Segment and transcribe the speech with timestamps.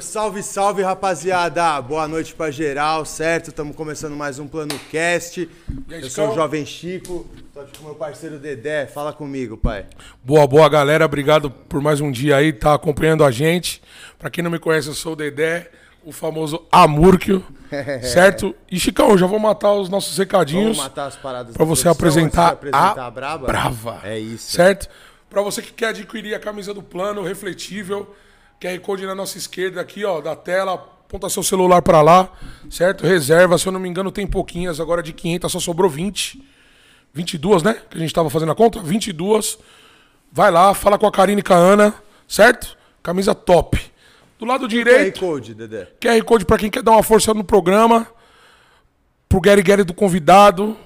[0.00, 1.80] Salve, salve, rapaziada!
[1.82, 3.48] Boa noite pra geral, certo?
[3.48, 5.48] Estamos começando mais um Plano Cast.
[5.90, 6.34] Eu sou o?
[6.34, 8.86] Jovem Chico, tô aqui com meu parceiro Dedé.
[8.86, 9.86] Fala comigo, pai.
[10.24, 11.04] Boa, boa, galera.
[11.04, 13.82] Obrigado por mais um dia aí, tá acompanhando a gente.
[14.18, 15.70] Pra quem não me conhece, eu sou o Dedé,
[16.02, 17.44] o famoso Amúrquio,
[18.02, 18.54] certo?
[18.70, 20.78] E, Chicão, já vou matar os nossos recadinhos.
[20.78, 23.46] Vamos matar as paradas Pra da você produção apresentar, antes de apresentar a, Braba?
[23.46, 24.00] Brava.
[24.04, 24.50] É isso.
[24.52, 24.88] Certo?
[25.28, 28.12] Pra você que quer adquirir a camisa do plano refletível,
[28.60, 32.30] QR Code na nossa esquerda aqui, ó, da tela, aponta seu celular pra lá,
[32.70, 33.06] certo?
[33.06, 36.42] Reserva, se eu não me engano, tem pouquinhas, agora de 500 só sobrou 20.
[37.12, 37.80] 22, né?
[37.90, 38.80] Que a gente tava fazendo a conta?
[38.80, 39.58] 22.
[40.30, 41.94] Vai lá, fala com a Karine e com a Ana,
[42.28, 42.76] certo?
[43.02, 43.80] Camisa top.
[44.38, 45.88] Do lado QR direito, Code, Dedé.
[46.00, 48.06] QR Code pra quem quer dar uma força no programa.
[49.28, 50.76] Pro Gary Gary do convidado.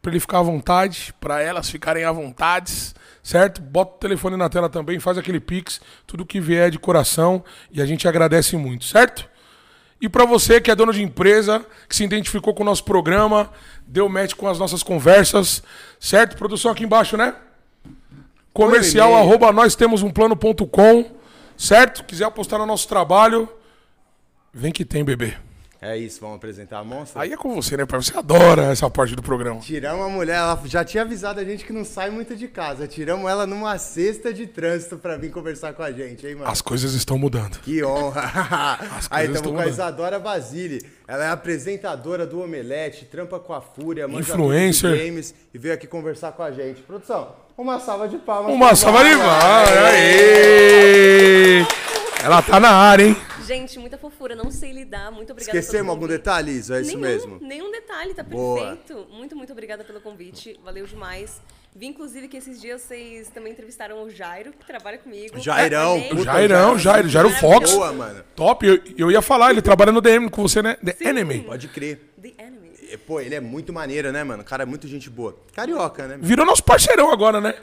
[0.00, 1.14] Pra ele ficar à vontade.
[1.18, 2.94] Pra elas ficarem à vontade.
[3.22, 3.60] Certo?
[3.60, 4.98] Bota o telefone na tela também.
[4.98, 5.80] Faz aquele pix.
[6.06, 7.44] Tudo que vier de coração.
[7.70, 8.84] E a gente agradece muito.
[8.84, 9.30] Certo?
[10.02, 13.48] E pra você que é dono de empresa, que se identificou com o nosso programa,
[13.86, 15.62] deu match com as nossas conversas,
[16.00, 16.36] certo?
[16.36, 17.36] Produção aqui embaixo, né?
[18.52, 21.06] Comercial arroba nós temos um plano.com,
[21.56, 22.02] certo?
[22.02, 23.48] Quiser apostar no nosso trabalho,
[24.52, 25.36] vem que tem, bebê.
[25.84, 27.20] É isso, vamos apresentar a monstra?
[27.20, 28.00] Aí é com você, né, pai?
[28.00, 29.58] Você adora essa parte do programa.
[29.58, 32.86] Tiramos a mulher, ela já tinha avisado a gente que não sai muito de casa.
[32.86, 36.48] Tiramos ela numa cesta de trânsito pra vir conversar com a gente, hein, mano?
[36.48, 37.58] As coisas estão mudando.
[37.58, 38.78] Que honra!
[39.10, 39.66] Aí coisas estamos com a.
[39.66, 40.86] Isadora Basile.
[41.08, 44.96] Ela é apresentadora do Omelete, trampa com a Fúria, Influencer.
[44.96, 46.80] games e veio aqui conversar com a gente.
[46.82, 48.54] Produção, uma salva de palmas.
[48.54, 49.68] Uma salva de palmas.
[49.92, 51.66] Aê!
[52.22, 53.16] Ela tá na área, hein?
[53.44, 55.10] Gente, muita fofura, não sei lidar.
[55.10, 56.78] Muito obrigada Esquecemos pelo algum detalhe, Isa?
[56.78, 57.38] É isso nenhum, mesmo?
[57.40, 58.76] Nenhum detalhe, tá Boa.
[58.76, 59.06] perfeito.
[59.10, 60.58] Muito, muito obrigada pelo convite.
[60.64, 61.40] Valeu demais.
[61.74, 65.38] Vi, inclusive, que esses dias vocês também entrevistaram o Jairo, que trabalha comigo.
[65.40, 67.72] Jairão, puta, Jairão, Jairo, Jairo Fox.
[67.72, 68.22] Boa, mano.
[68.36, 70.76] Top, eu, eu ia falar, ele trabalha no DM com você, né?
[70.76, 71.40] The Enemy.
[71.40, 72.12] Pode crer.
[72.20, 72.72] The Enemy.
[73.06, 74.42] Pô, ele é muito maneiro, né, mano?
[74.42, 75.36] O cara é muito gente boa.
[75.54, 76.18] Carioca, né?
[76.20, 77.54] Virou nosso parceirão agora, né?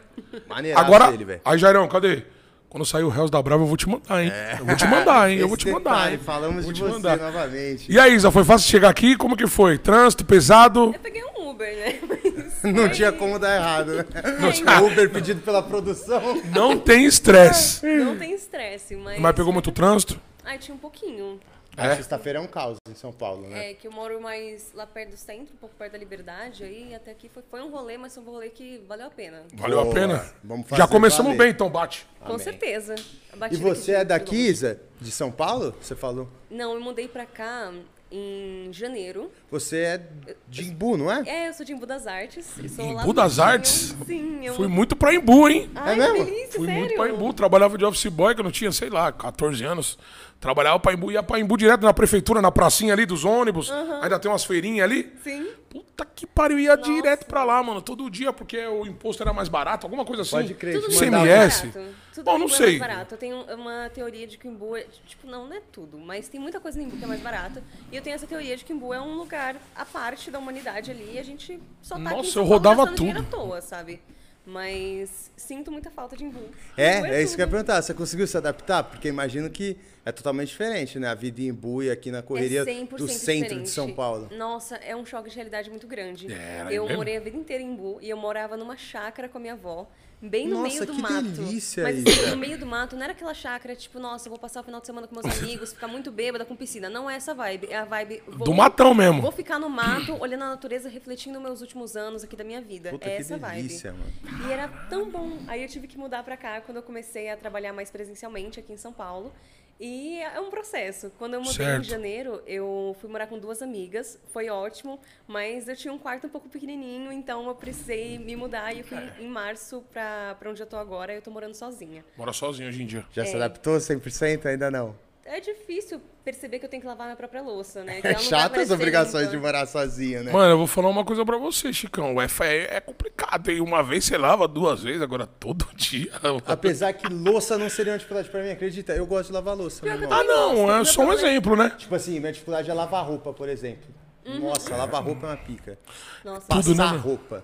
[0.48, 1.42] Maneiraço Agora, ele, velho.
[1.46, 2.24] aí Jairão, cadê?
[2.70, 4.32] Quando sair o Réus da Brava, eu vou te mandar, hein?
[4.60, 5.38] Eu vou te mandar, hein?
[5.40, 6.20] Eu vou te Esse mandar, detalhe, hein?
[6.24, 7.18] Falamos Vou de te você mandar.
[7.18, 7.92] novamente.
[7.92, 9.16] E aí, Isa, foi fácil chegar aqui?
[9.18, 9.80] Como que foi?
[9.80, 10.92] Trânsito, pesado?
[10.94, 11.96] Eu peguei um Uber, né?
[12.62, 14.06] Mas Não foi- tinha como dar errado, né?
[14.54, 14.82] tinha.
[14.84, 16.22] Uber pedido pela produção.
[16.54, 17.84] Não tem estresse.
[17.86, 19.20] Não tem estresse, mas...
[19.20, 20.20] Mas pegou muito trânsito?
[20.46, 21.40] Ai, tinha um pouquinho.
[21.80, 23.72] A sexta-feira é um caos em São Paulo, né?
[23.72, 26.94] É, que eu moro mais lá perto do centro, um pouco perto da Liberdade, aí
[26.94, 29.44] até aqui foi, foi um rolê, mas foi um rolê que valeu a pena.
[29.54, 29.94] Valeu a Boa.
[29.96, 30.34] pena?
[30.44, 31.38] Vamos fazer Já começamos valer.
[31.38, 32.06] bem, então bate.
[32.20, 32.96] Com certeza.
[33.40, 34.36] A E você aqui é daqui.
[34.36, 34.82] Isa?
[35.00, 35.74] De São Paulo?
[35.82, 36.28] Você falou?
[36.50, 37.72] Não, eu mudei pra cá
[38.12, 39.32] em janeiro.
[39.52, 40.02] Você é
[40.48, 41.24] de Imbu, não é?
[41.28, 42.48] É, eu sou de Embu das Artes.
[42.58, 43.44] do das Ladinho.
[43.44, 43.96] Artes?
[44.06, 44.56] Sim, eu...
[44.56, 45.70] Fui muito pra Embu, hein?
[45.76, 46.26] Ai, É mesmo?
[46.26, 46.80] delícia, Fui sério?
[46.82, 47.32] muito pra Embu.
[47.34, 49.98] Trabalhava de office boy, que eu não tinha, sei lá, 14 anos.
[50.40, 53.70] Trabalhava pra Embu, ia pra Embu direto na prefeitura, na pracinha ali dos ônibus.
[54.02, 55.14] Ainda tem umas feirinhas ali.
[55.22, 55.48] Sim.
[55.70, 57.82] Puta que pariu, ia direto pra lá, mano.
[57.82, 60.32] Todo dia, porque o imposto era mais barato, alguma coisa assim.
[60.32, 61.74] Pode crer, Tudo te no Embu mandava- é mais CMS?
[61.78, 61.96] barato.
[62.16, 62.80] Tudo Bom, não Embu é sei.
[62.80, 63.14] mais barato.
[63.14, 66.30] Eu tenho uma teoria de que o Embu é, tipo, não, não é tudo, mas
[66.30, 67.62] tem muita coisa no Embu que é mais barato.
[67.92, 70.40] E eu tenho essa teoria de que o Embu é um lugar à parte da
[70.40, 73.20] humanidade ali e a gente só tá aqui Nossa, São eu Paulo rodava tudo.
[73.20, 74.02] à toa, sabe?
[74.46, 76.40] Mas sinto muita falta de Embu.
[76.40, 77.82] Embu É, é isso que eu ia perguntar.
[77.82, 78.84] Você conseguiu se adaptar?
[78.84, 81.08] Porque imagino que é totalmente diferente, né?
[81.08, 83.64] A vida em Imbu e aqui na correria é 100% do centro diferente.
[83.64, 84.30] de São Paulo.
[84.36, 86.32] Nossa, é um choque de realidade muito grande.
[86.32, 89.42] Era eu morei a vida inteira em Imbu e eu morava numa chácara com a
[89.42, 89.88] minha avó,
[90.22, 91.22] bem no Nossa, meio do que mato.
[91.24, 94.40] delícia, Mas assim, no meio do mato, não era aquela chácara tipo, nossa, eu vou
[94.40, 96.90] passar o final de semana com meus amigos, ficar muito bêbada com piscina.
[96.90, 97.68] Não é essa vibe.
[97.70, 98.22] É a vibe.
[98.28, 99.22] vou- Do matão mesmo.
[99.22, 102.90] Vou ficar no mato, olhando a natureza, refletindo meus últimos anos aqui da minha vida.
[102.92, 104.04] Puta, é que essa delícia, vibe.
[104.34, 104.48] mano.
[104.48, 105.38] E era tão bom.
[105.48, 108.74] Aí eu tive que mudar pra cá quando eu comecei a trabalhar mais presencialmente aqui
[108.74, 109.32] em São Paulo.
[109.80, 111.10] E é um processo.
[111.18, 111.82] Quando eu mudei Certo.
[111.86, 114.20] em janeiro, eu fui morar com duas amigas.
[114.34, 118.74] Foi ótimo, mas eu tinha um quarto um pouco pequenininho, então eu precisei me mudar.
[118.74, 121.14] E eu fui em março pra, pra onde eu tô agora.
[121.14, 122.04] Eu tô morando sozinha.
[122.18, 123.06] Mora sozinho hoje em dia.
[123.14, 124.46] Já se adaptou 100%?
[124.48, 124.96] Ainda não.
[125.32, 128.02] É difícil perceber que eu tenho que lavar minha própria louça, né?
[128.02, 130.32] Que É vai chato as obrigações de morar sozinho, né?
[130.32, 132.16] Mano, eu vou falar uma coisa pra você, Chicão.
[132.16, 133.62] O FE é complicado, hein?
[133.62, 136.12] Uma vez você lava, duas vezes, agora todo dia.
[136.48, 138.94] Apesar que louça não seria uma dificuldade pra mim, acredita?
[138.94, 140.12] Eu gosto de lavar louça, meu irmão.
[140.12, 141.76] Ah, não, é só um exemplo, né?
[141.78, 143.88] Tipo assim, minha dificuldade é lavar roupa, por exemplo.
[144.26, 145.78] Nossa, lavar roupa é uma pica.
[146.26, 146.98] Nossa, Tudo, Passar né?
[147.00, 147.44] roupa.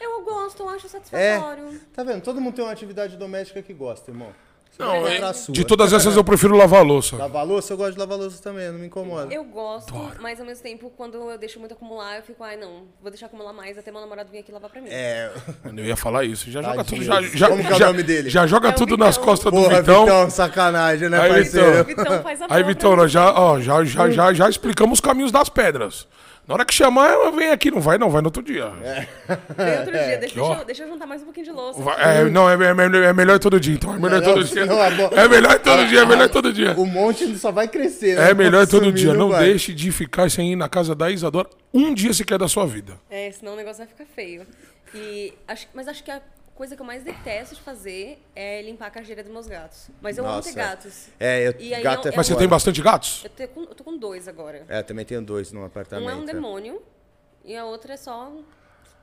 [0.00, 0.88] eu gosto, eu acho É.
[0.90, 1.80] satisfatório.
[1.94, 2.22] Tá vendo?
[2.22, 4.34] Todo mundo tem uma atividade doméstica que gosta, irmão.
[4.78, 5.20] Não, é-
[5.50, 7.14] de todas essas eu prefiro lavar a louça.
[7.16, 9.32] Lavar louça, eu gosto de lavar louça também, não me incomoda.
[9.32, 12.84] Eu gosto, mas ao mesmo tempo, quando eu deixo muito acumular, eu fico, ai não,
[13.00, 14.88] vou deixar acumular mais até meu namorado vir aqui lavar pra mim.
[14.90, 15.30] É.
[15.64, 16.50] Mano, Eu ia falar isso.
[16.50, 17.02] Já joga tudo.
[17.04, 18.30] Já, já, Como que é o nome dele?
[18.30, 19.24] Já joga É tudo nas Vitão.
[19.28, 20.04] costas do Porra, Vitão.
[20.04, 21.84] Vitão, sacanagem, né, Aí, parceiro?
[21.84, 22.04] Vitão.
[22.04, 25.30] Vitão faz a Aí, Vitão, nós já, ó, já, já, já, já explicamos os caminhos
[25.30, 26.06] das pedras.
[26.46, 27.70] Na hora que chamar, ela vem aqui.
[27.70, 28.68] Não vai, não, vai no outro dia.
[28.70, 28.80] mim.
[29.56, 31.80] Vem outro dia, deixa, deixa, eu- deixa eu juntar mais um pouquinho de louça.
[31.80, 33.94] Vai- é, não, é, é melhor- é melhor todo dia, então.
[33.94, 34.66] É melhor Não, todo dia.
[34.66, 34.88] não, é.
[35.24, 36.72] É melhor todo dia, é melhor todo dia.
[36.76, 38.30] O monte só vai crescer, né?
[38.30, 39.14] É melhor todo Sumir, dia.
[39.14, 39.44] Não vai.
[39.44, 42.94] deixe de ficar sem ir na casa da Isadora um dia sequer da sua vida.
[43.08, 44.44] É, senão o negócio vai ficar feio.
[44.94, 46.20] E acho, mas acho que a
[46.54, 49.88] coisa que eu mais detesto de fazer é limpar a cadeira dos meus gatos.
[50.00, 50.48] Mas eu amo Nossa.
[50.48, 51.08] ter gatos.
[51.18, 53.24] É, eu, E aí gato é é Mas você tem bastante gatos?
[53.24, 54.64] Eu, tô com, eu tô com dois agora.
[54.68, 56.06] É, também tenho dois no apartamento.
[56.06, 56.82] Um é um demônio
[57.44, 58.32] e a outra é só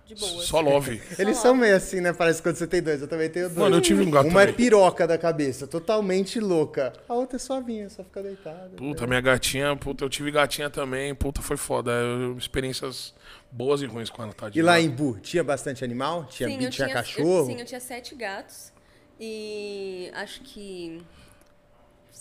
[0.09, 0.43] de boa.
[0.43, 1.01] Só love.
[1.17, 1.57] Eles Só são lá.
[1.61, 2.11] meio assim, né?
[2.13, 3.01] Parece que quando você tem dois.
[3.01, 3.57] Eu também tenho dois.
[3.57, 4.55] Mano, eu tive um gato Uma é também.
[4.57, 6.93] piroca da cabeça, totalmente louca.
[7.07, 8.71] A outra é suavinha, só fica deitada.
[8.75, 11.91] Puta, minha gatinha, puta, eu tive gatinha também, puta, foi foda.
[11.91, 13.13] Eu- experiências
[13.51, 14.49] boas e ruins com ela, tá?
[14.53, 16.25] E lá em Bu, tinha bastante animal?
[16.25, 17.39] Tinha, Sim, bi- eu tinha, tinha, cachorro?
[17.39, 18.71] Eu, sim, eu tinha sete gatos
[19.19, 21.01] e acho que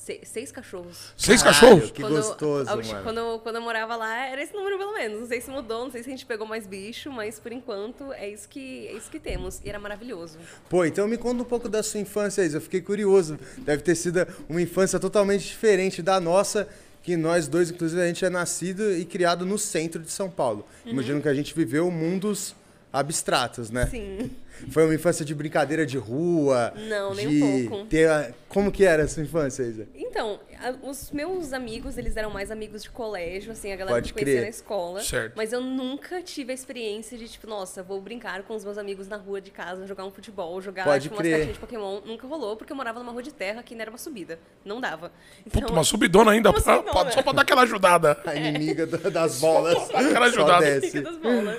[0.08, 1.12] se- seis cachorros.
[1.16, 1.90] Seis Caralho, cachorros?
[1.90, 3.02] Que Quando- gostoso, aos- mano.
[3.02, 5.20] Quando, eu- quando eu morava lá, era esse número pelo menos.
[5.20, 8.12] Não sei se mudou, não sei se a gente pegou mais bicho, mas por enquanto
[8.14, 9.60] é isso que, é isso que temos.
[9.64, 10.38] E era maravilhoso.
[10.68, 12.56] Pô, então me conta um pouco da sua infância, Isa.
[12.56, 13.38] Eu fiquei curioso.
[13.58, 16.66] Deve ter sido uma infância totalmente diferente da nossa,
[17.02, 20.66] que nós dois, inclusive, a gente é nascido e criado no centro de São Paulo.
[20.84, 22.54] Imagino que a gente viveu mundos
[22.92, 23.86] abstratos, né?
[23.86, 24.30] Sim.
[24.72, 26.72] Foi uma infância de brincadeira de rua.
[26.88, 27.84] Não, nem de um pouco.
[27.86, 29.86] ter a- Como que era a sua infância, Isa?
[29.94, 34.12] Então, a- os meus amigos, eles eram mais amigos de colégio, assim, a galera Pode
[34.12, 34.44] que eu conhecia crer.
[34.46, 35.00] na escola.
[35.00, 35.34] Certo.
[35.36, 39.06] Mas eu nunca tive a experiência de, tipo, nossa, vou brincar com os meus amigos
[39.06, 41.26] na rua de casa, jogar um futebol, jogar Pode tipo, crer.
[41.28, 42.00] umas cartinhas de Pokémon.
[42.04, 44.40] Nunca rolou, porque eu morava numa rua de terra que não era uma subida.
[44.64, 45.12] Não dava.
[45.46, 47.00] Então, Puta, uma subidona ainda, Uma pra- subidona.
[47.04, 48.20] pra- só pra dar aquela ajudada.
[48.26, 49.76] A inimiga da- das bolas.
[49.94, 50.64] aquela Só ajudada.
[50.64, 50.90] desce.
[50.90, 51.58] Fica das bolas.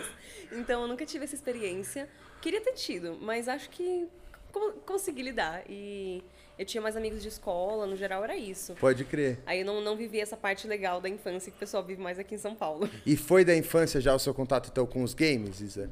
[0.52, 2.08] Então, eu nunca tive essa experiência.
[2.42, 4.08] Queria ter tido, mas acho que
[4.52, 5.64] co- consegui lidar.
[5.70, 6.24] E
[6.58, 8.74] eu tinha mais amigos de escola, no geral era isso.
[8.80, 9.40] Pode crer.
[9.46, 12.18] Aí eu não, não vivi essa parte legal da infância que o pessoal vive mais
[12.20, 12.90] aqui em São Paulo.
[13.06, 15.90] E foi da infância já o seu contato então com os games, Isa?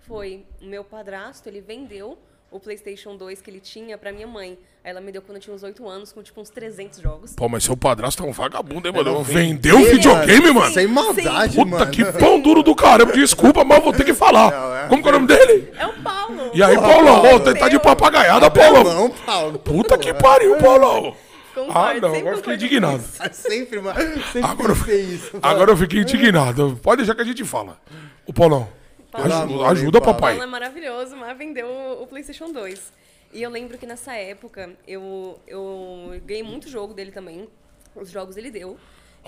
[0.00, 2.16] Foi o meu padrasto, ele vendeu
[2.50, 4.58] o PlayStation 2 que ele tinha pra minha mãe.
[4.84, 7.34] Aí ela me deu quando eu tinha uns 8 anos, com tipo uns 300 jogos.
[7.34, 9.22] Pô, mas seu padrasto é um vagabundo, hein, Ela mano?
[9.24, 10.72] vendeu, Vendeu videogame, mano?
[10.72, 11.90] Sem maldade, Puta mano.
[11.90, 13.12] que pão duro do caramba.
[13.12, 14.50] Desculpa, mas vou ter que falar.
[14.52, 14.88] Não, é.
[14.88, 15.72] Como que é o nome dele?
[15.76, 16.50] É o Paulo!
[16.54, 17.20] E aí, Paulão?
[17.22, 17.36] Paulo.
[17.36, 18.84] Ô, tá- tá de papagaiada, Paulão.
[18.84, 19.58] Não, Paulo.
[19.58, 21.14] Puta que pariu, Paulão.
[21.52, 23.02] Concordo, Ah, não, agora eu fiquei indignado.
[23.18, 23.98] Ah, Sempre, mano.
[24.32, 25.30] Sempre Agora isso.
[25.42, 26.78] Agora eu fiquei indignado.
[26.82, 27.80] Pode deixar que a gente fala.
[28.26, 28.68] O Paulão.
[29.16, 29.64] Paulo.
[29.64, 30.32] Ajuda, ajuda papai.
[30.32, 32.92] Paulo é maravilhoso, mas vendeu o o PlayStation 2.
[33.32, 37.48] E eu lembro que nessa época eu, eu ganhei muito jogo dele também.
[37.94, 38.78] Os jogos ele deu.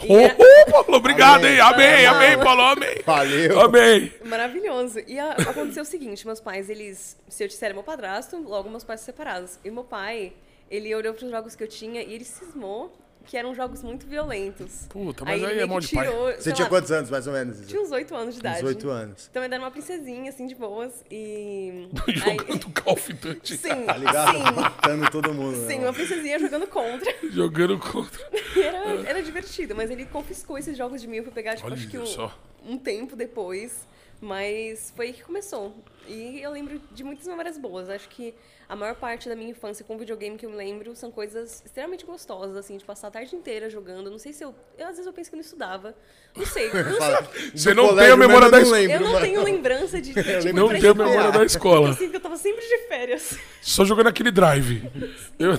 [0.09, 1.55] Ô, era ô, Paulo, obrigado, Amém.
[1.55, 1.61] hein?
[1.61, 2.13] Amém, Paulo.
[2.23, 2.95] amém, Paulo, amém.
[3.05, 3.61] Valeu.
[3.61, 4.13] Amém.
[4.25, 5.01] maravilhoso.
[5.09, 7.17] E a- aconteceu o seguinte: meus pais, eles.
[7.29, 9.59] Se eu disser meu padrasto, logo meus pais se separados.
[9.65, 10.33] E meu pai,
[10.71, 12.97] ele olhou para os jogos que eu tinha e ele cismou
[13.29, 14.87] que eram jogos muito violentos.
[14.89, 16.07] Puta, mas aí ele é mão de pai.
[16.07, 17.67] tirou, Você sei tinha lá, quantos anos, mais ou menos?
[17.67, 18.65] Tinha uns 8 anos de idade.
[18.65, 19.29] Uns oito anos.
[19.31, 21.05] Então ele era uma princesinha, assim, de boas.
[21.11, 21.89] E.
[22.09, 23.57] Jogando Call of Duty.
[23.59, 24.33] Sim, Tá ligado?
[24.35, 24.55] sim.
[24.55, 25.57] Matando todo mundo.
[25.69, 25.85] Sim, né?
[25.85, 27.15] uma princesinha jogando contra.
[27.31, 28.19] Jogando contra.
[28.57, 31.75] E Era, era divertido, mas ele confiscou esses jogos de mim pra pegar, tipo, Olha
[31.77, 32.35] acho que um, só.
[32.67, 33.87] um tempo depois.
[34.21, 35.75] Mas foi aí que começou.
[36.07, 37.89] E eu lembro de muitas memórias boas.
[37.89, 38.35] Acho que
[38.69, 42.05] a maior parte da minha infância com videogame que eu me lembro são coisas extremamente
[42.05, 44.11] gostosas, assim, de passar a tarde inteira jogando.
[44.11, 44.55] Não sei se eu.
[44.77, 45.95] eu às vezes eu penso que eu não estudava.
[46.35, 46.71] Não sei.
[46.73, 47.51] Não sei.
[47.55, 48.93] Você não tem a memória eu da não escola.
[48.93, 50.13] Eu não tenho lembrança de.
[50.15, 51.93] de tipo, Não tem a memória da Eu escola.
[51.95, 53.39] sinto que eu tava sempre de férias.
[53.63, 54.91] Só jogando aquele drive.
[55.39, 55.53] Eu...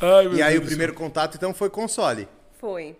[0.00, 2.28] Ai, meu E aí o Deus do primeiro contato, então, foi console.
[2.58, 2.96] Foi.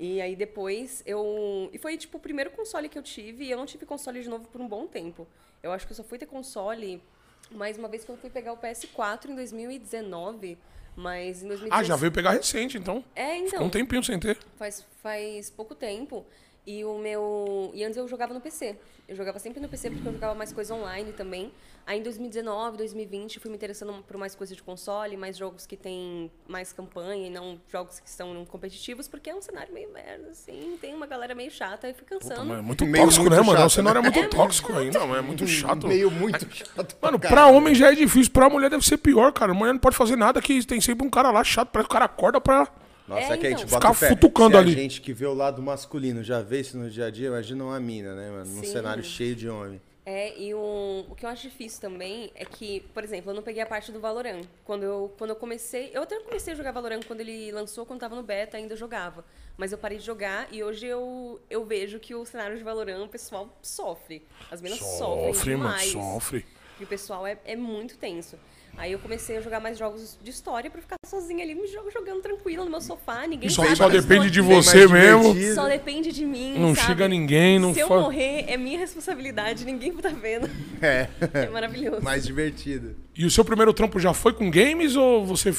[0.00, 1.68] E aí depois eu.
[1.74, 4.30] E foi tipo o primeiro console que eu tive e eu não tive console de
[4.30, 5.28] novo por um bom tempo.
[5.62, 7.02] Eu acho que eu só fui ter console
[7.50, 10.56] mais uma vez que eu fui pegar o PS4 em 2019.
[10.96, 11.68] Mas em 2019.
[11.70, 13.04] Ah, já veio pegar recente, então.
[13.14, 13.66] É, Ficou então.
[13.66, 14.38] um tempinho sem ter.
[14.56, 16.24] Faz, faz pouco tempo.
[16.66, 17.70] E o meu.
[17.74, 18.76] E antes eu jogava no PC.
[19.10, 21.50] Eu jogava sempre no PC porque eu jogava mais coisa online também.
[21.84, 25.76] Aí em 2019, 2020, fui me interessando por mais coisas de console, mais jogos que
[25.76, 30.28] tem mais campanha e não jogos que são competitivos, porque é um cenário meio merda,
[30.30, 30.78] assim.
[30.80, 32.44] Tem uma galera meio chata e fui cansando.
[32.44, 33.58] Mas é muito Meio tóxico, muito né, mano?
[33.58, 35.16] chato, O cenário é muito É, tóxico ainda, mano.
[35.16, 35.88] É muito chato.
[35.88, 36.96] Meio muito chato.
[37.02, 39.50] Mano, pra homem já é difícil, pra mulher deve ser pior, cara.
[39.50, 41.92] A mulher não pode fazer nada que tem sempre um cara lá chato, parece que
[41.92, 42.68] o cara acorda pra.
[43.08, 43.78] Nossa, É, é, que a gente então.
[43.80, 44.72] bota Ficar futucando Se ali.
[44.72, 47.64] a gente que vê o lado masculino já vê isso no dia a dia, imagina
[47.64, 48.46] uma mina, né, mano?
[48.46, 48.72] Num Sim.
[48.72, 49.80] cenário cheio de homem.
[50.06, 53.42] É, e o, o que eu acho difícil também é que, por exemplo, eu não
[53.42, 54.42] peguei a parte do Valorant.
[54.64, 55.90] Quando eu, quando eu comecei.
[55.92, 59.24] Eu até comecei a jogar Valorant quando ele lançou, quando tava no beta, ainda jogava.
[59.56, 63.04] Mas eu parei de jogar e hoje eu, eu vejo que o cenário de Valorant
[63.04, 64.26] o pessoal sofre.
[64.50, 66.46] As meninas sofrem Sofre, mano, sofre.
[66.80, 68.36] E o pessoal é, é muito tenso.
[68.76, 71.90] Aí eu comecei a jogar mais jogos de história pra ficar sozinha ali, me jogo
[71.90, 75.34] jogando tranquila no meu sofá, ninguém Só, sabe só depende de você mesmo.
[75.54, 76.58] Só depende de mim.
[76.58, 76.86] Não sabe?
[76.86, 80.48] chega ninguém, não Se eu fa- morrer, é minha responsabilidade, ninguém tá vendo.
[80.82, 81.08] É.
[81.34, 82.02] É maravilhoso.
[82.02, 82.96] Mais divertido.
[83.14, 85.54] E o seu primeiro trampo já foi com games ou você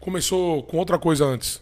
[0.00, 1.60] começou com outra coisa antes?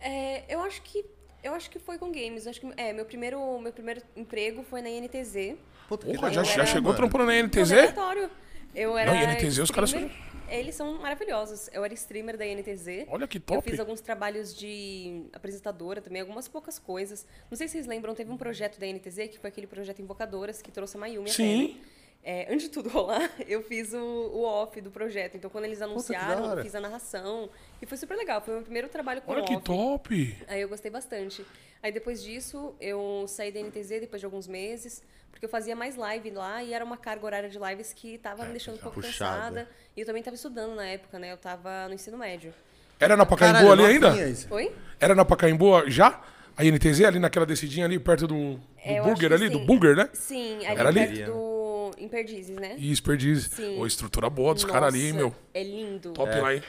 [0.00, 1.04] É, eu acho que
[1.42, 2.46] eu acho que foi com games.
[2.46, 5.56] Acho que é meu primeiro meu primeiro emprego foi na INTZ.
[5.88, 6.96] Puta, Porra, já, hora, já chegou mano.
[6.96, 7.70] trampando na No NTZ?
[7.70, 8.30] laboratório.
[8.74, 10.14] Eu era Não, INTZ, os caras streamer.
[10.48, 11.70] Eles são maravilhosos.
[11.72, 13.06] Eu era streamer da INTZ.
[13.08, 13.70] Olha que Eu top.
[13.70, 17.26] fiz alguns trabalhos de apresentadora também, algumas poucas coisas.
[17.50, 20.60] Não sei se vocês lembram, teve um projeto da NTZ, que foi aquele projeto Invocadoras,
[20.60, 21.80] que trouxe a Mayumi Sim.
[22.26, 25.36] É, antes de tudo rolar, eu fiz o, o off do projeto.
[25.36, 27.50] Então, quando eles anunciaram, eu fiz a narração.
[27.82, 28.40] E foi super legal.
[28.40, 29.54] Foi o meu primeiro trabalho com Olha off.
[29.54, 30.38] que top.
[30.48, 31.44] Aí eu gostei bastante.
[31.82, 35.02] Aí depois disso, eu saí da NTZ depois de alguns meses,
[35.34, 38.44] porque eu fazia mais live lá e era uma carga horária de lives que tava
[38.44, 39.36] me deixando um pouco Puxada.
[39.36, 39.68] cansada.
[39.96, 41.32] E eu também tava estudando na época, né?
[41.32, 42.54] Eu tava no ensino médio.
[43.00, 44.08] Era na Pacaembu Caralho, ali ainda?
[44.10, 44.46] novinha isso.
[44.54, 44.72] Oi?
[45.00, 46.20] Era na Pacaembu já?
[46.56, 49.66] A INTZ ali naquela descidinha ali, perto do, do É, burger ali, do sim.
[49.66, 50.08] burger, né?
[50.12, 51.06] Sim, ali Era ali?
[51.06, 51.64] perto do
[51.98, 52.76] em Perdizes, né?
[52.78, 53.44] Isso, perdiz.
[53.52, 53.78] Sim.
[53.78, 55.34] Ô, estrutura boa dos caras ali, meu.
[55.52, 56.12] É lindo.
[56.12, 56.62] Top lá, hein?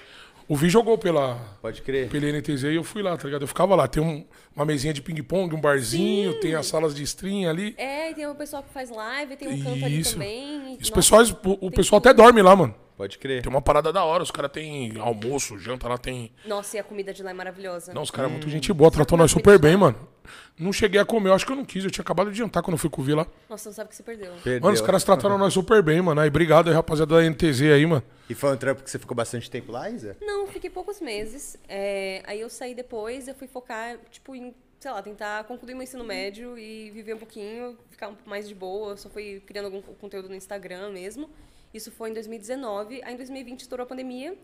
[0.47, 2.07] O Vi jogou pela, Pode crer.
[2.07, 3.41] pela NTZ e eu fui lá, tá ligado?
[3.41, 3.87] Eu ficava lá.
[3.87, 4.23] Tem um-
[4.55, 7.73] uma mesinha de ping-pong, um barzinho, tem as salas de stream ali.
[7.77, 10.13] É, e tem o pessoal que faz live, tem um canto ali Isso.
[10.13, 10.73] também.
[10.73, 12.09] Os Nossa, pessoas, o, o pessoal tudo.
[12.11, 12.75] até dorme lá, mano.
[12.95, 13.41] Pode crer.
[13.41, 14.23] Tem uma parada da hora.
[14.23, 16.31] Os caras têm almoço, janta lá, tem.
[16.45, 17.93] Nossa, e a comida de lá é maravilhosa.
[17.93, 19.97] Não, os caras é muito gente boa, tratou nós super bem, mano.
[20.57, 21.83] Não cheguei a comer, eu acho que eu não quis.
[21.83, 23.27] Eu tinha acabado de jantar quando eu fui com o Vi lá.
[23.49, 24.31] Nossa, não sabe o que você perdeu.
[24.43, 24.61] Perdeu.
[24.61, 26.21] Mano, os caras trataram nós super bem, mano.
[26.21, 28.03] Aí, obrigado aí, rapaziada da NTZ aí, mano.
[28.29, 30.17] E foi um trampo que você ficou bastante tempo lá, Isa?
[30.21, 31.57] Não, fiquei poucos meses.
[31.67, 35.83] É, aí eu saí depois, eu fui focar, tipo, em, sei lá, tentar concluir meu
[35.83, 38.91] ensino médio e viver um pouquinho, ficar um pouco mais de boa.
[38.91, 41.29] Eu só fui criando algum conteúdo no Instagram mesmo.
[41.73, 43.01] Isso foi em 2019.
[43.03, 44.35] Aí em 2020 estourou a pandemia.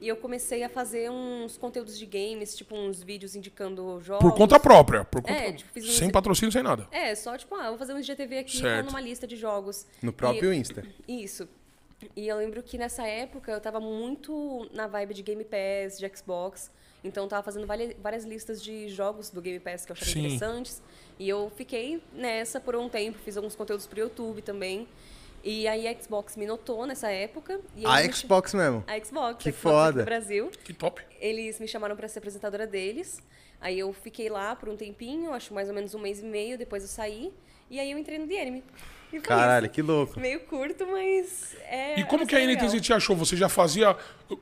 [0.00, 4.22] E eu comecei a fazer uns conteúdos de games, tipo uns vídeos indicando jogos.
[4.28, 5.04] Por conta própria.
[5.04, 5.32] Por conta...
[5.32, 6.86] É, tipo, fiz um- Sem patrocínio, sem nada.
[6.90, 8.70] É, só tipo, ah, vou fazer um IGTV aqui Certo.
[8.70, 9.86] falando uma lista de jogos.
[10.02, 10.84] No próprio E- Insta.
[11.08, 11.48] Isso.
[12.14, 16.06] E eu lembro que nessa época eu tava muito na vibe de Game Pass, de
[16.14, 16.70] Xbox.
[17.02, 17.66] Então eu tava fazendo
[18.02, 20.18] várias listas de jogos do Game Pass que eu achava Sim.
[20.20, 20.82] interessantes.
[21.18, 24.86] E eu fiquei nessa por um tempo, fiz alguns conteúdos pro YouTube também.
[25.44, 27.60] E aí a Xbox me notou nessa época.
[27.76, 28.82] E A eles me Xbox mesmo.
[28.86, 30.02] A Xbox, Que a Xbox foda.
[30.02, 30.50] do Brasil.
[30.64, 31.00] Que top.
[31.20, 33.20] Eles me chamaram para ser apresentadora deles.
[33.60, 36.58] Aí eu fiquei lá por um tempinho, acho mais ou menos um mês e meio,
[36.58, 37.32] depois eu saí.
[37.70, 38.62] E aí eu entrei no The Enemy.
[39.12, 39.72] E Caralho, isso.
[39.74, 40.18] que louco.
[40.20, 41.98] Meio curto, mas é.
[42.00, 43.14] E como que a NTZ te achou?
[43.16, 43.96] Você já fazia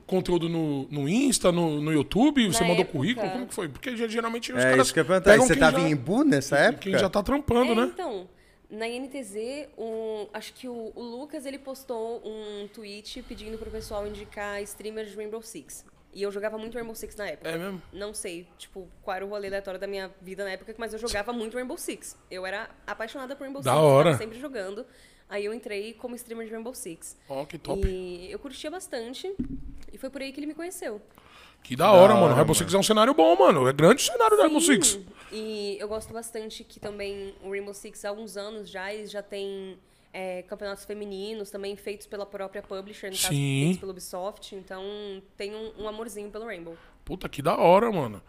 [0.07, 2.47] conteúdo no, no Insta, no, no YouTube?
[2.51, 3.31] Você Na mandou época- currículo?
[3.31, 3.69] Como que foi?
[3.69, 5.31] Porque geralmente os É caras isso que eu ia perguntar.
[5.33, 6.83] Pegam Você quem tava já- em Imbu nessa época?
[6.83, 7.91] Quem já tá trampando, É, né?
[7.93, 8.27] então,
[8.75, 9.35] na INTZ,
[9.77, 15.11] o- acho que o, o Lucas ele postou um tweet pedindo pro pessoal indicar streamers
[15.11, 15.85] de Rainbow Six.
[16.13, 17.49] E eu jogava muito Rainbow Six na época.
[17.51, 17.83] É mesmo?
[17.93, 20.99] Não sei, tipo, qual era o rolê aleatório da minha vida na época, mas eu
[20.99, 22.17] jogava muito Rainbow Six.
[22.31, 24.11] Eu era apaixonada por Rainbow Da Six, hora.
[24.11, 24.87] tava sempre jogando.
[25.29, 27.17] Aí eu entrei como streamer de Rainbow Six.
[27.29, 27.85] Ó, que top.
[27.89, 29.35] E eu curtia bastante.
[29.93, 31.01] E foi por aí que ele me conheceu.
[31.65, 32.27] Que da hora, Da mano.
[32.27, 33.67] hora, Rainbow Six é um cenário bom, mano.
[33.67, 34.75] É grande o cenário do Rainbow Sim.
[34.81, 35.01] Six.
[35.33, 39.23] E eu gosto bastante que também o Rainbow Six há alguns anos já, eles já
[39.23, 39.77] tem
[40.13, 43.63] é, campeonatos femininos também feitos pela própria publisher, no caso, Sim.
[43.63, 44.55] feitos pela Ubisoft.
[44.55, 44.85] Então
[45.39, 46.77] tem um, um amorzinho pelo Rainbow.
[47.05, 48.23] Puta, que da hora, mano.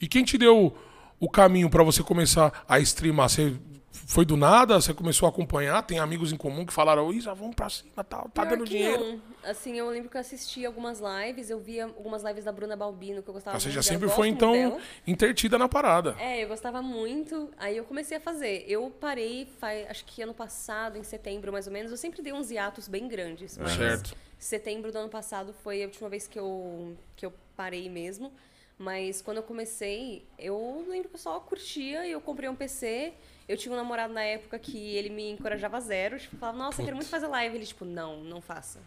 [0.00, 0.72] E quem te deu
[1.18, 3.28] o caminho pra você começar a streamar?
[3.28, 3.52] Você
[3.92, 4.80] foi do nada?
[4.80, 5.82] Você começou a acompanhar?
[5.82, 9.04] Tem amigos em comum que falaram, Isa, vamos pra cima, tá, tá Pior dando dinheiro.
[9.04, 9.20] Não.
[9.50, 13.22] Assim, eu lembro que eu assisti algumas lives, eu via algumas lives da Bruna Balbino,
[13.22, 14.78] que eu gostava Ah, você muito já dela, sempre foi, então, dela.
[15.06, 16.14] intertida na parada.
[16.18, 17.50] É, eu gostava muito.
[17.58, 18.64] Aí eu comecei a fazer.
[18.68, 21.90] Eu parei, faz, acho que ano passado, em setembro mais ou menos.
[21.90, 23.58] Eu sempre dei uns hiatos bem grandes.
[23.58, 24.14] Mas Certo.
[24.38, 28.32] setembro do ano passado foi a última vez que eu, que eu parei mesmo.
[28.78, 33.12] Mas quando eu comecei, eu lembro que eu só curtia e eu comprei um PC.
[33.50, 36.20] Eu tinha um namorado na época que ele me encorajava a zero.
[36.20, 37.56] Tipo, falava, nossa, eu quero muito fazer live.
[37.56, 38.78] Ele, tipo, não, não faça.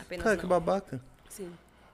[0.00, 0.48] Apenas Cara, que não.
[0.48, 0.98] babaca.
[1.28, 1.52] Sim.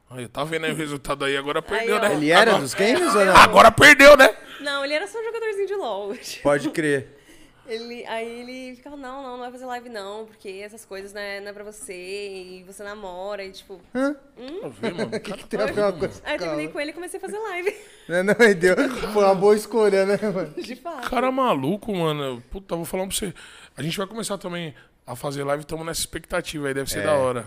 [0.09, 1.37] Aí, tá vendo aí o resultado aí?
[1.37, 1.99] Agora perdeu, ó.
[1.99, 2.15] né?
[2.15, 3.37] Ele era agora, dos games ou não?
[3.37, 4.33] Agora perdeu, né?
[4.61, 6.17] Não, ele era só um jogadorzinho de LOL.
[6.41, 7.24] Pode crer.
[7.67, 11.21] Ele, aí ele ficava, não, não, não vai fazer live não, porque essas coisas não
[11.21, 13.81] é, não é pra você, e você namora, e tipo...
[13.95, 14.15] Hã?
[14.15, 15.11] Tá vendo, mano?
[15.21, 17.39] Que tem a ver uma coisa Aí eu terminei com ele e comecei a fazer
[17.39, 17.75] live,
[18.09, 18.77] Não, não, e deu.
[19.13, 20.53] Foi uma boa escolha, né, mano?
[20.61, 21.09] de fato.
[21.09, 22.43] Cara maluco, mano.
[22.51, 23.33] Puta, vou falar pra você.
[23.75, 24.75] A gente vai começar também
[25.07, 27.05] a fazer live, estamos nessa expectativa aí, deve ser É.
[27.05, 27.47] da hora.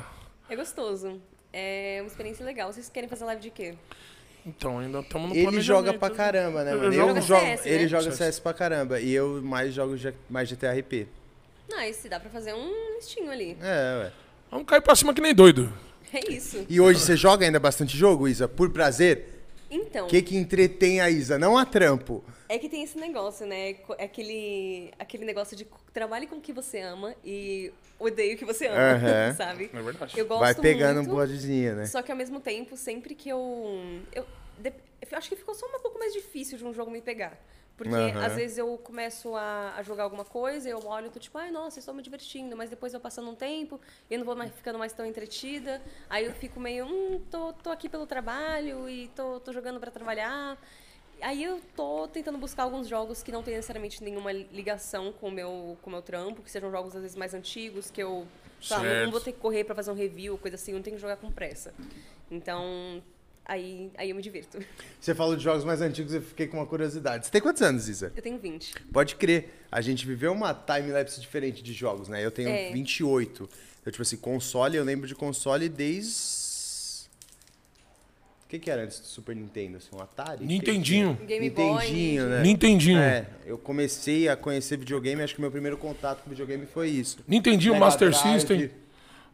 [0.50, 1.22] É gostoso.
[1.54, 2.74] É uma experiência legal.
[2.74, 3.76] Vocês querem fazer live de quê?
[4.48, 6.92] Então, ainda estamos no Ele joga pra caramba, né, Eu mano?
[6.94, 7.60] jogo Eu CS, jogo, né?
[7.66, 8.18] ele joga CS.
[8.18, 9.00] CS pra caramba.
[9.02, 9.96] E eu mais jogo
[10.30, 11.08] mais GTRP.
[11.70, 13.58] Nice, dá pra fazer um listinho ali.
[13.62, 14.12] É, ué.
[14.50, 15.72] Vamos cair pra cima que nem doido.
[16.14, 16.66] É isso.
[16.70, 18.48] E hoje você joga ainda bastante jogo, Isa?
[18.48, 19.44] Por prazer?
[19.70, 21.38] Então, O que que entretém a Isa?
[21.38, 22.24] Não a trampo.
[22.48, 23.72] é que tem esse negócio, né?
[23.98, 28.46] É Aquele, aquele negócio de trabalhe com o que você ama e odeie o que
[28.46, 29.34] você ama, Aham.
[29.36, 29.70] sabe?
[29.74, 30.18] É verdade.
[30.18, 31.86] Eu gosto Vai pegando um muito, bodezinha, né?
[31.86, 34.00] Só que ao mesmo tempo, sempre que eu.
[34.16, 34.26] Eu
[35.12, 37.38] acho que ficou só um pouco mais difícil de um jogo me pegar.
[37.78, 38.26] Porque Aham.
[38.26, 41.52] às vezes eu começo a, a jogar alguma coisa, eu olho e tô tipo, ai,
[41.52, 44.52] nossa, estou me divertindo, mas depois eu passando um tempo e eu não vou mais
[44.52, 45.80] ficando mais tão entretida.
[46.10, 49.92] Aí eu fico meio, hum, tô, tô aqui pelo trabalho e tô, tô jogando pra
[49.92, 50.58] trabalhar.
[51.22, 55.32] Aí eu tô tentando buscar alguns jogos que não tem necessariamente nenhuma ligação com o
[55.32, 58.28] meu, com o meu trampo, que sejam jogos às vezes mais antigos, que eu
[58.72, 60.84] lá, não- não vou ter que correr pra fazer um review, coisa assim, eu não
[60.84, 61.74] tenho que jogar com pressa.
[62.30, 63.04] Então,
[63.48, 64.60] aí, aí eu me divirto.
[65.00, 67.26] Você falou de jogos mais antigos, eu fiquei com uma curiosidade.
[67.26, 68.12] Você tem quantos anos, Isa?
[68.16, 68.74] Eu tenho 20.
[68.92, 69.50] Pode crer.
[69.72, 72.24] A gente viveu uma time-lapse diferente de jogos, né?
[72.24, 72.72] Eu tenho É.
[72.72, 73.50] 28.
[73.82, 76.46] Então, tipo assim, console, eu lembro de console desde...
[78.46, 79.76] O que que era antes do Super Nintendo?
[79.76, 80.46] Assim, um Atari?
[80.46, 81.16] Nintendinho.
[81.28, 82.42] Game Boy, Nintendinho, né?
[82.42, 83.00] Nintendinho.
[83.00, 87.18] É, eu comecei a conhecer videogame, acho que meu primeiro contato com videogame foi isso.
[87.28, 88.40] Nintendinho, Mega Master Drive.
[88.40, 88.72] System.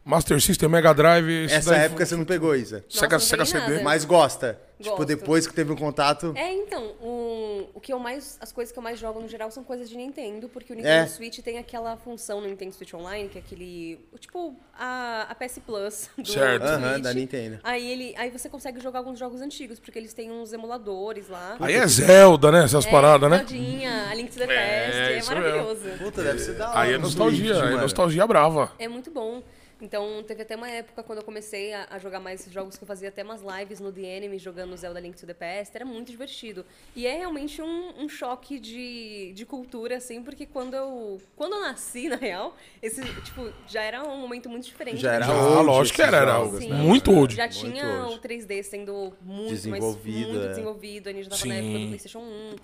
[0.04, 1.46] Master System, Mega Drive.
[1.50, 2.84] Essa época foi- você não pegou, Isa.
[2.90, 3.58] Sega, Nossa, Sega CD.
[3.72, 3.82] nada.
[3.82, 4.60] Mas gosta.
[4.78, 5.04] Tipo, Gosto.
[5.06, 6.32] depois que teve um contato...
[6.36, 8.36] É, então, o, o que eu mais.
[8.40, 10.76] As coisas que eu mais jogo no geral são coisas de Nintendo, porque o É.
[10.76, 14.04] Nintendo Switch tem aquela função no Nintendo Switch Online, que é aquele.
[14.18, 16.64] Tipo, a, a PS Plus do Certo.
[17.00, 17.60] Da Nintendo.
[17.62, 21.56] Aí, ele, aí você consegue jogar alguns jogos antigos, porque eles têm uns emuladores lá.
[21.60, 22.64] Aí é Zelda, né?
[22.64, 23.38] Essas É, paradas, né?
[23.38, 25.34] Zeldinha, a Link to the É, Past, é, mesmo.
[25.34, 25.98] maravilhoso.
[25.98, 26.80] Puta, deve ser da hora.
[26.80, 28.72] Aí é no nostalgia, Switch, aí é nostalgia brava.
[28.78, 29.40] É muito bom.
[29.84, 32.88] Então, teve até uma época quando eu comecei a, a jogar mais jogos que eu
[32.88, 35.76] fazia até umas lives no The Enemy, jogando Zelda Link to the Past.
[35.76, 36.64] Era muito divertido.
[36.96, 41.60] E é realmente um, um choque de, de cultura, assim, porque quando eu, quando eu
[41.60, 45.02] nasci, na real, esse, tipo, já era um momento muito diferente.
[45.02, 46.70] Já era Já, old lógico que esses era, era jogos, Sim.
[46.70, 46.76] né?
[46.78, 47.34] muito old.
[47.34, 48.14] Já Muito tinha old.
[48.14, 50.48] o 3D sendo muito, Desenvolvido, muito é.
[50.48, 51.08] desenvolvido.
[51.10, 51.48] A gente tava Sim.
[51.48, 52.56] na época do PlayStation 1.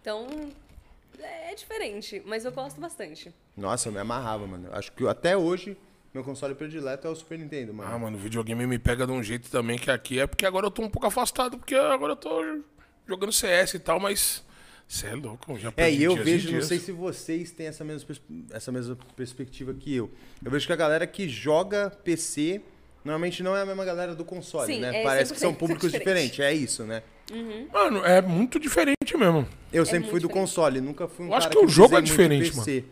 [0.00, 0.28] Então,
[1.18, 3.34] é diferente, mas eu gosto bastante.
[3.56, 4.68] Nossa, eu me amarrava, mano.
[4.72, 5.76] Acho que até hoje,
[6.18, 7.90] meu console predileto é o Super Nintendo, mano.
[7.94, 10.66] Ah, mano, o videogame me pega de um jeito também que aqui é porque agora
[10.66, 12.60] eu tô um pouco afastado, porque agora eu tô
[13.06, 14.44] jogando CS e tal, mas.
[14.86, 16.66] Você é louco, eu já É, e eu dias vejo, não dias.
[16.66, 18.16] sei se vocês têm essa mesma,
[18.50, 20.10] essa mesma perspectiva que eu.
[20.44, 22.62] Eu vejo que a galera que joga PC,
[23.04, 25.02] normalmente não é a mesma galera do console, Sim, né?
[25.02, 26.30] é Parece que são 100% públicos diferente.
[26.32, 27.02] diferentes, é isso, né?
[27.72, 29.46] Mano, é muito diferente mesmo.
[29.70, 30.46] Eu sempre muito fui do diferente.
[30.46, 32.84] console, nunca fui um Eu acho que o jogo é diferente, PC.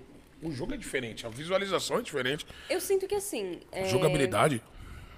[0.47, 3.59] O jogo é diferente, a visualização é diferente, Eu sinto que assim.
[3.73, 4.63] é, jogabilidade.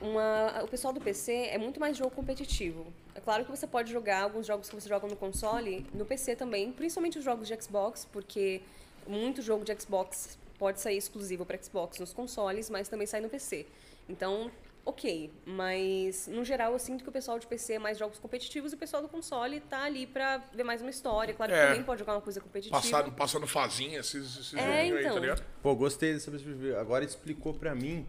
[0.00, 2.86] uma- o pessoal do PC é muito mais jogo competitivo.
[3.14, 6.34] É claro que você pode jogar alguns jogos que você joga no console, no PC
[6.34, 8.62] também, principalmente os jogos de Xbox, porque
[9.06, 13.28] muito jogo de Xbox pode sair exclusivo para Xbox nos consoles, mas também sai no
[13.28, 13.66] PC.
[14.08, 14.50] Então,
[14.88, 18.72] ok, mas no geral eu sinto que o pessoal de PC é mais jogos competitivos
[18.72, 21.34] e o pessoal do console tá ali pra ver mais uma história.
[21.34, 21.66] Claro que É.
[21.68, 22.80] também pode jogar uma coisa competitiva.
[22.80, 25.14] Passando, passando fazinha, esses, esses É, joguinhos aí, então.
[25.14, 25.44] tá ligado?
[25.62, 26.80] Pô, gostei dessa perspectiva.
[26.80, 28.06] Agora explicou pra mim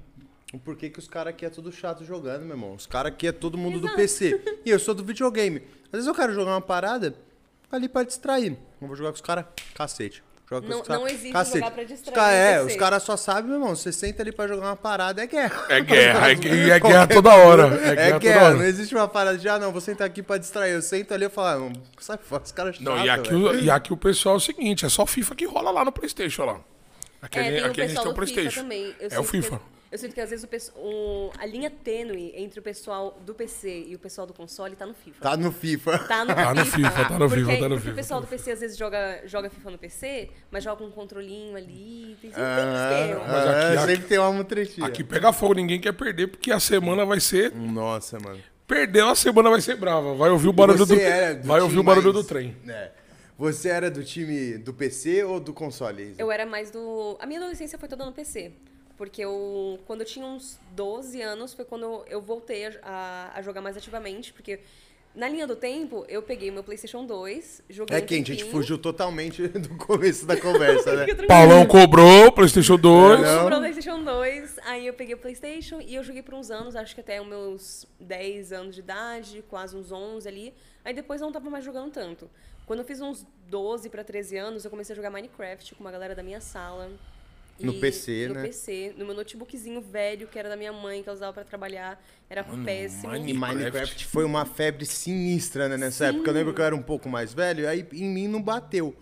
[0.54, 2.74] o porquê que os caras aqui é tudo chato jogando, meu irmão.
[2.74, 3.98] Os caras aqui é todo mundo do Exato.
[3.98, 4.60] PC.
[4.66, 5.62] E eu sou do videogame.
[5.88, 7.14] Às vezes eu quero jogar uma parada
[7.72, 8.58] ali pra distrair.
[8.80, 10.24] Não vou jogar com os caras, cacete.
[10.50, 11.58] Joga com Não- os cara, não existe cacete.
[11.60, 13.76] jogar pra Os distrair cara- no É, os caras só sabem, meu irmão.
[13.76, 15.66] Você senta ali pra jogar uma parada, é guerra.
[15.70, 17.64] É guerra, é, gu- e é guerra Qualquer toda hora.
[17.84, 18.68] É É guerra guerra, toda não hora.
[18.68, 20.72] existe uma parada de, ah, não, vou sentar aqui pra distrair.
[20.74, 23.70] Eu sento ali e falo, ah, sai fora, os caras Não, e aqui, o, e
[23.70, 26.60] aqui o pessoal é o seguinte, é só FIFA que rola lá no Playstation lá.
[27.22, 28.62] Aqui, É, a gente- tem o aqui a gente tem o Playstation.
[28.62, 28.96] também.
[29.00, 29.58] Eu É o FIFA.
[29.58, 33.34] Que, eu sinto que às vezes o, o- a linha tênue entre o pessoal do
[33.34, 35.22] PC e o pessoal do console tá no FIFA.
[35.22, 36.00] Tá no FIFA.
[36.00, 37.92] Tá no Tá no FIFA, tá no porque, FIFA, tá no porque FIFA.
[37.92, 40.92] o pessoal do PC às vezes joga, joga FIFA no PC, mas joga com um
[40.92, 42.18] controlinho ali.
[42.22, 43.16] Tem sempre Ah, tem.
[43.16, 44.88] Mas ah, aqui- aqui- sempre tem uma mutretinha.
[44.88, 47.54] Aqui pega fogo, ninguém quer perder, porque a semana vai ser.
[47.56, 48.40] Nossa, mano.
[48.68, 50.14] Perdeu, a semana vai ser brava.
[50.14, 51.02] Vai ouvir o barulho Você do.
[51.02, 52.56] era do Vai ouvir o barulho mais- do trem.
[52.68, 52.92] É.
[53.36, 56.04] Você era do time do PC ou do console?
[56.12, 56.22] Isa?
[56.22, 57.18] Eu era mais do.
[57.20, 58.52] A minha adolescência foi toda no PC.
[59.00, 63.42] Porque eu, quando eu tinha uns 12 anos, foi quando eu, voltei a, a- a
[63.42, 64.34] jogar mais ativamente.
[64.34, 64.60] Porque
[65.16, 67.98] na linha do tempo, eu peguei meu PlayStation 2, joguei.
[67.98, 71.06] É um quente, a gente fugiu totalmente do começo da conversa, né?
[71.26, 73.22] Paulão cobrou, PlayStation 2.
[73.22, 73.40] Não.
[73.44, 76.76] comprou o PlayStation 2, aí eu peguei o PlayStation e eu joguei por uns anos,
[76.76, 80.54] acho que até os meus 10 anos de idade, quase uns 11 ali.
[80.84, 82.30] Aí depois eu não tava mais jogando tanto.
[82.66, 85.92] Quando eu fiz uns 12 pra 13 anos, eu comecei a jogar Minecraft com uma
[85.92, 86.92] galera da minha sala.
[87.60, 88.42] No E- PC, no né?
[88.44, 92.02] PC, no meu notebookzinho velho, que era da minha mãe, que eu usava pra trabalhar.
[92.30, 93.12] Era péssimo.
[93.12, 96.16] Mine- E Minecraft foi uma febre sinistra, né, nessa Sim.
[96.16, 96.30] época.
[96.30, 98.96] Eu lembro que eu era um pouco mais velho, aí em mim não bateu.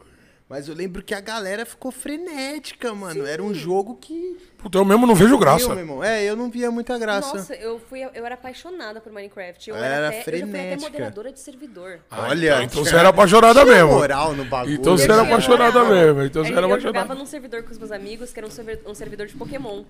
[0.49, 3.25] Mas eu lembro que a galera ficou frenética, mano.
[3.25, 4.37] Era um jogo que.
[4.57, 5.65] Puta, eu mesmo não vejo graça.
[5.65, 6.01] Eu, meu irmão.
[6.03, 7.35] É, eu não via muita graça.
[7.35, 9.69] Nossa, eu, fui, eu era apaixonada por Minecraft.
[9.69, 10.89] Eu Era era, até, eu já fui até frenética.
[10.89, 11.99] moderadora de servidor.
[12.09, 13.91] Ah, Olha, então, então você era apaixonada Tinha mesmo.
[13.91, 14.73] moral no bagulho.
[14.75, 15.93] Então você Eu era apaixonada moral.
[15.93, 16.23] mesmo.
[16.23, 16.99] Então você era eu apaixonada.
[16.99, 19.83] jogava num servidor com os meus amigos, que era um servidor, um servidor de Pokémon.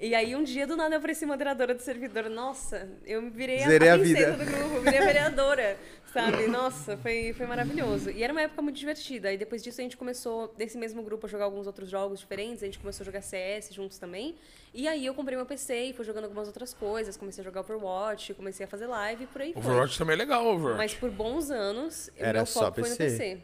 [0.00, 2.28] E aí um dia do nada eu apareci moderadora do servidor.
[2.28, 4.44] Nossa, eu me virei a, Zerei a a princesa vida.
[4.44, 5.76] do grupo, virei a vereadora,
[6.14, 6.46] sabe?
[6.48, 8.10] Nossa, foi, foi maravilhoso.
[8.10, 9.32] E era uma época muito divertida.
[9.32, 12.62] E depois disso a gente começou, desse mesmo grupo, a jogar alguns outros jogos diferentes.
[12.62, 14.36] A gente começou a jogar CS juntos também.
[14.72, 17.16] E aí eu comprei meu PC e fui jogando algumas outras coisas.
[17.16, 19.62] Comecei a jogar Overwatch, comecei a fazer live e por aí foi.
[19.62, 20.78] Overwatch também é legal, Overwatch.
[20.78, 23.18] Mas por bons anos, Era meu só foco foi no PC.
[23.18, 23.42] PC.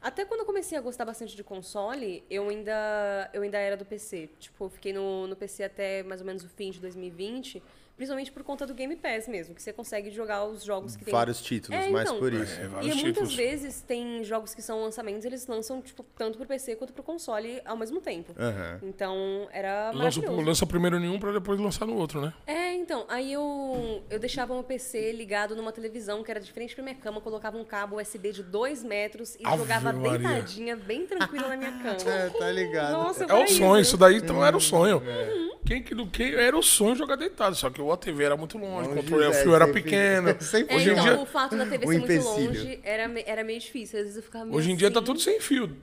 [0.00, 3.84] Até quando eu comecei a gostar bastante de console, eu ainda, eu ainda era do
[3.84, 4.28] PC.
[4.38, 7.60] Tipo, eu fiquei no, no PC até mais ou menos o fim de 2020,
[7.96, 11.12] principalmente por conta do Game Pass mesmo, que você consegue jogar os jogos que tem.
[11.12, 12.18] Vários títulos, É, mais então.
[12.20, 12.60] por isso.
[12.60, 13.34] É, E vários muitas títulos.
[13.34, 17.60] vezes tem jogos que são lançamentos, eles lançam tipo, tanto pro PC quanto pro console
[17.64, 18.32] ao mesmo tempo.
[18.38, 18.80] Aham.
[18.82, 22.32] Então, era Lança, lança primeiro em um pra depois lançar no outro, né?
[22.46, 26.82] É, então, aí eu, eu deixava meu PC ligado numa televisão que era diferente da
[26.82, 30.18] minha cama, colocava um cabo USB de 2 metros e Ave jogava Maria.
[30.18, 32.10] deitadinha, bem tranquila na minha cama.
[32.12, 32.92] É, tá ligado.
[32.92, 34.98] Nossa, É o sonho, isso daí então era o sonho.
[34.98, 35.45] Uhum.
[35.66, 38.56] Quem que não quem era o sonho jogar deitado, só que o TV era muito
[38.56, 40.36] longe, o Longe, controle, o é, fio era pequeno.
[40.40, 43.42] sempre É, Hoje em então, dia, o fato da TV ser muito longe era, era
[43.44, 43.98] meio difícil.
[43.98, 45.06] Às vezes eu ficava meio hoje em dia tá assim.
[45.06, 45.76] tudo sem fio.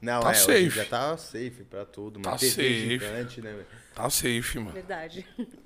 [0.00, 0.68] Não, Tá é, safe.
[0.68, 2.18] dia tá safe pra tudo.
[2.18, 2.88] Uma Tá TV safe.
[2.88, 3.54] gigante, né?
[3.94, 4.72] Tá safe, mano.
[4.72, 5.26] Verdade.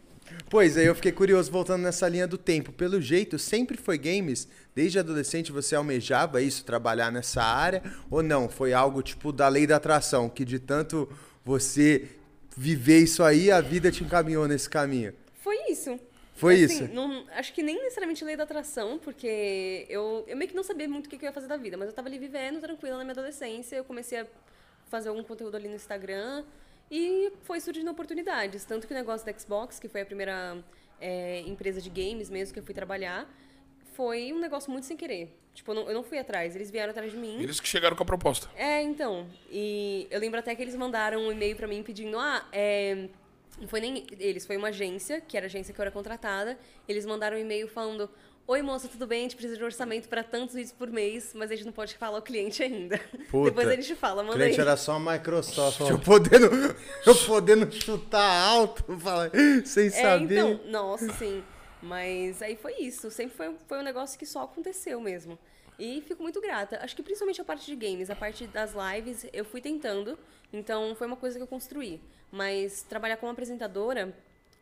[0.50, 2.70] Pois, aí eu fiquei curioso, voltando nessa linha do tempo.
[2.70, 4.46] Pelo jeito, sempre foi games?
[4.74, 7.83] Desde adolescente você almejava isso, trabalhar nessa área?
[8.11, 8.46] Ou não?
[8.46, 11.09] Foi algo tipo da lei da atração, que de tanto
[11.42, 12.07] você
[12.59, 15.14] viver isso aí, a vida te encaminhou nesse caminho?
[15.42, 15.99] Foi isso.
[16.35, 16.92] Foi Assim, isso?
[16.94, 20.88] não- acho que nem necessariamente lei da atração, porque eu, eu meio que não sabia
[20.88, 22.97] muito o que que eu ia fazer da vida, mas eu tava ali vivendo tranquila
[22.99, 24.27] na minha adolescência, eu comecei a
[24.88, 26.44] fazer algum conteúdo ali no Instagram
[26.90, 28.64] e foi surgindo oportunidades.
[28.64, 30.59] Tanto que o negócio da Xbox, que foi a primeira
[31.01, 33.29] é, empresa de games mesmo que eu fui trabalhar,
[33.94, 35.37] foi um negócio muito sem querer.
[35.59, 37.42] Tipo, eu não, eu não fui atrás, eles vieram atrás de mim.
[37.42, 38.49] Eles que chegaram com a proposta.
[38.55, 39.27] É, então.
[39.51, 43.09] E eu lembro até que eles mandaram um e-mail pra mim pedindo, ah, é.
[43.61, 46.57] Não foi nem eles, foi uma agência, que era a agência que eu era contratada.
[46.88, 48.09] Eles mandaram um e-mail falando:
[48.47, 49.18] Oi, moça, tudo bem?
[49.18, 51.73] A gente precisa de um orçamento para tantos vídeos por mês, mas a gente não
[51.73, 52.97] pode falar ao cliente ainda.
[53.29, 53.51] Puta.
[53.51, 54.66] Depois a gente fala, O manda cliente aí.
[54.68, 55.81] era só a Microsoft.
[55.81, 56.47] Eu podendo,
[57.05, 59.33] eu podendo chutar alto, falar,
[59.64, 60.38] sem É, saber.
[60.38, 61.42] então, nossa, sim.
[61.83, 63.11] Mas aí foi isso.
[63.11, 65.38] Sempre foi, foi um negócio que só aconteceu mesmo.
[65.79, 66.81] E fico muito grata.
[66.83, 70.19] Acho que principalmente a parte de games, a parte das lives, eu fui tentando.
[70.53, 72.01] Então foi uma coisa que eu construí.
[72.33, 74.12] Mas trabalhar como apresentadora,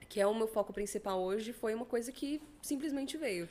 [0.09, 3.49] que é o meu foco principal hoje, foi uma coisa que simplesmente veio.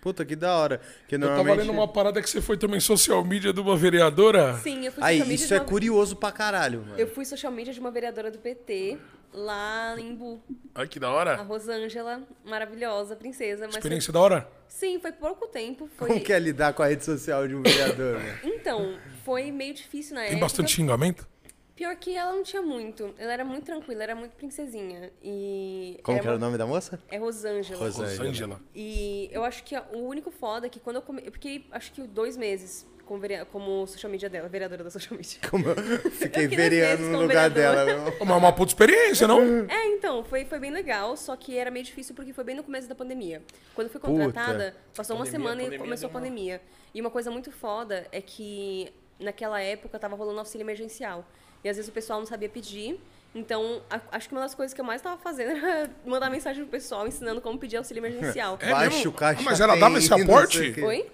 [0.00, 0.82] Puta, que da hora.
[1.08, 1.66] Que Eu tava normalmente...
[1.66, 4.58] lendo uma parada que você foi também social media de uma vereadora.
[4.58, 5.64] Sim, eu fui Aí, social media isso de é uma...
[5.64, 6.98] curioso pra caralho, mano.
[6.98, 8.98] Eu fui social media de uma vereadora do PT
[9.34, 10.40] lá em Bu.
[10.74, 11.36] Ai, que da A hora.
[11.42, 13.66] Rosângela, maravilhosa, princesa.
[13.66, 14.40] Mas Experiência da hora.
[14.42, 14.50] Foi...
[14.68, 15.88] Sim, foi pouco tempo.
[15.96, 16.08] Foi...
[16.08, 18.38] Como que é lidar com a rede social de um vereador, mano?
[18.54, 20.44] Então, foi meio difícil na Tem época.
[20.44, 21.28] bastante xingamento.
[21.76, 23.12] Pior que ela não tinha muito.
[23.18, 25.12] Ela era muito tranquila, era muito princesinha.
[25.22, 25.98] E.
[26.04, 27.00] Como que era o nome da moça?
[27.10, 27.80] É Rosângela.
[27.80, 28.16] Rosângela.
[28.16, 28.60] Rosângela.
[28.74, 31.20] E eu acho que a- o único foda é que quando eu come...
[31.26, 35.38] Eu fiquei, acho que dois meses como, como social media dela, vereadora da social media.
[35.50, 37.86] Como eu fiquei dois vereando no lugar vereadora.
[37.86, 38.02] dela.
[38.10, 38.16] meu.
[38.20, 39.40] Mas é uma puta experiência, não?
[39.68, 42.62] É, então, foi, foi bem legal, só que era meio difícil porque foi bem no
[42.64, 43.42] começo da pandemia.
[43.74, 46.60] Quando eu fui contratada, passou uma Pandemia, semana e começou a uma- pandemia.
[46.94, 51.24] E uma coisa muito foda é que naquela época tava rolando auxílio emergencial.
[51.62, 53.00] E às vezes o pessoal não sabia pedir.
[53.34, 56.62] Então, a- acho que uma das coisas que eu mais tava fazendo era mandar mensagem
[56.62, 58.56] pro pessoal ensinando como pedir auxílio emergencial.
[58.60, 59.10] É Baixa mesmo?
[59.10, 60.58] o caixa Ah, mas ela dava esse aporte?
[60.58, 60.82] sei o quê.
[60.82, 61.06] Oi?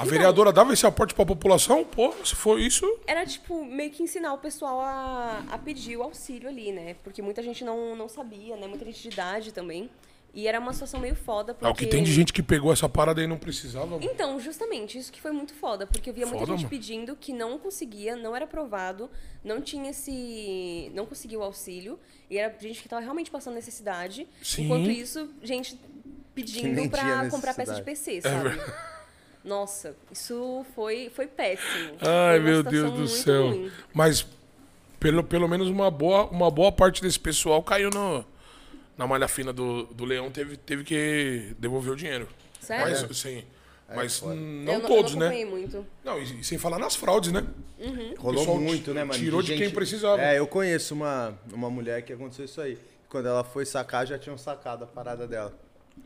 [0.00, 1.84] A vereadora dava esse aporte pra população?
[1.84, 2.86] Pô, se foi isso.
[3.06, 6.96] Era, tipo, meio que ensinar o pessoal a, a pedir o auxílio ali, né?
[7.04, 8.66] Porque muita gente não, não sabia, né?
[8.66, 9.90] Muita gente de idade também.
[10.32, 11.66] E era uma situação meio foda, porque...
[11.66, 13.86] É o que tem de gente que pegou essa parada e não precisava.
[13.86, 14.04] mano.
[14.04, 16.70] Então, justamente, isso que foi muito foda, porque eu via muita Foda, gente mano.
[16.70, 19.10] pedindo que não conseguia, não era aprovado,
[19.42, 20.92] não tinha esse.
[20.94, 24.28] não conseguia o auxílio, e era gente que tava realmente passando necessidade.
[24.40, 24.66] Sim.
[24.66, 25.76] Enquanto isso, gente
[26.32, 27.82] pedindo pra comprar peça de.
[27.82, 28.50] PC, sabe?
[29.44, 31.98] Nossa, isso foi, foi péssimo.
[31.98, 33.48] Foi Ai, uma meu Deus do céu.
[33.48, 33.72] ruim.
[33.94, 34.26] Mas
[34.98, 38.24] pelo, pelo menos uma boa, uma boa parte desse pessoal caiu no,
[38.96, 42.28] na malha fina do, do leão, teve, teve que devolver o dinheiro.
[42.60, 43.06] Sério?
[43.08, 43.44] Mas, sim.
[43.92, 44.34] Mas foda.
[44.34, 45.44] hum, eu não todos, eu não né?
[45.44, 45.86] muito.
[46.04, 47.44] Não, e, e sem falar nas fraudes, né?
[48.18, 49.18] Rolou pessoal muito, né, mano?
[49.18, 50.20] tirou de quem precisava.
[50.20, 52.78] É, eu conheço uma, uma mulher que aconteceu isso aí.
[53.08, 55.52] Quando ela foi sacar, já tinham sacado a parada dela.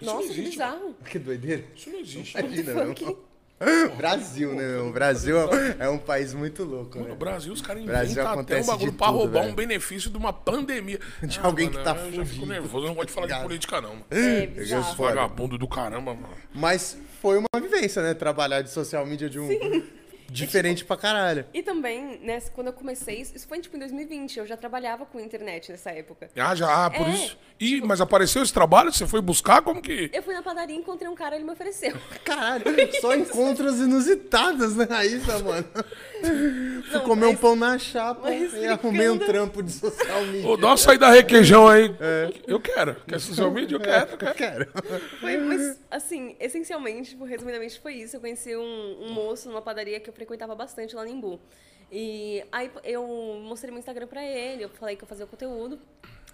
[0.01, 0.97] Isso não Nossa, que existe, bizarro.
[1.05, 1.65] Que doideira.
[1.77, 2.39] Isso não existe.
[2.39, 3.19] Imagina, meu irmão.
[3.97, 4.89] Brasil, né, meu?
[4.89, 5.37] O Brasil
[5.79, 7.15] é um país muito louco, No né?
[7.15, 9.53] Brasil, os caras inventam até um bagulho pra tudo, roubar velho.
[9.53, 10.99] um benefício de uma pandemia.
[11.23, 13.27] De Ah, alguém que mano, tá Eu já fico nervoso, eu não gosto de falar
[13.29, 13.91] de política, não.
[13.91, 14.05] mano.
[14.11, 14.97] É Eu bizarro.
[14.97, 15.15] Foda.
[15.15, 16.35] Vagabundo do caramba, mano.
[16.53, 18.13] Mas foi uma vivência, né?
[18.13, 19.49] Trabalhar de social media de um.
[20.31, 21.45] Diferente pra caralho.
[21.55, 25.21] E também, né, quando eu comecei, isso foi tipo em 2020, eu já trabalhava com
[25.21, 26.29] internet nessa época.
[26.37, 27.39] Ah, já, ah, por É, isso.
[27.61, 28.93] Ih, mas apareceu esse trabalho?
[28.93, 29.63] Você foi buscar?
[29.63, 30.11] Como que.
[30.13, 31.95] Eu fui na padaria, encontrei um cara, ele me ofereceu.
[32.25, 32.65] Caralho,
[33.01, 35.65] só encontros inusitados, né, Raíssa, mano?
[36.91, 40.49] Fui comer um mas- pão na chapa e arrumei um ficando- trampo de social media.
[40.49, 41.95] Ô, dá uma saída requeijão aí.
[42.47, 42.97] Eu quero.
[43.07, 43.77] Quer social media?
[43.77, 44.11] Eu quero.
[44.13, 44.35] eu quero.
[44.35, 44.69] Quero.
[45.21, 48.17] Foi, mas, assim, essencialmente, tipo, resumidamente, foi isso.
[48.17, 51.41] Eu conheci um, um moço numa padaria que eu frequentava bastante lá no Imbu.
[51.93, 53.07] E aí eu
[53.45, 55.79] mostrei meu Instagram pra ele, eu falei que eu fazia conteúdo,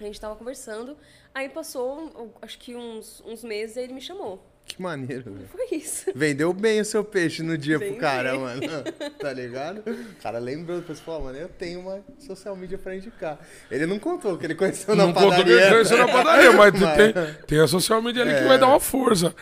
[0.01, 0.97] a gente tava conversando.
[1.35, 4.47] Aí passou, acho que uns, uns meses, e ele me chamou.
[4.65, 5.49] Que maneiro, velho.
[5.49, 6.13] Foi isso.
[6.15, 8.63] Vendeu bem o seu peixe no dia pro cara, mano.
[9.19, 9.79] Tá ligado?
[9.91, 13.39] O cara lembrou, depois falou, mano, eu tenho uma social media pra indicar.
[13.71, 15.71] Ele não contou que ele conheceu na Não contou que ele padaria.
[15.73, 17.13] conheceu na padaria, mas, Mas- Tem,
[17.49, 19.35] tem a social media ali que vai dar uma força.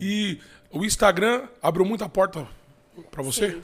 [0.00, 2.46] E o Instagram abriu muita porta
[3.10, 3.50] pra você?
[3.50, 3.62] Sim.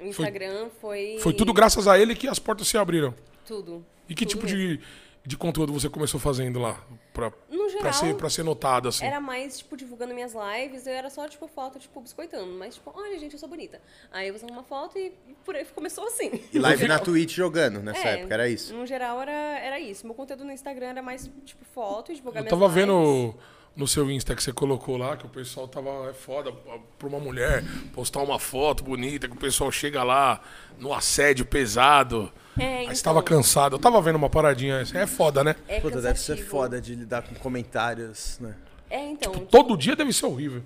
[0.00, 1.18] O Instagram foi.
[1.20, 3.14] Foi tudo graças a ele que as portas se abriram.
[3.46, 3.84] Tudo.
[4.08, 4.58] E que Tudo tipo mesmo.
[4.78, 4.80] de,
[5.26, 6.82] de conteúdo você começou fazendo lá?
[7.12, 9.04] Pra, No pra, geral, ser, pra ser notado, assim.
[9.04, 12.52] Era mais, tipo, divulgando minhas lives, eu era só, tipo, foto, tipo, biscoitando.
[12.58, 13.80] Mas, tipo, olha, gente, eu sou bonita.
[14.12, 15.12] Aí eu usava uma foto e
[15.44, 16.40] por aí começou assim.
[16.52, 18.72] E live na Twitch jogando nessa É, época, era isso.
[18.74, 20.06] No geral, era, era isso.
[20.06, 22.74] Meu conteúdo no Instagram era mais, tipo, foto e divulgar Eu minhas tava lives.
[22.86, 23.34] vendo
[23.80, 26.10] no seu Insta que você colocou lá, que o pessoal tava.
[26.10, 26.52] É foda
[26.98, 27.64] pra uma mulher
[27.94, 30.40] postar uma foto bonita, que o pessoal chega lá
[30.78, 32.30] no assédio pesado.
[32.58, 33.76] É, Aí então, você tava cansado.
[33.76, 34.80] Eu tava vendo uma paradinha.
[34.82, 35.56] assim, É foda, né?
[35.66, 38.54] É Puta, deve ser foda de lidar com comentários, né?
[38.90, 39.32] É, então.
[39.32, 40.62] Todo dia deve ser horrível.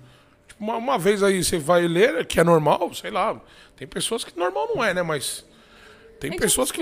[0.47, 3.39] Tipo, uma, uma vez aí você vai ler, que é normal, sei lá.
[3.77, 5.01] Tem pessoas que normal não é, né?
[5.03, 5.45] Mas.
[6.19, 6.81] Tem pessoas que.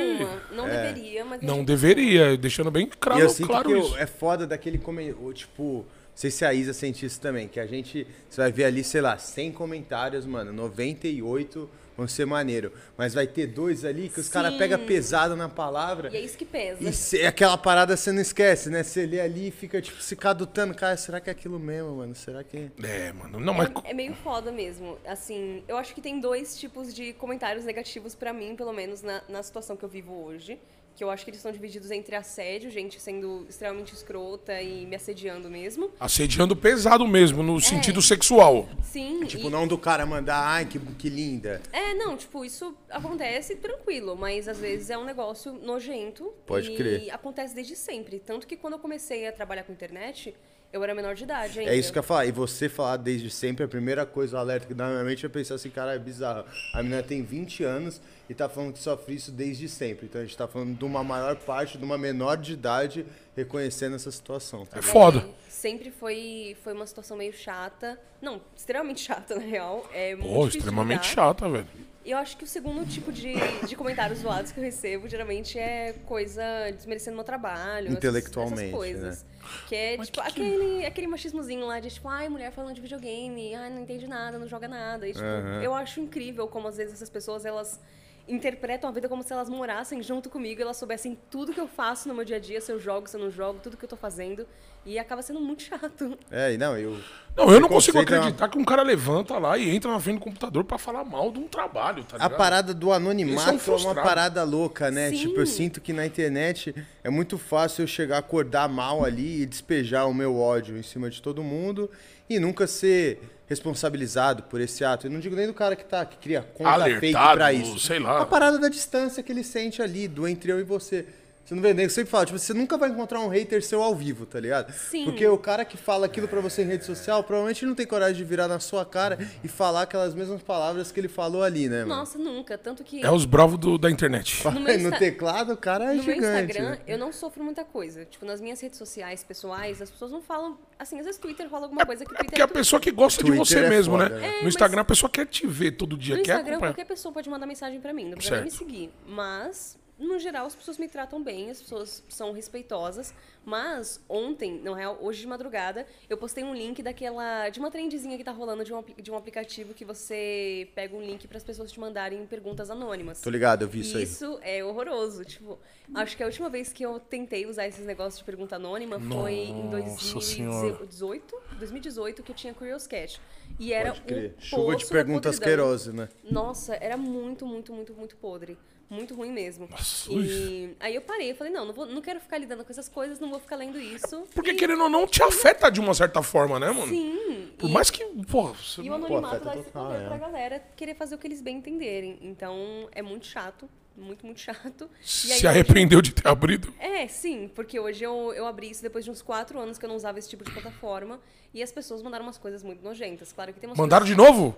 [0.51, 3.95] Não deveria, mas Não deveria, deixando bem claro, e eu sinto claro que isso.
[3.95, 7.65] eu- é foda daquele comentário, tipo, sei se a Isa sente isso também, que a
[7.65, 13.13] gente, você vai ver ali, sei lá, 100 comentários, mano, 98 vão ser maneiro, mas
[13.13, 16.09] vai ter dois ali que os caras pegam pesado na palavra.
[16.11, 16.83] E é isso que pesa.
[16.83, 18.81] E cê- aquela parada você não esquece, né?
[18.83, 20.73] Você lê ali e fica, tipo, se cadutando.
[20.73, 22.15] Cara, será que é aquilo mesmo, mano?
[22.15, 22.71] Será que...
[22.83, 23.39] É, mano.
[23.39, 23.69] Não, mas.
[23.83, 24.97] É, é meio foda mesmo.
[25.05, 29.21] Assim, eu acho que tem dois tipos de comentários negativos pra mim, pelo menos na,
[29.29, 30.57] na situação que eu vivo hoje.
[30.95, 34.95] Que eu acho que eles estão divididos entre assédio, gente sendo extremamente escrota e me
[34.95, 35.91] assediando mesmo.
[35.99, 38.69] Assediando pesado mesmo, no sentido sexual.
[38.83, 39.25] Sim.
[39.25, 41.61] Tipo, e- não do cara mandar, ai, que, que linda.
[41.71, 46.31] É, não, tipo, isso acontece tranquilo, mas às vezes é um negócio nojento.
[46.45, 47.09] Pode e crer.
[47.11, 48.19] acontece desde sempre.
[48.19, 50.35] Tanto que quando eu comecei a trabalhar com internet,
[50.73, 51.71] eu era menor de idade ainda.
[51.71, 52.25] É isso que eu ia falar.
[52.25, 55.23] E você falar desde sempre, a primeira coisa, o alerta que dá na minha mente
[55.23, 56.43] é pensar assim, cara, é bizarro.
[56.73, 60.07] A menina tem 20 anos e tá falando que sofre isso desde sempre.
[60.07, 63.05] Então a gente tá falando de uma maior parte, de uma menor de idade,
[63.37, 64.65] reconhecendo essa situação.
[64.65, 64.79] Tá?
[64.79, 65.19] É foda.
[65.19, 67.99] É, sempre foi, foi uma situação meio chata.
[68.19, 69.87] Não, extremamente chata, na real.
[69.93, 71.67] É muito Pô, extremamente chata, velho.
[72.05, 73.33] E eu acho que o segundo tipo de,
[73.65, 76.43] de comentários zoados que eu recebo, geralmente, é coisa
[76.75, 77.85] desmerecendo meu trabalho.
[77.87, 79.25] essas- Intelectualmente, essas coisas.
[79.67, 82.81] Que é, tipo, que que- aquele, aquele machismozinho lá de, tipo, ai, mulher falando de
[82.81, 85.07] videogame, ai, não entende nada, não joga nada.
[85.07, 85.61] E, tipo, Aham.
[85.63, 87.79] eu acho incrível como, às vezes, essas pessoas, elas
[88.27, 92.07] interpretam a vida como se elas morassem junto comigo, elas soubessem tudo que eu faço
[92.07, 93.89] no meu dia a dia, se eu jogo, se eu não jogo, tudo que eu
[93.89, 94.47] tô fazendo.
[94.85, 96.17] E acaba sendo muito chato.
[96.29, 96.97] É, e não, eu.
[97.35, 99.99] Não, eu não consigo é uma- acreditar que um cara levanta lá e entra na
[99.99, 102.37] frente do computador pra falar mal de um trabalho, tá A ligado?
[102.37, 105.09] parada do anonimato é uma parada louca, né?
[105.09, 105.15] Sim.
[105.17, 109.45] Tipo, eu sinto que na internet é muito fácil eu chegar, acordar mal ali e
[109.45, 111.89] despejar o meu ódio em cima de todo mundo
[112.29, 115.07] e nunca ser responsabilizado por esse ato.
[115.07, 117.79] Eu não digo nem do cara que tá que cria conta fake Alertado, pra isso.
[117.79, 118.21] sei lá.
[118.21, 121.05] A parada da distância que ele sente ali, do entre eu e você.
[121.45, 123.83] Você não vê nem, eu sempre falo, tipo, você nunca vai encontrar um hater seu
[123.83, 124.71] ao vivo, tá ligado?
[124.71, 125.03] Sim.
[125.03, 128.15] Porque o cara que fala aquilo pra você em rede social, provavelmente não tem coragem
[128.15, 131.79] de virar na sua cara e falar aquelas mesmas palavras que ele falou ali, né,
[131.83, 131.95] mano?
[131.97, 132.57] Nossa, nunca.
[132.57, 134.41] Tanto que É os bravos do- da internet.
[134.45, 136.43] No meu no Insta- teclado, o cara é no meu gigante.
[136.51, 136.79] Instagram, né?
[136.87, 138.05] eu não sofro muita coisa.
[138.05, 140.57] Tipo, nas minhas redes sociais pessoais, as pessoas não falam.
[140.79, 143.29] Assim, às vezes Twitter fala alguma coisa que Twitter Porque a pessoa que gosta de
[143.29, 144.17] Twitter você é mesmo, foda, né?
[144.19, 144.27] né?
[144.27, 146.73] É, no mas- Instagram a pessoa quer te ver todo dia, No quer Instagram, acompanhar.
[146.73, 148.65] qualquer pessoa pode mandar mensagem pra mim, não precisa nem me Certo.
[148.65, 148.89] seguir.
[149.05, 153.13] Mas no geral, as pessoas me tratam bem, as pessoas são respeitosas.
[153.45, 157.49] Mas ontem, não é, hoje de madrugada, eu postei um link daquela.
[157.49, 161.01] de uma trendzinha que tá rolando de um, de um aplicativo que você pega um
[161.01, 163.21] link para as pessoas te mandarem perguntas anônimas.
[163.21, 164.03] Tô ligado, eu vi E isso aí.
[164.03, 165.25] Isso é horroroso.
[165.25, 165.59] Tipo,
[165.93, 169.33] acho que a última vez que eu tentei usar esses negócios de pergunta anônima foi
[169.33, 170.69] em Nossa Senhora.
[170.77, 173.19] 2018, 2018 que eu tinha Curious Cat.
[173.59, 176.07] E era um Chuva de perguntas queirose, né?
[176.23, 178.57] Nossa, era muito, muito, muito, muito podre.
[178.89, 179.67] Muito ruim mesmo.
[179.69, 182.71] Nossa, e aí eu parei, eu falei, não, não, vou, não quero ficar lidando com
[182.71, 184.23] essas coisas, não vou ficar lendo isso.
[184.35, 186.87] Porque E- querendo ou não, te afeta de uma certa forma, né, mano?
[186.87, 187.51] Sim.
[187.57, 190.07] Por e- mais que, pô, você E o não- anonimato afeta dá esse poder é.
[190.07, 192.19] pra galera querer fazer o que eles bem entenderem.
[192.21, 193.67] Então, é muito chato.
[193.95, 194.83] Muito, muito chato.
[194.83, 196.73] E aí, se hoje- arrependeu de ter abrido.
[196.79, 199.89] É, sim, porque hoje eu, eu abri isso depois de uns quatro anos que eu
[199.89, 201.19] não usava esse tipo de plataforma.
[201.53, 203.31] E as pessoas mandaram umas coisas muito nojentas.
[203.31, 204.33] Claro que tem umas Mandaram de coisas...
[204.35, 204.55] novo?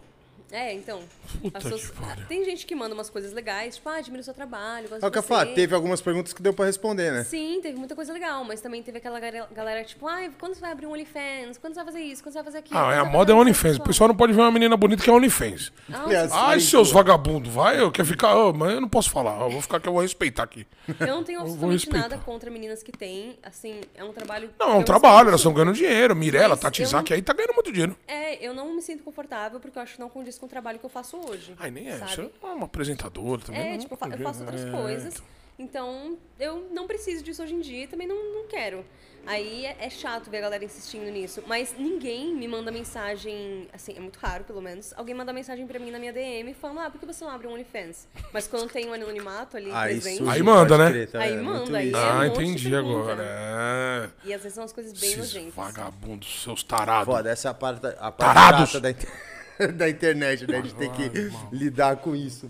[0.52, 1.02] É, então.
[1.42, 1.92] Puta pessoas-.
[2.28, 5.08] Tem gente que manda umas coisas legais, tipo, ah, admiro o seu trabalho, gosto É
[5.08, 7.24] o de que eu falar, teve algumas perguntas que deu pra responder, né?
[7.24, 10.72] Sim, teve muita coisa legal, mas também teve aquela galera, tipo, ai, quando você vai
[10.72, 11.58] abrir um OnlyFans?
[11.58, 12.24] Quando você vai fazer isso?
[12.24, 12.80] Quando você vai fazer aquilo?
[12.80, 13.64] Ah, é, a moda é OnlyFans.
[13.64, 15.72] O sexual?" pessoal não pode ver uma menina bonita que é OnlyFans.
[15.92, 18.36] Ah, É, Ai, Sim, seus vagabundos, vai, eu quero ficar.
[18.38, 20.66] ô, mas eu não posso falar, eu vou ficar que eu vou respeitar aqui.
[21.00, 24.50] Eu não tenho absolutamente nada contra meninas que têm, assim, é um trabalho...
[24.60, 26.16] Não, é um trabalho, elas estão ganhando dinheiro.
[26.16, 27.96] Mirella, Tati não- aí tá ganhando muito dinheiro.
[28.08, 30.80] É, eu não me sinto confortável porque eu acho que não condiz com o trabalho
[30.80, 31.54] que eu faço hoje.
[31.60, 31.98] Ai, nem é.
[31.98, 32.16] sabe?
[32.16, 33.62] Você é uma apresentadora também.
[33.62, 35.24] É, não tipo, eu eu faço outras É, coisas.
[35.58, 38.84] Então, eu não preciso disso hoje em dia e também não, não quero.
[39.28, 41.42] Aí é, é chato ver a galera insistindo nisso.
[41.48, 44.94] Mas ninguém me manda mensagem, assim, é muito raro, pelo menos.
[44.96, 47.48] Alguém manda mensagem pra mim na minha DM falando, ah, por que você não abre
[47.48, 48.08] um OnlyFans?
[48.32, 50.18] Mas quando tem um anonimato ali Aí presente.
[50.18, 50.90] surge, Aí manda, né?
[50.92, 51.44] crer, tá Aí vendo?
[51.44, 51.98] manda, aí isso.
[51.98, 53.24] é Ah, um entendi agora.
[53.28, 54.10] É.
[54.26, 55.56] E às vezes são umas coisas bem Esses nojentas.
[55.56, 57.06] vagabundos, seus tarados.
[57.12, 58.80] Foda, essa é a parte, a parte Tarados.
[58.82, 59.10] da, inter-
[59.76, 60.62] da internet, né?
[60.62, 61.12] De ter que
[61.52, 62.50] lidar com isso.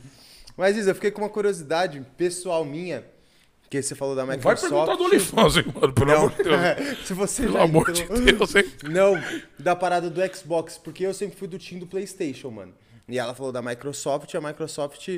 [0.58, 3.04] Mas, Isa, eu fiquei com uma curiosidade pessoal minha,
[3.70, 4.70] que você falou da Vai Microsoft.
[4.70, 6.98] perguntar do OnlyFans, hein, mano, pelo amor de Deus.
[7.06, 8.64] Se você Pelo amor de entrou- Deus, hein?
[8.84, 9.16] Não,
[9.60, 12.74] da parada do Xbox, porque eu sempre fui do time do PlayStation, mano.
[13.08, 15.10] E ela falou da Microsoft, e a Microsoft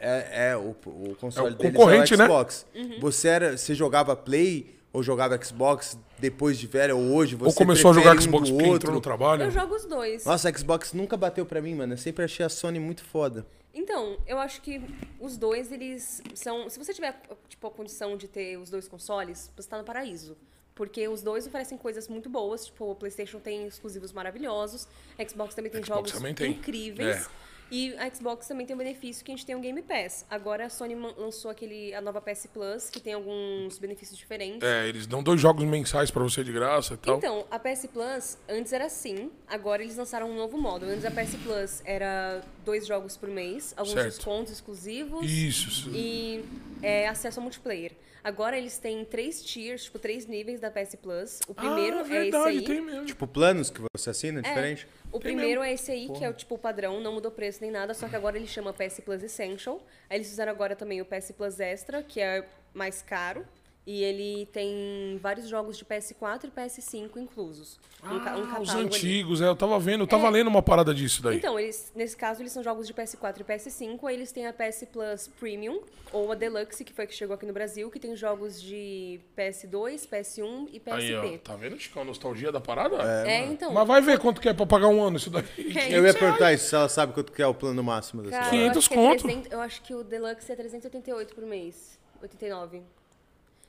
[0.00, 2.24] é, é o, o console É o deles concorrente, é o né?
[2.26, 2.66] Xbox.
[2.74, 3.00] Uhum.
[3.00, 7.34] Você era, você jogava Play ou jogava Xbox depois de velho ou hoje?
[7.36, 8.76] Você Ou começou a jogar um Xbox porque outro?
[8.76, 9.42] entrou no trabalho?
[9.44, 10.24] Eu jogo os dois.
[10.24, 11.94] Nossa, Xbox nunca bateu pra mim, mano.
[11.94, 13.46] Eu sempre achei a Sony muito foda.
[13.74, 14.80] Então, eu acho que
[15.20, 16.68] os dois, eles são.
[16.70, 20.36] Se você tiver, tipo, a condição de ter os dois consoles, você tá no paraíso.
[20.74, 22.66] Porque os dois oferecem coisas muito boas.
[22.66, 24.86] Tipo, o PlayStation tem exclusivos maravilhosos.
[25.18, 26.52] A Xbox também tem Xbox jogos também tem.
[26.52, 27.16] incríveis.
[27.16, 27.26] É.
[27.70, 30.24] E a Xbox também tem o benefício que a gente tem o Game Pass.
[30.30, 34.62] Agora a Sony lançou aquele, a nova PS Plus, que tem alguns benefícios diferentes.
[34.62, 37.16] É, eles dão dois jogos mensais pra você de graça e tal.
[37.18, 40.86] Então, a PS Plus antes era assim, agora eles lançaram um novo modo.
[40.86, 44.14] Antes a PS Plus era dois jogos por mês, alguns Certo.
[44.16, 45.68] descontos exclusivos Isso.
[45.68, 45.90] isso.
[45.92, 46.44] e
[46.82, 47.92] é, acesso ao multiplayer.
[48.26, 51.38] Agora eles têm três tiers, tipo, três níveis da PS Plus.
[51.46, 52.64] O primeiro ah, é esse aí.
[52.64, 53.04] tem mesmo.
[53.04, 54.88] Tipo, planos que você assina, É, diferente?
[55.12, 57.94] O primeiro é esse aí, que é o tipo padrão, não mudou preço nem nada,
[57.94, 59.80] só que agora ele chama PS Plus Essential.
[60.10, 63.46] Aí eles fizeram agora também o PS Plus Extra, que é mais caro.
[63.88, 67.78] E ele tem vários jogos de PS4 e PS5 inclusos.
[68.02, 68.84] Um, ca- um Ah, os catálogo ali.
[68.86, 71.36] antigos, é, eu tava vendo, eu tava lendo uma parada disso daí.
[71.36, 74.08] Então, eles, nesse caso, eles são jogos de PS4 e PS5.
[74.08, 75.80] Aí eles têm a PS Plus Premium,
[76.12, 79.20] ou a Deluxe, que foi a que chegou aqui no Brasil, que tem jogos de
[79.38, 80.90] PS2, PS1 e PSP.
[80.90, 82.96] Aí, ó, tá vendo, Chico, a nostalgia da parada?
[83.24, 83.72] É, então.
[83.72, 85.44] Mas vai ver quanto que é pra pagar um ano isso daí.
[85.76, 88.32] É, Eu ia perguntar isso, se ela sabe quanto que é o plano máximo dessa
[88.36, 88.56] Cara, parada.
[88.66, 89.22] eu 500 acho que é conto.
[89.22, 91.96] 300 eu acho que o Deluxe é 388 por mês.
[92.20, 92.82] 89.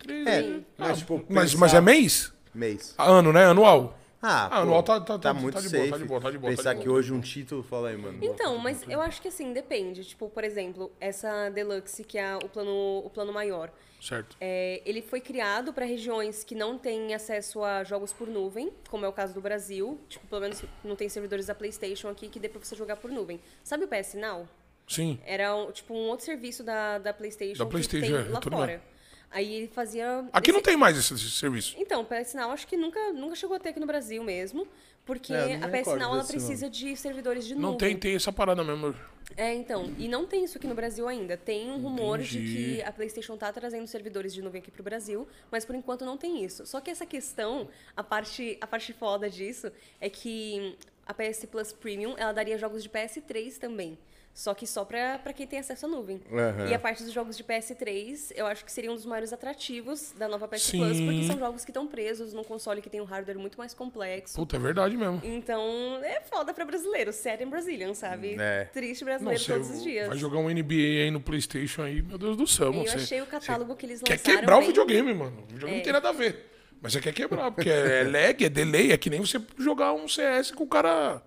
[0.08, 2.34] É, mas tipo, Mas, pensar- mas é mês?
[2.54, 2.96] mês.
[2.98, 3.46] Ano, né?
[3.46, 3.98] Anual.
[4.22, 5.92] Ah, Ah, pô, anual tá- tá- tá- muito tá de boa, safe.
[5.92, 6.98] tá de boa, tá de boa, tá Pensar de que boa.
[6.98, 8.18] hoje um título, fala aí, mano.
[8.22, 10.04] Então, mas eu acho que assim, depende.
[10.04, 13.72] Tipo, por exemplo, essa Deluxe, que é o plano, o plano maior.
[14.02, 14.36] Certo.
[14.42, 19.06] É, ele foi criado para regiões que não têm acesso a jogos por nuvem, como
[19.06, 20.00] é o caso do Brasil.
[20.10, 23.12] Tipo, pelo menos não tem servidores da PlayStation aqui que dê pra você jogar por
[23.12, 23.40] nuvem.
[23.64, 24.48] Sabe o PS Now?
[24.88, 25.20] Sim.
[25.26, 28.40] Era um, tipo um outro serviço da, da PlayStation, Da PlayStation, que é, tem lá
[28.40, 28.62] tô ligado.
[28.68, 28.82] fora.
[29.30, 30.26] Aí ele fazia.
[30.32, 31.76] Aqui não esse- tem mais esse, esse serviço.
[31.78, 34.66] Então, PS Now acho que nunca, nunca chegou a ter aqui no Brasil mesmo,
[35.06, 37.78] porque É, não a PS Now ela precisa de servidores de Não nuvem.
[37.78, 38.96] tem, tem essa parada mesmo.
[39.36, 41.36] É, então, e não tem isso aqui no Brasil ainda.
[41.36, 42.56] Tem um rumor de Entendi.
[42.78, 46.18] que a PlayStation tá trazendo servidores de nuvem aqui pro Brasil, mas por enquanto não
[46.18, 46.66] tem isso.
[46.66, 51.74] Só que essa questão, a parte, a parte foda disso é que a PS Plus
[51.74, 53.98] Premium, ela daria jogos de PS3 também.
[54.38, 56.22] Só que só pra, pra quem tem acesso à nuvem.
[56.32, 56.68] Aham.
[56.70, 60.12] E a parte dos jogos de PS3, eu acho que seria um dos maiores atrativos
[60.16, 60.78] da nova PS Sim.
[60.78, 63.74] Plus, porque são jogos que estão presos num console que tem um hardware muito mais
[63.74, 64.36] complexo.
[64.36, 65.20] Puta, é verdade mesmo.
[65.24, 65.64] Então,
[66.04, 67.12] é foda pra brasileiro.
[67.12, 68.36] Sad in Brazilian, sabe?
[68.40, 68.66] É.
[68.66, 70.08] Triste brasileiro todos os dias.
[70.08, 72.86] vai jogar um NBA aí no Playstation aí, meu Deus do céu, mano.
[72.86, 75.42] eu você achei o catálogo que eles quer lançaram quebrar o bem- videogame, mano.
[75.42, 75.78] O videogame É.
[75.78, 76.46] não tem nada a ver.
[76.80, 80.08] Mas você quer quebrar, porque é lag, é delay, é que nem você jogar um
[80.08, 81.24] CS com o cara,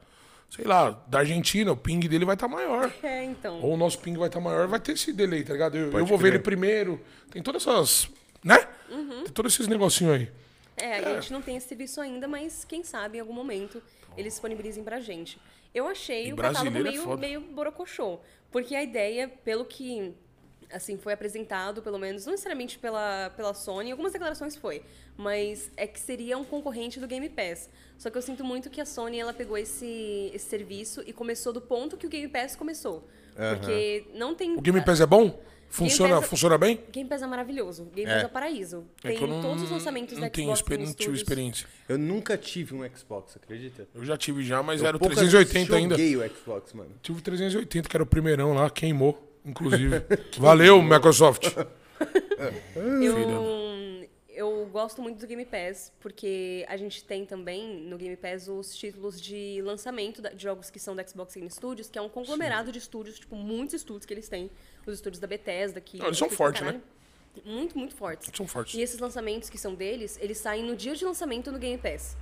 [0.51, 2.92] sei lá, da Argentina, o ping dele vai estar maior.
[3.03, 3.61] É, então.
[3.62, 5.78] Ou o nosso ping vai estar maior, vai ter esse delay, tá ligado?
[5.78, 6.34] Eu, eu vou ver crer.
[6.34, 7.01] ele primeiro.
[7.30, 8.09] Tem todas essas.
[8.44, 8.59] Né?
[8.90, 9.24] Uhum.
[9.24, 10.30] Tem todos esses negocinhos aí.
[10.76, 13.82] É, a gente não tem esse serviço ainda, mas quem sabe em algum momento
[14.16, 15.38] eles disponibilizem pra gente.
[15.74, 17.20] Eu achei E o catálogo é meio, foda.
[17.20, 18.18] meio borocochô.
[18.51, 20.12] Porque a ideia, pelo que
[20.73, 24.83] assim foi apresentado, pelo menos, não necessariamente pela, pela Sony, algumas declarações foi,
[25.16, 27.68] mas é que seria um concorrente do Game Pass.
[27.99, 31.53] Só que eu sinto muito que a Sony ela pegou esse, esse serviço e começou
[31.53, 33.07] do ponto que o Game Pass começou.
[33.37, 34.57] Porque não tem.
[34.57, 35.39] O Game Pass é bom?
[35.73, 36.81] Funciona, Pass é- funciona bem?
[36.91, 37.85] Game Pass é maravilhoso.
[37.95, 38.14] Game É.
[38.14, 38.85] Pass é o paraíso.
[39.05, 40.95] É Tem que eu não, todos os lançamentos não da tenho Xbox experi- Game não
[40.97, 41.66] tive experiência.
[41.89, 43.87] Eu nunca tive um Xbox, acredita?
[43.95, 45.95] Eu já tive já, mas Eu era o poucas 380 ainda.
[45.97, 46.91] joguei o Xbox, mano.
[47.01, 50.03] Tive o 380, que era o primeirão lá, queimou, inclusive.
[50.38, 51.55] Valeu, Microsoft.
[52.76, 54.09] Eu,
[54.40, 58.74] eu gosto muito do Game Pass, porque a gente tem também no Game Pass os
[58.74, 62.72] títulos de lançamento de jogos que são da Xbox Game Studios, que é um conglomerado
[62.72, 64.51] de estúdios, tipo, muitos estúdios que eles têm.
[64.86, 66.03] Os estúdios da Bethesda, que...
[66.03, 66.80] Eles são fortes, né?
[67.44, 68.30] Muito, muito fortes.
[68.34, 68.74] São fortes.
[68.74, 72.16] E esses lançamentos que são deles, eles saem no dia de lançamento no Game Pass.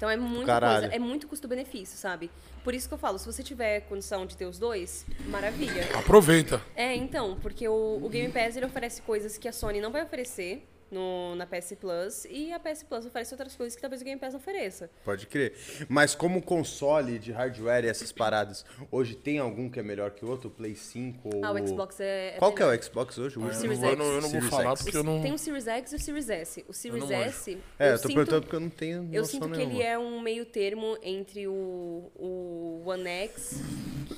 [0.00, 0.80] Então é muita Caralho.
[0.80, 2.30] coisa, é muito custo-benefício, sabe?
[2.64, 5.94] Por isso que eu falo, se você tiver condição de ter os dois, maravilha.
[5.94, 6.58] Aproveita.
[6.74, 10.02] É, então, porque o, o Game Pass ele oferece coisas que a Sony não vai
[10.02, 14.04] oferecer no, na PS Plus e a PS Plus oferece outras coisas que talvez o
[14.04, 14.90] Game Pass não ofereça.
[15.04, 15.54] Pode crer.
[15.88, 20.24] Mas como console de hardware e essas paradas, hoje tem algum que é melhor que
[20.24, 20.48] o outro?
[20.48, 21.44] O Play 5 ou...
[21.44, 22.34] Ah, o Xbox é.
[22.34, 23.38] é Qual que é o Xbox hoje?
[23.38, 23.98] O Eu não, Series vou, eu X.
[23.98, 24.82] não, eu não vou falar X.
[24.82, 25.22] porque eu não.
[25.22, 26.64] Tem o Series X e o Series S.
[26.68, 27.12] O Series não.
[27.12, 27.58] S.
[27.78, 29.74] É, eu tô sinto- perguntando porque eu não tenho Eu sinto que nenhuma.
[29.74, 33.60] ele é um meio termo entre o, o One X,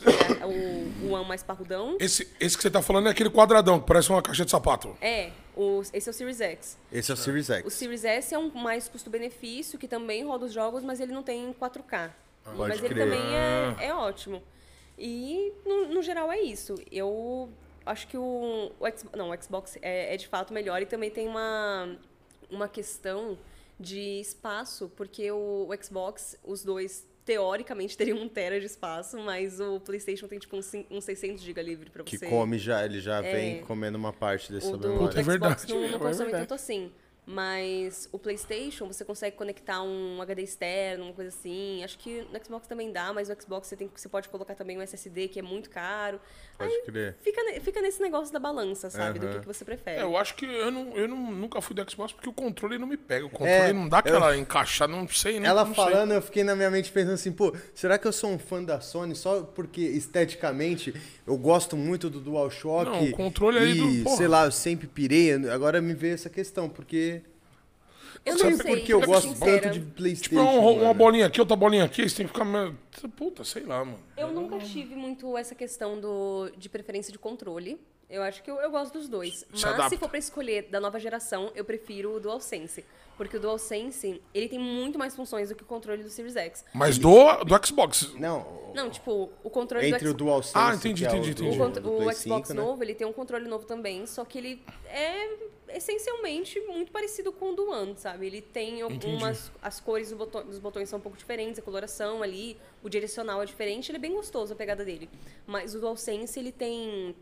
[0.03, 1.97] que é o, o One mais parrudão.
[2.01, 4.97] Esse, esse que você tá falando é aquele quadradão que parece uma caixa de sapato.
[5.01, 6.79] É, o, esse é o Series X.
[6.91, 7.67] Esse é o Series X.
[7.67, 11.23] O Series S é um mais custo-benefício, que também roda os jogos, mas ele não
[11.23, 12.11] tem 4K.
[12.45, 13.05] Pode mas ele crer.
[13.05, 14.43] também é, é ótimo.
[14.99, 16.75] E, no, no geral, é isso.
[16.91, 17.49] Eu
[17.87, 21.11] acho que o, o, X- não, o Xbox é, é de fato melhor e também
[21.11, 21.97] tem uma,
[22.51, 23.39] uma questão
[23.79, 29.61] de espaço, porque o, o Xbox, os dois, teoricamente, teriam um tera de espaço, mas
[29.61, 32.27] o PlayStation tem tipo uns cin- uns 600 GB livre pra Que você.
[32.27, 33.33] come já, ele já É.
[33.33, 35.21] vem comendo uma parte dessa O do, memória.
[35.21, 36.43] é Xbox verdade, não, não é consome verdade.
[36.49, 36.91] tanto assim.
[37.25, 41.83] Mas o PlayStation, você consegue conectar um HD externo, uma coisa assim.
[41.85, 44.77] Acho que no Xbox também dá, mas no Xbox você, tem, você pode colocar também
[44.77, 46.21] um SSD, que é muito caro.
[46.59, 47.17] Pode crer.
[47.23, 49.21] Fica, fica nesse negócio da balança, sabe?
[49.21, 49.35] Do Aham.
[49.35, 50.01] que, que você prefere.
[50.01, 52.77] É, eu acho que eu, não, eu não, nunca fui do Xbox porque o controle
[52.77, 53.25] não me pega.
[53.25, 55.47] O controle É, não dá aquela encaixada, não sei, né?
[55.49, 58.31] Ela não falando, eu fiquei na minha mente pensando assim, pô, será que eu sou
[58.31, 60.93] um fã da Sony só porque esteticamente
[61.27, 62.91] eu gosto muito do DualShock?
[62.91, 64.17] Não, o controle aí e, do- porra.
[64.17, 65.33] sei lá, eu sempre pirei.
[65.49, 67.12] Agora me veio essa questão, porque
[68.25, 70.31] eu não não sei sei, porque eu gosto tanto de PlayStation.
[70.31, 70.95] Tipo, é um- uma mano.
[70.95, 72.45] bolinha aqui, outra bolinha aqui, você tem que ficar.
[72.45, 72.79] meio-
[73.17, 73.99] Puta, sei lá, mano.
[74.17, 77.81] Eu nunca tive muito essa questão do, de preferência de controle.
[78.13, 79.45] Eu acho que eu, eu gosto dos dois.
[79.51, 79.89] Mas adapta.
[79.89, 82.85] se for pra escolher da nova geração, eu prefiro o DualSense.
[83.17, 86.65] Porque o DualSense, ele tem muito mais funções do que o controle do Series X.
[86.75, 88.13] Mas do, do Xbox.
[88.19, 91.35] Não, Não, tipo, o controle entre do o DualSense Ah, entendi, que é entendi, o,
[91.35, 91.79] do, entendi.
[91.89, 92.55] O, do Xbox 5, né?
[92.55, 95.39] novo, ele tem um controle novo também, só que ele é
[95.69, 98.27] essencialmente muito parecido com o do One, sabe?
[98.27, 99.51] Ele tem algumas...
[99.63, 103.43] As cores do botão- dos botões são um pouco diferentes, a coloração ali, o direcional
[103.43, 105.09] é diferente, ele é bem gostoso a pegada dele.
[105.47, 107.15] Mas o DualSense, ele tem...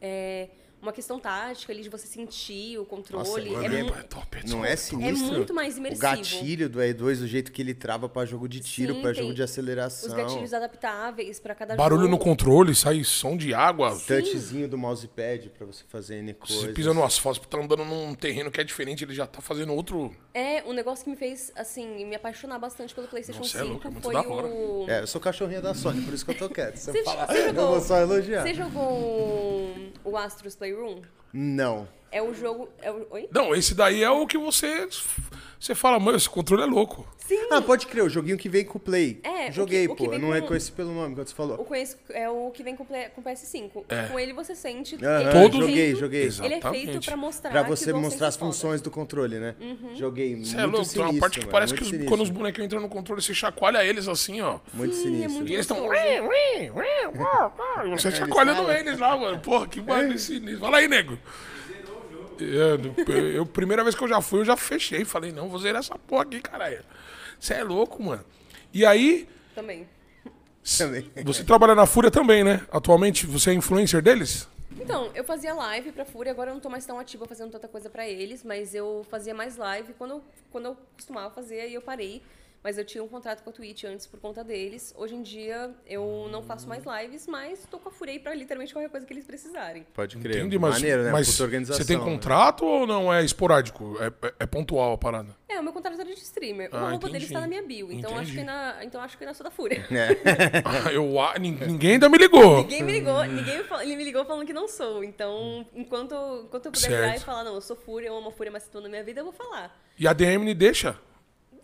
[0.00, 0.48] é,
[0.82, 3.24] uma questão tática ali de você sentir o controle.
[3.26, 4.68] Nossa, é, é- é top, é Não top.
[4.68, 5.32] é é sinistro?
[5.32, 6.02] muito mais O imersivo.
[6.02, 9.22] gatilho do E2, o jeito que ele trava pra jogo de tiro, Sim, pra tem
[9.22, 10.08] jogo de aceleração.
[10.08, 12.24] Os gatilhos adaptáveis para cada Barulho no jogo.
[12.24, 13.96] controle, sai som de água.
[14.06, 16.56] touchzinho do mousepad pra você fazer N coisas.
[16.62, 19.72] Você pisa no asfalto, tá andando num terreno que é diferente, ele já tá fazendo
[19.72, 20.12] outro.
[20.34, 23.70] É, um negócio que me fez, assim, me apaixonar bastante pelo PlayStation Nossa, é 5
[23.72, 24.46] louco, é muito foi da hora.
[24.48, 24.86] o.
[24.88, 26.74] É, eu sou cachorrinha da Sony, por isso que eu tô quieto.
[26.76, 28.42] Eu Você, falar, você eu jogou, vou só elogiar.
[28.42, 30.54] Você jogou o, o Astros
[31.32, 31.88] Não.
[32.12, 32.68] É o jogo.
[32.80, 33.06] É o...
[33.10, 33.28] Oi?
[33.32, 34.86] Não, esse daí é o que você.
[35.58, 37.06] Você fala, mano, esse controle é louco.
[37.18, 37.38] Sim.
[37.52, 39.20] Ah, pode crer, o joguinho que vem com o Play.
[39.22, 40.10] É, o Joguei, que- o que pô.
[40.10, 41.58] vem Eu não com- reconheci pelo nome, quando você O falou.
[41.58, 43.84] conheço é o que vem com, play- com PS5.
[43.88, 44.08] É.
[44.08, 44.96] Com ele você sente.
[44.96, 46.22] Aham, ele é Todos- joguei, feito- joguei.
[46.42, 47.50] Ele é feito pra mostrar.
[47.50, 48.50] Pra que você o mostrar as é foda.
[48.52, 49.54] funções do controle, né?
[49.94, 50.34] Joguei.
[50.44, 52.62] Você é louco, tem sinistro, uma parte que mano, parece que os- quando os bonecos
[52.64, 54.58] entram no controle, você chacoalha eles assim, ó.
[54.74, 55.30] Muito Sim, é sinistro.
[55.32, 55.88] muito E eles estão.
[57.96, 59.38] você chacoalhando eles lá, mano.
[59.38, 60.58] Porra, que bagulho sinistro.
[60.60, 61.16] Fala aí, nego.
[62.42, 65.04] É, eu, primeira vez que eu já fui, eu já fechei.
[65.04, 66.82] Falei, não, vou zerar essa porra aqui, caralho.
[67.38, 68.24] Você é louco, mano.
[68.72, 69.86] E aí, Também.
[70.78, 71.10] Também.
[71.24, 72.64] você trabalha na Fúria também, né?
[72.70, 74.48] Atualmente, você é influencer deles?
[74.80, 77.68] Então, eu fazia live pra Fúria, agora eu não tô mais tão ativa fazendo tanta
[77.68, 81.74] coisa pra eles, mas eu fazia mais live quando eu, quando eu costumava fazer e
[81.74, 82.22] eu parei.
[82.62, 84.94] Mas eu tinha um contrato com a Twitch antes por conta deles.
[84.96, 88.72] Hoje em dia eu não faço mais lives, mas tô com a aí pra literalmente
[88.72, 89.84] qualquer coisa que eles precisarem.
[89.92, 90.38] Pode crer.
[90.38, 91.10] Entendi, mas, Maneiro, né?
[91.10, 92.04] mas você tem né?
[92.04, 93.96] contrato ou não é esporádico?
[94.00, 95.36] É, é- é pontual a parada?
[95.48, 96.68] É, o meu contrato era de streamer.
[96.72, 97.12] Ah, o roupa entendi.
[97.12, 97.90] deles tá na minha bio.
[97.92, 98.38] Então acho Entendi.
[98.38, 99.84] que na, então acho que na sou da Fúria.
[100.64, 102.58] Ah, eu, ah, nin- ninguém ainda me ligou.
[102.58, 105.02] Ninguém me ligou, ninguém me fal- ele me ligou falando que não sou.
[105.04, 107.22] Então, enquanto, enquanto eu puder virar Certo.
[107.22, 109.20] e falar, não, eu sou Fúria, eu amo a Fúria, mas estou na minha vida,
[109.20, 109.76] eu vou falar.
[109.98, 110.96] E a DM deixa?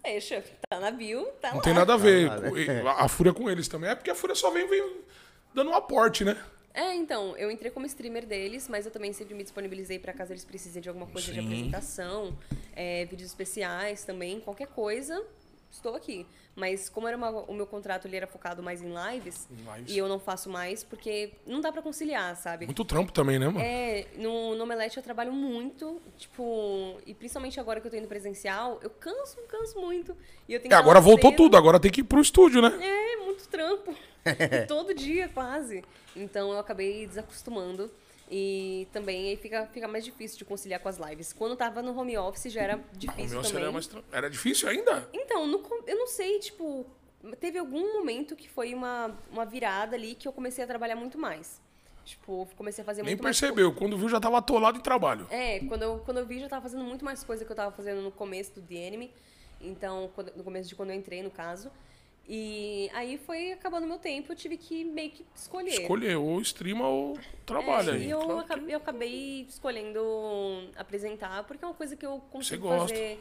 [0.03, 1.63] Deixa, tá na bio, tá Não lá.
[1.63, 2.29] tem nada a ver.
[2.29, 3.91] Com- A, a Fúria com eles também.
[3.91, 4.97] É porque a Fúria só vem, vem
[5.55, 6.37] dando um aporte, né?
[6.73, 10.33] É, então, eu entrei como streamer deles, mas eu também sempre me disponibilizei pra caso
[10.33, 11.47] eles precisem de alguma coisa de Sim.
[11.47, 12.39] apresentação,
[12.77, 15.21] é, vídeos especiais também, qualquer coisa,
[15.71, 16.27] estou aqui.
[16.57, 19.95] Mas como era uma- o meu contrato ele era focado mais em lives, lives.
[19.95, 22.67] e eu não faço mais porque não dá pra conciliar, sabe?
[22.67, 23.61] Muito trampo também, né, mano?
[23.61, 28.09] É, no, no Omelete eu trabalho muito, tipo, e principalmente agora que eu tô indo
[28.09, 30.17] presencial, eu canso, canso muito.
[30.49, 31.37] E eu tenho É, agora voltou cedo.
[31.45, 32.73] tudo, agora tem que ir pro estúdio, né?
[32.83, 33.95] É, muito trampo.
[34.67, 35.85] Todo dia, quase.
[36.17, 37.89] Então eu acabei desacostumando.
[38.31, 41.33] E também aí fica, fica mais difícil de conciliar com as lives.
[41.33, 43.63] Quando eu tava no home office já era difícil meu também.
[43.63, 45.09] era, mais era difícil ainda?
[45.13, 46.85] Então, no eu não sei, tipo,
[47.41, 51.17] teve algum momento que foi uma, uma virada ali que eu comecei a trabalhar muito
[51.19, 51.61] mais.
[52.05, 53.39] Tipo, comecei a fazer Nem muito mais.
[53.39, 53.75] percebeu.
[53.75, 55.27] Quando viu, já tava atolado em trabalho.
[55.31, 57.71] É, quando eu, quando eu vi, já tava fazendo muito mais coisa que eu tava
[57.75, 59.13] fazendo no começo do The Enemy.
[59.61, 61.71] Então, quando- no começo de quando eu entrei, no caso.
[62.29, 65.81] E aí foi acabando o meu tempo, eu tive que meio que escolher.
[65.81, 68.07] Escolher, ou streama ou trabalha É, aí.
[68.07, 72.19] e eu, Claro que- acabei, eu acabei escolhendo apresentar, porque é uma coisa que eu
[72.31, 73.19] consigo fazer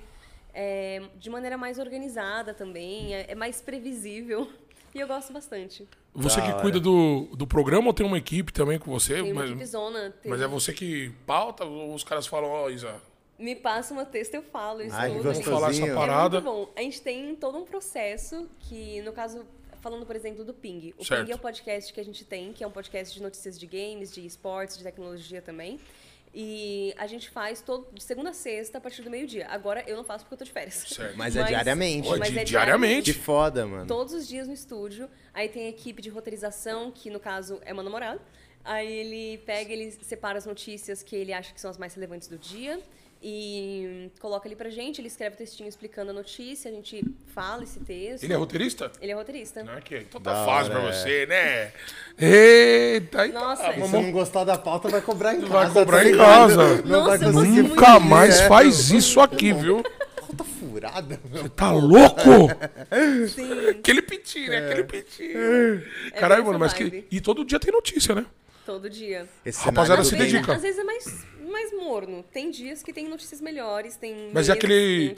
[0.53, 4.47] é, de maneira mais organizada também, é, é mais previsível.
[4.95, 5.87] E eu gosto bastante.
[6.13, 9.15] Você que cuida do, do programa ou tem uma equipe também com você?
[9.21, 10.09] Tem uma mas, equipe zona.
[10.23, 12.99] tem- mas é você que pauta ou os caras falam, ó, Isa,
[13.39, 15.23] Me passa uma texto, eu falo isso Ai, que tudo.
[15.31, 15.95] vamos falar essa Gostosinho.
[15.95, 16.37] parada?
[16.37, 16.73] É muito bom.
[16.75, 19.45] A gente tem todo um processo que, no caso,
[19.81, 20.93] falando, por exemplo, do Ping.
[20.97, 21.25] O Certo.
[21.25, 23.67] Ping é o podcast que a gente tem, que é um podcast de notícias de
[23.67, 25.79] games, de esportes, de tecnologia também.
[26.33, 29.47] E a gente faz todo, de segunda a sexta, a partir do meio-dia.
[29.49, 30.73] Agora eu não faço porque eu tô de férias.
[30.87, 31.15] Certo.
[31.17, 32.07] Mas é diariamente.
[32.09, 33.13] Pô, mas di- é diariamente.
[33.13, 33.87] Que foda, mano.
[33.87, 35.09] Todos os dias no estúdio.
[35.33, 38.19] Aí tem a equipe de roteirização, que no caso é meu namorado.
[38.63, 42.27] Aí ele pega, ele separa as notícias que ele acha que são as mais relevantes
[42.27, 42.79] do dia
[43.21, 45.01] e coloca ali pra gente.
[45.01, 47.03] Ele escreve o textinho explicando a notícia, a gente
[47.33, 48.23] fala esse texto.
[48.23, 48.91] ele é roteirista?
[49.01, 49.63] Ele é roteirista.
[49.63, 50.91] Não é que então tá fácil pra é.
[50.91, 51.71] você, né?
[52.19, 55.49] Eita, tá, Nossa, Se você vamos- não gostar da pauta, vai cobrar em casa.
[55.49, 56.81] Vai cobrar tá em casa.
[56.83, 58.47] Não Nossa, vai Nunca mais é.
[58.47, 59.83] faz isso aqui, viu?
[60.19, 61.49] Pauta furada, meu.
[61.49, 62.49] Tá louco?
[63.29, 64.57] Sim, Aquele pitinho, né?
[64.57, 65.83] Aquele pitinho.
[66.13, 67.05] É Caralho, mano, mas que.
[67.09, 68.25] E todo dia tem notícia, né?
[68.67, 69.27] Todo dia.
[69.45, 70.53] Esse Rapaziada, cenário se Às do vezes, bem- dedica.
[70.53, 72.21] às vezes é mais, mais morno.
[72.31, 75.15] Tem dias que tem notícias melhores, tem Mas é aquele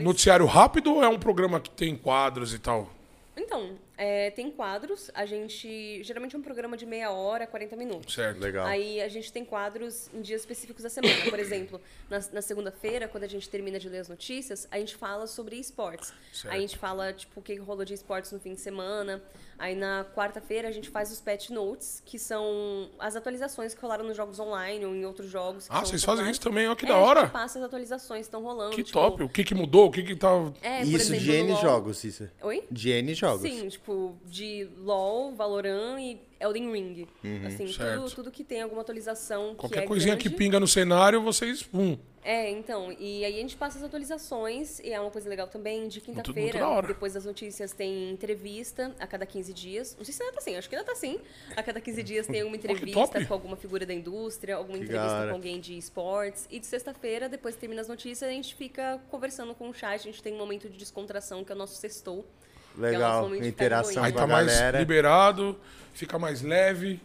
[0.00, 2.88] noticiário rápido ou é um programa que tem quadros e tal?
[3.36, 5.10] Então, é, tem quadros.
[5.12, 6.00] A gente.
[6.04, 8.14] Geralmente é um programa de meia hora, 40 minutos.
[8.14, 8.38] Certo.
[8.38, 8.64] Legal.
[8.64, 11.16] Aí a gente tem quadros em dias específicos da semana.
[11.28, 14.94] Por exemplo, na, na segunda-feira, quando a gente termina de ler as notícias, a gente
[14.94, 16.12] fala sobre esportes.
[16.32, 16.52] Certo.
[16.52, 19.20] Aí a gente fala, tipo, o que rolou de esportes no fim de semana.
[19.58, 24.04] Aí na quarta-feira a gente faz os patch notes, que são as atualizações que rolaram
[24.04, 25.68] nos jogos online ou em outros jogos.
[25.68, 27.20] que Ah, vocês fazem isso também, ó, que É, da A hora.
[27.22, 28.74] gente passa as atualizações que estão rolando.
[28.74, 29.22] Que tipo, top.
[29.22, 29.86] O que que mudou?
[29.86, 30.28] O que que tá.
[30.62, 32.28] É, Isso exemplo, de N LoL- jogos, isso.
[32.42, 32.64] Oi?
[32.70, 33.42] De N jogos.
[33.42, 37.08] Sim, tipo, de LoL, Valorant e Elden Ring.
[37.46, 37.72] assim, Uhum.
[37.72, 38.00] Certo.
[38.02, 40.36] tudo, tudo que tem alguma atualização Qualquer que é coisinha que grande.
[40.38, 41.62] pinga no cenário, vocês.
[41.62, 41.98] Pum.
[42.26, 45.88] É, então, e aí a gente passa as atualizações, e é uma coisa legal também,
[45.88, 46.86] de quinta-feira, da hora.
[46.86, 49.94] depois das notícias, tem entrevista a cada 15 dias.
[49.98, 51.20] Não sei se ainda tá assim, acho que ainda tá assim.
[51.54, 52.72] A cada 15 dias tem alguma top.
[52.72, 55.28] entrevista com alguma figura da indústria, alguma Que entrevista da hora.
[55.28, 56.48] com alguém de esportes.
[56.50, 60.00] E de sexta-feira, depois que termina as notícias, a gente fica conversando com o chat,
[60.00, 62.24] a gente tem um momento de descontração, que é o nosso sextou.
[62.76, 63.34] Legal.
[63.36, 64.78] Interação ficar Aí com tá mais galera.
[64.78, 65.56] liberado,
[65.92, 67.00] fica mais leve.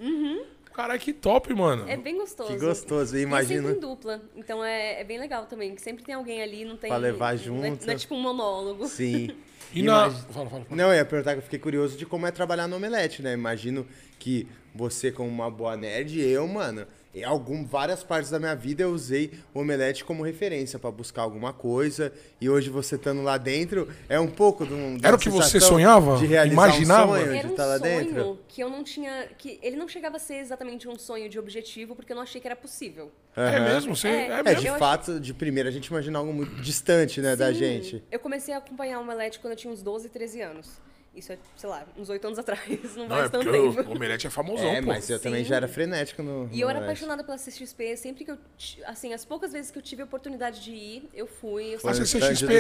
[0.74, 1.90] Caralho, que top, mano.
[1.90, 2.50] É bem gostoso.
[2.54, 4.22] Que gostoso, E é sempre em dupla.
[4.36, 5.76] Então é, é bem legal também.
[5.76, 6.90] Que sempre tem alguém ali, não tem.
[6.90, 7.86] Pra levar não é- junto.
[7.86, 8.88] Não é tipo um monólogo.
[8.88, 9.30] Sim.
[9.72, 10.08] E na.
[10.08, 10.66] Imagi- Fala, fala, fala.
[10.76, 13.34] Não, eu ia perguntar que eu fiquei curioso de como é trabalhar no Omelete, né?
[13.34, 13.86] Imagino
[14.18, 18.84] que você, como uma boa nerd, eu, mano, em algum, várias partes da minha vida
[18.84, 22.14] eu usei o Omelete como referência pra buscar alguma coisa.
[22.40, 24.98] E hoje você estando lá dentro, é um pouco de um.
[25.02, 26.18] Era o que você sonhava?
[26.18, 27.12] De realizar Imaginava?
[27.14, 28.40] um sonho, Era de um estar lá sonho dentro.
[28.48, 29.28] que eu não tinha.
[29.38, 32.40] que Ele não chegava a ser exatamente um sonho de objetivo, porque eu não achei
[32.40, 33.12] que era possível.
[33.36, 33.74] É Aham.
[33.74, 33.96] mesmo?
[33.96, 34.62] Você, É, é, É, mesmo?
[34.62, 38.04] de Eu fato, de primeira a gente imagina algo muito distante, né, da Sim, gente.
[38.12, 40.80] Eu comecei a acompanhar o Omelete quando eu tinha uns 12, 13 anos.
[41.16, 42.62] Isso é, sei lá, uns 8 anos atrás.
[42.96, 43.90] Não, Não, faz é tanto porque o, tempo.
[43.90, 44.88] o Omelete é famosão, É, pô.
[44.88, 45.50] mas eu também Sim.
[45.50, 46.48] já era frenético no.
[46.52, 46.84] E no eu era Omelete.
[46.84, 47.98] apaixonada pela CXP.
[47.98, 48.38] Sempre que eu.
[48.86, 51.74] Assim, as poucas vezes que eu tive a oportunidade de ir, eu fui.
[51.74, 51.82] Eu A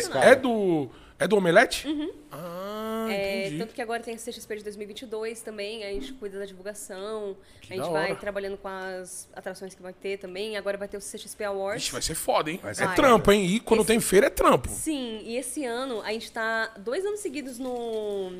[0.09, 0.27] caras.
[0.27, 0.89] é do.
[1.19, 1.85] É do Omelete?
[2.31, 3.09] Ah, Uhum.
[3.09, 3.57] É, entendi.
[3.57, 7.73] tanto que agora tem a CXP de 2022 também, a gente cuida da divulgação, Que
[7.73, 11.01] a gente vai trabalhando com as atrações que vai ter também, agora vai ter o
[11.01, 11.83] CXP Awards.
[11.83, 12.59] Ixi, vai ser foda, hein?
[12.63, 13.45] É trampo, hein?
[13.45, 14.69] E quando Esse- tem feira é trampo.
[14.69, 18.31] Sim, e esse ano a gente tá dois anos seguidos no,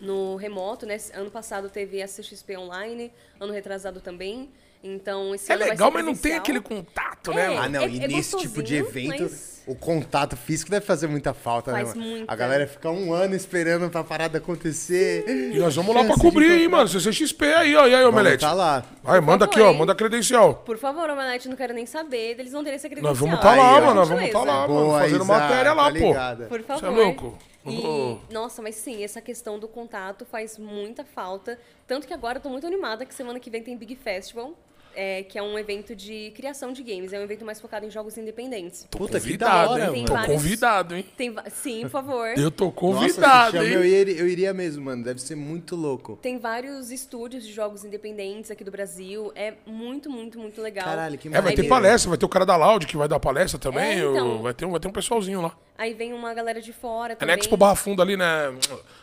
[0.00, 0.96] no remoto, né?
[1.14, 4.48] Ano passado teve a CXP online, ano retrasado também.
[4.82, 7.34] Então esse É ano vai legal, ser mas não tem aquele contato, É.
[7.34, 7.48] né?
[7.48, 7.60] mano?
[7.60, 11.08] Ah, não, É- e é nesse tipo de evento, mas- o contato físico deve fazer
[11.08, 11.94] muita falta, Faz né?
[11.94, 12.10] mano?
[12.10, 12.32] muita.
[12.32, 15.24] A galera fica um ano esperando pra parada acontecer.
[15.28, 16.86] E nós vamos lá pra cobrir, hein, mano?
[16.88, 17.86] CCXP aí, ó.
[17.86, 18.40] E aí, Vamos Omelete?
[18.42, 18.84] tá lá.
[19.02, 19.72] Vai, manda favor, aqui, ó.
[19.72, 20.54] Manda a credencial.
[20.54, 23.10] Por favor, Omelete, não quero nem saber, eles vão ter essa credencial.
[23.12, 23.80] Nós vamos tá Aí, lá, ó.
[23.80, 23.94] mano.
[23.94, 24.74] Nós vamos tá lá, mano.
[24.84, 26.48] Boa, Fazendo Isa, matéria lá, tá pô.
[26.48, 26.80] Por favor.
[26.80, 27.38] Você é louco?
[27.66, 28.32] E.
[28.32, 31.58] Nossa, mas sim, essa questão do contato faz muita falta.
[31.86, 34.52] Tanto que agora eu tô muito animada que semana que vem tem Big Festival,
[34.96, 37.12] é, que é um evento de criação de games.
[37.12, 38.86] É um evento mais focado em jogos independentes.
[38.90, 39.92] Tô Puta, que convidado, da hora, hein?
[39.92, 41.06] Tem Tô vários- convidado, hein?
[41.16, 42.28] Tem, sim, por favor.
[42.36, 43.72] Eu tô Nossa, convidado, chama, hein?
[43.74, 45.04] eu, iria, eu iria mesmo, mano.
[45.04, 46.18] Deve ser muito louco.
[46.22, 49.30] Tem vários estúdios de jogos independentes aqui do Brasil.
[49.34, 50.84] É muito, muito, muito legal.
[50.86, 53.20] Caralho, que É, vai ter palestra, vai ter o cara da Loud que vai dar
[53.20, 54.00] palestra também.
[54.00, 54.42] É, então.
[54.42, 55.56] vai, ter, um- vai ter um pessoalzinho lá.
[55.78, 57.36] Aí vem uma galera de fora É também.
[57.36, 58.26] na Expo Barra Funda ali, né?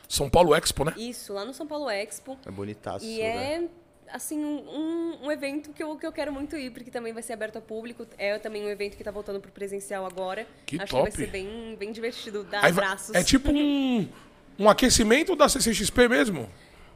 [0.10, 0.94] São Paulo Expo, né?
[0.98, 2.36] Isso, lá no São Paulo Expo.
[2.46, 3.06] É bonitaço.
[3.06, 3.70] E lugar.
[4.14, 7.34] Assim, um, um evento que eu, que eu quero muito ir, porque também vai ser
[7.34, 8.06] aberto ao público.
[8.18, 10.48] É também um evento que tá voltando pro presencial agora.
[10.66, 11.12] Que Acho top.
[11.12, 13.14] que vai ser bem, bem divertido, dar Aí vai- abraços.
[13.16, 14.08] é tipo um,
[14.60, 16.50] um aquecimento da CCXP mesmo?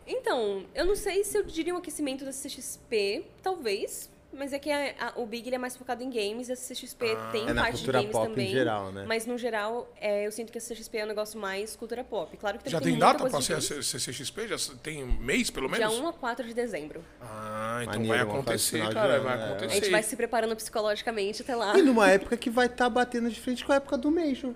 [0.06, 4.10] Então, eu não sei se eu diria um aquecimento da CXP, talvez.
[4.38, 7.06] Mas é que a- a- o Big ele é mais focado em games, a CXP
[7.32, 8.48] tem É parte de cultura games pop em também.
[8.52, 9.04] geral, né?
[9.08, 12.38] Mas no geral, é, eu sinto que a CXP é um negócio mais cultura pop.
[12.38, 13.66] Claro que também Já tem data de ser a games.
[13.66, 14.48] C- CCXP?
[14.48, 15.96] Já tem mês, pelo Dia menos?
[16.00, 17.04] 1 a 4 de dezembro.
[17.20, 19.16] Ah, então Maneiro, vai acontecer, cara.
[19.16, 19.44] ano, Vai né?
[19.44, 19.76] A acontecer.
[19.76, 21.78] gente vai se preparando psicologicamente até lá.
[21.78, 24.54] E numa época que vai estar batendo de frente com a época do Major.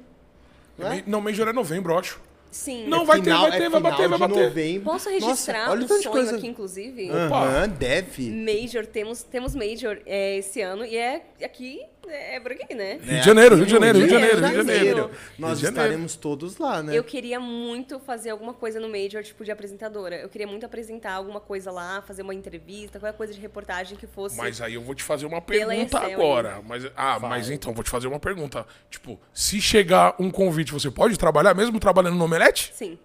[0.78, 1.04] Não é?
[1.08, 2.22] Não, Major é novembro, eu acho.
[2.52, 2.86] Sim.
[2.88, 4.44] Não, vai ter, Final- vai ter, é vai bater, vai bater.
[4.44, 4.84] Novembro.
[4.84, 6.36] Posso registrar Nossa, olha um sonho coisa.
[6.36, 7.10] aqui, inclusive?
[7.10, 7.46] Opa.
[7.46, 8.30] Aham, deve.
[8.30, 13.00] Major, temos, temos Major é, esse ano e é aqui, é por aqui, né?
[13.02, 15.12] Rio de Janeiro, Rio de Janeiro, Rio de Janeiro, Rio de Janeiro.
[15.38, 15.68] Nós Rio de Janeiro.
[15.68, 16.98] estaremos todos lá, né?
[16.98, 20.16] Eu queria muito fazer alguma coisa no Major, tipo, de apresentadora.
[20.16, 24.08] Eu queria muito apresentar alguma coisa lá, fazer uma entrevista, qualquer coisa de reportagem que
[24.08, 24.38] fosse.
[24.38, 26.62] Mas aí eu vou te fazer uma pergunta agora.
[26.66, 28.66] Mas, ah, mas então, vou te fazer uma pergunta.
[28.90, 32.72] Tipo, se chegar um convite, você pode trabalhar, mesmo trabalhando no Omelete?
[32.74, 32.98] Sim.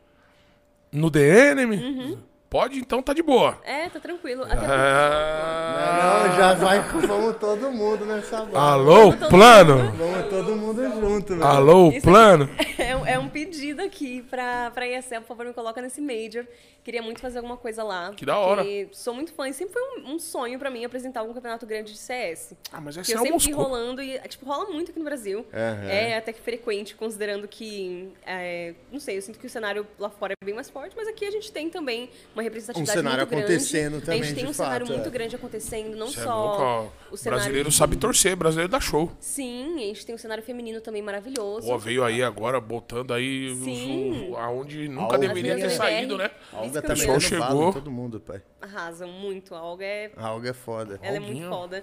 [0.93, 1.77] No DNM?
[1.77, 2.19] Uhum.
[2.49, 3.59] Pode, então tá de boa.
[3.65, 4.45] É, tá tranquilo.
[4.45, 8.73] Até Ah, Não, já vai com vamos todo mundo nessa bola.
[8.73, 9.93] alô, plano?
[9.93, 11.45] Vamos todo mundo junto, velho.
[11.45, 12.49] Alô, Isso plano?
[12.79, 16.45] É, um- é um pedido aqui pra, pra ESL, por favor, me coloca nesse Major.
[16.85, 18.13] Queria muito fazer alguma coisa lá.
[18.15, 18.63] Que da hora.
[18.63, 21.67] porque Sou muito fã e sempre foi um, um sonho pra mim apresentar algum campeonato
[21.67, 22.55] grande de CS.
[22.71, 25.05] Ah, mas Que esse eu é sempre vi rolando e, tipo, rola muito aqui no
[25.07, 25.45] Brasil.
[25.53, 25.89] Aham.
[25.89, 30.11] É até que frequente, considerando que, é, não sei, eu sinto que o cenário lá
[30.11, 33.19] fora é bem mais forte, mas aqui a gente tem também uma representatividade Um cenário
[33.27, 33.53] muito grande.
[33.55, 35.11] acontecendo A também, gente tem de um cenário fato, muito é.
[35.11, 36.87] grande acontecendo, não Cê é só louco, ó.
[37.11, 37.43] o cenário...
[37.43, 39.11] Brasileiro sabe torcer, brasileiro dá show.
[39.19, 41.67] Sim, a gente tem um cenário feminino também maravilhoso.
[41.67, 44.29] Pô, veio aí agora botando aí Sim.
[44.31, 45.71] o- aonde nunca deveria ter bem.
[45.77, 46.31] saído, né?
[46.53, 47.47] A Olga também é chegou.
[47.47, 48.43] balo, todo mundo, pai.
[48.61, 51.01] Arrasam muito, a Olga é, A Olga é foda.
[51.03, 51.37] ela é Alguinho.
[51.37, 51.83] muito foda.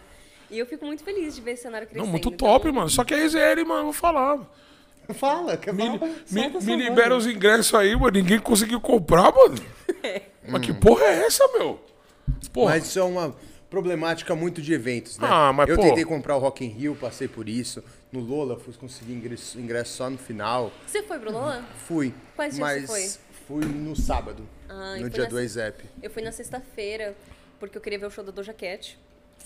[0.52, 2.06] E eu fico muito feliz de ver esse cenário crescendo.
[2.06, 2.90] Não, muito top, então- mano.
[2.90, 4.40] Só que a EZL, mano, vou falar.
[5.16, 6.12] Fala, quer Me, falar?
[6.32, 8.12] me, me libera os ingressos aí, mano.
[8.12, 9.56] Ninguém conseguiu comprar, mano.
[10.48, 11.80] Mas que porra é essa, meu?
[12.52, 12.72] Porra.
[12.72, 13.36] Mas isso é uma
[13.70, 15.28] problemática muito de eventos, né?
[15.30, 15.82] Ah, mas, eu pô.
[15.82, 17.84] tentei comprar o Rock in Rio, passei por isso.
[18.12, 20.72] No Lola, fui conseguir ingresso, ingresso só no final.
[20.86, 21.66] Você foi pro Lola?
[21.88, 22.14] Fui.
[22.36, 24.48] Quais dias você mas fui no sábado.
[24.70, 25.84] Ah, eu no fui dia na do Exep.
[26.02, 27.16] Eu fui na sexta-feira,
[27.60, 29.00] porque eu queria ver o show da Doja Cat.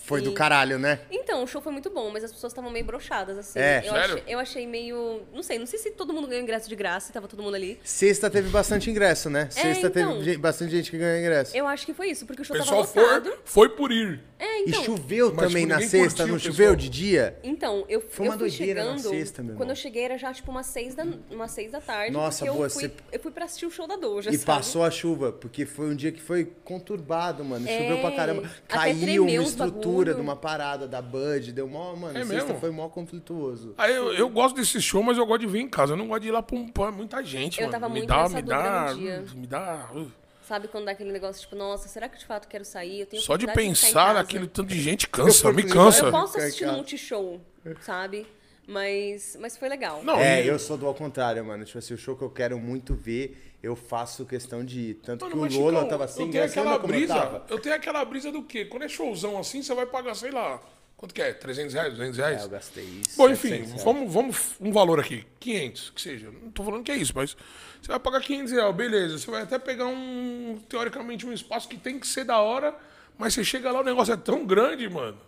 [0.04, 1.00] Foi do E- caralho, né?
[1.10, 3.58] Então, o show foi muito bom, mas as pessoas estavam meio broxadas, assim.
[3.58, 3.78] É.
[3.84, 4.14] eu, Sério?
[4.14, 5.22] achei, eu achei meio.
[5.34, 7.54] Não sei, não sei se todo mundo ganhou ingresso de graça, se tava todo mundo
[7.54, 7.78] ali.
[7.84, 9.48] Sexta teve bastante ingresso, né?
[9.50, 10.18] Sexta então.
[10.18, 11.56] teve bastante gente que ganhou ingresso.
[11.56, 13.30] Eu acho que foi isso, porque o O show pessoal tava lotado.
[13.44, 14.20] foi, foi por ir.
[14.38, 14.84] É, E então.
[14.84, 16.52] choveu Mas, também tipo, na ninguém sexta, curtiu, não pessoal.
[16.54, 17.38] choveu de dia?
[17.42, 19.10] Então, eu, Foi uma eu fui doideira na chegando.
[19.10, 19.56] sexta, meu irmão.
[19.58, 22.12] quando eu cheguei era já tipo umas seis da, umas seis da tarde.
[22.12, 24.34] Nossa, porque boa, eu fui, você- eu fui pra assistir o show da Doja, E
[24.34, 24.46] sabe?
[24.46, 27.68] passou a chuva, porque foi um dia que foi conturbado, mano.
[27.68, 28.42] É, Choveu pra caramba.
[28.42, 30.14] até Caiu tremeu uma os estrutura bagulho.
[30.14, 32.16] de uma parada da Bud, deu mó, mano.
[32.18, 32.60] É sexta mesmo?
[32.60, 33.74] foi mó conflituoso.
[33.78, 35.92] Aí eu, eu gosto desse show, mas eu gosto de vir em casa.
[35.92, 37.72] Eu não gosto de ir lá pra, um- pra muita gente, Eu mano.
[37.80, 39.24] tava me muito dá, nessa me dá, no dia.
[39.34, 39.90] me dá.
[39.94, 40.12] uh.
[40.42, 43.00] Sabe quando dá aquele negócio, tipo, nossa, será que de fato quero sair?
[43.00, 46.06] Eu tenho Só de pensar naquele tanto de gente cansa, me cansa.
[46.06, 46.76] Eu posso assistir no casa.
[46.78, 47.40] multishow,
[47.82, 48.26] sabe?
[48.66, 50.02] Mas, mas foi legal.
[50.04, 51.64] Não, É, eu sou do ao contrário, mano.
[51.64, 54.94] Tipo assim, o show que eu quero muito ver, eu faço questão de ir.
[54.94, 57.14] Tanto Mano, que o Lola Chicão, tava sem eu tenho ingresso, aquela como eu brisa.
[57.14, 57.46] tava?
[57.48, 58.64] Eu tenho aquela brisa do quê?
[58.64, 60.60] Quando é showzão assim, você vai pagar, sei lá,
[60.96, 61.32] quanto que é?
[61.32, 62.40] 300 reais, 200 reais?
[62.40, 63.16] É, eu gastei isso.
[63.16, 63.84] Bom, enfim, 700 reais.
[63.84, 66.30] vamos, vamos um valor aqui, 500, que seja.
[66.30, 67.36] Não tô falando que é isso, mas
[67.80, 69.18] você vai pagar 500 reais, beleza.
[69.18, 72.74] Você vai até pegar um, teoricamente, um espaço que tem que ser da hora,
[73.16, 75.18] mas você chega lá, o negócio é tão grande, mano.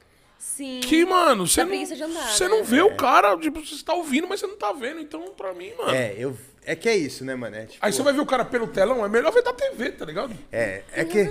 [0.41, 0.81] Sim.
[0.81, 2.51] Que, mano, você não, andar, você né?
[2.51, 4.99] não vê o cara, tipo, você tá ouvindo, mas você não tá vendo.
[4.99, 5.91] Então, pra mim, mano.
[5.91, 6.35] É, eu,
[6.65, 7.57] é que é isso, né, mano?
[7.57, 9.93] É, tipo, Aí você vai ver o cara pelo telão, é melhor ver da TV,
[9.93, 10.35] tá ligado?
[10.51, 11.25] é, é que...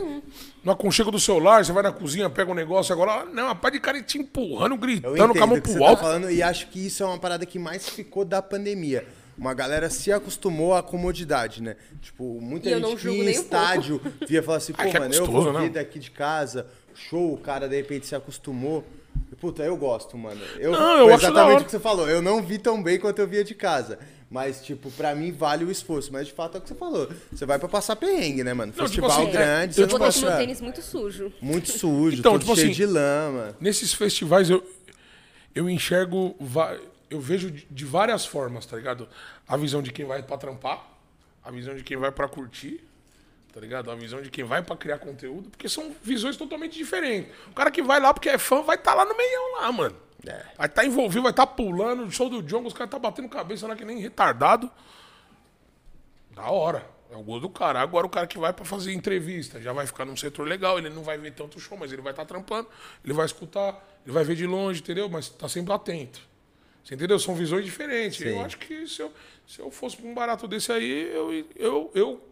[0.64, 3.72] No aconchego do celular, você vai na cozinha, pega um negócio, agora, não, a pá
[3.72, 6.02] de cara te empurrando, gritando, com a mão pro tá alto.
[6.02, 9.08] falando e acho que isso é uma parada que mais ficou da pandemia.
[9.36, 11.78] Uma galera se acostumou à comodidade, né?
[12.02, 15.00] Tipo, muita E gente em nem um estádio via falar assim, pô, Ai, que é
[15.00, 15.62] mano, eu gostoso, vou né?
[15.62, 18.86] vir daqui de casa, show, o cara de repente se acostumou.
[19.32, 20.42] E, Puta, eu gosto, mano.
[20.58, 22.10] Eu, Não, eu foi acho exatamente o que você falou.
[22.10, 24.00] Eu não vi tão bem quanto eu via de casa.
[24.32, 26.12] Mas, tipo, pra mim vale o esforço.
[26.14, 27.10] Mas de fato é o que você falou.
[27.32, 28.74] Você vai pra passar perrengue, né, mano?
[28.76, 30.82] Não, tipo Festival assim, grande, eu, você Eu não vou tipo com meu tênis muito
[30.82, 31.34] sujo.
[31.42, 33.56] muito sujo, Então, tipo cheio assim, de lama.
[33.60, 34.64] Nesses festivais eu,
[35.56, 36.36] eu enxergo,
[37.10, 39.08] eu vejo de- de várias formas, tá ligado?
[39.48, 40.88] A visão de quem vai pra trampar,
[41.44, 42.84] a visão de quem vai pra curtir,
[43.54, 43.90] tá ligado?
[43.92, 47.32] A visão de quem vai pra criar conteúdo, porque são visões totalmente diferentes.
[47.48, 49.96] O cara que vai lá porque é fã vai estar lá no meião lá, mano.
[50.26, 50.46] É.
[50.58, 53.68] Vai estar envolvido, vai estar pulando, no show do John, os caras tá batendo cabeça
[53.68, 54.70] lá que nem retardado.
[56.32, 56.86] Da hora.
[57.12, 57.82] É o gosto do cara.
[57.82, 60.90] Agora o cara que vai pra fazer entrevista já vai ficar num setor legal, ele
[60.90, 62.68] não vai ver tanto show, mas ele vai estar trampando,
[63.04, 65.10] ele vai escutar, ele vai ver de longe, entendeu?
[65.10, 66.22] Mas tá sempre atento.
[66.84, 67.18] Você entendeu?
[67.18, 68.22] São visões diferentes.
[68.22, 68.42] Eu Sim.
[68.42, 69.12] acho que se eu,
[69.48, 72.29] se eu fosse pra um barato desse aí, eu, eu, eu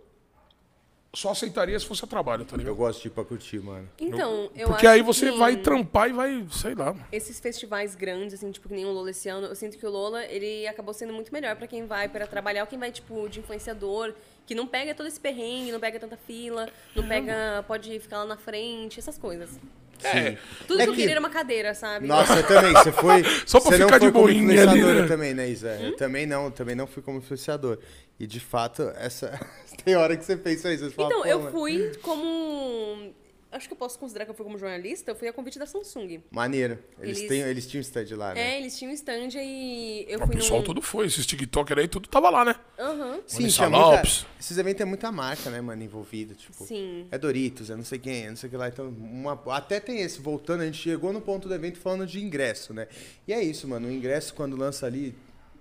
[1.14, 2.76] só aceitaria se fosse a trabalho, tá Eu ligado?
[2.76, 3.90] gosto de ir pra curtir, mano.
[4.00, 6.94] Então, eu Porque acho aí você que vai trampar e vai, sei lá.
[6.94, 7.06] mano.
[7.12, 9.90] Esses festivais grandes, assim, tipo, que nem o Lola esse ano, eu sinto que o
[9.90, 13.28] Lola, ele acabou sendo muito melhor pra quem vai para trabalhar, ou quem vai, tipo,
[13.30, 14.14] de influenciador,
[14.46, 18.26] que não pega todo esse perrengue, não pega tanta fila, não pega, pode ficar lá
[18.26, 19.60] na frente, essas coisas.
[20.04, 20.38] É,
[20.68, 22.08] Tudo É que eu que- queria era uma cadeira, sabe?
[22.08, 22.74] Nossa, eu também.
[22.74, 23.24] Você foi.
[23.46, 25.08] Só pra você não ficar de foi como boinha ali, influenciadora né?
[25.08, 25.70] também, né, Isa?
[25.82, 27.78] Eu também não, também não fui como influenciador.
[28.20, 29.40] E de fato, essa.
[29.86, 30.86] Tem hora que você pensa isso.
[30.86, 33.14] Você fala, Então, eu mano, fui como.
[33.52, 35.66] Acho que eu posso considerar que eu fui como jornalista, eu fui a convite da
[35.66, 36.22] Samsung.
[36.30, 36.78] Maneiro.
[37.00, 38.56] Eles, Eles- têm, eles tinham stand lá, né?
[38.56, 40.66] É, eles tinham um stand e eu o fui pessoal num...
[40.66, 42.56] todo foi, esses TikToker aí, tudo tava lá, né?
[42.78, 43.22] Aham.
[43.26, 44.02] Sim, Vanessa tinha muita,
[44.40, 46.36] esses eventos tem muita marca, né, mano, envolvida.
[46.36, 47.08] Tipo, Sim.
[47.10, 48.68] é Doritos, é não sei quem, é não sei o que lá.
[48.68, 52.20] Então, uma- até tem esse, voltando, a gente chegou no ponto do evento falando de
[52.22, 52.88] ingresso, né?
[53.28, 53.88] E é isso, mano.
[53.88, 55.16] O ingresso, quando lança ali,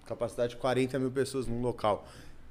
[0.06, 2.06] capacidade de 40 mil pessoas num local.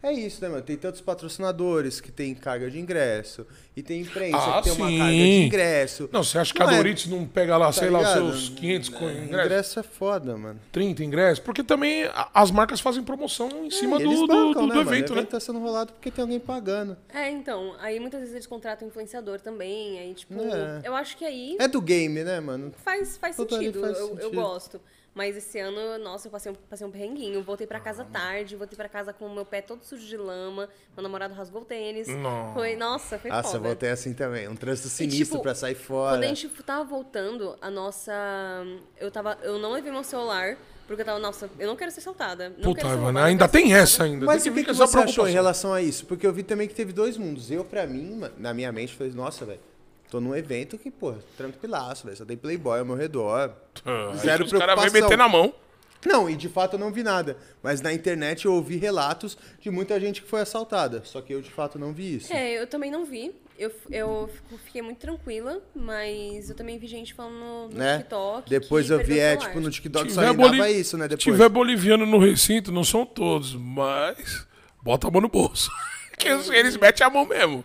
[0.08, 0.62] É isso, né, mano?
[0.62, 3.44] Tem tantos patrocinadores que tem carga de ingresso.
[3.76, 6.10] E tem imprensa Ah, que tem uma carga de ingresso.
[6.12, 8.08] Não, você acha que Não a é- Doritos não pega lá, tá sei lá, os
[8.08, 8.32] ligado?
[8.34, 9.46] seus 500 com É, ingresso?
[9.46, 10.60] ingresso é foda, mano.
[10.72, 11.40] 30 ingressos?
[11.40, 14.74] Porque também as marcas fazem promoção em cima É, do, eles do, bancam, do- né,
[14.76, 14.92] do mano?
[14.94, 15.20] evento, o né?
[15.22, 16.96] evento tá sendo rolado porque tem alguém pagando.
[17.12, 20.82] É, então, aí muitas vezes eles contratam influenciador também, aí, tipo, É.
[20.84, 22.72] eu acho que aí É do game, né, mano?
[22.84, 24.32] faz, faz sentido, faz eu, eu sentido.
[24.36, 24.80] gosto.
[25.16, 27.42] Mas esse ano, nossa, eu passei um, passei um perrenguinho.
[27.42, 30.68] Voltei pra casa tarde, voltei pra casa com o meu pé todo sujo de lama,
[30.94, 32.10] meu namorado rasgou o tênis.
[32.10, 32.54] Nossa.
[32.54, 33.64] Foi, nossa, foi Nossa, eu foda.
[33.64, 34.50] voltei assim também.
[34.50, 36.18] Um trânsito E, sinistro tipo, pra sair fora.
[36.18, 38.12] Quando a gente tava voltando, a nossa.
[39.00, 39.38] Eu tava.
[39.42, 42.50] Eu não levei meu celular, porque eu tava, nossa, eu não quero ser assaltada.
[42.50, 44.26] Não Puta, quero ser Ivana, roubada, ainda tem essa ainda.
[44.26, 46.06] Mas o que, que essa você achou em relação a isso?
[46.06, 47.50] Porque eu vi também que teve dois mundos.
[47.50, 49.62] Eu, pra mim, na minha mente, falei, nossa, velho,
[50.16, 52.18] tô num evento que, pô, tranquilaço, velho.
[52.18, 53.52] Só tem playboy ao meu redor.
[53.86, 55.02] Ah, Zero os caras vêm preocupação.
[55.02, 55.54] meter na mão.
[56.06, 57.36] Não, e de fato eu não vi nada.
[57.64, 61.02] Mas na internet eu ouvi relatos de muita gente que foi assaltada.
[61.04, 62.32] Só que eu, de fato, não vi isso.
[62.32, 63.34] É, eu também não vi.
[63.58, 67.98] Eu, eu fico- fiquei muito tranquila, mas eu também vi gente falando no, Né?
[68.00, 68.50] TikTok.
[68.50, 71.06] Depois eu vi, é, tipo, no TikTok só Tiver boli- isso, né?
[71.06, 71.24] Se Depois.
[71.24, 74.46] tiver boliviano no recinto, não são todos, mas
[74.84, 75.72] bota a mão no bolso.
[76.20, 77.64] que eles, eles metem a mão mesmo.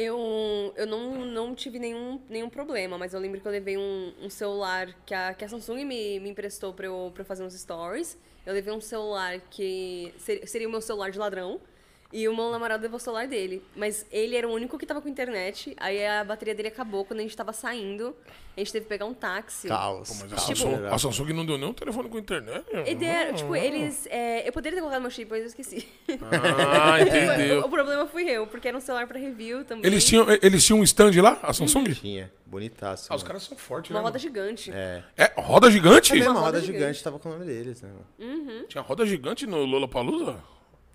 [0.00, 4.12] Eu, eu não, não tive nenhum, nenhum problema, mas eu lembro que eu levei um,
[4.22, 7.42] um celular que a, que a Samsung me, me emprestou pra eu, pra eu fazer
[7.42, 8.16] uns stories.
[8.46, 11.60] Eu levei um celular que ser- seria o meu celular de ladrão.
[12.10, 13.62] E o meu namorado levou o celular dele.
[13.76, 15.74] Mas ele era o único que tava com internet.
[15.76, 18.16] Aí a bateria dele acabou quando a gente tava saindo.
[18.56, 19.68] A gente teve que pegar um táxi.
[19.68, 20.08] Caos.
[20.22, 22.64] Mas a caos Samsung, a Samsung não deu nenhum telefone com internet.
[22.98, 24.06] Deram, tipo, eles.
[24.10, 25.86] é, eu poderia ter colocado meu chip, mas eu esqueci.
[26.22, 27.60] Ah, o, entendeu.
[27.60, 29.84] o problema fui eu, porque era um celular pra review também.
[29.86, 31.92] Eles tinham, eles tinham um stand lá, a Samsung?
[31.92, 32.32] Tinha.
[32.46, 33.12] Bonitaço.
[33.12, 34.04] Ah, os caras são fortes, Uma né?
[34.06, 34.72] roda gigante.
[34.72, 35.04] É.
[35.16, 36.12] É, roda gigante?
[36.12, 36.78] É mesmo, a roda roda gigante.
[36.78, 37.90] gigante tava com o nome deles, né?
[38.18, 38.64] mano?
[38.66, 40.42] Tinha roda gigante no Lollapalooza?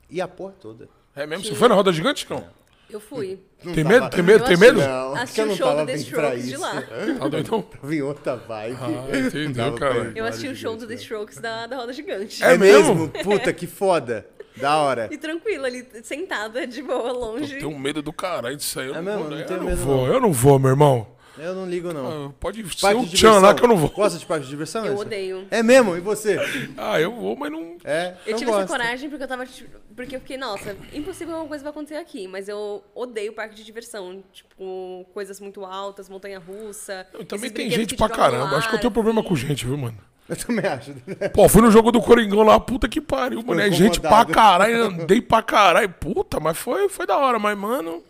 [0.10, 0.90] E a porra toda.
[1.16, 1.46] É mesmo?
[1.46, 2.44] Você foi na roda gigante, Cão?
[2.90, 3.40] Eu fui.
[3.64, 4.10] Não Tem tava- medo?
[4.12, 4.44] Tem medo?
[4.44, 4.88] Eu Tem assisti- medo?
[4.88, 6.62] Não, Assisti porque eu o não show tava do The Strokes de isso.
[6.62, 6.84] lá.
[7.20, 7.62] Tá doidão?
[7.82, 8.78] Tava em outra vibe.
[8.82, 10.12] Ah, entendeu, cara.
[10.16, 11.00] Eu assisti o show do The né?
[11.02, 12.44] Strokes da, da roda gigante.
[12.44, 13.10] É É mesmo?
[13.24, 14.28] Puta, que foda.
[14.58, 15.10] Da hora.
[15.12, 17.56] E tranquilo, ali, sentada, de boa, longe.
[17.56, 18.88] Eu tenho medo do caralho disso aí.
[18.88, 19.20] Eu É não mesmo?
[19.22, 19.44] vou, Não né?
[19.44, 21.08] tenho eu não vou, eu não vou, meu irmão.
[21.38, 22.28] Eu não ligo, não.
[22.28, 23.90] Ah, Pode ser Parque o de Tchan lá que eu não vou.
[23.90, 24.86] Gosta de parque de diversão?
[24.86, 25.48] Eu odeio.
[25.50, 25.96] É mesmo?
[25.98, 26.38] E você?
[26.78, 27.78] Ah, eu vou, mas não.
[27.84, 28.16] É.
[28.26, 28.64] Eu não tive gosto.
[28.64, 29.46] essa coragem porque eu tava.
[29.46, 32.28] tipo, Porque eu fiquei, nossa, impossível alguma coisa vai acontecer aqui.
[32.28, 34.24] Mas eu odeio parque de diversão.
[34.32, 37.08] Tipo, coisas muito altas, montanha russa.
[37.20, 38.58] E também tem gente pra caramba.
[38.58, 39.30] Acho que eu ar, tenho problema assim.
[39.30, 39.98] com gente, viu, mano?
[40.30, 40.94] Eu também acho.
[41.34, 43.60] Pô, fui no jogo do Coringão lá, puta que pariu, mano.
[43.60, 45.90] É gente pra caralho, andei pra caralho.
[45.90, 48.02] Puta, mas foi, foi da hora, mas, mano.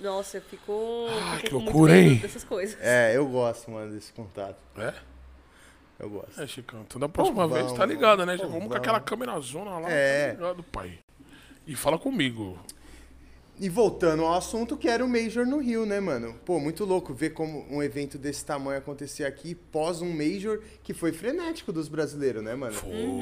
[0.00, 1.06] Nossa, eu fico.
[1.08, 2.16] Ah, que loucura, hein?
[2.16, 2.76] Dessas coisas.
[2.80, 4.58] É, eu gosto, mano, desse contato.
[4.76, 4.92] É?
[5.98, 6.40] Eu gosto.
[6.40, 6.82] É, Chicão.
[6.86, 8.36] Então da próxima Pô, vez, tá vamos, ligado, né?
[8.36, 8.76] Já pô, vamos com vamos.
[8.76, 9.90] aquela câmera zona lá.
[9.90, 10.28] É.
[10.28, 10.98] Tá ligado, pai.
[11.66, 12.58] E fala comigo.
[13.60, 16.34] E voltando ao assunto, que era o Major no Rio, né, mano?
[16.44, 20.92] Pô, muito louco ver como um evento desse tamanho acontecer aqui pós um Major que
[20.92, 22.74] foi frenético dos brasileiros, né, mano?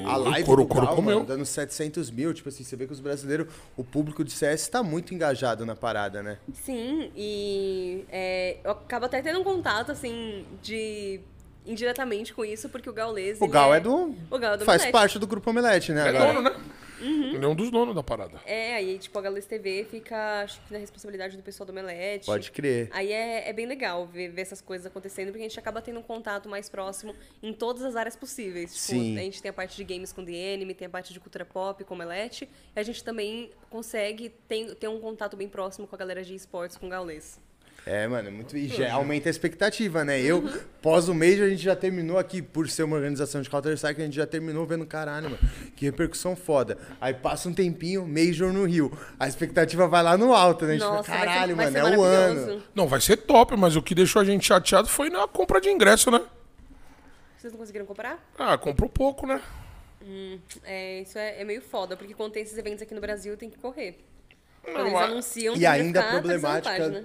[0.07, 2.33] A live Coro- do Coro mano, dando 700 mil.
[2.33, 5.77] Tipo assim, você vê que os brasileiros, o público de CS tá muito engajado na
[5.77, 6.39] parada, né?
[6.55, 11.21] Sim, e é, eu acabo até tendo um contato, assim, de.
[11.67, 13.39] indiretamente com isso, porque o Gaules.
[13.39, 14.15] O Gal é do...
[14.31, 14.93] O Gal é do Faz Omelete.
[14.93, 16.33] parte do Grupo Omelete, né, É agora?
[16.33, 16.57] dono, né?
[17.05, 18.41] Ele é um dos donos da parada.
[18.47, 22.27] É, aí, tipo, a Gaules TV fica, acho que na responsabilidade do pessoal do Omelete.
[22.27, 22.89] Pode crer.
[22.93, 25.99] Aí é, é bem legal ver, ver essas coisas acontecendo, porque a gente acaba tendo
[25.99, 28.73] um contato mais próximo em todas as áreas possíveis.
[28.75, 29.19] Tipo, Sim.
[29.19, 31.45] a gente tem a parte de games com The Anime, tem a parte de cultura
[31.45, 35.95] pop com Omelete, e a gente também consegue ter, ter um contato bem próximo com
[35.95, 37.41] a galera de esportes com o Gaules.
[37.85, 38.57] É, mano, é muito.
[38.57, 40.21] E já aumenta a expectativa, né?
[40.21, 40.49] Eu,
[40.81, 44.05] pós o Major, a gente já terminou aqui, por ser uma organização de Counter-Strike, a
[44.05, 45.39] gente já terminou vendo, caralho, mano,
[45.75, 46.79] que repercussão foda.
[47.01, 48.97] Aí passa um tempinho, Major no Rio.
[49.19, 50.71] A expectativa vai lá no alto, né?
[50.71, 52.63] A gente Nossa, fala, vai ser- caralho, vai mano, é o ano.
[52.73, 55.69] Não, vai ser top, mas o que deixou a gente chateado foi na compra de
[55.69, 56.21] ingresso, né?
[57.37, 58.25] Vocês não conseguiram comprar?
[58.39, 59.41] Ah, comprou pouco, né?
[60.65, 63.51] É, isso é, é meio foda, porque quando tem esses eventos aqui no Brasil, tem
[63.51, 63.99] que correr.
[64.63, 67.05] Quando Não, eles a- anunciam, E ainda tá problemática- né?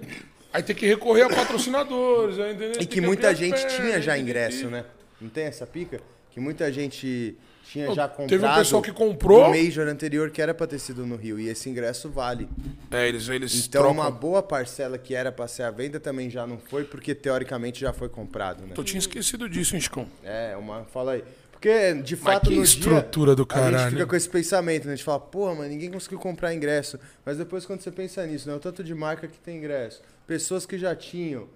[0.52, 2.70] Aí tem que recorrer a patrocinadores, entendeu?
[2.72, 4.84] E Tem que muita gente perna, tinha já que- ingresso, né?
[5.20, 6.00] Não tem essa pica?
[6.30, 7.36] Que muita gente
[7.70, 8.58] tinha já teve um comprado.
[8.58, 9.44] pessoal que comprou.
[9.46, 11.38] O Major anterior que era pra ter sido no Rio.
[11.38, 12.48] E esse ingresso vale.
[12.90, 14.00] É, eles, eles Então, trocam.
[14.00, 17.80] uma boa parcela que era pra ser à venda também já não foi, porque teoricamente
[17.80, 18.72] já foi comprado, né?
[18.76, 20.06] Eu tinha esquecido disso, hein, Chicão?
[20.24, 20.84] É, uma.
[20.84, 21.24] Fala aí.
[21.50, 23.90] Porque, de Mas fato, que no estrutura dia, do a gente caralho.
[23.90, 24.92] fica com esse pensamento, né?
[24.92, 26.98] A gente fala, pô, mas ninguém conseguiu comprar ingresso.
[27.26, 28.54] Mas depois, quando você pensa nisso, né?
[28.54, 31.48] O tanto de marca que tem ingresso, pessoas que já tinham,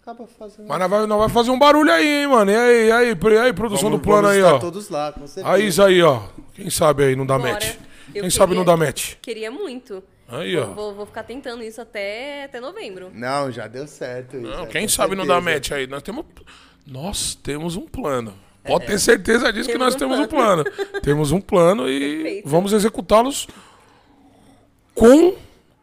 [0.00, 0.66] acaba fazendo.
[0.68, 2.50] Mas nós vai, nós vai fazer um barulho aí, hein, mano.
[2.50, 4.58] E aí, e aí, e aí, produção Vamos- do plano vamos aí, estar ó.
[4.58, 5.52] todos lá, com certeza.
[5.54, 6.22] Aí, isso aí, ó.
[6.54, 7.52] Quem sabe aí não dá Bora.
[7.54, 7.74] match.
[8.14, 9.14] Eu Quem sabe queria- não dá match.
[9.20, 10.02] Queria muito.
[10.28, 10.66] Aí, ó.
[10.66, 13.10] Vou, vou ficar tentando isso até, até novembro.
[13.12, 14.36] Não, já deu certo.
[14.36, 15.54] isso, Não, é, quem sabe não dá certeza.
[15.56, 15.86] match aí.
[15.88, 16.24] Nós temos.
[16.86, 18.32] Nós temos um plano.
[18.64, 20.64] Pode ter certeza disso que Temos nós um temos um plano.
[21.02, 22.48] temos um plano e Perfeito.
[22.48, 23.48] vamos executá-los
[24.94, 25.34] com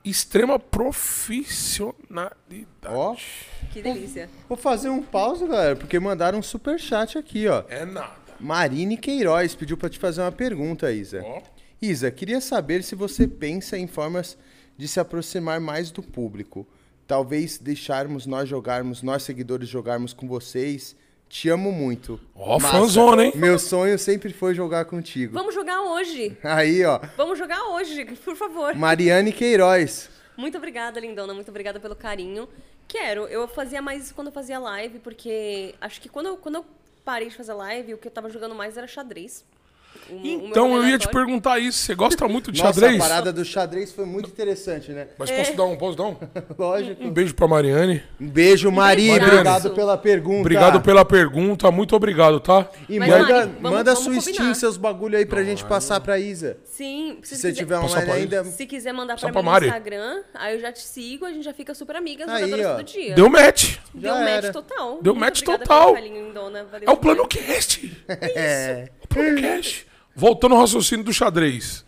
[0.10, 2.68] extrema profissionalidade.
[2.88, 3.16] Ó,
[3.72, 4.30] Que delícia.
[4.48, 7.64] vou fazer um pause, galera, porque mandaram um superchat aqui, ó.
[7.70, 8.16] É nada.
[8.40, 11.22] Marine Queiroz pediu pra te fazer uma pergunta, Isa.
[11.26, 11.42] Ó.
[11.82, 14.38] Isa, queria saber se você pensa em formas
[14.78, 16.68] de se aproximar mais do público.
[17.08, 20.96] Talvez deixarmos nós jogarmos, nós seguidores jogarmos com vocês.
[21.30, 22.20] Te amo muito.
[22.34, 23.34] Ó, fanzona, hein?
[23.36, 25.34] Meu sonho sempre foi jogar contigo.
[25.34, 26.38] Vamos jogar hoje.
[26.44, 27.00] Aí, ó.
[27.18, 28.74] Vamos jogar hoje, por favor.
[28.76, 30.10] Mariane Queiroz.
[30.38, 31.34] Muito obrigada, lindona.
[31.34, 32.48] Muito obrigada pelo carinho.
[32.88, 33.28] Quero.
[33.28, 36.66] Eu fazia mais isso quando eu fazia live, porque acho que quando eu, quando eu
[37.04, 39.44] parei de fazer live, o que eu tava jogando mais era xadrez.
[40.10, 41.80] O- o meu Então eu ia te perguntar isso.
[41.80, 42.96] Você gosta muito de Nossa, xadrez?
[42.96, 45.08] a parada do xadrez foi muito interessante, né?
[45.18, 46.16] Mas posso dar um, posso dar um?
[46.58, 47.04] Lógico.
[47.04, 48.02] Um beijo pra Mariane.
[48.20, 49.14] Um beijo, Maria.
[49.20, 49.34] Beijaço.
[49.34, 50.40] Obrigado pela pergunta.
[50.40, 52.70] Obrigado pela pergunta, muito obrigado, tá?
[52.88, 56.00] E Mas, manda, Mari, vamos- manda vamos sua Steam, seus bagulho aí pra gente passar
[56.00, 56.58] pra Isa.
[56.64, 58.44] Sim, se, Se você quiser- tiver online pra ainda.
[58.46, 59.58] Se quiser mandar pra pra mim no.
[59.66, 63.14] Instagram, aí eu já te sigo, a gente já fica super amigas, Aí, todo dia.
[63.14, 63.76] Deu match.
[63.94, 64.54] Deu Já match era.
[64.54, 65.00] total.
[65.02, 65.94] Deu Muito match total.
[65.94, 67.92] Valeu É o plano cast.
[68.08, 68.88] É.
[69.04, 69.87] O plano cast.
[70.18, 71.86] Voltando ao raciocínio do xadrez.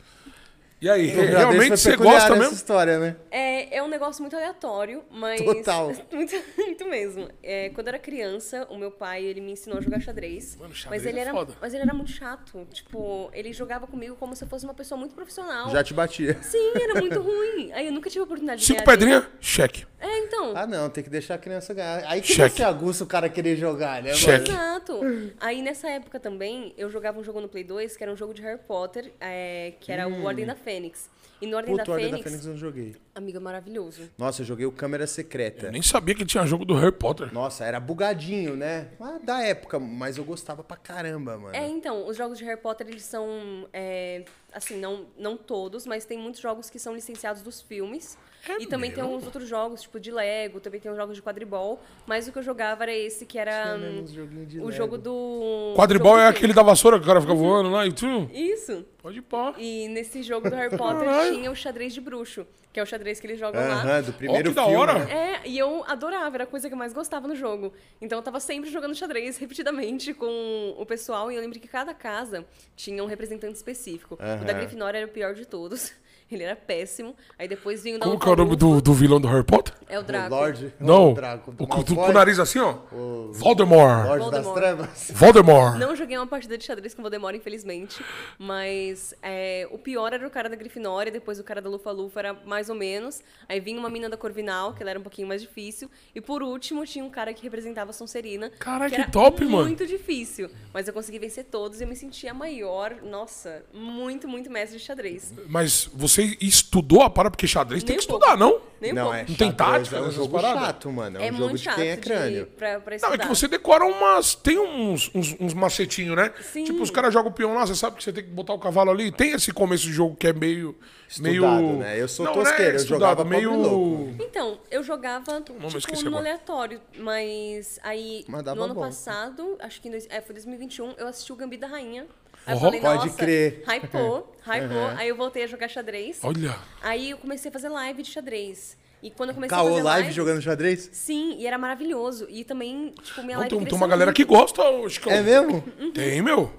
[0.81, 2.53] E aí, realmente você gosta mesmo?
[2.53, 3.15] história, né?
[3.31, 5.41] É, é um negócio muito aleatório, mas.
[5.41, 5.93] Total.
[6.11, 7.29] muito, muito mesmo.
[7.43, 10.55] É, quando eu era criança, o meu pai ele me ensinou a jogar xadrez.
[10.55, 11.53] Mano, xadrez mas ele é era, foda.
[11.61, 12.67] mas ele era muito chato.
[12.71, 15.69] Tipo, ele jogava comigo como se eu fosse uma pessoa muito profissional.
[15.69, 16.37] Já te batia.
[16.41, 17.71] Sim, era muito ruim.
[17.73, 19.11] Aí eu nunca tive a oportunidade de Cinco ganhar dele.
[19.15, 19.85] pedrinhas, cheque.
[19.99, 20.53] É, então.
[20.55, 22.03] Ah, não, tem que deixar a criança ganhar.
[22.07, 22.57] Aí que Cheque.
[22.57, 24.49] você aguça o cara querer jogar, né, Cheque.
[24.51, 24.63] mano?
[24.63, 25.01] Exato.
[25.39, 28.33] Aí nessa época também, eu jogava um jogo no Play 2, que era um jogo
[28.33, 31.09] de Harry Potter, é, que era o Ordem da Fênix.
[31.41, 32.95] E no Ordem Puta, da Ordem Fênix, da Fênix eu não joguei.
[33.15, 34.09] amiga, maravilhoso.
[34.17, 35.67] Nossa, eu joguei o Câmera Secreta.
[35.67, 37.33] Eu nem sabia que tinha jogo do Harry Potter.
[37.33, 38.89] Nossa, era bugadinho, né?
[38.99, 41.55] Mas da época, mas eu gostava pra caramba, mano.
[41.55, 46.05] É, então, os jogos de Harry Potter, eles são, é, assim, não, não todos, mas
[46.05, 48.17] tem muitos jogos que são licenciados dos filmes.
[48.47, 49.13] É e também tem mesmo?
[49.13, 51.81] alguns outros jogos, tipo de Lego, também tem uns jogos de quadribol.
[52.07, 54.71] Mas o que eu jogava era esse, que era hum, uns o Lego.
[54.71, 55.73] jogo do...
[55.75, 58.29] Quadribol jogo é aquele da vassoura que o cara fica voando lá e tu.
[58.33, 58.85] Isso.
[59.01, 59.53] Pode ir pá.
[59.57, 63.19] E nesse jogo do Harry Potter tinha o xadrez de bruxo, que é o xadrez
[63.19, 64.01] que eles jogam Aham, lá.
[64.01, 64.77] do primeiro que da filme.
[64.77, 65.09] hora.
[65.09, 67.73] É, e eu adorava, era a coisa que eu mais gostava no jogo.
[68.01, 71.93] Então eu tava sempre jogando xadrez repetidamente com o pessoal, e eu lembro que cada
[71.93, 74.15] casa tinha um representante específico.
[74.15, 74.53] O da.
[74.53, 75.93] Grifinória era o pior de todos.
[76.31, 77.15] Ele era péssimo.
[77.37, 79.73] Aí depois vinha o Como que é o nome do, do vilão do Harry Potter?
[79.87, 80.35] É o Draco.
[80.35, 80.73] O Lorde.
[80.79, 81.11] Não.
[81.11, 81.51] O Draco.
[81.51, 81.53] O
[81.83, 82.77] do com, o nariz assim, ó.
[82.91, 84.05] O Voldemort.
[84.05, 84.55] Lorde das Voldemort.
[84.55, 85.11] Trevas.
[85.15, 85.77] Voldemort.
[85.77, 88.03] Não joguei uma partida de xadrez com Voldemort, infelizmente.
[88.37, 92.33] Mas é, o pior era o cara da Grifinória, depois o cara da Lufa-Lufa era
[92.45, 93.21] mais ou menos.
[93.47, 95.89] Aí vinha uma mina da Corvinal, que ela era um pouquinho mais difícil.
[96.13, 98.51] E por último, tinha um cara que representava a Sonserina.
[98.59, 99.65] Caralho, que que era top, mano.
[99.65, 100.49] Muito difícil.
[100.73, 102.97] Mas eu consegui vencer todos e eu me sentia maior.
[103.01, 105.33] Nossa, muito, muito mestre de xadrez.
[105.47, 108.25] Mas você estudou a para porque xadrez tem Nem que um pouco.
[108.25, 108.61] estudar, não?
[108.81, 109.17] Nem Não, pouco.
[109.17, 111.17] é Não tem tática É um jogo chato, mano.
[111.17, 112.45] É um É jogo muito de chato quem é de- crânio.
[112.57, 113.15] pra, pra Não, estudar.
[113.15, 114.35] é que você decora umas.
[114.35, 116.31] Tem uns, uns, uns macetinhos, né?
[116.41, 116.63] Sim.
[116.63, 118.59] Tipo, os caras jogam o peão lá, você sabe que você tem que botar o
[118.59, 119.11] cavalo ali.
[119.11, 120.75] Tem esse começo de jogo que é meio.
[121.19, 121.43] meio.
[121.43, 122.01] Estudado, né?
[122.01, 123.53] Eu sou não, tosqueiro, não é eu estudado, jogava meio.
[123.55, 124.15] louco.
[124.23, 126.23] Então, eu jogava nome, eu tipo, esqueci no agora.
[126.29, 128.81] aleatório, mas aí Mas no ano bom.
[128.81, 132.05] passado, acho que em dois, é, foi 2021, eu assisti o Gambit da Rainha.
[132.49, 133.63] Aí eu Oh, falei, pode nossa, crer.
[133.67, 134.77] hypou, hypou.
[134.77, 134.97] Uhum.
[134.97, 136.19] Aí eu voltei a jogar xadrez.
[136.23, 136.55] Olha.
[136.81, 138.77] Aí eu comecei a fazer live de xadrez.
[139.01, 140.89] E quando eu comecei a Caô fazer live jogando xadrez?
[140.91, 142.27] Sim, e era maravilhoso.
[142.29, 144.17] E também, tipo, minha Não, live tem, tem uma galera muito.
[144.17, 145.11] que gosta, ô, Chicão.
[145.11, 145.61] É mesmo?
[145.93, 146.51] Tem, meu.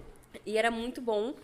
[0.47, 1.35] E era muito bom,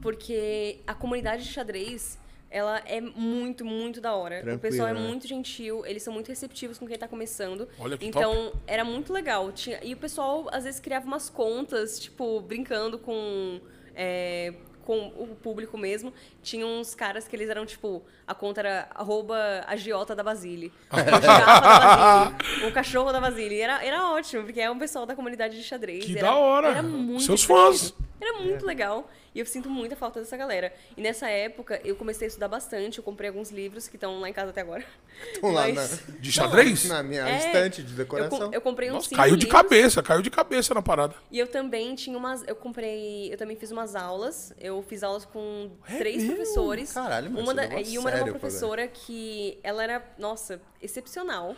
[0.00, 2.18] porque a comunidade de xadrez,
[2.50, 4.36] ela é muito, muito da hora.
[4.42, 5.00] Tranquilo, o pessoal é né?
[5.00, 7.68] muito gentil, eles são muito receptivos com quem tá começando.
[7.78, 9.50] Olha que então, era muito legal.
[9.50, 13.60] Tinha, e o pessoal, às vezes, criava umas contas, tipo, brincando com...
[13.94, 14.52] é,
[14.84, 19.64] com o público mesmo, tinha uns caras que eles eram, tipo, a conta era arroba
[19.66, 20.72] agiota da Basile.
[20.90, 22.68] Da Basile.
[22.68, 23.54] O cachorro da Basile.
[23.54, 26.04] E era, era ótimo, porque é um pessoal da comunidade de xadrez.
[26.04, 26.68] Que era, da hora.
[26.68, 27.94] Era muito Seus fãs.
[28.20, 29.10] Era muito legal.
[29.34, 30.72] E eu sinto muita falta dessa galera.
[30.96, 32.98] E nessa época, eu comecei a estudar bastante.
[32.98, 34.84] Eu comprei alguns livros que estão lá em casa até agora.
[35.34, 36.84] Estão lá Mas- De xadrez?
[36.86, 38.48] Na minha É, estante de Eu, decoração.
[38.50, 39.62] com- eu comprei uns Nossa, cinco caiu de livros.
[39.62, 41.14] cabeça, caiu de cabeça na parada.
[41.32, 42.44] E eu também tinha umas.
[42.46, 43.32] Eu comprei.
[43.32, 44.52] Eu também fiz umas aulas.
[44.60, 46.36] Eu fiz aulas com É três mesmo?
[46.36, 46.92] professores.
[46.92, 51.56] Caralho, mas uma você da, E uma era uma professora que ela era, nossa, excepcional.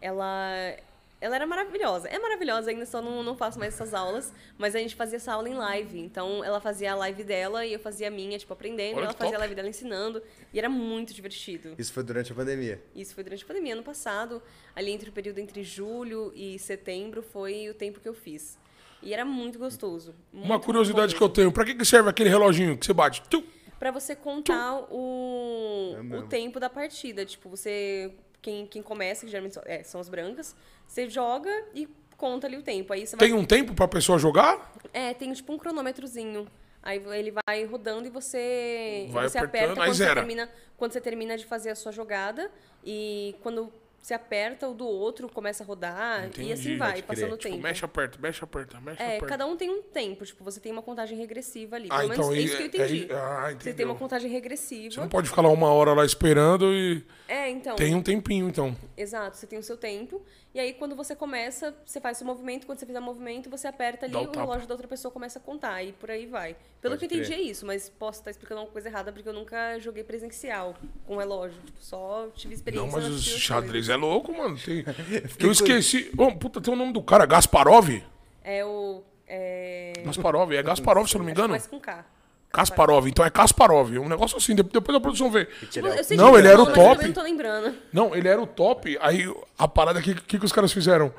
[0.00, 0.76] Ela.
[1.20, 2.08] Ela era maravilhosa.
[2.08, 4.32] É maravilhosa, ainda só não, não faço mais essas aulas.
[4.56, 5.98] Mas a gente fazia essa aula em live.
[5.98, 8.96] Então ela fazia a live dela e eu fazia a minha, tipo, aprendendo.
[8.96, 9.36] Olha e ela fazia top.
[9.36, 10.22] a live dela ensinando.
[10.52, 11.74] E era muito divertido.
[11.76, 12.80] Isso foi durante a pandemia.
[12.94, 13.74] Isso foi durante a pandemia.
[13.74, 14.42] Ano passado,
[14.76, 18.56] ali entre o período entre julho e setembro, foi o tempo que eu fiz.
[19.02, 20.14] E era muito gostoso.
[20.32, 23.22] Uma curiosidade que eu tenho, pra que, que serve aquele reloginho que você bate?
[23.28, 23.42] Tum.
[23.78, 27.24] Pra você contar o, É o tempo da partida.
[27.24, 28.12] Tipo, você.
[28.40, 30.54] Quem, quem começa, que geralmente são, é, são as brancas,
[30.86, 32.92] você joga e conta ali o tempo.
[32.92, 33.28] Aí você vai.
[33.28, 34.72] Tem um tempo pra pessoa jogar?
[34.92, 36.46] É, tem tipo um cronômetrozinho.
[36.82, 41.36] Aí ele vai rodando e você, Vai você aperta quando você, termina, quando você termina
[41.36, 42.50] de fazer a sua jogada.
[42.84, 43.72] E quando
[44.08, 47.50] você aperta o do outro, começa a rodar, Entendi, e assim vai, passando o Tipo,
[47.52, 47.62] tempo.
[47.62, 49.26] mexe, aperta, mexe, aperta, mexe, É, aperta.
[49.26, 51.88] cada um tem um tempo, tipo, você tem uma contagem regressiva ali.
[51.90, 53.12] Ah, Pelo menos então é é- isso que eu é- entendi.
[53.12, 54.94] é- ah, você tem uma contagem regressiva.
[54.94, 57.76] Você não pode ficar lá uma hora lá esperando e É, então.
[57.76, 58.74] tem um tempinho, então.
[58.96, 60.22] Exato, você tem o seu tempo.
[60.54, 62.66] E aí, quando você começa, você faz seu movimento.
[62.66, 65.12] Quando você fizer o movimento, você aperta ali, Dá o o relógio da outra pessoa
[65.12, 65.82] começa a contar.
[65.82, 66.56] E por aí vai.
[66.80, 69.28] Pelo Pode que eu entendi é isso, mas posso estar explicando uma coisa errada, porque
[69.28, 70.74] eu nunca joguei presencial
[71.06, 71.60] com relógio.
[71.62, 73.88] Tipo, só tive experiência Não, mas o xadrez coisas.
[73.90, 74.58] é louco, mano.
[74.58, 74.84] Tem...
[75.38, 76.10] Eu esqueci.
[76.16, 78.02] Ô, puta, tem o nome do cara, Gasparov?
[78.42, 79.02] É o...
[79.26, 79.92] É...
[80.04, 81.50] Gasparov, é Gasparov, se eu não me engano?
[81.50, 82.04] Mas com K.
[82.50, 83.94] Kasparov, então é Kasparov.
[83.94, 85.44] É um negócio assim, de- depois a produção vê.
[85.70, 86.90] Tipo, eu sei Não, ele era o eu top.
[86.94, 87.74] também não tô lembrando.
[87.92, 88.96] Não, ele era o top.
[89.00, 91.12] Aí a parada que, que, que os caras fizeram?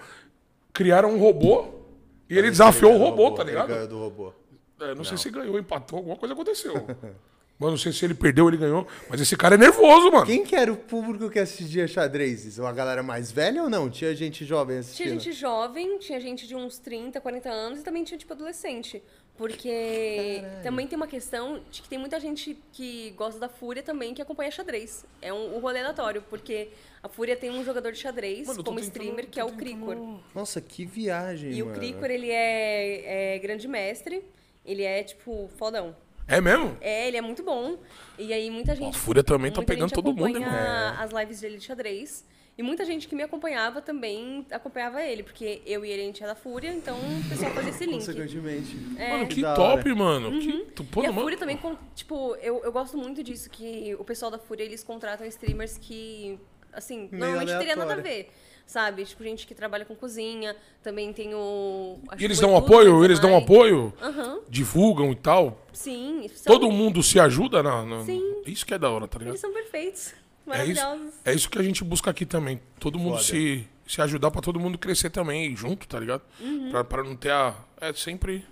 [0.73, 1.67] Criaram um robô
[2.29, 3.67] e ele desafiou o robô, tá Ele ligado?
[3.67, 4.33] ganhou do robô.
[4.81, 6.73] É, não, sei se ganhou, empatou, alguma coisa aconteceu.
[7.59, 8.87] Mas não sei se ele perdeu ou ele ganhou.
[9.09, 10.25] Mas esse cara é nervoso, mano.
[10.25, 12.57] Quem que era o público que assistia xadrez?
[12.57, 13.89] Uma galera mais velha ou não?
[13.89, 15.07] Tinha gente jovem assistindo?
[15.07, 19.03] Tinha gente jovem, tinha gente de uns 30, 40 anos e também tinha, tipo, adolescente.
[19.39, 24.13] Porque também tem uma questão de que tem muita gente que gosta da Fúria também
[24.13, 25.05] que acompanha xadrez.
[25.21, 26.67] É um, um rolê aleatório, porque
[27.01, 29.63] a Fúria tem um jogador de xadrez Mano, como tentando- streamer, que é o tentando-
[29.63, 30.19] Cricor.
[30.35, 31.77] Nossa, que viagem, E o mano.
[31.79, 34.25] Cricor, ele é, é grande mestre,
[34.65, 35.95] ele é, tipo, fodão.
[36.27, 36.77] É mesmo?
[36.81, 37.77] É, ele é muito bom.
[38.17, 38.97] E aí muita gente.
[38.97, 41.01] Fúria também tá pegando todo mundo, acompanha irmão.
[41.01, 42.25] as lives dele de xadrez.
[42.59, 46.21] E muita gente que me acompanhava também acompanhava ele, porque eu e ele a gente
[46.21, 47.99] é da Fúria, então o pessoal fazia esse link.
[48.05, 48.75] Consequentemente.
[48.75, 50.39] Mano, que da top, mano.
[50.41, 51.05] Que, tu- pô, Uhum.
[51.05, 51.21] E a mano.
[51.23, 51.57] Fúria também,
[51.95, 56.37] tipo, eu, eu gosto muito disso, que o pessoal da Fúria, eles contratam streamers que,
[56.73, 58.03] assim, Meio normalmente teria nada a aleatório.
[58.25, 58.31] ver,
[58.65, 59.05] sabe?
[59.05, 60.53] Tipo, gente que trabalha com cozinha,
[60.83, 61.97] também tem o...
[62.09, 63.05] acho E eles que dão apoio?
[63.05, 63.93] Eles dão apoio?
[64.01, 65.65] Aham, Divulgam e tal?
[65.71, 66.27] sim.
[66.35, 67.85] são- Todo mundo se ajuda na.
[67.85, 68.41] na- Sim.
[68.45, 69.31] Isso que é da hora, tá ligado?
[69.31, 70.13] Eles são perfeitos,
[70.51, 71.13] É isso, maravilhosos.
[71.25, 72.59] é isso que a gente busca aqui também.
[72.79, 73.23] Todo mundo Foda.
[73.23, 76.21] se, se ajudar pra todo mundo crescer também junto, tá ligado?
[76.39, 76.69] Uhum.
[76.71, 77.55] Pra, pra não ter a.
[77.81, 78.45] É sempre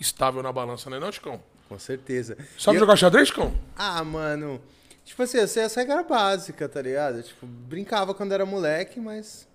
[0.00, 1.42] estável na balança, né, não, Chicão?
[1.68, 2.36] Com certeza.
[2.58, 3.54] Sabe E eu- jogar xadrez, Chicão?
[3.76, 4.60] Ah, mano.
[5.04, 7.22] Tipo assim, eu sei essa regra básica, tá ligado?
[7.22, 9.46] Tipo, brincava quando era moleque, mas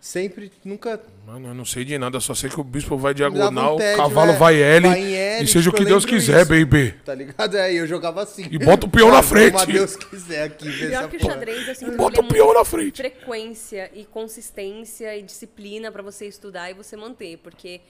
[0.00, 1.00] sempre, nunca.
[1.26, 3.78] Mano, eu não sei de nada, só sei que o bispo vai um diagonal, o
[3.78, 4.36] tédio, cavalo é.
[4.36, 6.48] vai L, Vai L, e seja o que eu Deus quiser, isso.
[6.50, 6.92] baby.
[7.04, 7.54] Tá ligado?
[7.56, 8.46] Aí eu jogava assim.
[8.50, 9.52] E bota o peão na frente.
[9.52, 12.32] Como Deus quiser aqui, Pior essa que o xadrez, eu sinto Bota ele é o
[12.32, 12.96] peão na frente.
[12.96, 17.80] frequência e consistência e disciplina pra você estudar e você manter, porque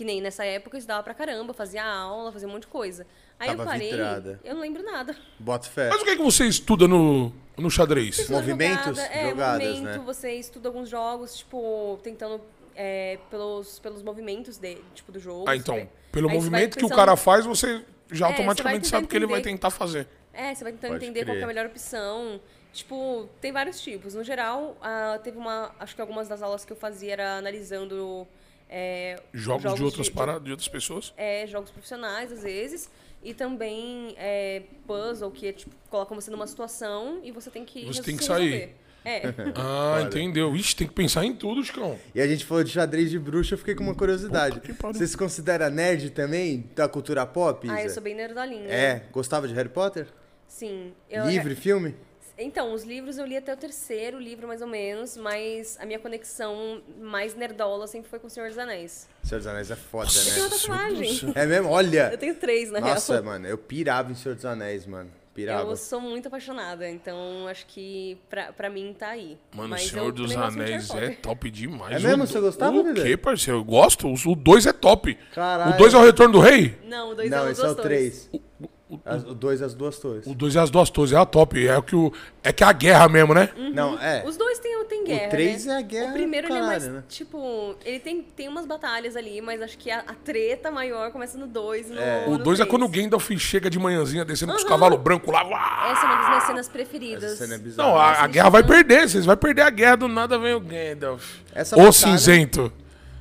[0.00, 3.06] que nem nessa época eu estudava pra caramba, fazia aula, fazia um monte de coisa.
[3.38, 4.40] Aí Tava eu parei, vidrada.
[4.42, 5.14] eu não lembro nada.
[5.38, 5.90] Bota fé.
[5.90, 8.18] Mas o que é que você estuda no, no xadrez?
[8.18, 8.96] Estuda Movimentos?
[8.96, 10.02] jogada, é, Jogadas, movimento, né?
[10.06, 12.40] você estuda alguns jogos, tipo, tentando
[12.74, 15.44] é, pelos, pelos movimentos de, tipo, do jogo.
[15.46, 18.86] Ah, então, você- pelo aí movimento que o pensando- cara faz, você já É, automaticamente
[18.86, 20.08] você sabe o que ele vai tentar fazer.
[20.32, 21.44] É, você vai tentando Pode entender qual que é crer.
[21.44, 22.40] a melhor opção.
[22.72, 24.14] Tipo, tem vários tipos.
[24.14, 25.72] No geral, ah, teve uma.
[25.78, 28.26] Acho que algumas das aulas que eu fazia era analisando.
[28.72, 31.12] É, Jogos, de outras paradas, de outras pessoas.
[31.16, 32.88] É, jogos profissionais, às vezes.
[33.22, 37.84] E também é, puzzle, que é tipo, colocam você numa situação e você tem que.
[37.84, 38.76] Você tem que sair.
[39.04, 39.22] É.
[39.56, 40.54] Ah, entendeu.
[40.54, 41.98] Ixi, tem que pensar em tudo, Chicão.
[42.14, 44.60] E a gente falou de xadrez de bruxa, eu fiquei com uma curiosidade.
[44.92, 47.68] Você se considera nerd também da cultura pop?
[47.68, 47.94] ah, eu Isa?
[47.94, 48.68] sou bem nerdolinha.
[48.68, 50.06] É, gostava de Harry Potter?
[50.46, 50.92] Sim.
[51.08, 51.94] Eu, Livre, filme?
[52.42, 55.98] Então, os livros eu li até o terceiro livro, mais ou menos, mas a minha
[55.98, 59.08] conexão mais nerdola sempre foi com o Senhor dos Anéis.
[59.22, 60.56] Senhor dos Anéis é foda, Eu tenho uma né?
[60.56, 61.32] tatuagem.
[61.34, 61.68] É mesmo?
[61.68, 62.08] Olha!
[62.12, 63.24] Eu tenho três, na Nossa, real.
[63.24, 65.10] mano, eu pirava em Senhor dos Anéis, mano.
[65.34, 65.70] Pirava.
[65.70, 69.38] Eu sou muito apaixonada, então acho que pra, pra mim tá aí.
[69.54, 72.02] Mano, Mas o Senhor dos Anéis é top demais.
[72.02, 72.24] É mesmo?
[72.24, 73.60] O- Você gostava, O quê, parceiro?
[73.60, 74.08] Eu gosto.
[74.12, 75.14] O 2 é top.
[75.32, 75.74] Caralho.
[75.74, 76.76] O 2 é o Retorno do Rei?
[76.84, 78.28] Não, o dois Não, é esse os é o duas torres.
[78.30, 78.42] 3.
[78.90, 80.26] O 2 é as duas torres.
[80.26, 81.66] O 2 é as duas torres, é a top.
[81.66, 82.12] É o que o.
[82.42, 83.48] É que é a guerra mesmo, né?
[83.72, 84.24] Não, é.
[84.26, 85.74] Os dois tem, tem guerra, três né?
[85.74, 87.04] é a guerra O primeiro do ele é mais, caralho, né?
[87.08, 87.76] tipo...
[87.84, 91.46] Ele tem, tem umas batalhas ali, mas acho que a, a treta maior começa no
[91.46, 92.24] dois e no É.
[92.26, 95.32] O no 2 é quando o Gandalf chega de manhãzinha descendo com os cavalos brancos
[95.32, 95.44] lá.
[95.46, 95.90] uá!
[95.92, 97.24] Essa é uma das minhas cenas preferidas.
[97.32, 97.88] Essa cena é bizarra.
[97.88, 99.08] Não, a, a Nossa, guerra vai perder.
[99.08, 101.36] Vocês vão perder a guerra do nada, vem o Gandalf.
[101.54, 102.72] Essa o batalha- cinzento.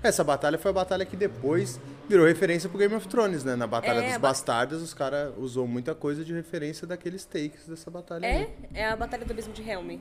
[0.01, 1.79] Essa batalha foi a batalha que depois
[2.09, 3.55] virou referência pro Game of Thrones, né?
[3.55, 7.23] Na Batalha É, dos a ba- Bastardos, os caras usou muita coisa de referência daqueles
[7.23, 8.25] takes dessa batalha.
[8.25, 8.35] É?
[8.37, 8.49] aí.
[8.73, 9.99] É a Batalha do Abismo de Helm.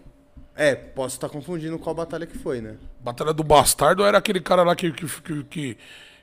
[0.56, 2.76] É, posso estar confundindo qual batalha que foi, né?
[2.98, 5.78] Batalha do Bastardo era aquele cara lá que, que, que, que,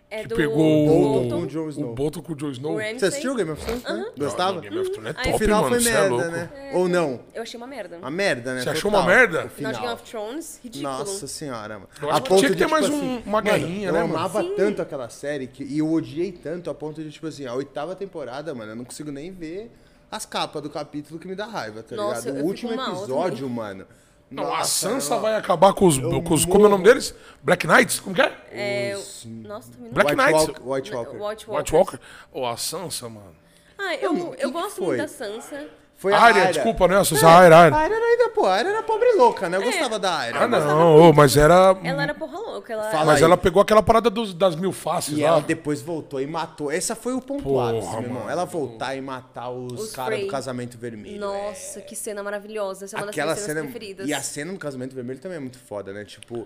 [0.10, 1.96] É que do pegou Bolton o, com o Jon o Snow.
[1.96, 2.76] Bolton com o Jon Snow.
[2.78, 2.80] O.
[3.00, 3.84] Você assistiu o Game of Thrones?
[3.84, 4.06] né?
[4.18, 4.54] Gostava?
[4.54, 5.76] Não, Game of Thrones é Aí- O top, final mano.
[5.82, 6.32] foi é merda, louco.
[6.32, 6.50] né?
[6.74, 7.20] Ou não?
[7.34, 7.98] Eu achei uma merda.
[7.98, 8.62] Uma merda, né?
[8.62, 9.06] Você achou Total.
[9.08, 9.46] uma merda?
[9.46, 9.74] O final.
[9.74, 10.94] De Game of Thrones, ridículo.
[10.94, 11.90] Nossa senhora, mano.
[12.02, 14.16] Eu acho que tinha que ter mais um- uma guerrinha, eu né, mano?
[14.16, 14.54] amava Sim.
[14.56, 17.96] tanto aquela série que, e eu odiei tanto a ponto de, tipo assim, a oitava
[17.96, 19.72] temporada, mano, eu não consigo nem ver
[20.12, 22.38] as capas do capítulo que me dá raiva, tá Nossa, ligado?
[22.38, 23.86] eu O último episódio, mano.
[24.30, 25.22] Não, a Nossa, Sansa não.
[25.22, 26.46] vai acabar com os, com os.
[26.46, 27.14] Como é o nome deles?
[27.44, 28.00] Black Knights?
[28.00, 28.34] Como que é?
[28.52, 30.48] É, Os- nossa, também não Black White Knights.
[30.48, 31.58] Walker, White Walker.
[31.58, 31.74] White.
[31.76, 32.00] Walker?
[32.32, 33.36] Ou a Sansa, mano.
[33.78, 34.98] Ah, eu, eu que gosto foi?
[34.98, 35.68] muito da Sansa.
[35.98, 36.52] Foi a Arya.
[36.52, 36.98] desculpa, né?
[36.98, 37.62] A Sansa, a Arya, A.
[37.78, 39.58] Arya era ainda, pô, a Arya era pobre louca, né?
[39.58, 40.42] Eu gostava da Arya.
[40.42, 41.76] Ah, não, ô, mas era.
[41.84, 42.74] Ela era porra louca.
[42.74, 43.24] Ela Fala Mas aí.
[43.24, 45.28] ela pegou aquela parada dos- das mil faces E lá.
[45.30, 46.70] ela depois voltou e matou.
[46.70, 48.20] Essa foi o ponto Porra, ápice, meu irmão.
[48.20, 48.30] mano.
[48.30, 51.20] Ela voltar e matar os, Os caras do casamento vermelho.
[51.20, 52.86] Nossa, que cena maravilhosa.
[52.86, 53.60] Essa é uma Aquela das minhas cena.
[53.62, 54.08] cenas preferidas.
[54.08, 56.04] E a cena no casamento vermelho também é muito foda, né?
[56.04, 56.46] Tipo.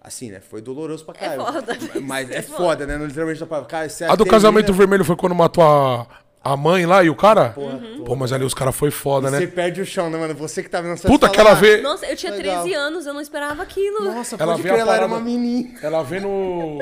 [0.00, 0.40] Assim, né?
[0.40, 1.44] Foi doloroso pra caralho.
[1.44, 1.76] foda.
[2.02, 2.96] Mas é É foda, né?
[2.96, 3.62] Não literalmente dá pra.
[3.64, 6.06] Cara, A do termina- casamento vermelho foi quando matou a,
[6.44, 7.50] a mãe lá e o cara?
[7.50, 8.04] Porra Uhum.
[8.04, 9.46] Pô, mas ali os caras foi foda, Você né?
[9.46, 10.34] perde o chão, né, mano?
[10.34, 11.80] Você que tava vendo essa Puta, que ela vê.
[11.80, 12.62] Nossa, eu tinha Legal.
[12.62, 14.04] 13 anos, eu não esperava aquilo.
[14.04, 15.78] Nossa, Ela pode vê crer, ela era uma menina.
[15.82, 16.78] Ela vê no.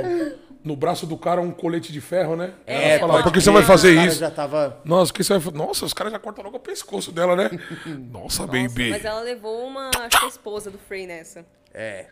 [0.62, 2.52] No braço do cara um colete de ferro, né?
[2.66, 4.18] É, ela fala, por que você vai fazer isso?
[4.18, 4.78] já tava.
[4.84, 7.50] Nossa, que você vai Nossa, os caras já cortam logo o pescoço dela, né?
[8.12, 8.90] Nossa, Nossa, baby.
[8.90, 11.46] mas ela levou uma, acho que a esposa do Frey nessa.
[11.72, 12.06] É.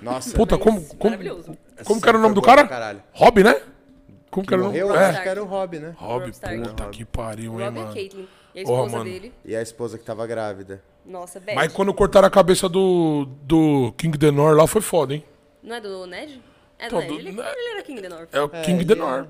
[0.00, 0.34] Nossa.
[0.34, 0.80] Puta, Mas como.
[0.96, 1.56] Como, maravilhoso.
[1.84, 3.02] como que era o nome do cara?
[3.12, 3.60] Rob, né?
[4.30, 4.78] Como que era o nome?
[4.78, 4.82] É.
[4.82, 5.94] Acho que era o Rob, né?
[5.96, 7.94] Rob, puta que pariu, O hein, Rob e.
[7.94, 8.28] Caitlyn.
[8.54, 9.04] E a esposa mano.
[9.10, 9.32] dele.
[9.44, 10.82] E a esposa que tava grávida.
[11.06, 11.54] Nossa, Beth.
[11.54, 15.24] Mas quando cortaram a cabeça do, do King Denor lá foi foda, hein?
[15.62, 16.42] Não é do Ned?
[16.78, 17.12] É do Então, Ned.
[17.12, 18.28] do- Ele, ele era King the North.
[18.32, 19.26] É o É, King ele- Denor.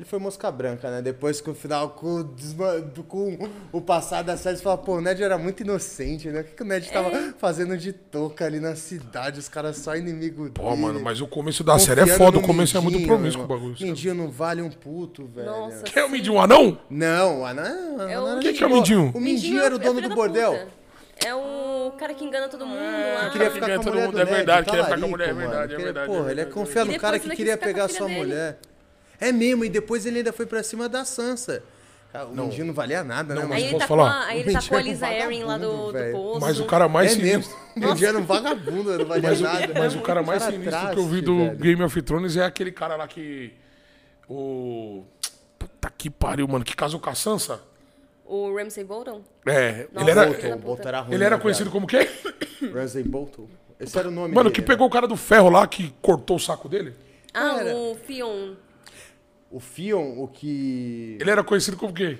[0.00, 1.02] Ele foi mosca branca, né?
[1.02, 3.36] Depois que o final, com, o com
[3.70, 6.40] o passado da série, você fala, pô, o Ned era muito inocente, né?
[6.40, 7.34] O que, que o Ned tava É.
[7.36, 9.38] fazendo de touca ali na cidade?
[9.38, 10.80] Os caras só inimigo Pô, dele.
[10.80, 12.38] mano, mas o começo da série é Confiando foda.
[12.38, 13.76] O começo é muito Mindinho, promíscuo o bagulho.
[13.78, 15.50] Mindinho não vale um puto, velho.
[15.50, 15.82] Nossa.
[15.82, 16.36] Quem é o Mindinho?
[16.36, 16.78] Um anão?
[16.88, 18.00] Não, o Anão.
[18.08, 19.12] É o- Quem que é o Mindinho?
[19.14, 20.52] O Mindinho era o é dono filho do bordel.
[20.52, 20.80] puta.
[21.26, 23.26] É o cara que engana todo mundo lá.
[23.26, 24.98] Que queria Ah, ficar fica com a todo mulher mundo, do é verdade, queria ficar
[24.98, 27.28] com a mulher, é verdade, é verdade, Porra, é ele é confiar no cara que
[27.36, 28.58] queria pegar a sua mulher.
[29.20, 31.62] É mesmo, e depois ele ainda foi pra cima da Sansa.
[32.12, 33.46] Cara, o Mindinho não valia nada, né, Não?
[33.46, 34.10] Aí Mas ele, posso tá falar?
[34.10, 36.40] a, aí ele tá com a Mindinho Lisa é Erin lá do, do poço.
[36.40, 37.56] Mas o cara mais É sinistro.
[37.76, 37.86] mesmo.
[37.86, 39.74] O Mindinho era um vagabundo, não valia Mas, o- nada.
[39.78, 41.56] mas o cara mais Cara sinistro que eu vi traste, do velho.
[41.58, 43.52] Game of Thrones é aquele cara lá que.
[44.28, 45.04] O.
[45.58, 46.64] Puta que pariu, mano.
[46.64, 47.60] Que casou com a Sansa?
[48.24, 49.22] O Ramsay Bolton?
[49.46, 49.86] É.
[49.92, 50.56] Nossa, ele era, Bolton.
[50.58, 52.08] Bolton, era ruim, ele era né, conhecido como quê?
[52.72, 53.46] Ramsay Bolton.
[53.78, 54.66] Esse era o nome Mano, dele, que né?
[54.66, 56.94] pegou o cara do ferro lá que cortou o saco dele.
[57.32, 57.74] Ah, Era.
[57.76, 58.54] o Fion.
[59.50, 61.18] O Fion, o que...
[61.20, 62.18] Ele era conhecido como quê?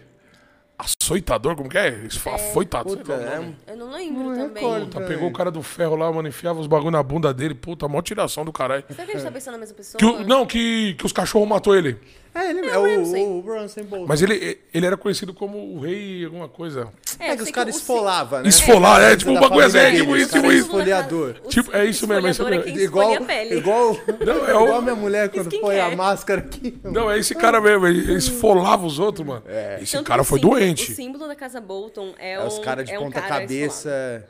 [0.77, 2.07] Açoitador, como que é?
[2.35, 2.97] Afoitador.
[2.97, 4.63] Puta, sei lá o é Eu não lembro Não também.
[4.65, 4.87] recordo.
[4.87, 7.55] Puta, pegou o cara do ferro lá, mano, enfiava os bagulho na bunda dele.
[7.55, 8.83] Puta, mó tiração do caralho.
[8.89, 9.99] Será que a gente tá pensando na mesma pessoa?
[9.99, 11.99] Que o- não, que, que os cachorros matou ele.
[12.35, 13.23] É, ele é, o o, Ramsay.
[13.27, 14.07] o Ramsay Bolton.
[14.09, 16.89] Mas ele, ele era conhecido como o rei alguma coisa.
[17.19, 18.49] É, eu que os caras esfolavam, né?
[18.49, 20.67] Esfolar, é, tipo um Da bagulho assim, família tipo isso, tipo isso.
[20.67, 21.35] Esfoliador.
[21.49, 22.81] Tipo, é isso mesmo, é isso esfoliador mesmo.
[22.83, 23.15] Igual,
[23.51, 25.61] igual, Não, é o- igual a minha mulher quando Skincare.
[25.61, 26.79] põe a máscara aqui.
[26.85, 29.43] Não, é esse cara mesmo, ele esfolava os outros, mano.
[29.83, 30.93] Esse Tanto cara foi símbolo- doente.
[30.93, 34.25] O símbolo da casa Bolton é, É os caras de é um ponta cara cabeça.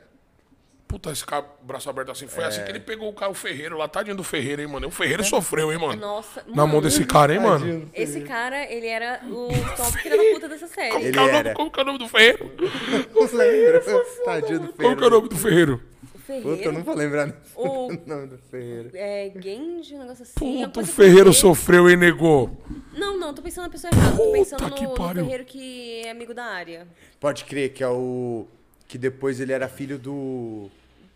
[0.91, 2.27] Puta, esse cara, braço aberto assim.
[2.27, 2.47] Foi É.
[2.47, 4.87] assim que ele pegou o cara, o Ferreiro lá, tadinho do Ferreiro, hein, mano.
[4.87, 5.99] O Ferreiro sofreu, hein, mano.
[5.99, 7.89] Nossa, Na mão desse cara, hein, mano.
[7.93, 9.47] Esse cara, ele era o
[9.77, 10.91] top filho da puta dessa série.
[10.91, 11.53] Como Ele que é o nome- era.
[11.53, 12.51] Como que é o nome do Ferreiro?
[13.15, 13.81] Não lembro.
[14.25, 15.09] Tadinho do Como que é o Ferreiro.
[15.09, 15.73] nome do Ferreiro?
[15.73, 16.71] O Puta, eu Ferreiro.
[16.73, 18.89] não vou lembrar O- o nome do Ferreiro.
[18.93, 20.33] É, Genji, um negócio assim.
[20.35, 22.49] Puta, o Ferreiro sofreu, hein, negou.
[22.93, 24.15] Não, não, tô pensando na pessoa errada.
[24.15, 25.13] Tô pensando que no, no.
[25.13, 26.87] Ferreiro que é amigo da área.
[27.19, 28.45] Pode crer que é o...
[28.87, 30.69] Que depois ele era filho do...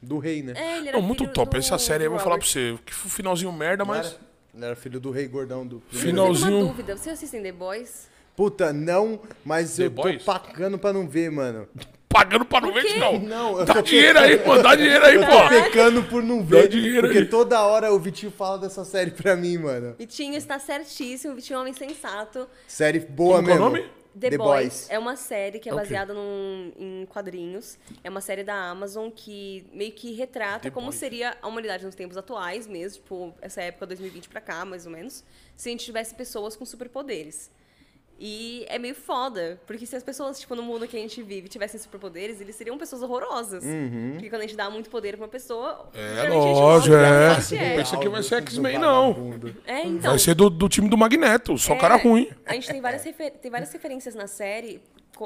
[0.05, 0.53] Do rei, né?
[0.55, 1.51] É, ele era Não, muito top.
[1.51, 2.77] do Essa série aí eu vou falar pra você.
[2.85, 4.07] Que foi um finalzinho merda, Não mas.
[4.07, 4.15] era?
[4.55, 5.79] Ele era filho do rei gordão do...
[5.81, 6.63] primeiro Final- Eu tenho Finalzinho.
[6.65, 6.97] uma dúvida.
[6.97, 8.07] Vocês assistem The Boys?
[8.35, 10.23] Puta, não, mas The eu tô Boys?
[10.23, 11.67] pagando pra não ver, mano.
[12.07, 12.97] Pagando pra não ver, quê?
[12.97, 13.19] não.
[13.19, 14.57] Não, eu Dá tô dinheiro aí, pô.
[14.61, 15.49] Dá dinheiro aí, Eu tô pô.
[15.49, 17.25] pecando por não ver, dinheiro porque aí.
[17.25, 19.95] toda hora o Vitinho fala dessa série pra mim, mano.
[19.99, 21.35] Vitinho está certíssimo.
[21.35, 22.47] Vitinho é um homem sensato.
[22.67, 23.69] Série boa Como que é o mesmo.
[23.77, 23.89] nome?
[24.17, 24.89] The, Boys.
[24.89, 25.81] é uma série que é o quê?
[25.83, 27.77] baseada num- em quadrinhos.
[28.03, 30.95] É uma série da Amazon que meio que retrata The como Boys.
[30.99, 34.91] seria a humanidade nos tempos atuais mesmo, tipo, essa época 2020 pra cá, mais ou
[34.91, 35.23] menos,
[35.55, 37.51] se a gente tivesse pessoas com superpoderes.
[38.17, 41.49] E é meio foda, porque se as pessoas, tipo, no mundo que a gente vive
[41.49, 43.63] tivessem superpoderes, eles seriam pessoas horrorosas.
[44.13, 47.35] Porque quando a gente dá muito poder pra uma pessoa, É, lógico, é.
[47.57, 47.81] é.
[47.81, 49.33] Esse aqui vai ser X-Men, Do não.
[49.67, 50.11] É, então.
[50.11, 52.29] Vai ser do, do time do Magneto, só É, cara ruim.
[52.45, 54.81] A gente tem várias, refer- tem várias referências na série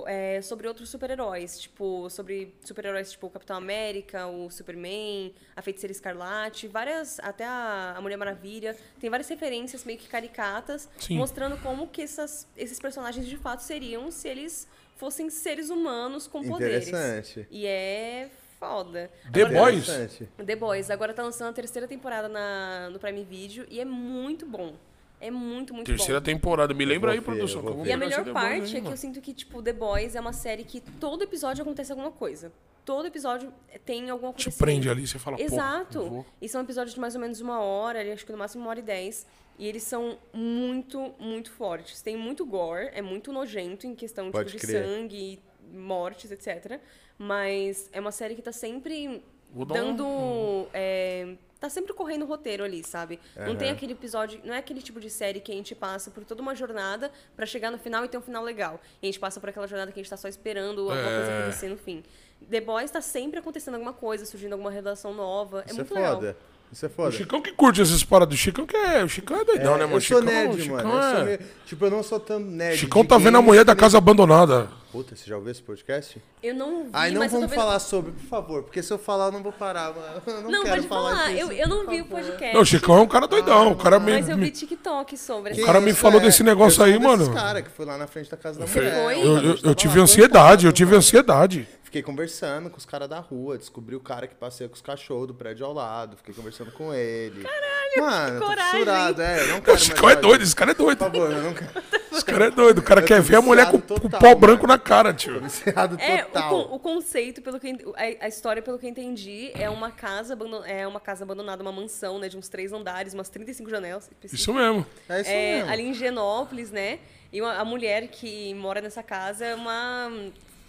[0.07, 1.59] é, sobre outros super-heróis.
[1.59, 7.19] Tipo, sobre super-heróis tipo o Capitão América, o Superman, a Feiticeira Escarlate, várias.
[7.19, 8.75] Até a, a Mulher Maravilha.
[8.99, 11.17] Tem várias referências meio que caricatas, Sim.
[11.17, 16.43] mostrando como que essas, esses personagens de fato seriam se eles fossem seres humanos com
[16.43, 16.87] poderes.
[16.89, 17.47] Interessante.
[17.49, 18.29] E é
[18.59, 19.09] foda.
[19.31, 19.83] The Agora- Boys?
[19.87, 20.29] Interessante.
[20.45, 20.89] The Boys.
[20.89, 24.75] Agora tá lançando a terceira temporada na, no Prime Video e é muito bom.
[25.21, 26.25] É muito, muito Terceira bom.
[26.25, 26.73] temporada.
[26.73, 27.61] Me lembra aí, ver, produção.
[27.61, 27.87] ver.
[27.87, 30.31] E a melhor parte aí, é que eu sinto que, tipo, The Boys é uma
[30.33, 32.51] série que todo episódio acontece alguma coisa.
[32.85, 33.53] todo episódio
[33.85, 34.57] tem algum Te acontecimento.
[34.57, 36.25] prende ali, você fala, Exato.
[36.41, 38.71] E são episódios de mais ou menos uma hora, ali, acho que no máximo uma
[38.71, 39.27] hora e dez.
[39.59, 42.01] E eles são muito, muito fortes.
[42.01, 44.83] Tem muito gore, é muito nojento em questão tipo, Pode de crer.
[44.85, 45.39] sangue,
[45.71, 46.79] mortes, etc.
[47.17, 49.21] Mas é uma série que tá sempre
[49.53, 50.67] Vou dar um- dando.
[50.73, 53.19] é, tá sempre correndo o roteiro ali, sabe?
[53.35, 54.39] Não tem aquele episódio.
[54.43, 57.45] Não é aquele tipo de série que a gente passa por toda uma jornada pra
[57.45, 58.79] chegar no final e ter um final legal.
[59.01, 61.31] E a gente passa por aquela jornada que a gente tá só esperando alguma coisa
[61.31, 61.39] É.
[61.41, 62.03] acontecer no fim.
[62.49, 65.61] The Boys tá sempre acontecendo alguma coisa, surgindo alguma relação nova.
[65.61, 66.15] É Isso é muito legal.
[66.15, 66.37] foda.
[66.71, 67.11] Isso é O foda.
[67.11, 68.35] Chicão que curte essas paradas.
[68.35, 69.03] O Chicão que é.
[69.03, 69.95] O Chicão é doidão, né, mano?
[69.97, 70.89] eu sou Chicão, nerd, Chicão mano.
[70.93, 71.23] Eu sou é...
[71.25, 72.77] meio- Tipo, eu não sou tão nerd.
[72.77, 74.67] Chicão tá vendo a mulher da casa abandonada.
[74.91, 76.19] Puta, você já ouviu esse podcast?
[76.41, 77.59] Eu não vi, Ai, não mas eu tô vamos vendo...
[77.63, 80.21] falar sobre, por favor, porque se eu falar eu não vou parar, mano.
[80.25, 81.27] Eu não, Não, quero pode falar falar.
[81.31, 82.53] disso, Eu, eu não vi o podcast.
[82.55, 83.71] Não, o Chicão é um cara doidão.
[83.71, 84.13] O cara me.
[84.13, 85.61] Mas eu me- vi TikTok sobre.
[85.61, 86.23] O cara me Isso, falou é.
[86.23, 87.31] desse negócio Eu aí, mano.
[87.31, 89.15] cara que foi lá na frente da casa da mulher.
[89.17, 91.67] Eu, eu- eu tive ansiedade, eu tive ansiedade.
[91.89, 95.25] Fiquei conversando com os caras da rua, descobri o cara que passeia com os cachorros
[95.25, 97.41] do prédio ao lado, fiquei conversando com ele.
[97.41, 98.71] Caralho, Mano, tô coragem.
[98.73, 100.99] fissurado, é, eu não O quero Chicão mais é doido, esse cara é Por doido.
[100.99, 101.71] favor, eu não quero.
[102.11, 102.77] Esse cara é doido.
[102.77, 104.77] O cara Eu quer ver a mulher com, viciado com o total, pau branco na
[104.77, 105.41] cara, tio.
[105.41, 106.49] Viciado É, o, total.
[106.67, 109.89] con- o conceito, pelo que eu a, a história, pelo que eu entendi, é uma
[109.89, 113.67] casa, abandon- é uma casa abandonada, uma mansão, né, de uns três andares, umas 35
[113.67, 114.11] janelas.
[114.31, 114.85] Isso mesmo.
[115.09, 115.71] É isso É, mesmo.
[115.71, 116.99] ali em Genópolis, né?
[117.33, 120.11] E uma- a mulher que mora nessa casa é uma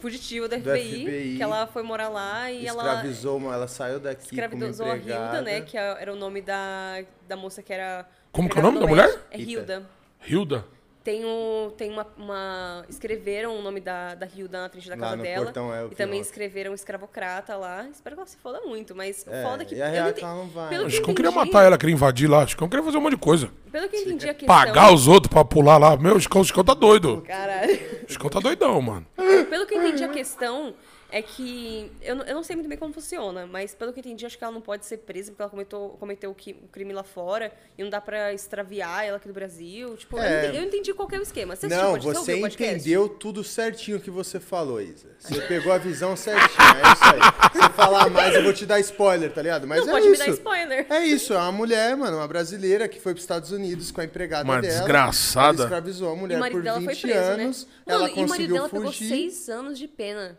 [0.00, 1.36] fugitiva Do FBI, FBI.
[1.36, 4.96] que ela foi morar lá e ela Escravizou, uma, ela saiu daqui escravizou como a
[4.96, 5.60] Hilda, né?
[5.60, 8.06] Que a- era o nome da, da moça que era.
[8.32, 9.22] Como que é o nome da mulher?
[9.30, 9.38] É.
[9.38, 9.82] Hilda.
[10.26, 10.64] Hilda.
[11.02, 15.00] Tem, um, tem uma, uma- Escreveram o nome da, da Hilda na frente da Lá
[15.00, 15.44] casa no dela.
[15.46, 16.28] portão, é, eu e também ontem.
[16.28, 17.88] escreveraram escravocrata lá.
[17.88, 19.74] Espero que ela se foda muito, mas o É, foda é que.
[19.76, 20.68] e a eu real não é que ente- ela não vai.
[20.68, 22.44] Pelo O que Chicão eu queria matar ela, queria invadir lá.
[22.44, 23.50] O Chicão queria fazer um monte de coisa.
[23.72, 24.54] Pelo que eu entendi a questão.
[24.54, 25.96] Pagar os outros pra pular lá.
[25.96, 27.22] Meu, o Chicão, o Chicão tá doido.
[27.26, 27.80] Caralho.
[28.06, 29.06] O Chicão tá doidão, mano.
[29.48, 30.74] Pelo que eu entendi, a questão
[31.12, 31.90] é que.
[32.02, 34.36] Eu, não- eu não sei muito bem como funciona, mas pelo que eu entendi, acho
[34.38, 37.02] que ela não pode ser presa porque ela cometeu, cometeu o, qui- o crime lá
[37.02, 39.96] fora e não dá pra extraviar ela aqui do Brasil.
[39.96, 40.30] Tipo, eu, É.
[40.30, 41.56] não entendi, eu entendi qual que é o esquema.
[41.56, 45.08] Você Não, você entendeu tudo certinho que você falou, Isa.
[45.18, 47.50] Você pegou a visão certinha, é isso aí.
[47.52, 49.66] Se você falar mais, eu vou te dar spoiler, tá ligado?
[49.66, 50.24] Mas Não, é pode me isso.
[50.26, 50.86] dar spoiler.
[50.90, 54.04] É isso, é uma mulher, mano, uma brasileira que foi pros Estados Unidos com a
[54.04, 54.74] empregada Uma dela.
[54.78, 55.56] desgraçada.
[55.58, 57.64] Ela escravizou a o mulher marido por dela 20 foi preso, anos.
[57.64, 57.70] né?
[57.86, 59.08] Ela Mano, e o marido dela pegou fugir.
[59.08, 60.38] seis anos de pena.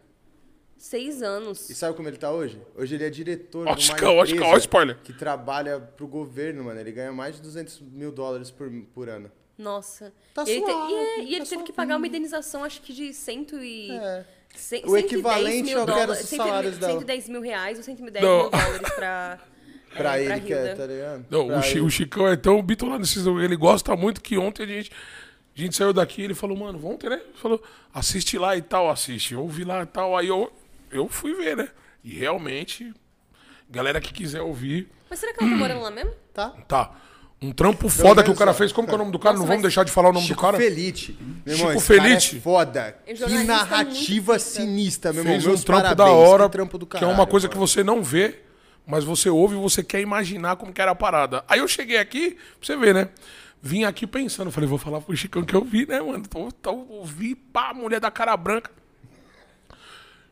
[0.81, 1.69] Seis anos.
[1.69, 2.59] E sabe como ele tá hoje?
[2.75, 4.97] Hoje ele é diretor Ó, de uma empresa Chicão, ó, spoiler.
[5.03, 6.79] que trabalha pro governo, mano.
[6.79, 9.31] Ele ganha mais de 200 mil dólares por, por ano.
[9.55, 10.11] Nossa.
[10.33, 12.81] Tá ele, te- suave, e, é- e ele tá teve que pagar uma indenização, acho
[12.81, 13.91] que de cento e...
[13.91, 14.25] É.
[14.55, 16.93] cem- O equivalente 110 ao que era os e- salários dela.
[16.93, 18.41] 110 mil reais ou 110 Não.
[18.41, 19.39] mil dólares pra...
[19.95, 21.25] Pra é, ele que é, tá ligado?
[21.29, 21.81] Não, Pra o, Chi- ele.
[21.81, 23.03] o Chicão é tão bitolado.
[23.43, 24.89] Ele gosta muito que ontem a gente,
[25.55, 27.17] a gente saiu daqui ele falou, mano, ontem, né?
[27.17, 27.61] Ele falou,
[27.93, 29.33] assiste lá e tal, assiste.
[29.33, 30.17] Eu vi lá e tal.
[30.17, 30.49] Aí eu,
[30.91, 31.69] eu fui ver, né?
[32.03, 32.93] E realmente,
[33.69, 36.11] galera que quiser ouvir, Mas será que ela tá morando lá mesmo?
[36.33, 36.49] Tá.
[36.67, 36.91] tá.
[37.43, 38.71] Um trampo foda que o cara fez.
[38.71, 39.33] Como que é o nome do cara?
[39.33, 40.57] Nossa, não vamos mas- deixar de falar o nome Chico do cara.
[40.57, 41.17] Felite.
[41.45, 42.37] Meu irmão, Chico esse cara Felite.
[42.37, 42.79] é foda.
[42.81, 45.33] É Que jornalista narrativa muito sinistra, meu irmão.
[45.33, 47.49] Fez um Meus trampo da parabéns, hora, que trampo do que é caralho, uma coisa
[47.49, 47.67] que mano.
[47.67, 48.41] você não vê,
[48.85, 51.43] mas você ouve e você quer imaginar como que era a parada.
[51.47, 53.09] Aí eu cheguei aqui, pra você ver, né?
[53.59, 56.23] Vim aqui pensando, falei, vou falar pro Chicão que eu vi, né, mano?
[56.27, 58.69] Tô, tô, ouvi, pá, mulher da cara branca.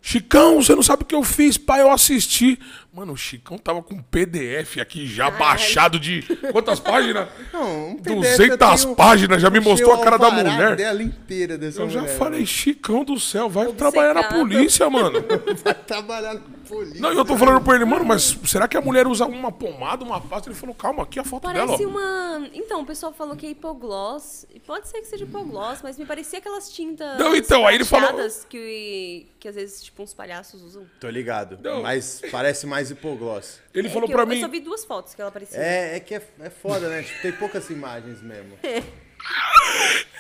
[0.02, 2.58] Chicão, você não sabe o que eu fiz, pai, eu assisti.
[3.00, 6.22] Mano, o Chicão tava com um PDF aqui já baixado de.
[6.52, 7.30] Quantas páginas?
[7.54, 10.76] Não, um PDF 200 eu tenho- páginas, já me mostrou a cara da mulher.
[10.76, 13.92] dela inteira dessa Eu já mulher, falei, Chicão do céu, vai Obcecado.
[13.94, 15.24] trabalhar na polícia, mano.
[15.64, 17.00] Vai trabalhar na polícia.
[17.02, 19.52] Não, e eu tô falando pra ele, mano, mas será que a mulher usa uma
[19.52, 20.50] pomada, uma pasta?
[20.50, 21.66] Ele falou, calma, aqui a foto dela.
[21.68, 22.48] Parece uma...
[22.54, 24.46] Então, o pessoal falou que é hipogloss.
[24.68, 28.10] Pode ser que seja hipogloss, mas me parecia aquelas tintas Não, então, aí ele falou-
[28.50, 30.84] que, que às vezes, tipo, uns palhaços usam.
[31.00, 31.58] Tô ligado.
[31.64, 31.82] Não.
[31.82, 33.60] Mas parece mais hipogloss.
[33.74, 34.36] Ele É falou pra eu, mim.
[34.36, 35.60] Eu só vi duas fotos que ela parecia.
[35.60, 37.04] É, é que é, é foda, né?
[37.04, 38.58] Tipo, tem poucas imagens mesmo.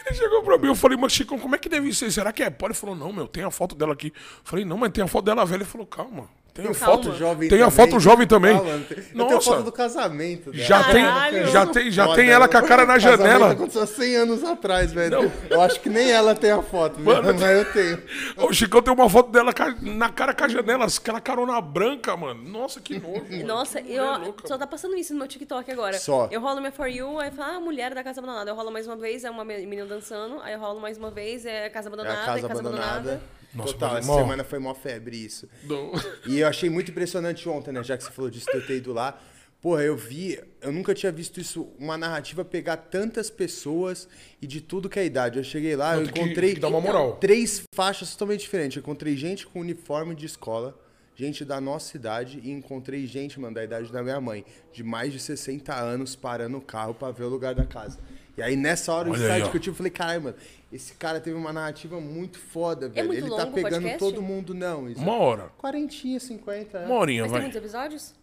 [0.05, 2.11] Ele chegou pra mim, eu falei, mas Chicão, como é que deve ser?
[2.11, 2.67] Será que é pó?
[2.67, 4.07] Ele falou, não, meu, tem a foto dela aqui.
[4.07, 5.59] Eu falei, não, mas tem a foto dela velha.
[5.61, 6.29] Ele falou, calma.
[6.61, 7.13] Tem a foto.
[7.15, 8.55] jovem Tem a também, foto jovem também.
[8.55, 10.63] Calma, eu tenho foto do casamento dela.
[10.63, 11.47] Já tem, Caralho.
[11.47, 13.51] já tem, já tem ela com a cara na casamento janela.
[13.51, 15.23] aconteceu há 100 anos atrás, velho.
[15.23, 15.31] Não.
[15.49, 18.01] Eu acho que nem ela tem a foto, Mano, mas eu tenho.
[18.37, 22.41] O Chicão tem uma foto dela na cara com a janela, aquela carona branca, mano.
[22.49, 23.25] Nossa, que nojo.
[23.29, 23.45] mano.
[23.45, 25.97] Nossa, Que eu louca, só tá passando isso no meu TikTok agora.
[25.99, 26.27] Só.
[26.31, 28.49] Eu rolo minha For You, aí fala, ah, mulher da casa abandonada.
[28.51, 30.39] Eu rolo mais uma vez, é uma me- menina dançando.
[30.41, 32.59] Aí eu rolo mais uma vez, é a casa É abandonada, a casa é casa
[32.59, 32.89] abandonada.
[32.95, 33.21] abandonada.
[33.53, 35.47] Nossa, Total, essa irmão- semana foi mó febre isso.
[35.63, 35.91] Não.
[36.27, 37.83] E eu achei muito impressionante ontem, né?
[37.83, 39.19] Já que você falou disso, eu ter ido lá.
[39.61, 44.07] Porra, eu vi, eu nunca tinha visto isso, uma narrativa pegar tantas pessoas
[44.41, 45.37] e de tudo que é idade.
[45.37, 47.17] Eu cheguei lá, eu tem que- encontrei tem que dar uma moral.
[47.17, 48.77] três faixas totalmente diferentes.
[48.77, 50.79] Eu encontrei gente com uniforme de escola,
[51.13, 55.11] gente da nossa idade e encontrei gente, mano, da idade da minha mãe, de mais
[55.11, 57.99] de 60 anos, parando o carro pra ver o lugar da casa.
[58.39, 60.35] E aí, nessa hora, o Olha insight que eu tive, eu falei, caralho, mano,
[60.71, 62.99] esse cara teve uma narrativa muito foda, velho.
[62.99, 63.99] É muito Ele tá longo o pegando podcast?
[63.99, 64.89] todo mundo, não.
[64.89, 65.01] Isso.
[65.01, 65.49] Uma hora.
[65.57, 66.77] Quarentinha, 50.
[66.77, 66.85] é.
[66.85, 67.41] Uma horinha, Mas tem vai.
[67.41, 68.13] muitos episódios?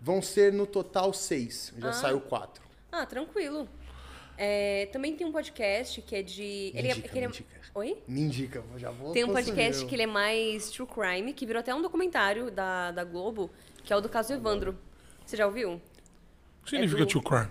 [0.00, 1.72] Vão ser no total seis.
[1.78, 1.92] Já Ah.
[1.92, 2.62] saiu quatro.
[2.90, 3.68] Ah, tranquilo.
[4.36, 6.72] É, também tem um podcast que é de.
[6.74, 7.60] Ele é, indica, que ele é- me indica.
[7.74, 8.02] Oi?
[8.08, 9.88] Me indica, já vou Tem um podcast eu.
[9.88, 13.50] que ele é mais true crime, que virou até um documentário da, da Globo,
[13.84, 14.76] que é o do caso Evandro.
[15.24, 15.74] Você já ouviu?
[15.74, 15.80] O
[16.64, 17.48] que significa É do- true crime?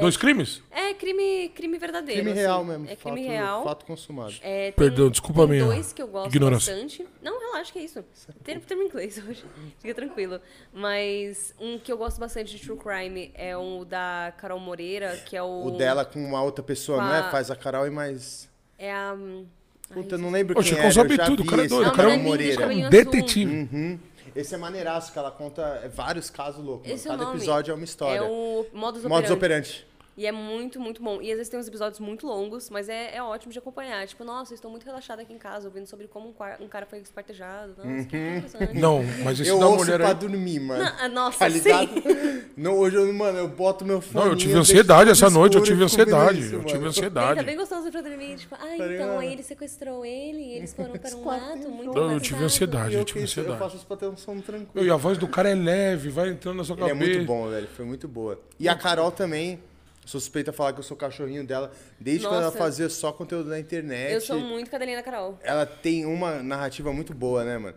[0.00, 0.62] Dois crimes?
[0.70, 2.20] É crime, crime verdadeiro.
[2.20, 2.40] Crime assim.
[2.40, 2.84] real mesmo.
[2.88, 3.64] É crime fato, real.
[3.64, 4.34] Fato consumado.
[4.42, 6.72] É, tem- Perdão, desculpa a minha dois que eu gosto ignorância.
[6.74, 7.06] bastante.
[7.22, 8.04] Não, relaxa, que é isso.
[8.44, 9.44] Tem termo em inglês hoje.
[9.80, 10.40] Fica tranquilo.
[10.72, 15.36] Mas um que eu gosto bastante de True Crime é o da Carol Moreira, que
[15.36, 15.66] é o.
[15.66, 17.18] O dela com uma outra pessoa, Com não é?
[17.20, 18.48] a- Faz a Carol e mais.
[18.78, 19.14] É a.
[19.14, 19.46] hum,
[19.90, 21.68] ai, Puta, eu não lembro Ô, quem era, sabe eu já tudo, o cara é
[21.68, 22.56] doido, Não, o cara é um é Moreira.
[22.62, 23.52] cabelinho um detetive.
[23.72, 23.98] Uhum.
[24.34, 26.90] Esse é maneiraço, que ela conta vários casos loucos.
[26.90, 28.18] Esse é Cada episódio é uma história.
[28.18, 29.08] É o Modus Operandi.
[29.08, 29.86] Modus operandi.
[30.14, 31.22] E é muito, muito bom.
[31.22, 34.06] E às vezes tem uns episódios muito longos, mas é, é ótimo de acompanhar.
[34.06, 36.84] Tipo, nossa, eu estou muito relaxada aqui em casa, ouvindo sobre como um, um cara
[36.84, 37.74] foi espartejado.
[37.78, 38.74] Nossa, que interessante.
[38.78, 40.14] Não, mas esse Eu da ouço mulher pra aí.
[40.14, 40.84] dormir, mano.
[41.00, 41.88] Ah, Nossa, Tá ligado?
[41.88, 42.42] sim.
[42.56, 44.24] Não, hoje eu, mano, eu boto meu fone.
[44.26, 46.40] Não, eu tive ansiedade essa noite, eu tive ansiedade.
[46.40, 47.42] Isso, Eu tive Ele tá ansiedade.
[47.44, 48.36] bem gostoso pra dormir.
[48.36, 51.54] Tipo, ah, Tá então, aí ele sequestrou ele e eles foram para um quatro ato
[51.58, 51.74] tempos.
[51.74, 52.92] muito Não, eu tive ansiedade.
[52.94, 53.58] Eu, eu tive isso, eu ansiedade.
[53.64, 54.86] faço isso pra ter um som tranquilo.
[54.86, 57.10] E a voz do cara é leve, vai entrando na sua Ele é cabeça.
[57.12, 57.68] muito bom, velho.
[57.74, 58.38] Foi muito boa.
[58.60, 59.58] E a Carol também.
[60.04, 61.70] Suspeita falar que eu sou cachorrinho dela.
[61.98, 62.58] Desde quando ela Nossa.
[62.58, 64.12] fazia só conteúdo na internet.
[64.12, 65.38] Eu sou muito cadelinha da Carol.
[65.42, 67.76] Ela tem uma narrativa muito boa, né, mano?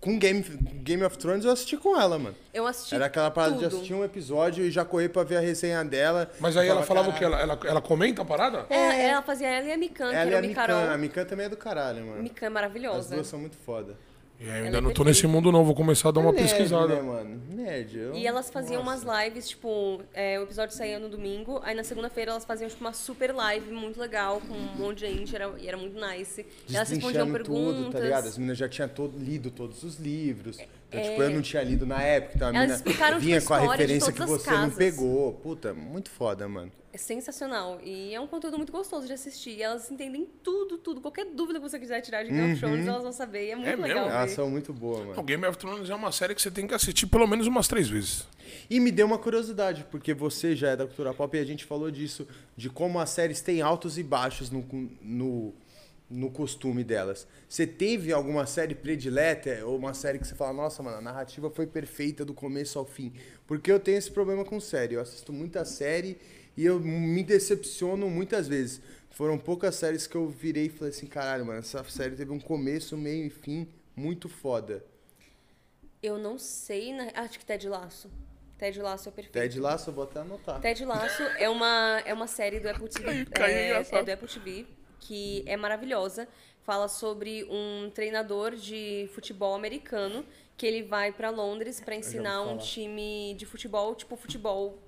[0.00, 0.40] Com Game,
[0.82, 2.34] Game of Thrones eu assisti com ela, mano.
[2.54, 3.76] Eu assisti Era aquela parada de tudo.
[3.76, 6.30] assistir um episódio e já correr pra ver a resenha dela.
[6.40, 7.22] Mas aí ela falava o que?
[7.22, 8.64] Ela, ela, ela comenta a parada?
[8.70, 10.48] É, ela fazia ela e a Mikan, que era e o a Mikan.
[10.62, 10.90] Micarol.
[10.90, 12.22] A Mikan também é do caralho, mano.
[12.22, 13.14] Mikan é As maravilhosa.
[13.14, 13.94] duas são muito foda.
[14.40, 16.32] E Ela ainda é não tô nesse mundo não, vou começar a dar uma É
[16.32, 16.94] nerd, pesquisada.
[16.96, 17.42] né, mano?
[17.50, 17.98] Nerd.
[17.98, 19.04] eu- E elas faziam Nossa.
[19.06, 22.80] umas lives, tipo, é, o episódio saía no domingo, aí na segunda-feira elas faziam, tipo,
[22.82, 26.46] uma super live muito legal, com um monte de gente, era, e era muito nice.
[26.66, 27.76] E elas respondiam perguntas.
[27.76, 28.28] tudo, tá ligado?
[28.28, 30.56] As meninas já tinham todo, lido todos os livros.
[30.90, 32.56] Então, tipo, eu não tinha lido na época, então a É.
[32.56, 35.32] Elas explicaram, tipo, vinha com a referência que você não pegou.
[35.34, 36.72] Puta, muito foda, mano.
[36.92, 37.78] É sensacional.
[37.84, 39.50] E é um conteúdo muito gostoso de assistir.
[39.50, 41.00] E elas entendem tudo, tudo.
[41.00, 43.46] Qualquer dúvida que você quiser tirar de Game of Thrones, elas vão saber.
[43.46, 43.86] E é muito É mesmo?
[43.86, 44.10] legal.
[44.10, 44.34] Elas ver.
[44.36, 45.22] são muito boas, O mano.
[45.22, 47.88] Game of Thrones é uma série que você tem que assistir pelo menos umas três
[47.88, 48.26] vezes.
[48.68, 51.64] E me deu uma curiosidade, porque você já é da cultura pop e a gente
[51.64, 52.26] falou disso,
[52.56, 54.66] de como as séries têm altos e baixos no,
[55.00, 55.54] no,
[56.10, 57.26] no costume delas.
[57.48, 61.48] Você teve alguma série predileta ou uma série que você fala, nossa, mano, a narrativa
[61.50, 63.12] foi perfeita do começo ao fim?
[63.46, 64.94] Porque eu tenho esse problema com série.
[64.94, 66.18] Eu assisto muita série
[66.56, 68.80] e eu me decepciono muitas vezes.
[69.10, 72.40] Foram poucas séries que eu virei e falei assim, caralho, mano, essa série teve um
[72.40, 74.84] começo, meio e fim muito foda.
[76.02, 76.92] Eu não sei.
[76.94, 78.10] na- Acho que Ted Laço.
[78.58, 79.32] Ted Laço é perfeito.
[79.34, 80.60] Ted Lasso, eu vou até anotar.
[80.60, 83.30] Ted Laço é uma, é uma série do Apple Caiu, TV.
[83.30, 83.98] caiu, é, engraçado.
[84.00, 84.66] é do Apple TV,
[85.00, 86.28] que é maravilhosa.
[86.62, 90.24] Fala sobre um treinador de futebol americano
[90.56, 94.78] que ele vai pra Londres pra ensinar um time de futebol, tipo futebol.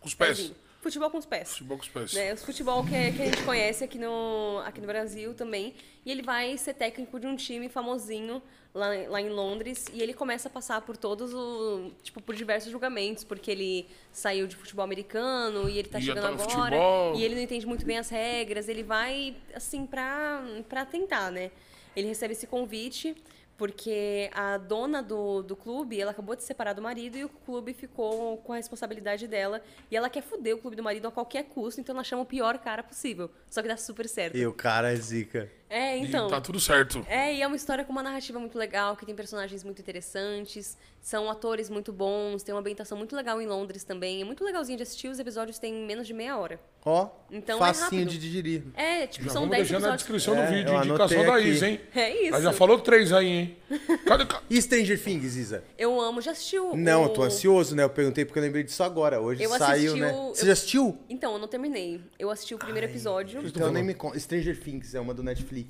[0.00, 0.52] Com os pés.
[0.82, 1.50] Futebol com os pés.
[1.52, 2.12] Futebol com os pés.
[2.12, 5.74] Né, o futebol que, que a gente conhece aqui no, aqui no Brasil também.
[6.04, 8.42] E ele vai ser técnico de um time famosinho
[8.74, 9.86] lá, lá em Londres.
[9.94, 11.92] E ele começa a passar por todos o.
[12.02, 16.36] Tipo, por diversos julgamentos, porque ele saiu de futebol americano e ele tá E chegando
[16.36, 16.50] tá agora.
[16.50, 17.14] futebol.
[17.14, 18.68] E ele não entende muito bem as regras.
[18.68, 21.52] Ele vai, assim, pra, pra tentar, né?
[21.94, 23.14] Ele recebe esse convite.
[23.56, 27.28] Porque a dona do, do clube, ela acabou de se separar do marido e o
[27.28, 29.62] clube ficou com a responsabilidade dela.
[29.90, 32.26] E ela quer foder o clube do marido a qualquer custo, então ela chama o
[32.26, 33.30] pior cara possível.
[33.48, 34.36] Só que dá super certo.
[34.36, 35.50] E o cara é zica.
[35.74, 36.28] É, E então.
[36.28, 37.02] tá tudo certo.
[37.08, 40.76] É, e é uma história com uma narrativa muito legal, que tem personagens muito interessantes,
[41.00, 44.20] são atores muito bons, tem uma ambientação muito legal em Londres também.
[44.20, 46.60] É muito legalzinho de assistir, os episódios têm menos de meia hora.
[46.84, 48.08] Ó, Então é facinho rápido.
[48.10, 48.62] de digerir.
[48.74, 50.02] É, tipo, Já são vamos 10 deixar na episódios.
[50.02, 50.74] descrição É, do vídeo.
[50.74, 51.40] eu Indicação da.
[51.40, 51.80] Isa, hein?
[51.94, 52.34] É isso.
[52.34, 53.56] Ela já falou três aí, hein?
[54.04, 54.26] Cadê?
[54.26, 55.64] ca- E Stranger Things, Isa?
[55.78, 57.04] Eu amo, já assistiu Não, o...
[57.06, 57.84] eu tô ansioso, né?
[57.84, 59.20] Eu perguntei porque eu lembrei disso agora.
[59.20, 60.12] Hoje Eu saiu, assisti né?
[60.12, 60.98] o- Você eu- já assistiu?
[61.08, 62.00] Então, eu não terminei.
[62.18, 63.40] Eu assisti o primeiro episódio.
[63.46, 64.18] Então nem me conta.
[64.18, 65.61] Stranger Things é uma do Netflix.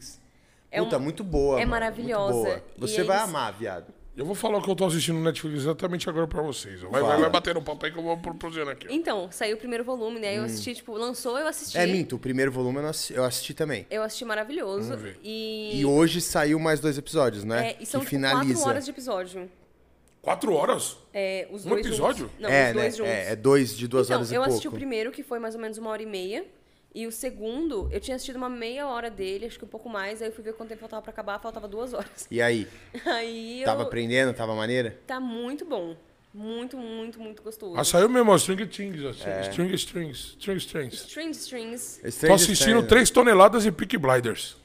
[0.71, 1.57] É Puta, uma- muito boa.
[1.57, 2.33] é mano, maravilhosa.
[2.33, 2.65] Boa.
[2.77, 3.93] E Você vai eles- amar, viado.
[4.15, 6.83] Eu vou falar o que eu tô assistindo no Netflix exatamente agora pra vocês.
[6.83, 8.87] Vai, vai, vai bater no papo aí que eu vou proporcionar aqui.
[8.91, 10.37] Então, saiu o primeiro volume, né?
[10.37, 11.79] Eu assisti, tipo, lançou, eu assisti.
[11.79, 11.81] Hum.
[11.81, 13.87] É minto, o primeiro volume eu, assisti, eu assisti também.
[13.91, 14.89] Eu assisti maravilhoso.
[14.89, 15.19] Vamos ver.
[15.23, 17.71] E, E hoje saiu mais dois episódios, né?
[17.71, 18.53] é, e são que tipo, finaliza.
[18.55, 19.51] quatro horas de episódio.
[20.21, 20.99] Quatro horas?
[21.13, 22.27] É, os Um dois episódio?
[22.27, 22.41] Juntos.
[22.41, 22.91] Não, é, os dois né?
[22.99, 23.13] juntos.
[23.13, 24.51] É, é dois de duas então, horas e eu pouco.
[24.51, 26.45] assisti o primeiro, que foi mais ou menos uma hora e meia.
[26.95, 30.21] E o segundo, eu tinha assistido uma meia hora dele, acho que um pouco mais,
[30.21, 32.27] aí eu fui ver quanto tempo faltava pra acabar, faltava duas horas.
[32.31, 32.69] E aí?
[33.07, 33.65] Aí eu...
[33.65, 34.35] Tava aprendendo?
[34.35, 34.99] Tava maneira?
[35.07, 35.97] Tá muito bom.
[36.35, 37.77] Muito, muito, muito gostoso.
[37.79, 39.03] Ah, saiu mesmo, ó, String Things.
[39.05, 39.41] ó, É.
[39.49, 40.19] String Strings.
[40.39, 40.95] String Strings.
[40.95, 42.01] Strings, strings.
[42.03, 42.89] Tô Stranger assistindo Things.
[42.89, 44.57] 3 toneladas e Peak Blinders.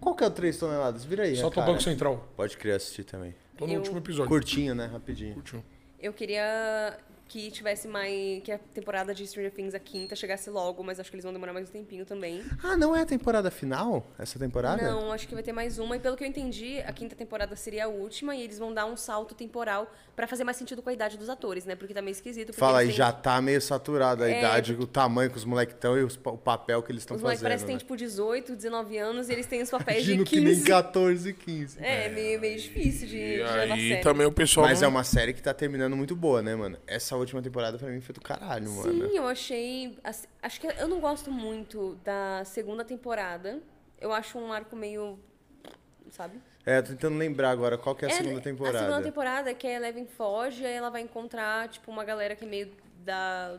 [0.00, 1.04] Qual que é o 3 toneladas?
[1.04, 1.36] Vira aí.
[1.36, 1.66] Só a tô cara.
[1.68, 2.28] Banco Central.
[2.36, 3.34] Pode querer assistir também.
[3.56, 4.28] Tô no Eu- último episódio.
[4.28, 4.86] Curtinho, né?
[4.86, 5.34] Rapidinho.
[5.34, 5.64] Curtinho.
[6.00, 6.96] Eu queria
[7.30, 8.42] que tivesse mais.
[8.42, 11.32] que a temporada de Stranger Things, a quinta, chegasse logo, mas acho que eles vão
[11.32, 12.42] demorar mais um tempinho também.
[12.60, 14.04] Ah, não é a temporada final?
[14.18, 14.82] Essa temporada?
[14.82, 15.96] Não, acho que vai ter mais uma.
[15.96, 18.84] E pelo que eu entendi, a quinta temporada seria a última e eles vão dar
[18.86, 21.76] um salto temporal pra fazer mais sentido com a idade dos atores, né?
[21.76, 22.52] Porque tá meio esquisito.
[22.52, 25.44] Fala aí, eles têm- já tá meio saturado a É, idade, o tamanho que os
[25.44, 27.50] moleques estão e os o papel que eles estão Os moleques fazendo.
[27.52, 27.78] parecem que têm né?
[27.78, 30.66] tipo 18, 19 anos e eles têm os papéis Imagino de que nem 15.
[30.66, 31.78] 14, 15.
[31.80, 34.02] É, meio, meio difícil de, E aí sério.
[34.02, 34.66] também o pessoal.
[34.66, 36.76] Mas não- é uma série que tá terminando muito boa, né, mano?
[36.86, 39.08] Essa última temporada pra mim foi do caralho, mano.
[39.08, 39.98] Sim, eu achei.
[40.02, 43.60] assim, Acho que eu não gosto muito da segunda temporada.
[44.00, 45.18] Eu acho um arco meio.
[46.10, 46.40] Sabe?
[46.64, 48.78] É, tô tentando lembrar agora qual que é a segunda temporada.
[48.78, 52.34] A segunda temporada é que a Eleven foge, aí ela vai encontrar, tipo, uma galera
[52.36, 52.70] que é meio
[53.04, 53.58] da.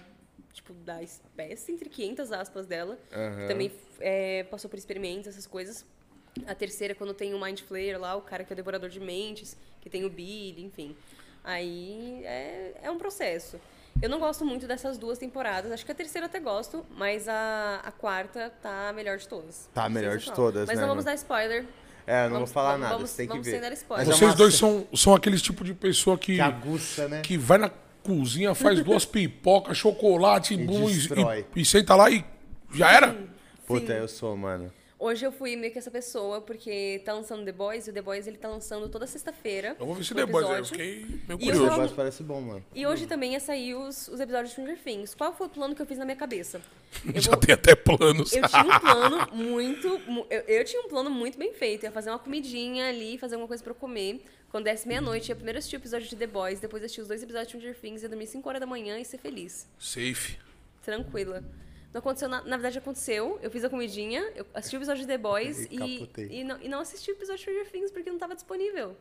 [0.53, 2.99] Tipo, da espécie, entre 500 aspas dela.
[3.11, 3.41] Aham.
[3.41, 3.71] Que também
[4.01, 5.85] é, passou por experimentos, essas coisas.
[6.45, 8.99] A terceira, quando tem o Mind Flayer lá, o cara que é o devorador de
[8.99, 10.95] mentes, que tem o Billy, enfim.
[11.43, 13.59] Aí é, é um processo.
[14.01, 15.71] Eu não gosto muito dessas duas temporadas.
[15.71, 19.27] Acho que a terceira eu até gosto, mas a, a quarta tá a melhor de
[19.27, 19.69] todas.
[19.73, 21.65] Tá a melhor de todas, Mas né, não vamos dar spoiler.
[22.07, 23.51] É, eu não Vamos- vou falar vamos- nada, vamos- você tem que vamos ver.
[23.51, 24.07] sem dar spoiler.
[24.07, 27.21] Mas é Vocês uma dois são, são aqueles tipo de pessoa que, Que aguça, né?
[27.21, 27.69] que vai na
[28.03, 30.93] cozinha, faz duas pipocas, chocolate, bum, e,
[31.55, 32.25] e, e senta lá e
[32.73, 33.15] já era?
[33.67, 34.71] Puta, eu sou, mano.
[35.03, 38.03] Hoje eu fui meio que essa pessoa, porque tá lançando The Boys, e o The
[38.03, 39.75] Boys ele tá lançando toda sexta-feira.
[39.79, 41.65] Eu vou ver se depois, aí eu fiquei meio E curioso.
[41.65, 42.63] tava- Mas parece bom, mano.
[42.75, 45.15] E hoje também ia sair os, os episódios de Stranger Things.
[45.15, 46.61] Qual foi o plano que eu fiz na minha cabeça?
[47.15, 48.31] Eu, Já vou- tem até planos.
[48.31, 49.99] eu tinha um plano muito.
[50.07, 51.83] mu- Eu, eu tinha um plano muito bem feito.
[51.83, 54.21] Eu ia fazer uma comidinha ali, fazer alguma coisa pra eu comer.
[54.51, 57.23] Quando desse meia-noite, ia primeiro assistir o episódio de The Boys, depois assistir os dois
[57.23, 59.65] episódios de Stranger Things, ia dormir 5 horas da manhã e ser feliz.
[59.79, 60.37] Safe.
[60.83, 61.43] Tranquila.
[61.93, 63.37] Não aconteceu na, na verdade aconteceu.
[63.41, 66.61] Eu fiz a comidinha, eu assisti o episódio de The Boys E e, e, não,
[66.61, 68.95] e não assisti o episódio de Stranger Things porque não tava disponível.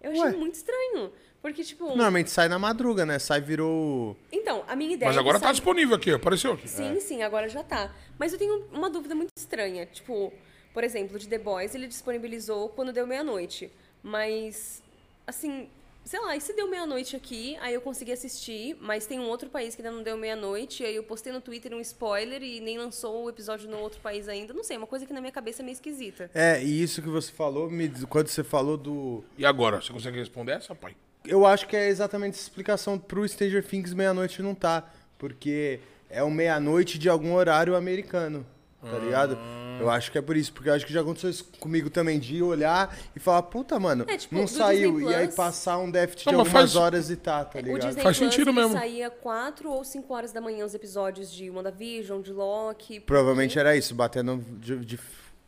[0.00, 0.32] Eu achei Ué?
[0.32, 1.12] muito estranho.
[1.40, 1.84] Porque, tipo.
[1.88, 3.18] Normalmente sai na madruga, né?
[3.18, 4.16] Sai virou.
[4.32, 5.08] Então, a minha ideia.
[5.10, 6.66] Mas é agora que tá sai- disponível aqui, apareceu aqui.
[6.68, 7.94] Sim, sim, agora já tá.
[8.18, 9.84] Mas eu tenho uma dúvida muito estranha.
[9.86, 10.32] Tipo,
[10.72, 13.70] por exemplo, de The Boys, ele disponibilizou quando deu meia-noite.
[14.02, 14.82] Mas,
[15.26, 15.68] assim,
[16.04, 19.48] sei lá, e se deu meia-noite aqui, aí eu consegui assistir, mas tem um outro
[19.48, 22.60] país que ainda não deu meia-noite, e aí eu postei no Twitter um spoiler e
[22.60, 24.52] nem lançou o episódio no outro país ainda.
[24.52, 26.30] Não sei, é uma coisa que na minha cabeça é meio esquisita.
[26.34, 27.88] É, e isso que você falou, me...
[28.06, 29.24] quando você falou do.
[29.38, 29.80] E agora?
[29.80, 30.94] Você consegue responder essa, pai?
[31.24, 34.90] Eu acho que é exatamente essa explicação pro Stranger Things meia-noite não tá.
[35.16, 38.44] Porque é o meia-noite de algum horário americano.
[38.90, 39.38] Tá ligado?
[39.80, 42.20] Eu acho que é por isso, porque eu acho que já aconteceu isso comigo também,
[42.20, 44.92] de olhar e falar, puta, mano, É, tipo, não saiu.
[44.92, 47.44] Disney E aí Plus- passar um déficit Não, de mas algumas faz- horas e tá,
[47.44, 47.86] tá É, o ligado?
[47.88, 48.72] Disney Faz Plus, sentido ele mesmo.
[48.72, 53.00] saía 4 ou 5 horas da manhã os episódios de WandaVision, de Loki.
[53.00, 55.00] Provavelmente era isso, batendo de, de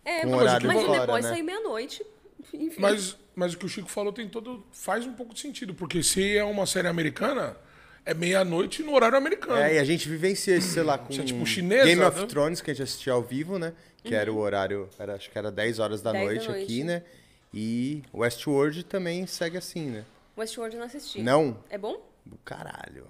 [0.05, 1.31] É, com mas, horário mas o fora, Boys né?
[1.31, 2.05] saiu meia-noite.
[2.53, 2.81] Enfim.
[2.81, 4.65] Mas, mas o que o Chico falou tem todo.
[4.73, 7.57] faz um pouco de sentido, porque se é uma série americana,
[8.07, 9.57] é meia-noite no horário americano.
[9.61, 12.27] É, e a gente vivencia isso, sei lá, com é tipo chinesa, Game of né?
[12.27, 13.73] Thrones, que a gente assistia ao vivo, né?
[14.03, 16.63] Que era o horário, era, acho que era 10 horas da 10 da noite, noite.
[16.65, 17.03] aqui, né?
[17.53, 20.05] E Westworld também segue assim, né?
[20.39, 21.21] Westworld eu não assisti.
[21.21, 21.59] Não?
[21.69, 22.01] É bom?
[22.25, 23.07] Do caralho.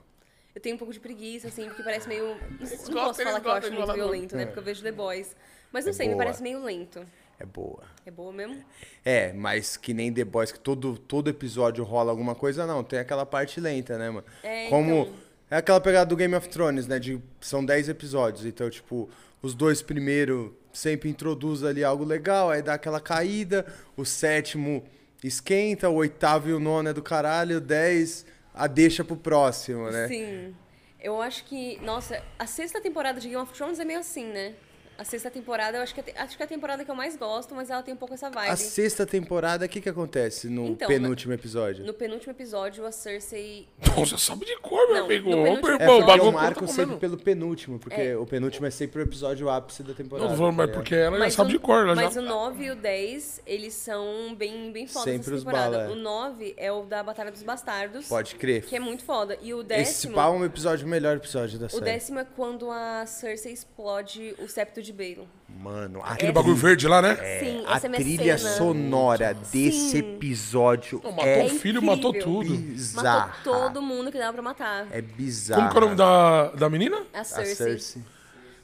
[0.54, 2.24] Eu tenho um pouco de preguiça, assim, porque parece meio.
[2.28, 4.46] Não, não posso falar que eu acho muito violento, né?
[4.46, 5.36] Porque eu vejo The Boys.
[5.70, 6.24] Mas não É sei, me boa.
[6.24, 7.04] parece meio lento.
[7.38, 7.82] É boa.
[8.04, 8.64] É boa mesmo?
[9.04, 12.82] É, mas que nem The Boys, que todo, todo episódio rola alguma coisa, não.
[12.82, 14.24] Tem aquela parte lenta, né, mano?
[14.42, 15.02] É, Como.
[15.02, 15.26] então.
[15.48, 16.98] É aquela pegada do Game of Thrones, né?
[16.98, 18.44] De, são 10 episódios.
[18.44, 19.08] Então, tipo,
[19.40, 23.64] os dois primeiros sempre introduz ali algo legal, aí dá aquela caída.
[23.96, 24.84] O sétimo
[25.22, 28.26] esquenta, o oitavo e o nono é do caralho, o 10
[28.56, 30.08] a deixa pro próximo, né?
[30.08, 30.54] Sim.
[30.98, 31.78] Eu acho que.
[31.82, 34.54] Nossa, a sexta temporada de Game of Thrones é meio assim, né?
[34.98, 36.94] A sexta temporada, eu acho que, é, te- acho que é a temporada que eu
[36.94, 38.50] mais gosto, mas ela tem um pouco essa vibe.
[38.50, 41.84] A sexta temporada, o que que acontece no Então, penúltimo episódio?
[41.84, 43.68] No penúltimo episódio, a Cersei.
[43.94, 45.30] Pô, você sabe de cor, meu Não, amigo.
[45.30, 48.66] no penúltimo É o porque bagulho eu marco tá sempre pelo penúltimo, porque o penúltimo
[48.66, 50.28] é sempre o episódio ápice da temporada.
[50.30, 51.82] Não, falando, tá mas porque ela já Mas sabe o- de cor.
[51.86, 52.20] Ela Mas já...
[52.20, 55.78] o 9 e o 10, eles são bem, bem fodas Sempre nessa os temporada.
[55.78, 55.92] bala, é.
[55.92, 58.08] O 9 é o da Batalha dos Bastardos.
[58.08, 58.62] Pode crer.
[58.64, 59.36] Que é muito foda.
[59.42, 60.14] E o Esse décimo.
[60.14, 61.84] pau é um episódio, o melhor episódio da O série.
[61.84, 65.24] décimo é quando a Cersei explode o septo de Baelon.
[65.48, 67.14] Mano, a, Aquele bagulho verde lá, né?
[67.40, 68.50] Sim, a essa é minha trilha cena.
[68.56, 71.82] sonora desse episódio Não, matou é o filho, incrível.
[71.82, 72.56] matou tudo.
[72.56, 73.26] bizarra.
[73.28, 74.86] Matou todo mundo que dava pra matar.
[74.90, 75.62] É bizarro.
[75.62, 77.02] Como que é o nome da, da menina?
[77.14, 78.02] A A Cersei.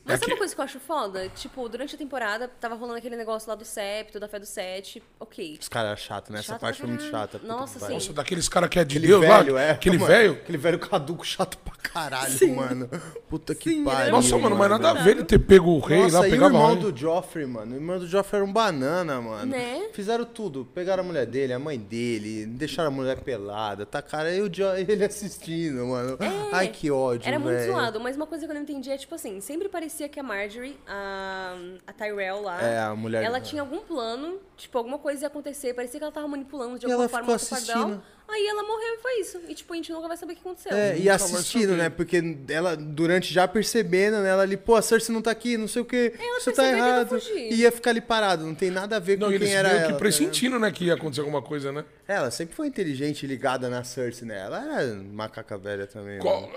[0.03, 0.05] Cersei.
[0.05, 1.29] Mas É sabe que- uma coisa que eu acho foda?
[1.29, 5.03] Tipo, durante a temporada, tava rolando aquele negócio lá do septo, da fé do sete.
[5.21, 5.59] Ok.
[5.61, 6.41] Os caras chatos, né?
[6.41, 7.41] Essa Chato parte pra foi muito chata.
[7.45, 7.93] Nossa, sim.
[7.95, 9.63] Nossa, daqueles caras que é de Aquele Deus velho, lá.
[9.63, 9.71] é.
[9.71, 10.33] Aquele mano, velho.
[10.33, 12.91] Aquele velho caduco chato pra caralho, mano.
[13.29, 14.11] Puta que Sim, pariu.
[14.13, 16.33] Nossa, mano, mas nada a ver ele ter pego o rei Nossa, lá, e o
[16.33, 17.73] pegava irmão do Joffrey, mano?
[17.73, 19.47] O irmão do Joffrey era um banana, mano.
[19.53, 19.89] Né?
[19.93, 20.65] Fizeram tudo.
[20.75, 24.65] Pegaram a mulher dele, a mãe dele, deixaram a mulher pelada, tacaram aí o jo
[24.77, 26.19] ele assistindo, mano.
[26.53, 27.29] Ai, que ódio, É.
[27.29, 27.73] Era muito velho.
[27.73, 30.23] zoado, mas uma coisa que eu não entendi é, tipo assim, sempre parecia que a
[30.23, 31.55] Marjorie, a,
[31.87, 35.75] a Tyrell lá, É, a mulher- ela tinha algum plano, tipo, alguma coisa ia acontecer,
[35.75, 38.03] parecia que ela tava manipulando de E alguma ela forma ficou assistindo.
[38.29, 39.41] Aí ela morreu e foi isso.
[39.47, 40.73] E, tipo, a gente nunca vai saber o que aconteceu.
[40.75, 41.91] É, e assistindo, né?
[41.91, 44.31] Porque ela, durante já percebendo, né?
[44.31, 46.65] Ela ali, pô, a Cersei não tá aqui, não sei o quê, Ela isso tá
[46.67, 47.09] e errado.
[47.09, 47.53] fugir.
[47.53, 49.87] E ia ficar ali parado, não tem nada a ver Não, com quem era ela.
[49.87, 51.85] que tá pressentindo, né, que ia acontecer alguma coisa, né?
[52.09, 52.17] ligado?
[52.23, 54.41] ela sempre foi inteligente e ligada na Cersei, né?
[54.41, 56.19] Ela era macaca velha também.
[56.19, 56.55] Qual- mano.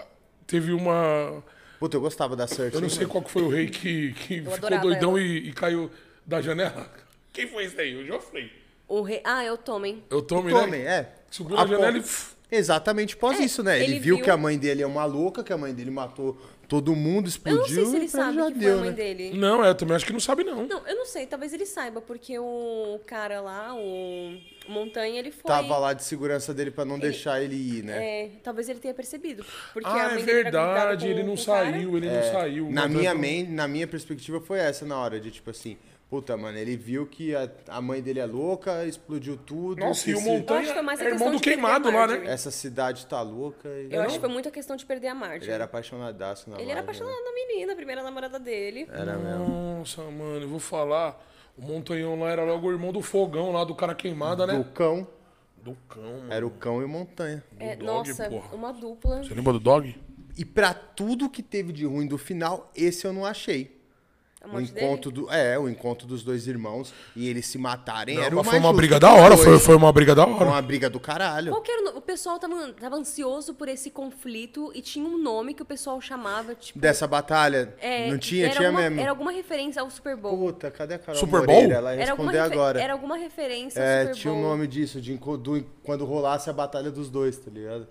[0.48, 1.44] Teve uma.
[1.80, 2.78] Puta, eu gostava da Cersei.
[2.78, 3.10] Eu não sei mano.
[3.12, 5.92] qual que foi o rei que, que ficou doidão e, e caiu
[6.26, 6.90] da janela.
[7.34, 7.96] Quem foi esse aí?
[7.96, 8.52] O Joffrey.
[8.88, 9.20] O rei...
[9.24, 10.04] Ah, é o Tommen.
[10.10, 10.88] Eu tomo, Tomem, né?
[10.88, 11.16] é.
[11.30, 12.08] Subiu na A janela po-
[12.52, 12.56] e.
[12.56, 13.76] Exatamente após É, isso, né?
[13.78, 15.90] Ele, ele viu, viu- que a mãe dele é uma louca, que a mãe dele
[15.92, 17.60] matou todo mundo, Eu explodiu.
[17.62, 18.96] não sei se ele sabe que foi deu, a mãe né?
[18.96, 19.38] dele.
[19.38, 20.66] Não, é, eu também acho que não sabe, não.
[20.66, 24.38] Não, eu não sei, talvez ele saiba, porque o cara lá, o
[24.68, 25.44] Montanha, ele foi...
[25.44, 28.24] Tava lá de segurança dele pra não deixar ele ir, né?
[28.26, 29.46] É, talvez ele tenha percebido.
[29.74, 32.68] Porque a Ah, mãe é verdade, com- ele não saiu, ele não saiu.
[32.68, 35.78] É, Na minha, não- men- na minha perspectiva foi essa na hora de, tipo assim,
[36.10, 39.80] puta, mano, ele viu que a, a mãe dele é louca, explodiu tudo.
[39.80, 42.24] Nossa, e o se- Montanha a é irmão do queimado lá, né?
[42.26, 43.68] Essa cidade tá louca.
[43.70, 43.94] E...
[43.94, 45.46] Eu acho que foi muito a questão de perder a Marjorie.
[45.46, 46.80] Ele era apaixonadaço na Ele era né?
[46.82, 48.88] apaixonado na menina, a primeira namorada dele.
[48.92, 49.48] Era mesmo.
[49.48, 51.22] Nossa, mano, eu vou falar.
[51.58, 54.58] O Montanhão lá era logo o irmão do fogão lá, do cara queimada, né?
[54.58, 55.08] Do cão,
[55.58, 56.34] Do cão, mano.
[56.34, 57.42] era o cão e o montanha.
[57.58, 58.54] É, Dog, nossa, porra.
[58.56, 59.24] uma dupla.
[59.24, 59.96] Você lembra do dog?
[60.38, 63.75] E pra tudo que teve de ruim do final, esse eu não achei.
[64.52, 65.26] A O encontro dele.
[65.28, 68.50] do, é, o encontro dos dois irmãos e eles se matarem era o Mas mais
[68.50, 69.46] foi uma briga da hora, foi.
[69.46, 70.46] foi, foi uma briga da Foi hora.
[70.46, 71.52] uma briga do caralho.
[71.52, 75.18] Qual que era o, o pessoal tava, tava ansioso por esse conflito e tinha um
[75.18, 76.78] nome que o pessoal chamava, tipo...
[76.80, 78.46] Dessa batalha, é, não tinha?
[78.46, 79.00] era Tinha alguma, mesmo.
[79.02, 80.38] Era alguma referência ao Super Bowl.
[80.38, 81.62] Puta, cadê a Carol Super Moreira?
[81.68, 81.72] Bowl?
[81.78, 82.82] Ela ia Era responder agora.
[82.82, 84.50] era alguma referência ao É, Super tinha um Bowl.
[84.52, 87.88] nome disso, de do- quando rolasse a batalha dos dois, tá ligado?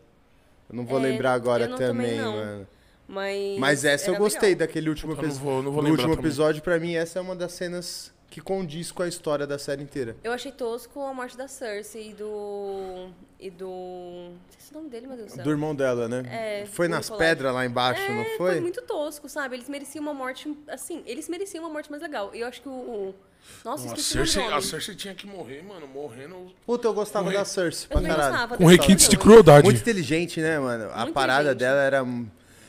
[0.70, 2.32] Eu não vou É, lembrar agora eu não- também, também não.
[2.36, 2.66] mano.
[3.06, 4.66] Mas, Mas essa eu gostei legal.
[4.66, 5.50] daquele último Puta, não episódio.
[5.52, 6.24] vou- não vou no último também.
[6.30, 9.82] episódio, pra mim, essa é uma das cenas que condiz com a história da série
[9.82, 10.16] inteira.
[10.24, 13.08] Eu achei tosco a morte da Cersei e do...
[13.38, 14.30] E do...
[14.50, 15.44] Esqueci o nome dele, meu Deus do céu.
[15.44, 16.22] Do irmão dela, né?
[16.62, 18.52] É, foi nas pedras lá embaixo, É, não foi?
[18.52, 18.60] foi?
[18.60, 19.54] muito tosco, sabe?
[19.56, 22.34] Eles mereciam uma morte, assim, eles mereciam uma morte mais legal.
[22.34, 22.72] E eu acho que o...
[22.72, 23.14] o-
[23.62, 26.50] Nossa, A o Cersei, a Cersei tinha que morrer, mano, morrendo.
[26.66, 27.36] Puta, eu gostava Morrer.
[27.36, 28.30] da Cersei Eu pra caralho.
[28.32, 29.64] gostava Com requintes de crueldade.
[29.66, 30.90] Muito inteligente, né, mano?
[30.92, 31.58] A Muito parada inteligente.
[31.60, 32.04] dela era,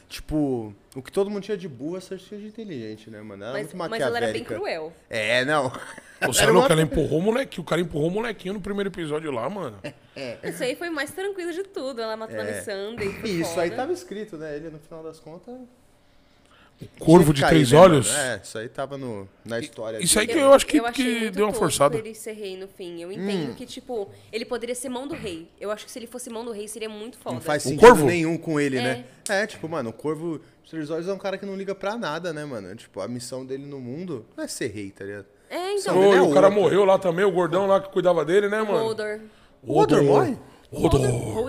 [0.08, 3.44] tipo, o que todo mundo tinha de burra, a Cersei tinha de inteligente, né, mano?
[3.44, 4.94] Ela era Mas, muito mas ela era bem cruel.
[5.10, 5.72] É, não.
[6.28, 7.62] Você é Era louco, uma- ela empurrou o molequinho.
[7.62, 9.78] O cara empurrou o molequinho no primeiro episódio lá, mano.
[10.44, 12.02] Isso aí foi mais tranquilo de tudo.
[12.02, 12.58] Ela matou a É.
[12.58, 13.12] Missandei.
[13.14, 13.82] foi E isso aí foda.
[13.82, 14.56] tava escrito, né?
[14.56, 15.54] Ele, no final das contas...
[17.00, 18.12] Corvo tinha de cair, três né, olhos.
[18.12, 18.20] mano?
[18.24, 19.98] É, isso aí tava no, na história.
[20.04, 21.98] Isso aí que eu acho que, achei que deu uma forçada.
[21.98, 23.02] ele ser rei no fim.
[23.02, 25.48] Eu entendo que, tipo, ele poderia ser mão do rei.
[25.60, 27.36] Eu acho que se ele fosse mão do rei, seria muito foda.
[27.36, 28.06] Não faz O sentido Corvo?
[28.06, 28.82] nenhum com ele, É.
[28.82, 29.06] né?
[29.30, 31.98] É, tipo, mano, o Corvo dos Três Olhos é um cara que não liga pra
[31.98, 32.76] nada, né, mano?
[32.76, 35.26] Tipo, a missão dele no mundo não é ser rei, tá ligado?
[35.50, 36.04] É, então.
[36.04, 36.62] ele é Ô, o cara outro.
[36.62, 38.86] morreu lá também, o gordão lá que cuidava dele, né, mano?
[38.86, 39.20] Hodor.
[39.64, 40.38] O Hodor morre?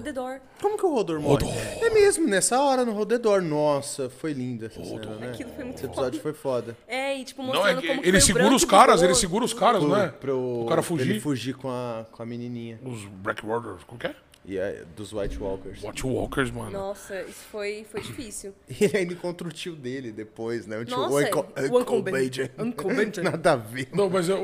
[0.03, 0.41] The door.
[0.61, 1.47] Como que o Rodor morre?
[1.81, 3.43] É mesmo, nessa hora no Rodedor.
[3.43, 5.31] Nossa, foi linda essa cena, né?
[5.31, 6.77] Aquilo foi muito Esse episódio foi foda.
[6.87, 9.45] É, e tipo, Não, mostrando é que como que ele segura os caras, ele segura
[9.45, 10.09] os caras, não é?
[10.09, 11.21] Pro, O cara pra Ele fugir.
[11.21, 12.79] fugir com a, com a menininha.
[12.85, 14.15] Os Blackwaters, como que é?
[14.49, 15.83] E é, dos White Walkers.
[15.83, 16.71] Watch Walkers, mano.
[16.71, 18.55] Nossa, isso foi, foi difícil.
[18.71, 20.79] E ele ainda encontra o tio dele depois, né?
[20.79, 22.51] O tio Nossa, Uncle, Uncle Uncle Ben- Benjamin.
[22.57, 23.31] Uncle Benjamin.
[23.31, 23.89] Nada a ver.
[23.93, 24.41] Não, mas eu,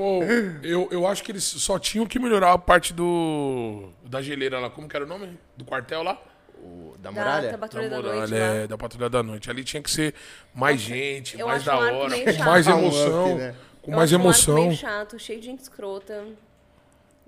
[0.65, 3.91] eu, eu acho que eles só tinham que melhorar a parte do.
[4.05, 4.69] da geleira lá.
[4.71, 5.39] Como que era o nome?
[5.57, 6.21] Do quartel lá?
[6.59, 7.53] O, da Da, muralha?
[7.53, 8.67] da Patrulha da, muralha, Noite é, lá.
[8.67, 9.51] da Patrulha da Noite.
[9.51, 10.15] Ali tinha que ser
[10.53, 13.27] mais gente, eu mais da hora, com mais Ah, um emoção.
[13.33, 13.55] up, né?
[13.83, 14.55] Com Eu mais acho um arco emoção.
[14.67, 16.25] meio chato, cheio de gente escrota.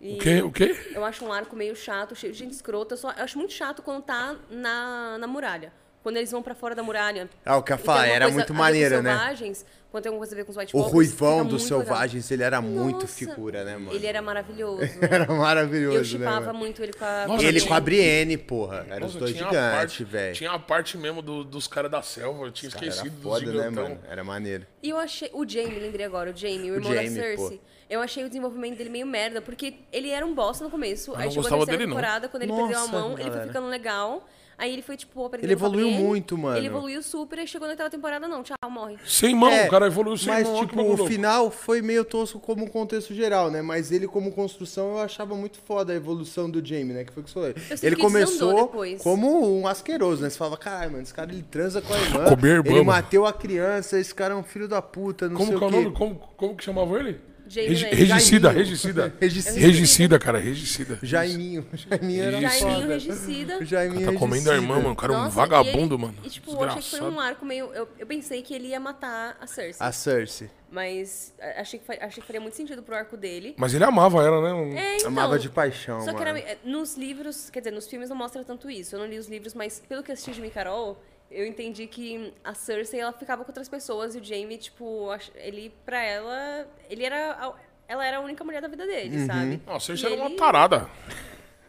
[0.05, 0.43] E O quê?
[0.43, 0.77] O quê?
[0.95, 2.93] Eu acho um arco meio chato, cheio de gente escrota.
[2.95, 5.73] Eu, só, eu acho muito chato quando tá na, na muralha.
[6.03, 7.31] Quando eles vão pra fora da muralha.
[7.47, 9.11] Ah, o que eu ia tem falar, alguma era coisa muito maneiro, né?
[9.17, 11.63] selvagens, Quando tem alguma coisa a ver com os White O Walkers, Ruivão dos muito
[11.65, 11.79] legal.
[11.87, 13.93] Selvagens, ele era muito Nossa, figura, né, mano?
[13.97, 14.83] Ele era maravilhoso.
[15.01, 16.59] Era maravilhoso, eu né, chipava mano?
[16.59, 17.27] muito ele com a...
[17.27, 18.87] Nossa, Ele tinha- com a Brienne, porra.
[18.91, 20.35] Eram os dois gigantes, velho.
[20.35, 22.45] Tinha a parte mesmo do- dos caras da selva.
[22.49, 23.83] Eu tinha esquecido era dos foda, né, gigantão.
[23.85, 24.01] mano?
[24.07, 24.67] Era maneiro.
[24.83, 25.31] E eu achei.
[25.33, 27.57] O Jamie, lembrei agora, o Jamie, o irmão Jaime, da Cersei.
[27.57, 27.65] pô.
[27.89, 31.13] Eu achei o desenvolvimento dele meio merda, porque ele era um bosta no começo.
[31.13, 31.97] não aí chegou a terceira dele, não.
[31.97, 33.47] temporada, quando ele Nossa, perdeu a mão, ele foi galera.
[33.49, 34.27] ficando legal.
[34.57, 36.57] Aí ele foi, tipo, aprendendo Ele evoluiu muito, mano.
[36.57, 38.41] Ele evoluiu super e chegou na oitava temporada, não.
[38.45, 38.97] Tchau, morre.
[39.05, 40.61] Sem mão, É, o cara evoluiu sem Mas, mão.
[40.65, 43.63] tipo, olha que o final foi meio tosco como contexto geral, né?
[43.63, 47.03] Mas ele, como construção, eu achava muito foda a evolução do Jamie, né?
[47.03, 47.55] Que foi o que você falou.
[47.69, 49.03] sinto Ele começou depois.
[49.03, 50.31] como um asqueroso, né?
[50.31, 52.25] Você falava, caralho, mano, esse cara ele transa com a irmã.
[52.31, 52.85] Irmã, ele mano.
[52.85, 55.67] mateu a criança, esse cara é um filho da puta, não Como sei que é
[55.67, 55.77] o quê.
[55.83, 55.97] nome?
[55.97, 57.21] Como, como que chamava ele?
[57.63, 59.15] Regi- regicida, regicida.
[59.21, 59.61] Regicida.
[59.61, 60.99] Regicida, cara, regicida.
[61.03, 61.67] Jaiminho.
[61.73, 62.41] Jaiminho era.
[62.41, 63.65] Jaiminho regicida.
[63.65, 64.93] Jaiminho Tá comendo a irmã, mano.
[64.93, 66.15] O cara é um vagabundo, e ele- mano.
[66.25, 67.21] E, tipo, eu achei que foi um Desgraçado.
[67.21, 67.67] arco meio...
[67.75, 69.87] Eu, eu pensei que ele ia matar a Cersei.
[69.87, 70.51] A Cersei.
[70.71, 73.55] Mas achei que, achei que faria muito sentido pro arco dele.
[73.57, 74.53] Mas ele amava ela, né?
[74.53, 77.87] Um- É, então, Amava de paixão, Só que era, é, nos livros, quer dizer, nos
[77.87, 78.97] filmes não mostra tanto isso.
[78.97, 81.01] Eu não li os livros, mas pelo que eu assisti de Jimmy Carol,
[81.35, 85.73] eu entendi que a Cersei, ela ficava com outras pessoas e o Jaime, tipo, ele,
[85.85, 87.33] pra ela, ele era...
[87.33, 87.53] a-
[87.87, 89.27] Ela era a única mulher da vida dele, Uhum.
[89.27, 89.61] sabe?
[89.67, 90.89] Não, a Cersei E era uma ele- tarada.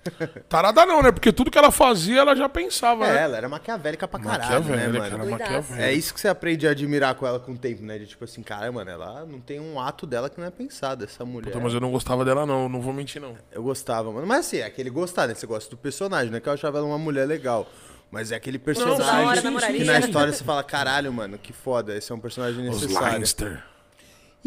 [0.47, 1.11] tarada não, né?
[1.11, 3.21] Porque tudo que ela fazia, ela já pensava, É, né?
[3.23, 5.29] ela era maquiavélica pra caralho, né, mano?
[5.31, 5.81] maquiavélica.
[5.83, 7.97] É isso que você aprende a admirar com ela com o tempo, né?
[7.97, 11.03] De tipo assim, cara, mano, ela não tem um ato dela que não é pensado,
[11.03, 11.51] essa mulher.
[11.51, 12.69] Puta, mas eu não gostava dela, não.
[12.69, 13.35] Não vou mentir, não.
[13.51, 14.27] Eu gostava, mano.
[14.27, 15.33] Mas assim, é aquele gostar, né?
[15.33, 17.67] Você gosta do personagem, não é que eu achava ela uma mulher legal.
[18.11, 19.41] Mas é aquele personagem hora,
[19.73, 23.14] que na história você fala, caralho, mano, que foda, esse é um personagem Os necessário.
[23.14, 23.64] Lannister.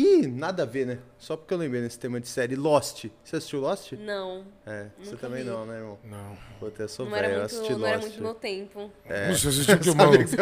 [0.01, 0.99] Ih, nada a ver, né?
[1.19, 2.55] Só porque eu lembrei nesse tema de série.
[2.55, 3.07] Lost.
[3.25, 3.93] Você assistiu Lost?
[3.95, 5.51] Não, É, você também vi.
[5.51, 5.99] não, né, irmão?
[6.05, 6.39] Não.
[6.61, 8.07] Pô, eu sou não velho, era, eu muito, assisti não era Lost.
[8.07, 8.93] muito do meu tempo.
[9.05, 10.19] Você assistiu que, mano?
[10.19, 10.37] que você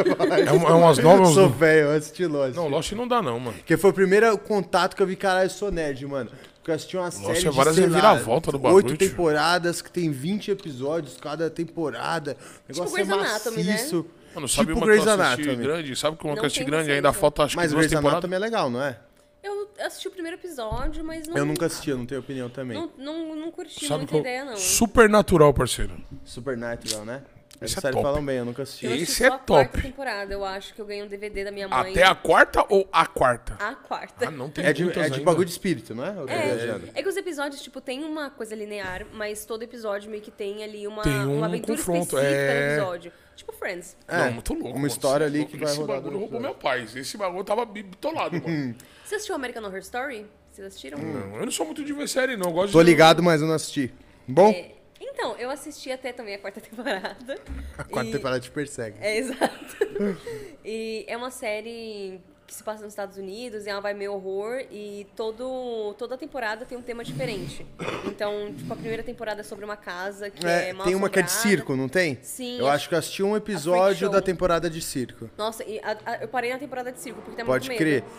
[0.46, 1.28] É, um- é umas novas.
[1.30, 2.54] Sou velho, eu assisti Lost.
[2.54, 3.56] Não, Lost não dá, não, mano.
[3.56, 6.30] Porque foi o primeiro contato que eu vi, caralho, eu sou nerd, mano.
[6.66, 9.08] Porque eu assisti uma série é de, várias sei lá, reviravolta do bagulho, oito tio.
[9.08, 12.36] temporadas, que tem 20 episódios cada temporada.
[12.68, 13.72] O negócio Grey's é Anatomy, né?
[13.72, 14.06] maciço.
[14.34, 15.64] Mano, sabe tipo uma Grey's que eu assisti Anatomy.
[15.64, 15.96] grande?
[15.96, 16.90] Sabe que uma que Não eu assisti tem grande?
[16.90, 18.14] Ainda falta, acho que Mas duas Grey's temporadas.
[18.14, 18.98] Anatomy é legal, não é?
[19.44, 21.36] Eu assisti o primeiro episódio, mas não...
[21.36, 22.76] Eu nunca assisti, eu não tenho opinião também.
[22.76, 24.56] Não, não, não curti Sabe muita ideia, não.
[24.56, 25.92] Supernatural, parceiro.
[26.24, 27.22] Supernatural, né?
[27.60, 28.04] Esse Essa é série top.
[28.04, 28.86] falam bem, eu nunca assisti.
[28.86, 29.82] Eu assisti Esse é a quarta top.
[29.82, 31.90] temporada, eu acho que eu ganhei um DVD da minha mãe.
[31.92, 33.54] Até a quarta ou a quarta?
[33.58, 34.28] A quarta.
[34.28, 35.24] Ah, não tem É de, muitas é de ainda.
[35.24, 36.10] bagulho de espírito, não é?
[36.10, 36.86] Eu tô viajando.
[36.94, 40.30] É, é que os episódios, tipo, tem uma coisa linear, mas todo episódio meio que
[40.30, 42.66] tem ali uma, Tem um uma aventura confronto, específica é.
[42.68, 43.12] no episódio.
[43.34, 43.96] Tipo Friends.
[44.08, 44.68] É, Não, muito louco.
[44.68, 44.86] Uma mano.
[44.86, 45.96] história ali que vai Esse rodar.
[45.96, 46.86] bagulho roubou meu pai.
[46.94, 48.74] Esse bagulho tava bi- bitolado, mano.
[49.04, 50.26] Você assistiu American Horror Story?
[50.50, 50.98] Vocês assistiram?
[50.98, 52.46] Não, eu não sou muito de ver série, não.
[52.48, 52.88] Eu gosto Tô de...
[52.88, 53.92] ligado, mas eu não assisti.
[54.26, 54.70] Bom, É,
[55.18, 57.38] então, eu assisti até também a quarta temporada.
[57.78, 58.98] a quarta E- temporada te persegue.
[59.00, 59.76] É, exato.
[60.64, 64.60] e é uma série que se passa nos Estados Unidos, e ela vai meio horror,
[64.70, 67.66] e todo, toda temporada tem um tema diferente.
[68.04, 71.10] Então, tipo, a primeira temporada é sobre uma casa que é, É, mal tem uma
[71.10, 72.16] que é de circo, não tem?
[72.22, 75.28] Sim, Eu acho- que eu assisti um episódio da temporada de circo.
[75.36, 78.02] Nossa, e a- a- eu parei na temporada de circo, porque tem Pode muito crer.
[78.04, 78.14] medo.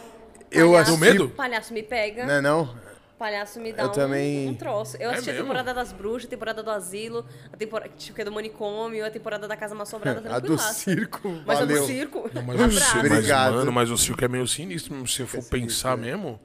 [0.52, 1.12] Eu Palhaço- assisti.
[1.14, 1.30] medo?
[1.30, 2.76] Palhaço me pega, Não é não?
[3.18, 4.96] Palhaço me dá Eu um, também- um troço.
[4.98, 5.46] Eu É assisti a mesmo?
[5.48, 9.10] temporada das bruxas, a temporada do asilo, a temporada tipo, que é do manicômio, a
[9.10, 11.82] temporada da casa mal assombrada, A do circo, Mas a valeu.
[11.82, 13.02] do circo, Mas, tá o circo, brava.
[13.10, 13.54] mas, Obrigado.
[13.56, 16.12] mano, mas o circo é meio sinistro, mesmo, se você for sinistro, pensar né?
[16.12, 16.40] mesmo.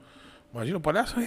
[0.53, 1.19] Imagina o palhaço.
[1.19, 1.23] É.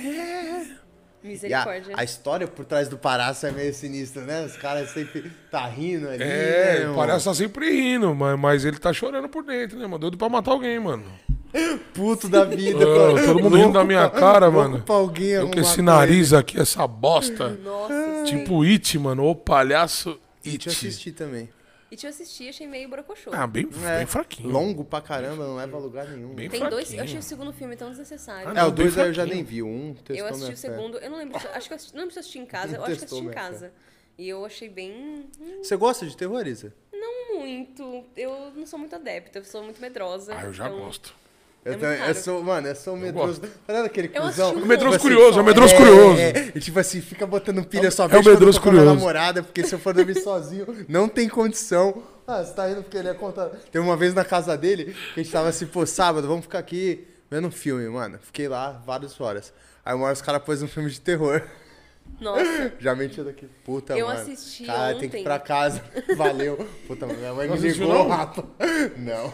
[1.23, 1.95] E a, Misericórdia.
[1.97, 4.45] a história por trás do palhaço é meio sinistra, né?
[4.45, 6.22] Os caras sempre tá rindo ali.
[6.22, 9.85] É, né, o palhaço tá sempre rindo, mas, mas ele tá chorando por dentro, né,
[9.88, 9.97] mano?
[9.97, 11.03] Doido pra matar alguém, mano.
[11.94, 12.80] Puto da vida.
[12.86, 13.26] Cara.
[13.26, 14.84] todo mundo rindo da minha cara, louco mano.
[15.19, 17.49] Eu com esse nariz aqui, essa bosta.
[17.49, 19.26] Nossa, tipo It, mano.
[19.30, 20.57] O palhaço ele.
[20.57, 20.69] Te It.
[20.69, 21.49] assisti também.
[21.91, 23.30] E te assisti, achei meio brocochô.
[23.32, 24.49] Ah, bem, É, bem fraquinho.
[24.49, 26.34] Longo pra caramba, não leva a lugar nenhum.
[26.34, 26.99] Bem Tem dois, fraquinho.
[26.99, 28.49] eu achei o segundo filme tão desnecessário.
[28.49, 29.61] Ah, É, não, o bem dois aí eu já nem vi.
[29.61, 30.69] o Um testou eu assisti o fé.
[30.76, 32.45] segundo, eu não lembro, se- acho que eu assisti, não lembro se eu assisti em
[32.45, 33.72] casa, eu acho que eu assisti em casa.
[34.18, 34.91] E eu achei bem.
[35.40, 36.73] hum, Você gosta de terror, Isa?
[36.91, 38.03] Não muito.
[38.18, 40.34] Eu não sou muito adepta, eu sou muito medrosa.
[40.36, 41.14] Ah, eu já então- gosto.
[41.65, 42.15] Eu, muito também, eu raro.
[42.19, 43.41] sou, mano, eu sou medroso.
[43.41, 43.53] gosto.
[43.65, 44.45] Tá vendo aquele Eu cuzão?
[44.45, 45.01] assisti um O medroso pouco.
[45.15, 46.19] curioso, é o medroso É, curioso.
[46.21, 48.63] É, e tipo assim, fica botando pilha só é o vez quando eu medroso tô
[48.63, 48.99] com a minha curioso.
[48.99, 52.03] namorada, porque se eu for dormir sozinho, não tem condição.
[52.27, 53.47] Ah, você tá indo porque ele é contra.
[53.71, 56.59] Teve uma vez na casa dele, que a gente tava assim, pô, sábado, vamos ficar
[56.59, 58.19] aqui vendo um filme, mano.
[58.21, 59.51] Fiquei lá várias horas.
[59.83, 61.41] Aí uma hora os caras pôs um filme de terror.
[62.21, 63.47] Nossa, Já mentiu daqui.
[63.63, 64.19] Puta, Eu mano.
[64.19, 65.23] assisti Cara, tem que ir ontem.
[65.23, 65.81] pra casa.
[66.15, 66.67] Valeu.
[66.87, 68.07] Puta, minha mãe me ligou, não?
[68.07, 68.47] rato.
[68.97, 69.33] Não.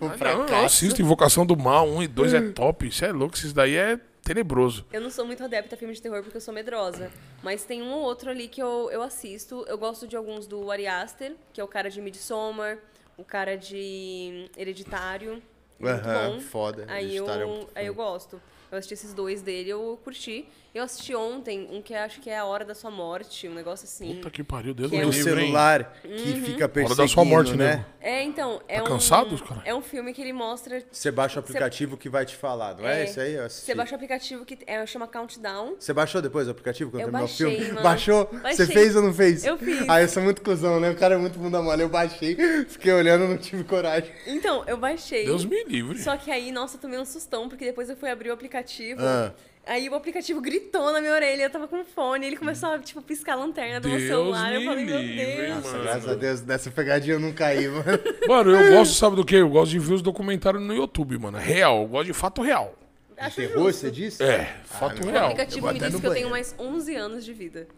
[0.00, 2.86] Ah, Não, eu assisto Invocação do Mal, 1 e 2 é top.
[2.86, 4.84] Isso é louco, isso daí é tenebroso.
[4.92, 7.10] eu não sou muito adepta a filme de terror porque eu sou medrosa.
[7.42, 9.64] Mas tem um ou outro ali que eu, eu assisto.
[9.66, 12.78] Eu gosto de alguns do Ari Aster, que é o cara de Midsommar,
[13.16, 15.42] o cara de Hereditário.
[15.78, 16.40] Muito Aham, bom.
[16.40, 16.84] foda.
[16.88, 18.40] Aí eu, é um- aí eu gosto.
[18.70, 20.46] Eu assisti esses dois dele, eu curti.
[20.72, 23.84] Eu assisti ontem um que acho que é A Hora da Sua Morte, um negócio
[23.86, 24.14] assim.
[24.14, 26.44] Puta que pariu, Deus Que é Do um celular que Uhum.
[26.44, 27.76] fica Hora perseguindo, da sua morte, né?
[27.76, 27.86] né?
[28.00, 28.86] É, então, é Tá um...
[28.86, 29.62] cansado, cara?
[29.64, 30.80] É um filme que ele mostra...
[30.92, 33.04] Você baixa o aplicativo que vai te falar, não é, É.
[33.04, 33.36] esse aí?
[33.48, 35.74] Você baixa o aplicativo que é, chama Countdown.
[35.76, 37.72] Você baixou depois o aplicativo quando Eu terminou o baixei, filme?
[37.72, 37.82] mano.
[37.82, 38.30] Baixou?
[38.44, 39.44] Você fez ou não fez?
[39.44, 39.88] Eu fiz.
[39.88, 40.88] Ah, eu sou muito cuzão, né?
[40.90, 41.82] O cara é muito bunda mole.
[41.82, 42.36] Eu baixei,
[42.68, 44.08] fiquei olhando, não tive coragem.
[44.24, 45.24] Então, eu baixei.
[45.24, 45.98] Deus me livre.
[46.00, 49.00] Só que aí, nossa, eu tomei um sustão, porque depois eu fui abrir o aplicativo.
[49.02, 49.32] Ah.
[49.66, 53.00] Aí o aplicativo gritou na minha orelha, eu tava com fone, ele começou a, tipo,
[53.02, 54.52] piscar a lanterna do meu Deus celular.
[54.54, 55.48] Eu falei, meu Deus.
[55.48, 55.54] mano.
[55.60, 57.84] Nossa, graças a Deus, dessa pegadinha eu não caí, mano.
[58.26, 59.36] Mano, eu gosto, sabe do quê?
[59.36, 61.38] Eu gosto de ver os documentários no YouTube, mano.
[61.38, 62.74] Real, eu gosto de fato real.
[63.16, 63.80] Acho Terror, justo.
[63.80, 64.22] você disse?
[64.22, 65.08] É, fato não.
[65.08, 65.24] O real.
[65.26, 66.30] aplicativo vou me disse que eu tenho banheiro.
[66.30, 67.68] mais 11 anos de vida.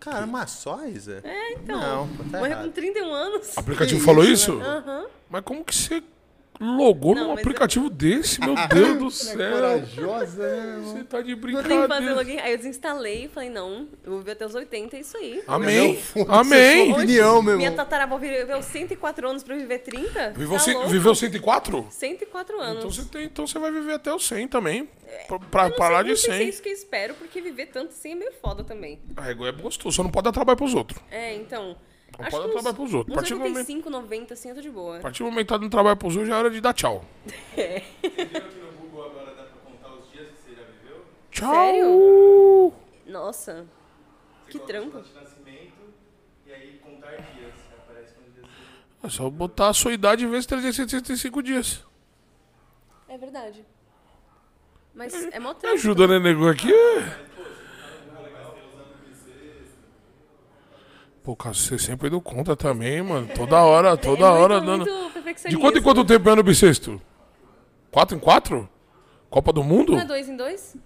[0.00, 1.20] Cara, mas só, Isa?
[1.24, 2.06] É, então.
[2.06, 3.56] Não, tá morreu com 31 anos.
[3.56, 4.60] O aplicativo Que falou isso, isso?
[4.60, 5.06] Aham.
[5.30, 6.02] Mas como que você
[6.60, 9.52] logou Não, num mas eu- aplicativo desse, meu Deus do É céu?
[9.52, 10.80] corajosa, né?
[10.82, 12.14] Você tá de Não tem que fazer brincadeira.
[12.14, 12.38] login.
[12.38, 15.42] Aí eu desinstalei e falei, não, eu vou viver até os 80, é isso aí.
[15.46, 15.98] Amém.
[16.14, 16.92] Não, Amém.
[16.92, 20.30] opinião, meu Minha tataravó viveu 104 anos pra eu viver 30?
[20.30, 20.88] Viveu, tá louco?
[20.88, 21.86] viveu 104?
[21.90, 22.78] 104 anos.
[22.78, 24.88] Então você, tem, então você vai viver até os 100 também.
[25.28, 26.48] Pra, pra Eu não parar sei, de não sei se é 100.
[26.48, 28.98] isso que eu espero, porque viver tanto assim é meio foda também.
[29.16, 31.00] Ah, é gostoso, só não pode dar trabalho pros outros.
[31.10, 31.76] É, então.
[32.18, 33.08] Não acho pode que uns, trabalhar pros outros.
[33.08, 34.96] A uns partir do momento- 85, 90, assim, eu tô de boa.
[34.98, 36.72] A partir do momento que tá dando trabalho pros outros, já é hora de dar
[36.72, 37.04] tchau.
[37.56, 37.82] É.
[41.30, 41.54] Tchau.
[41.54, 42.72] Sério?
[43.06, 43.66] Nossa.
[44.48, 45.02] Que trampo.
[49.02, 51.84] É só botar a sua idade vezes 365 dias.
[53.08, 53.64] É verdade.
[54.94, 55.76] Mas é mó Me trampo.
[55.76, 56.48] ajuda, né, nego?
[56.48, 57.26] Aqui é.
[61.26, 63.26] Pô, cara, você sempre deu conta também, mano.
[63.34, 65.24] Toda hora, toda é hora muito, dando.
[65.24, 67.02] muito De quanto em quanto tempo é ano bissexto?
[67.90, 68.68] Quatro em quatro?
[69.28, 69.90] Copa do Mundo?
[69.90, 70.76] Não é dois em dois?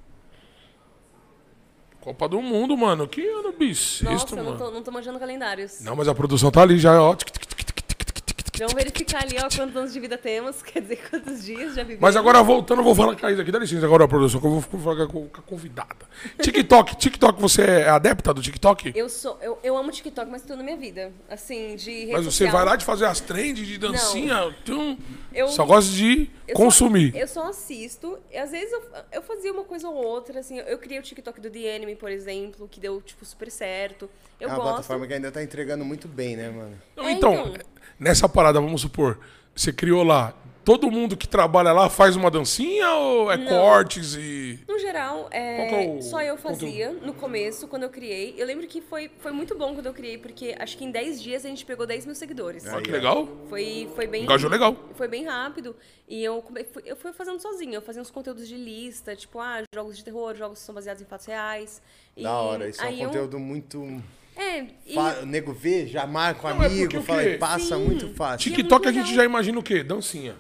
[2.01, 3.07] Copa do Mundo, mano.
[3.07, 4.51] Que ano bissexto, Nossa, mano.
[4.53, 5.83] não tô, não tô manjando calendários.
[5.83, 7.15] Não, mas a produção tá ali já, ó.
[7.15, 10.01] Tic, tic, tic, tic, tic, tic, tic, tic, Vamos verificar ali, ó, quantos anos de
[10.01, 10.63] vida temos.
[10.65, 12.01] Quer dizer, quantos dias já vivemos.
[12.01, 13.51] Mas agora voltando, eu vou falar com a Isa aqui.
[13.53, 15.97] Dá licença agora, produção, que eu vou falar com a convidada.
[16.41, 18.93] TikTok, TikTok, você é adepta do TikTok?
[18.95, 19.39] Eu sou.
[19.41, 21.13] Eu, eu amo TikTok, mas tudo na minha vida.
[21.29, 22.53] Assim, de Mas você social.
[22.53, 24.55] vai lá de fazer as trends de dancinha?
[24.65, 24.97] Tum,
[25.33, 27.15] Eu- só gosta de Eu só- consumir.
[27.17, 28.19] eu só assisto.
[28.31, 28.83] E às vezes eu,
[29.13, 30.59] eu fazia uma coisa ou outra, assim.
[30.59, 34.09] Eu criei o TikTok do The Enemy, por exemplo, que deu, tipo, super certo.
[34.41, 34.69] Eu É uma gosto.
[34.71, 36.79] plataforma que ainda tá entregando muito bem, né, mano?
[36.97, 37.53] Não, É, então, então.
[38.01, 39.21] Nessa parada, vamos supor,
[39.55, 40.35] você criou lá.
[40.63, 44.61] Todo mundo que trabalha lá faz uma dancinha ou é cortes e.
[44.69, 48.35] No geral, é, é o só eu fazia no começo, quando eu criei.
[48.37, 51.23] Eu lembro que foi, foi muito bom quando eu criei, porque acho que em 10
[51.23, 52.67] dias a gente pegou 10 mil seguidores.
[52.67, 53.27] Olha que legal.
[53.49, 54.25] Foi, foi bem.
[54.25, 54.77] Engajou legal.
[54.95, 55.75] Foi bem rápido.
[56.07, 56.45] E eu,
[56.85, 57.77] eu fui fazendo sozinha.
[57.77, 61.01] Eu fazia uns conteúdos de lista, tipo, ah, jogos de terror, jogos que são baseados
[61.03, 61.81] em fatos reais.
[62.15, 64.03] E Da hora, isso é um aí eu- conteúdo muito.
[64.37, 65.21] É, e Fa...
[65.23, 67.85] O nego vê, já marca um Não, é porque amigo, o fala, e passa Sim.
[67.85, 68.51] muito fácil.
[68.51, 69.17] TikTok a muito gente legal.
[69.17, 69.83] já imagina o quê?
[69.83, 70.37] Dancinha.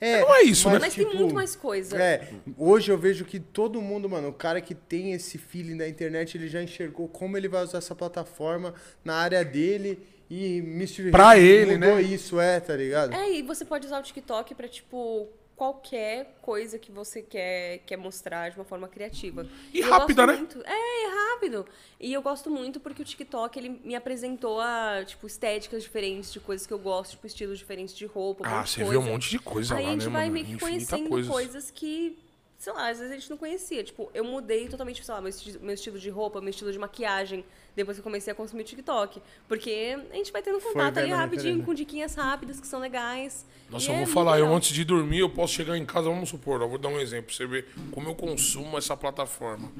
[0.00, 0.78] É, Não é isso, né?
[0.78, 1.96] Mas tem tipo, muito mais coisa.
[1.96, 2.28] É,
[2.58, 6.36] hoje eu vejo que todo mundo, mano, o cara que tem esse feeling da internet,
[6.36, 8.74] ele já enxergou como ele vai usar essa plataforma
[9.04, 9.98] na área dele
[10.28, 11.10] e Mr.
[11.10, 12.02] Pra ele, mudou né?
[12.02, 13.14] isso, é, tá ligado?
[13.14, 17.96] É, e você pode usar o TikTok pra, tipo, qualquer coisa que você quer, quer
[17.96, 19.46] mostrar de uma forma criativa.
[19.72, 20.36] E eu rápida, né?
[20.36, 21.66] muito- É, é rápido.
[22.00, 26.40] E eu gosto muito porque o TikTok, ele me apresentou a, tipo, estéticas diferentes de
[26.40, 28.98] coisas que eu gosto, tipo, estilos diferentes de roupa, Ah, você vê coisa.
[29.00, 30.32] um monte de coisa Aí lá, a gente né, vai mano?
[30.34, 31.30] meio que Infinita conhecendo coisas.
[31.32, 32.18] coisas que,
[32.64, 33.84] sei lá, às vezes a gente não conhecia.
[33.84, 36.78] Tipo, eu mudei totalmente, sei lá, meu, esti- meu estilo de roupa, meu estilo de
[36.78, 37.44] maquiagem,
[37.76, 39.20] depois que eu comecei a consumir o TikTok.
[39.46, 42.80] Porque a gente vai tendo contato ali vendo a rapidinho, com diquinhas rápidas que são
[42.80, 43.44] legais.
[43.68, 44.56] Nossa, eu é vou falar, eu legal.
[44.56, 47.26] antes de dormir, eu posso chegar em casa, vamos supor, eu vou dar um exemplo
[47.26, 49.70] pra você ver como eu consumo essa plataforma.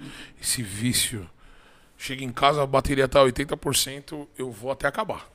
[0.40, 1.28] Esse vício.
[1.96, 5.30] Chega em casa, a bateria tá 80%, eu vou até acabar.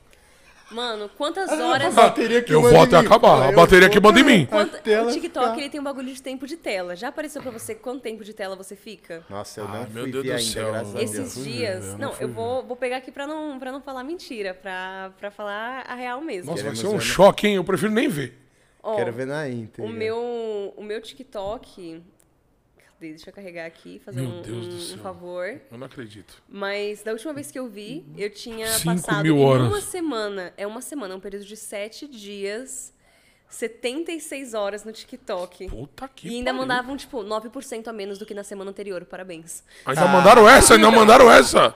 [0.70, 1.92] Mano, quantas horas.
[1.94, 4.46] bateria que Eu vou até acabar, a bateria que manda em mim.
[4.46, 6.94] Quanto- A o TikTok fica- ele tem um bagulho de tempo de tela.
[6.94, 9.24] Já apareceu pra você quanto tempo de tela você fica?
[9.28, 10.74] Nossa, eu Ah, não meu fui Deus do ainda, céu.
[10.74, 11.02] a.
[11.02, 11.84] Esses ver, dias.
[11.86, 15.10] eu não não, eu vou, vou pegar aqui pra não, pra não falar mentira, pra,
[15.18, 16.50] pra falar a real mesmo.
[16.52, 17.00] Nossa, vai ser um ver, né?
[17.02, 17.56] choque, hein?
[17.56, 18.38] Eu prefiro nem ver.
[18.82, 19.84] Ó, Quero ver na íntegra.
[19.90, 22.02] O meu, o meu TikTok.
[23.00, 24.98] Deixa eu carregar aqui, fazer Meu um, Deus do um- um céu.
[24.98, 25.60] favor.
[25.70, 26.42] Eu não acredito.
[26.48, 29.66] Mas da última vez que eu vi, eu tinha Cinco passado mil horas.
[29.68, 30.52] uma semana.
[30.56, 32.92] É uma semana, um período de sete dias,
[33.48, 35.68] 76 horas no TikTok.
[35.68, 36.58] Puta que e ainda pariu.
[36.60, 39.04] mandavam, tipo, 9% a menos do que na semana anterior.
[39.06, 39.64] Parabéns.
[39.86, 41.74] Ainda mandaram essa, ainda mandaram essa.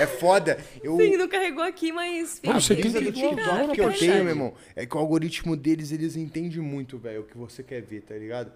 [0.00, 0.58] É foda.
[0.82, 0.96] Eu...
[0.96, 2.40] Sim, não carregou aqui, mas.
[2.44, 4.98] Mano, você fica- tem que- do TikTok que eu tenho, meu irmão, é que o
[4.98, 8.50] algoritmo deles, eles entendem muito, velho, o que você quer ver, tá ligado?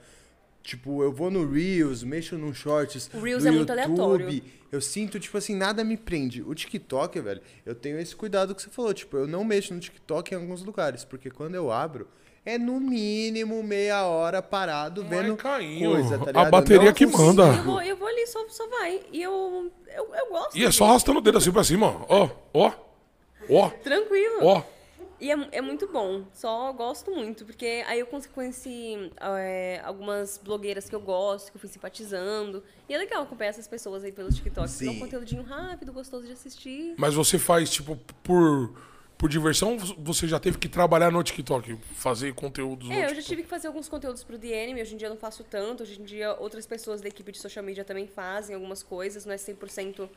[0.63, 3.11] Tipo, eu vou no Reels, mexo no Shorts.
[3.15, 4.43] O Reels do é muito YouTube, aleatório.
[4.71, 6.43] Eu sinto, tipo assim, nada me prende.
[6.43, 8.93] O TikTok, velho, eu tenho esse cuidado que você falou.
[8.93, 11.05] Tipo, eu não mexo no TikTok em alguns lugares.
[11.05, 12.07] Porque quando eu abro,
[12.45, 15.91] é no mínimo meia hora parado Vai vendo caindo.
[15.91, 16.45] coisa, tá A ligado?
[16.47, 17.23] Eu bateria não que consigo.
[17.27, 17.43] manda.
[17.47, 19.01] Eu vou, eu vou ali, só, só vai.
[19.11, 20.59] E eu, eu, eu gosto.
[20.59, 22.05] E é só arrastando o dedo assim pra cima, ó.
[22.09, 22.73] Ó, ó,
[23.49, 24.41] ó, Tranquilo.
[24.43, 24.63] ó.
[25.21, 30.39] E é, é muito bom, só gosto muito, porque aí eu con- conheci é, algumas
[30.39, 32.63] blogueiras que eu gosto, que eu fui simpatizando.
[32.89, 34.69] E é legal acompanhar essas pessoas aí pelo TikTok.
[34.71, 35.01] porque É um Sim.
[35.01, 36.95] conteúdinho rápido, gostoso de assistir.
[36.97, 38.73] Mas você faz, tipo, por,
[39.19, 43.07] por diversão, você já teve que trabalhar no TikTok, fazer conteúdos no É, eu já
[43.17, 43.29] TikTok.
[43.29, 46.01] tive que fazer alguns conteúdos pro DN, hoje em dia eu não faço tanto, hoje
[46.01, 49.37] em dia outras pessoas da equipe de social media também fazem algumas coisas, não é
[49.37, 50.09] 100%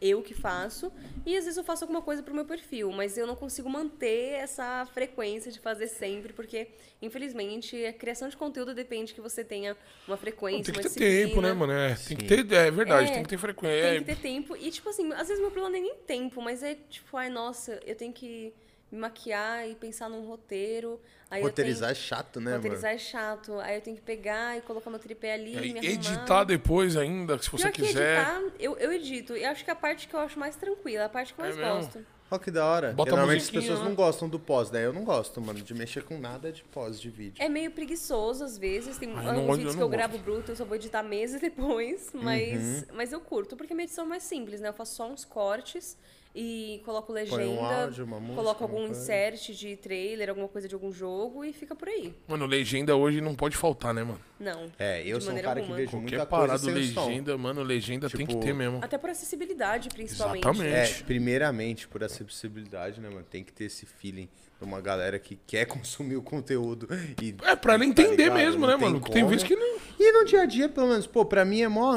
[0.00, 0.92] eu que faço.
[1.26, 4.34] E às vezes eu faço alguma coisa pro meu perfil, mas eu não consigo manter
[4.34, 6.68] essa frequência de fazer sempre, porque,
[7.02, 9.76] infelizmente, a criação de conteúdo depende que você tenha
[10.06, 11.72] uma frequência, Tem que uma ter tempo, né, mano?
[11.72, 13.90] É, tem que ter, é verdade, É, tem que ter frequência.
[13.90, 14.56] Tem que ter tempo.
[14.56, 17.28] E, tipo assim, às vezes meu problema não é nem tempo, mas é tipo, ai,
[17.28, 18.54] nossa, eu tenho que
[18.90, 21.00] me maquiar e pensar num roteiro.
[21.30, 22.56] Aí Roteirizar eu é chato, né, tenho...
[22.56, 22.94] Roteirizar mano?
[22.96, 23.52] é chato.
[23.60, 25.84] Aí eu tenho que pegar e colocar meu tripé ali, É, me arrumar.
[25.84, 28.18] editar depois ainda, se você Pior que quiser.
[28.18, 29.36] editar, eu, eu edito.
[29.36, 31.44] E acho que é a parte que eu acho mais tranquila, a parte que eu
[31.44, 32.06] mais É gosto.
[32.30, 32.92] Ó, que da hora.
[32.92, 36.02] Bota normalmente as pessoas não gostam do pós, daí eu não gosto, mano, de mexer
[36.04, 37.42] com nada de pós de vídeo.
[37.42, 38.98] É meio preguiçoso às vezes.
[38.98, 41.02] Tem não alguns gosto- vídeos eu que eu não gravo bruto, eu só vou editar
[41.02, 42.10] meses depois.
[42.12, 42.84] Mas, Uhum.
[42.94, 44.68] mas eu curto, porque minha edição é mais simples, né?
[44.68, 45.96] Eu faço só uns cortes
[46.40, 48.92] e coloco Põe legenda, um áudio, uma música, coloco algum coisa.
[48.92, 52.14] insert de trailer, alguma coisa de algum jogo e fica por aí.
[52.28, 54.20] Mano, legenda hoje não pode faltar, né, mano?
[54.38, 54.70] Não.
[54.78, 55.66] É, eu sou um cara alguma.
[55.66, 57.06] que vejo Qualquer muita coisa parada sem o som.
[57.06, 58.78] legenda, mano, legenda tem que Tipo, ter mesmo.
[58.80, 60.44] Até por acessibilidade, principalmente.
[60.46, 61.00] Exatamente.
[61.00, 63.24] É, primeiramente, por acessibilidade, né, mano?
[63.28, 64.28] Tem que ter esse feeling
[64.60, 66.86] de uma galera que quer consumir o conteúdo.
[67.20, 68.34] E, É, pra ela tá entender ligado?
[68.36, 69.00] mesmo, Não né, tem mano?
[69.00, 69.76] Porque tem vezes que não.
[69.98, 71.92] E no dia a dia, pelo menos, pô, pra mim é mó.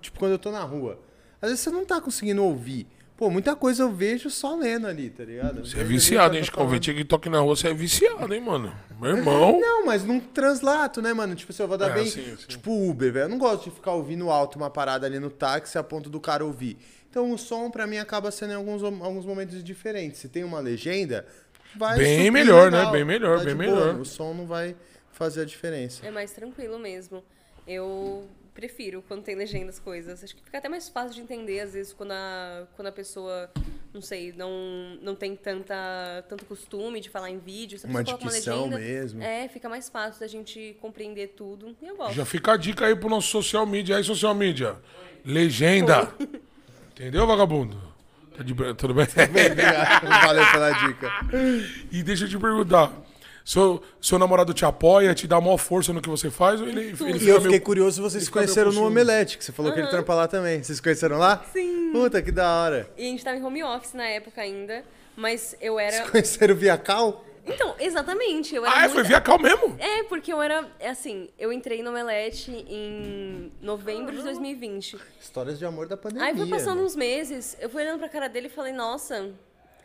[0.00, 0.98] Tipo, quando eu tô na rua.
[1.42, 2.86] Às vezes você não tá conseguindo ouvir.
[3.16, 5.64] Pô, muita coisa eu vejo só lendo ali, tá ligado?
[5.64, 6.42] Você é viciado, hein?
[6.42, 6.66] Chico?
[6.66, 8.74] Ver TikTok na rua, você é viciado, hein, mano?
[9.00, 9.60] Meu irmão.
[9.60, 11.34] Não, mas num translato, né, mano?
[11.34, 12.06] Tipo, se eu vou dar É, bem.
[12.06, 12.46] sim, sim.
[12.48, 13.24] Tipo, Uber, velho.
[13.24, 16.18] Eu não gosto de ficar ouvindo alto uma parada ali no táxi a ponto do
[16.20, 16.76] cara ouvir.
[17.10, 20.18] Então o som, pra mim, acaba sendo em alguns, alguns momentos diferentes.
[20.20, 21.26] Se tem uma legenda,
[21.76, 21.98] vai.
[21.98, 22.78] Bem melhor, né?
[22.78, 22.92] legal.
[22.92, 23.80] Bem melhor, Tá bem de boa.
[23.86, 24.00] melhor.
[24.00, 24.74] O som não vai
[25.12, 26.04] fazer a diferença.
[26.04, 27.22] É mais tranquilo mesmo.
[27.66, 30.22] Eu prefiro quando tem legenda as coisas.
[30.22, 33.50] Acho que fica até mais fácil de entender, às vezes, quando a, quando a pessoa,
[33.92, 34.50] não sei, não,
[35.00, 37.78] não tem tanta, tanto costume de falar em vídeo.
[37.78, 39.22] Se a Uma pessoa coloca dicção legenda, mesmo.
[39.22, 41.76] É, fica mais fácil da gente compreender tudo.
[41.80, 42.14] E eu gosto.
[42.14, 43.96] Já fica a dica aí pro nosso social media.
[43.96, 44.76] Aí, social media.
[45.24, 46.12] Legenda.
[46.92, 47.92] Entendeu, vagabundo?
[48.36, 48.54] Tá de...
[48.74, 49.06] Tudo bem?
[49.06, 50.06] Obrigado.
[50.26, 51.10] Valeu pela dica.
[51.90, 52.92] e deixa eu te perguntar.
[53.44, 56.60] Seu, seu namorado te apoia, te dá maior força no que você faz?
[56.60, 57.62] Ou ele, ele E eu fiquei meio...
[57.62, 58.86] curioso se vocês se conheceram no.
[58.86, 60.62] Omelete, que você falou que ele trampa lá também.
[60.62, 61.44] Vocês se conheceram lá?
[61.52, 61.90] Sim.
[61.92, 62.90] Puta, que da hora.
[62.96, 64.84] E a gente tava em home office na época ainda,
[65.16, 66.04] mas eu era...
[66.04, 67.24] Se conheceram via cal?
[67.44, 68.54] Então, exatamente.
[68.54, 68.82] Eu era Ah, é?
[68.82, 68.94] muito...
[68.94, 69.74] Foi via cal mesmo?
[69.78, 74.96] É, porque eu era, é assim, eu entrei no Omelete em novembro de 2020.
[75.20, 76.28] Histórias de amor da pandemia.
[76.28, 76.84] Aí foi passando né?
[76.84, 79.30] uns meses, eu fui olhando pra cara dele e falei, nossa,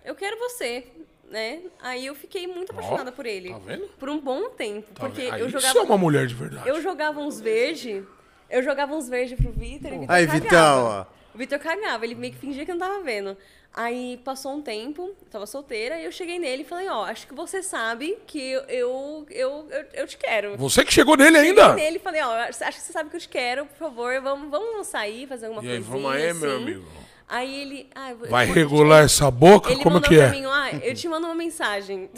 [0.06, 0.86] eu quero você,
[1.30, 1.62] né?
[1.82, 3.50] Aí eu fiquei muito apaixonada por ele.
[3.52, 3.88] tá vendo?
[4.00, 4.88] Por um bom tempo.
[4.94, 5.80] Tá porque eu Isso jogava.
[5.80, 6.68] é uma mulher de verdade.
[6.68, 8.04] Eu jogava uns verde.
[8.50, 10.42] Eu jogava uns verde pro Vitor e o Vitor Aí, cagava.
[10.44, 11.06] Vitão, ó.
[11.34, 13.38] O Vitor cagava, ele meio que fingia que não tava vendo.
[13.74, 17.28] Aí passou um tempo, eu tava solteira, e eu cheguei nele e falei, ó, acho
[17.28, 20.58] que você sabe que eu, eu, eu, eu, eu te quero.
[20.58, 21.76] Você que chegou nele Cheguei ainda?
[21.76, 24.50] nele e falei, ó, acho que você sabe que eu te quero, por favor, vamos,
[24.50, 26.64] vamos sair, fazer alguma E aí, vamos aí, meu assim.
[26.64, 26.88] amigo.
[27.28, 27.88] Aí ele...
[27.94, 29.72] Ah, Vai regular essa boca?
[29.72, 30.32] Ele Como que pra é?
[30.32, 32.10] mim, ah, eu te mando uma mensagem.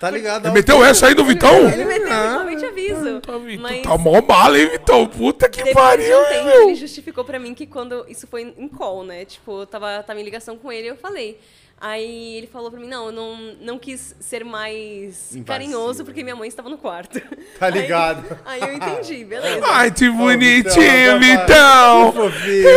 [0.00, 0.46] Tá ligado?
[0.46, 1.68] Ele meteu essa aí do Vitão?
[1.70, 2.46] Ele meteu, Ah.
[2.50, 3.20] eu te aviso.
[3.20, 5.06] Tá, Mas tá mó bala, hein, Vitão?
[5.06, 8.04] Puta que depois de pariu, um hein, tempo, ele justificou pra mim que quando...
[8.08, 9.24] Isso foi em call, né?
[9.24, 11.38] Tipo, eu tava, tava em ligação com ele, eu falei...
[11.78, 15.44] Aí ele falou pra mim, não, eu não, não quis ser mais Invasivo.
[15.44, 17.20] carinhoso porque minha mãe estava no quarto.
[17.58, 18.38] Tá ligado.
[18.44, 19.64] Aí, aí eu entendi, beleza.
[19.66, 22.12] Ai, que Vitão, bonitinho, Vitão.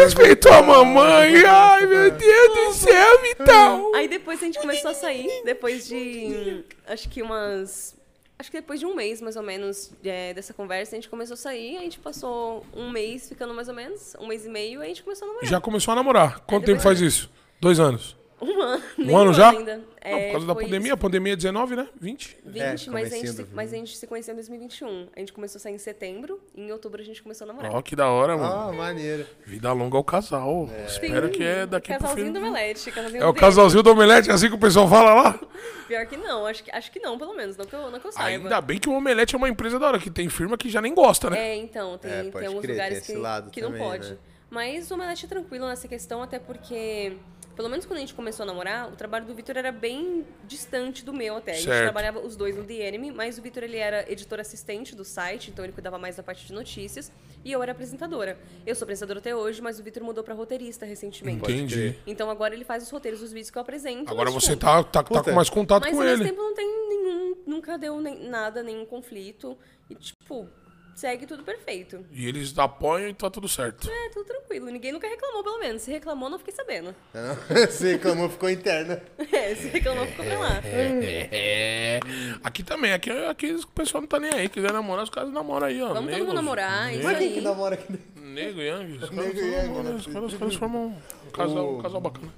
[0.04, 1.44] Respeitou a mamãe.
[1.46, 3.94] Ai, meu Deus do céu, Vitão.
[3.96, 6.64] Aí depois a gente começou a sair, depois de.
[6.88, 7.98] Acho que umas.
[8.38, 11.34] Acho que depois de um mês, mais ou menos, é, dessa conversa, a gente começou
[11.34, 14.80] a sair, a gente passou um mês ficando mais ou menos, um mês e meio,
[14.80, 15.50] aí a gente começou a namorar.
[15.50, 16.40] Já começou a namorar.
[16.42, 17.30] Quanto tempo faz isso?
[17.60, 18.19] Dois anos.
[18.46, 18.84] Um ano.
[18.98, 19.50] Um ano já?
[19.50, 19.78] Ainda.
[19.78, 21.88] Não, É, por causa da pandemia, a pandemia é 19, né?
[22.00, 22.38] 20.
[22.46, 25.08] 20, É, mas, a gente, se- do- mas a gente se conheceu em 2021.
[25.16, 27.74] A gente começou a sair em setembro, e em outubro a gente começou a namorar.
[27.76, 28.70] Ó, que da hora, mano.
[28.70, 29.26] Ah, maneiro.
[29.46, 30.70] Vida longa ao casal.
[30.88, 32.34] Espero Sim, que é daqui pro Casalzinho fim.
[32.34, 32.92] do Omelete.
[32.92, 33.40] Casalzinho É o dele.
[33.40, 35.40] casalzinho do omelete, é assim que o pessoal fala lá?
[35.90, 37.58] Pior que não, acho que, acho que não, pelo menos.
[37.58, 38.44] Não que eu, não que eu saiba.
[38.46, 40.82] Ainda bem que o omelete é uma empresa da hora, que tem firma que já
[40.82, 41.38] nem gosta, né?
[41.50, 44.12] É, então, tem, É, tem alguns crer, lugares tem que, que também, não pode.
[44.12, 44.18] né?
[44.50, 47.14] Mas o Omelete é tranquilo nessa questão, até porque,
[47.60, 51.04] pelo menos quando a gente começou a namorar, o trabalho do Vitor era bem distante
[51.04, 51.52] do meu até.
[51.52, 51.84] A gente Certo.
[51.84, 55.52] trabalhava os dois no The Enemy, mas o Vitor ele era editor assistente do site,
[55.52, 57.12] então ele cuidava mais da parte de notícias,
[57.44, 58.40] e eu era apresentadora.
[58.66, 61.52] Eu sou apresentadora até hoje, mas o Vitor mudou pra roteirista recentemente.
[61.52, 62.00] Entendi.
[62.08, 64.10] Então agora ele faz os roteiros dos vídeos que eu apresento.
[64.10, 66.30] Agora mas, você tipo, tá, tá, tá com mais contato mas com ao mesmo ele.
[66.30, 67.36] tempo não tem nenhum.
[67.46, 69.58] Nunca deu nem, nada, nenhum conflito.
[69.90, 70.48] E, tipo,
[70.96, 72.06] segue tudo perfeito.
[72.12, 73.90] E eles apoiam e tá tudo certo.
[73.90, 74.68] É, tudo tranquilo.
[74.68, 75.82] Ninguém nunca reclamou, pelo menos.
[75.82, 76.94] Se reclamou, não fiquei sabendo.
[77.70, 79.02] Você reclamou, ficou interna.
[79.32, 80.62] É, se reclamou, ficou pra lá.
[80.64, 82.00] É.
[82.44, 84.50] Aqui também, aqui, aqui o pessoal não tá nem aí.
[84.50, 85.88] Quiser namorar, os caras namoram aí, ó.
[85.90, 87.34] Vamos todo Negros, mundo namorar, isso Mas quem aí.
[87.36, 88.00] que namora aqui?
[88.16, 88.94] Nego e Yang.
[89.04, 89.96] Os caras, Nego e namoram, né?
[89.96, 90.88] os caras, os caras formam
[91.28, 92.34] um casal, um casal bacana.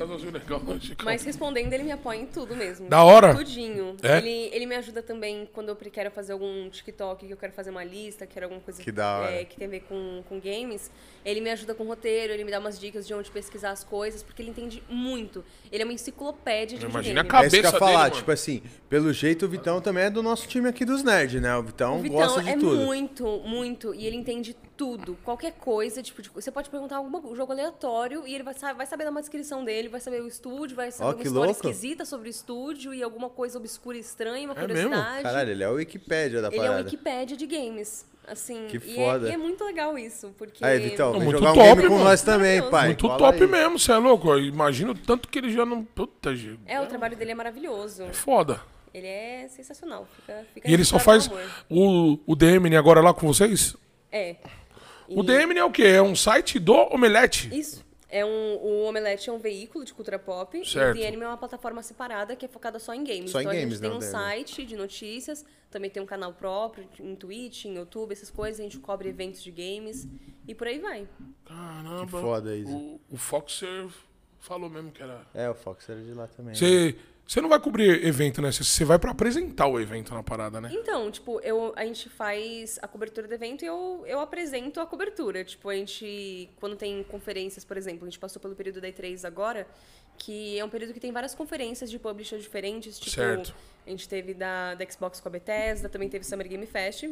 [0.00, 0.60] Um casalzinho legal.
[0.80, 1.04] Chico.
[1.04, 2.88] Mas respondendo, ele me apoia em tudo mesmo.
[2.88, 3.34] Da hora.
[3.34, 3.96] Tudinho.
[4.02, 4.18] É?
[4.18, 7.70] Ele, ele me ajuda também quando eu quero fazer algum TikTok, que eu quero fazer
[7.70, 9.32] uma lista, quero alguma coisa Que da hora.
[9.32, 10.90] é, que tem a ver com, com games.
[11.24, 14.22] Ele me ajuda com roteiro, ele me dá umas dicas de onde pesquisar as coisas,
[14.22, 15.44] porque ele entende muito.
[15.70, 17.44] Ele é uma enciclopédia de Imagina a videogame.
[17.44, 20.04] É isso que eu ia Cabeça falar, dele, tipo assim, pelo jeito o Vitão também
[20.04, 21.54] é do nosso time aqui dos nerds, né?
[21.56, 22.76] O Vitão, O Vitão gosta de é tudo.
[22.76, 23.94] muito, muito.
[23.94, 25.18] E ele entende tudo.
[25.22, 26.02] Qualquer coisa.
[26.02, 29.20] Tipo, de- você pode perguntar algum jogo aleatório e ele vai, vai saber dar uma
[29.20, 31.68] descrição dele, vai saber o estúdio, vai saber Ó, uma que história louco.
[31.68, 34.88] esquisita sobre o estúdio e alguma coisa obscura e estranha, uma É mesmo?
[34.90, 35.22] curiosidade.
[35.22, 36.80] Caralho, ele é o Wikipédia da ele é parada.
[36.80, 38.08] um Wikipédia de games.
[38.28, 39.26] Assim, Que e, foda.
[39.26, 40.64] É, e é muito legal isso, porque.
[40.64, 42.04] Aí, Vitão, Muito jogar um top, game com mano.
[42.04, 42.86] nós também, pai.
[42.88, 43.48] Muito Cola top aí.
[43.50, 44.28] mesmo, você é louco.
[44.30, 45.82] Eu imagino tanto que ele já não.
[45.84, 46.60] Puta, gente.
[46.64, 48.06] É, o trabalho dele é maravilhoso.
[48.12, 48.60] Foda.
[48.94, 50.06] Ele é sensacional.
[50.14, 51.28] Fica, fica E ele só faz
[51.68, 53.74] o, o DMN agora lá com vocês?
[54.12, 54.36] É.
[55.08, 55.84] O E- DMN é o quê?
[55.84, 57.48] É um site do Omelete.
[57.52, 57.84] Isso.
[58.10, 60.64] É um, o Omelete é um veículo de cultura pop.
[60.66, 60.96] Certo.
[60.96, 63.30] E o The Anime é uma plataforma separada que é focada só em games.
[63.30, 66.06] Só em então games, a gente tem né, um site de notícias, também tem um
[66.06, 68.60] canal próprio em Twitch, em YouTube, essas coisas.
[68.60, 70.08] A gente cobre eventos de games
[70.46, 71.08] e por aí vai.
[71.44, 72.04] Caramba.
[72.04, 72.76] Que foda isso.
[72.76, 73.88] O, o Foxer
[74.40, 75.24] falou mesmo que era.
[75.32, 76.54] É, o Fox era de lá também.
[76.86, 76.94] né?
[77.30, 78.50] Você, não vai cobrir evento, né?
[78.50, 80.68] Você, vai pra apresentar o evento na parada, né?
[80.72, 84.86] Então, tipo, eu, a gente faz a cobertura do evento e eu, eu apresento a
[84.86, 85.44] cobertura.
[85.44, 89.24] Tipo, a gente, quando tem conferências, por exemplo, a gente passou pelo período da E3
[89.24, 89.64] agora,
[90.18, 92.98] que é um período que tem várias conferências de publishers diferentes.
[92.98, 93.54] Tipo, Certo.
[93.86, 97.04] a gente teve da, da Xbox com a Bethesda, também teve Summer Game Fest.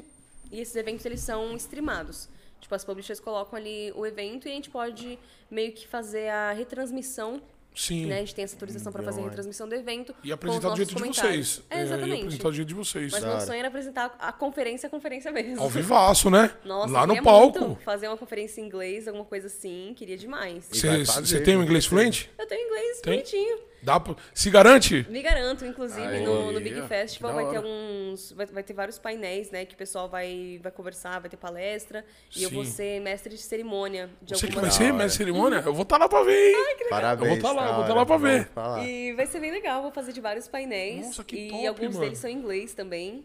[0.50, 2.28] E esses eventos, eles são streamados.
[2.60, 5.16] Tipo, as publishers colocam ali o evento e a gente pode
[5.48, 7.40] meio que fazer a retransmissão
[7.78, 8.06] Sim.
[8.06, 8.16] né?
[8.16, 10.14] A gente tem essa autorização para fazer a retransmissão do evento.
[10.24, 11.20] E com apresentar os do jeito de nossos vocês.
[11.22, 11.62] comentários.
[11.70, 12.20] É, e exatamente.
[12.22, 13.12] apresentar do jeito de vocês.
[13.12, 13.40] Mas meu hora.
[13.46, 15.62] sonho era apresentar a conferência, a conferência mesmo.
[15.62, 16.50] Ao vivaço, né?
[16.64, 17.60] Nossa, Lá no queria palco.
[17.60, 20.66] muito fazer uma conferência em inglês, alguma coisa assim, queria demais.
[20.70, 21.88] Você tem um inglês certeza.
[21.88, 22.30] fluente?
[22.38, 23.12] Eu tenho inglês Tem?
[23.14, 23.58] bonitinho.
[23.82, 24.16] Dá pra...
[24.34, 25.06] Se garante?
[25.08, 27.58] Me garanto, inclusive, Aí, no, no Big que Festival vai ter hora.
[27.58, 28.32] alguns.
[28.32, 29.64] Vai, vai ter vários painéis, né?
[29.64, 32.04] Que o pessoal vai, vai conversar, vai ter palestra.
[32.36, 32.70] E eu vou Sim.
[32.72, 34.92] ser mestre de cerimônia de Você que vai ser hora.
[34.94, 35.62] mestre de cerimônia?
[35.64, 36.76] Eu vou estar lá pra ver, hein?
[36.90, 37.36] Parabéns.
[37.36, 38.48] Eu vou tá lá, da vou tá hora, lá pra ver.
[38.48, 38.84] falar.
[38.86, 41.06] E vai ser bem legal, vou fazer de vários painéis.
[41.06, 42.00] Nossa, que e top, alguns mano.
[42.00, 43.24] deles são em inglês também.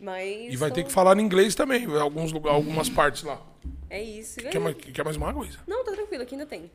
[0.00, 0.52] Mas.
[0.52, 3.40] E vai ter que falar em inglês também, em alguns algumas partes lá.
[3.88, 4.40] É isso.
[4.40, 5.58] e Quer mais, quer mais uma coisa?
[5.66, 6.70] Não, tá tranquilo, aqui ainda tem.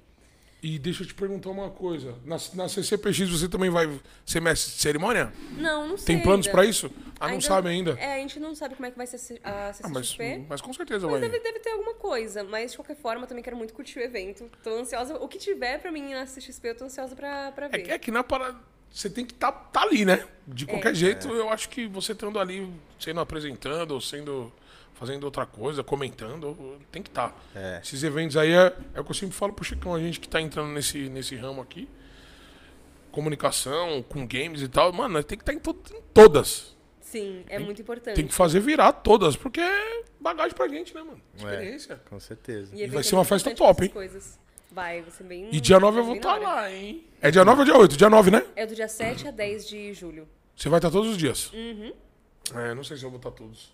[0.61, 2.15] E deixa eu te perguntar uma coisa.
[2.25, 3.87] Na, na CCPX você também vai
[4.25, 5.31] ser mestre de cerimônia?
[5.51, 6.15] Não, não sei.
[6.15, 6.57] Tem planos ainda.
[6.57, 6.89] pra isso?
[7.19, 7.91] Ah, não Ainda- sabe ainda?
[7.99, 10.45] É, a gente não sabe como é que vai ser a Ah, mas, CCXP.
[10.49, 11.29] mas com certeza Mas vai.
[11.29, 14.01] deve, deve ter alguma coisa, mas de qualquer forma eu também quero muito curtir o
[14.01, 14.49] evento.
[14.63, 15.15] Tô ansiosa.
[15.17, 17.81] O que tiver pra mim na CXP, eu tô ansiosa pra, pra É, ver.
[17.83, 18.57] que- é que na parada.
[18.91, 20.25] Você tem que estar tá, ali, né?
[20.47, 20.67] De É.
[20.67, 22.67] qualquer jeito, eu acho que você estando ali,
[22.99, 24.51] sendo apresentando, ou sendo.
[24.97, 27.35] Fazendo outra coisa, comentando, tem que estar.
[27.55, 27.79] É.
[27.83, 30.27] Esses eventos aí é, é o que eu sempre falo pro Chicão, a gente que
[30.27, 31.87] tá entrando nesse, nesse ramo aqui.
[33.11, 36.75] Comunicação, com games e tal, mano, tem que estar em, to- em todas.
[36.99, 38.15] Sim, é muito importante.
[38.15, 41.21] Tem que fazer virar todas, porque é bagagem pra gente, né, mano?
[41.35, 42.01] Experiência.
[42.09, 42.73] Com certeza.
[42.75, 43.89] evento vai é ser uma festa top, hein?
[43.89, 44.37] Coisas.
[44.71, 45.47] Vai, vai ser bem.
[45.51, 46.43] E dia 9 eu vai vou estar hora.
[46.43, 47.05] lá, hein?
[47.21, 47.97] É dia 9 ou dia 8?
[47.97, 48.45] Dia 9, né?
[48.55, 50.27] É do dia 7 a 10 de julho.
[50.55, 51.51] Você vai estar todos os dias.
[51.53, 51.93] Uhum.
[52.55, 53.71] É, não sei se eu vou estar todos.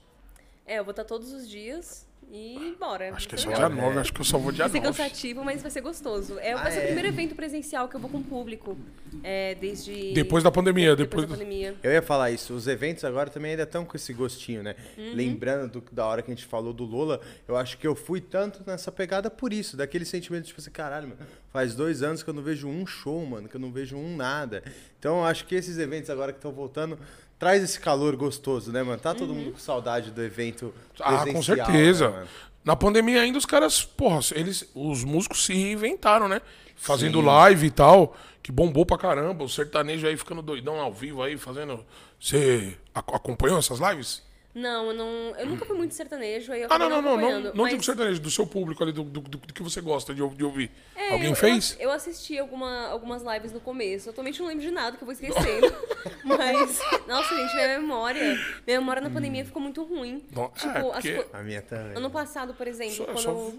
[0.65, 2.07] É, eu vou estar todos os dias.
[2.31, 3.13] e bora.
[3.13, 3.89] Acho que é só dia legal.
[3.89, 4.97] 9, acho que eu só vou dia Vai ser 9.
[4.97, 6.39] cansativo, mas vai ser gostoso.
[6.39, 6.85] É, Ah, vai ser o é?
[6.85, 8.75] primeiro evento presencial que eu vou com público.
[9.23, 10.13] É, desde.
[10.13, 11.75] Depois da pandemia, Depois, depois da do- pandemia.
[11.83, 14.75] Eu ia falar isso, os eventos agora também ainda estão com esse gostinho, né?
[14.97, 15.13] Uhum.
[15.13, 18.19] Lembrando do- da hora que a gente falou do Lola, eu acho que eu fui
[18.19, 21.19] tanto nessa pegada por isso, daquele sentimento de tipo assim, caralho, mano,
[21.51, 24.15] faz dois anos que eu não vejo um show, mano, que eu não vejo um
[24.15, 24.63] nada.
[24.97, 26.97] Então eu acho que esses eventos agora que estão voltando
[27.43, 28.97] traz esse calor gostoso, né, mano?
[28.97, 29.35] Tá todo Uhum.
[29.35, 32.09] mundo com saudade do evento Ah, com certeza.
[32.09, 32.25] né?
[32.63, 36.41] Na pandemia ainda os caras, porra, eles, os músicos se reinventaram, né?
[36.77, 37.25] Fazendo Sim.
[37.25, 39.43] live e tal, que bombou pra caramba.
[39.43, 41.83] O sertanejo aí ficando doidão ao vivo aí, fazendo.
[42.17, 44.23] Você ac- acompanhou essas lives?
[44.55, 45.05] Não, eu não.
[45.39, 47.39] Eu nunca fui muito sertanejo, aí eu Ah, não, não, não, não.
[47.41, 50.13] Não mas- digo sertanejo, do seu público ali, do, do, do- do que você gosta
[50.13, 50.69] de, de ouvir.
[50.95, 51.75] É, Alguém eu- fez?
[51.79, 54.11] Eu, eu assisti alguma, algumas lives no começo.
[54.11, 55.73] Atualmente eu não lembro de nada, que eu vou esquecendo.
[56.23, 58.21] Mas, nossa, gente, minha memória.
[58.67, 60.23] Minha memória na pandemia ficou muito ruim.
[60.31, 61.97] Não, tipo, é, as porque- co- A minha também.
[61.97, 63.51] ano passado, por exemplo, Só- quando, só-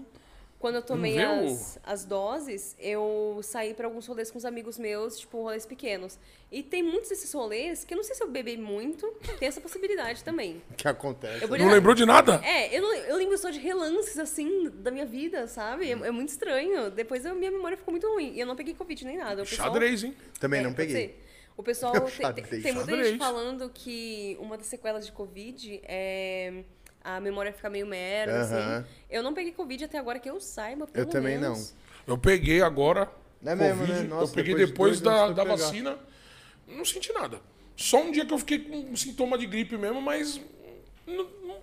[0.65, 5.19] quando eu tomei as, as doses, eu saí pra alguns rolês com os amigos meus,
[5.19, 6.17] tipo, rolês pequenos.
[6.51, 9.05] E tem muitos desses rolês que eu não sei se eu bebi muito,
[9.37, 10.63] tem essa possibilidade também.
[10.75, 11.43] que acontece.
[11.43, 12.41] Eu vou Não lembrou de nada?
[12.43, 15.85] É, eu, não- eu lembro só de relances, assim, da minha vida, sabe?
[15.87, 16.89] É, é muito estranho.
[16.89, 18.33] Depois a minha memória ficou muito ruim.
[18.33, 19.43] E eu não peguei Covid nem nada.
[19.43, 20.15] O pessoal- Xadrez, hein?
[20.39, 21.19] Também É, não peguei.
[21.55, 22.63] O pessoal Eu tem, tem, xadrez.
[22.63, 23.07] tem muita Xadrez.
[23.11, 26.63] gente falando que uma das sequelas de Covid é
[27.05, 28.85] a memória ficar meio merda, assim.
[29.09, 31.73] Eu não peguei Covid até agora que eu saiba, pelo Eu também menos.
[32.07, 33.09] Eu peguei agora.
[33.41, 34.07] Não é mesmo, Covid, né?
[34.07, 35.55] Nossa, eu peguei depois de depois, da, da pegar.
[35.55, 35.97] vacina.
[36.67, 37.39] Não senti nada.
[37.75, 40.39] Só um dia que eu fiquei com um sintoma de gripe mesmo, mas.
[41.05, 41.57] Não, não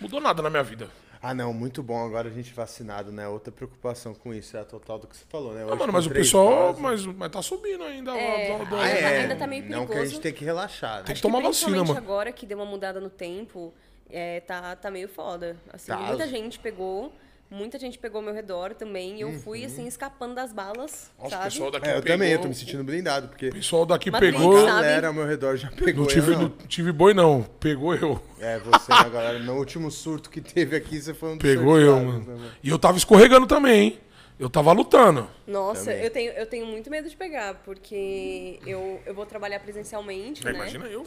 [0.00, 0.88] mudou nada na minha vida.
[1.22, 3.28] Ah, não, muito bom agora a gente vacinado, né?
[3.28, 5.60] Outra preocupação com isso é a total do que você falou, né?
[5.60, 6.74] Ah, Hoje, mano, com mas o pessoal.
[6.80, 8.12] Mas, mas tá subindo ainda.
[8.16, 9.18] É, a- a- a- Ah, ainda- é.
[9.20, 10.10] ainda tá meio Não que a perigoso.
[10.12, 10.96] gente tem que relaxar, né?
[10.98, 11.98] Tem que Acho tomar vacina, mano.
[11.98, 13.74] agora que deu uma mudada no tempo,
[14.12, 15.56] é, tá, tá meio foda.
[15.72, 15.98] Assim, Tá.
[15.98, 17.12] muita gente pegou,
[17.50, 19.16] muita gente pegou ao meu redor também.
[19.18, 21.44] E eu fui, assim, escapando das balas, Nossa, o sabe?
[21.44, 22.16] pessoal daqui É, eu pegou.
[22.18, 24.56] também, eu tô me sentindo blindado, porque O pessoal daqui Madrid, pegou.
[24.56, 26.04] a galera ao meu redor já pegou.
[26.04, 26.42] Não eu tive, não.
[26.42, 27.42] não tive boi, não.
[27.58, 28.20] Pegou eu.
[28.38, 29.38] É, você, né, galera?
[29.38, 32.18] No último surto que teve aqui, você foi um dos Pegou eu, mano.
[32.20, 32.50] né, mano?
[32.62, 34.00] E eu tava escorregando também, hein?
[34.38, 35.28] Eu tava lutando.
[35.46, 36.02] Nossa, Também.
[36.02, 40.50] eu tenho, eu tenho muito medo de pegar, porque eu, eu vou trabalhar presencialmente, É,
[40.50, 40.58] né?
[40.58, 41.04] imagina eu.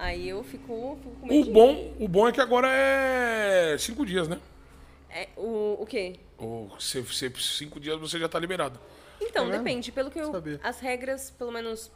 [0.00, 1.44] Aí eu fico, fico com O medo.
[1.44, 4.40] de- bom, o bom é que agora é cinco dias, né?
[5.10, 6.16] É, o, o quê?
[6.38, 8.80] Ou se, se, cinco dias você já tá liberado.
[9.20, 9.64] Então, É mesmo?
[9.64, 9.92] depende.
[9.92, 10.30] Pelo que eu.
[10.32, 10.58] Sabia.
[10.62, 11.90] As regras, pelo menos,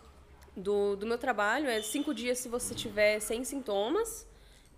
[0.57, 4.27] do, do meu trabalho é cinco dias se você tiver sem sintomas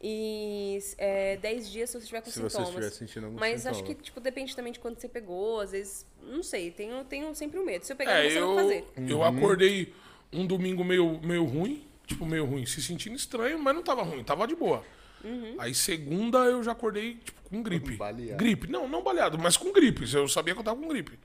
[0.00, 2.68] e é, dez dias se você tiver com Se você sintomas.
[2.68, 3.96] estiver sentindo algum Mas acho sintoma.
[3.96, 5.60] que, tipo, depende também de quando você pegou.
[5.60, 7.84] Às vezes, não sei, tenho, tenho sempre o medo.
[7.84, 8.84] Se eu pegar, É, você eu, vai fazer.
[9.08, 9.92] eu acordei
[10.32, 14.22] um domingo meio, meio ruim, tipo, meio ruim, se sentindo estranho, mas não tava ruim,
[14.22, 14.84] tava de boa.
[15.24, 15.56] Uhum.
[15.58, 17.96] Aí segunda eu já acordei, tipo, com gripe.
[17.96, 18.36] Baleado.
[18.36, 20.04] Gripe, não, não baleado, mas com gripe.
[20.14, 21.18] Eu sabia que eu tava com gripe.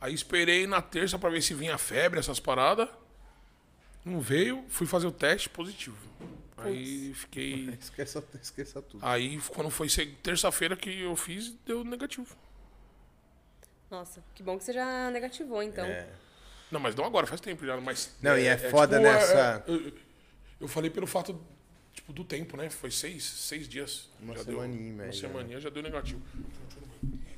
[0.00, 2.88] Aí esperei na terça pra ver se vinha febre, essas paradas.
[4.04, 5.96] Não veio, fui fazer o teste positivo.
[6.56, 7.70] Aí fiquei.
[7.80, 9.04] Esqueça, esqueça tudo.
[9.04, 9.88] Aí quando foi
[10.22, 12.36] terça-feira que eu fiz, deu negativo.
[13.90, 15.84] Nossa, que bom que você já negativou, então.
[15.84, 16.08] É.
[16.74, 17.80] Não, mas não agora, faz tempo já.
[17.80, 19.92] Mas, Não, e é foda nessa- é, eu,
[20.62, 21.40] eu falei pelo fato
[21.92, 22.68] tipo, do tempo, né?
[22.68, 24.08] Foi seis, seis dias.
[24.20, 25.14] Uma já semaninha, deu, Uma velho.
[25.14, 26.20] semaninha já deu negativo.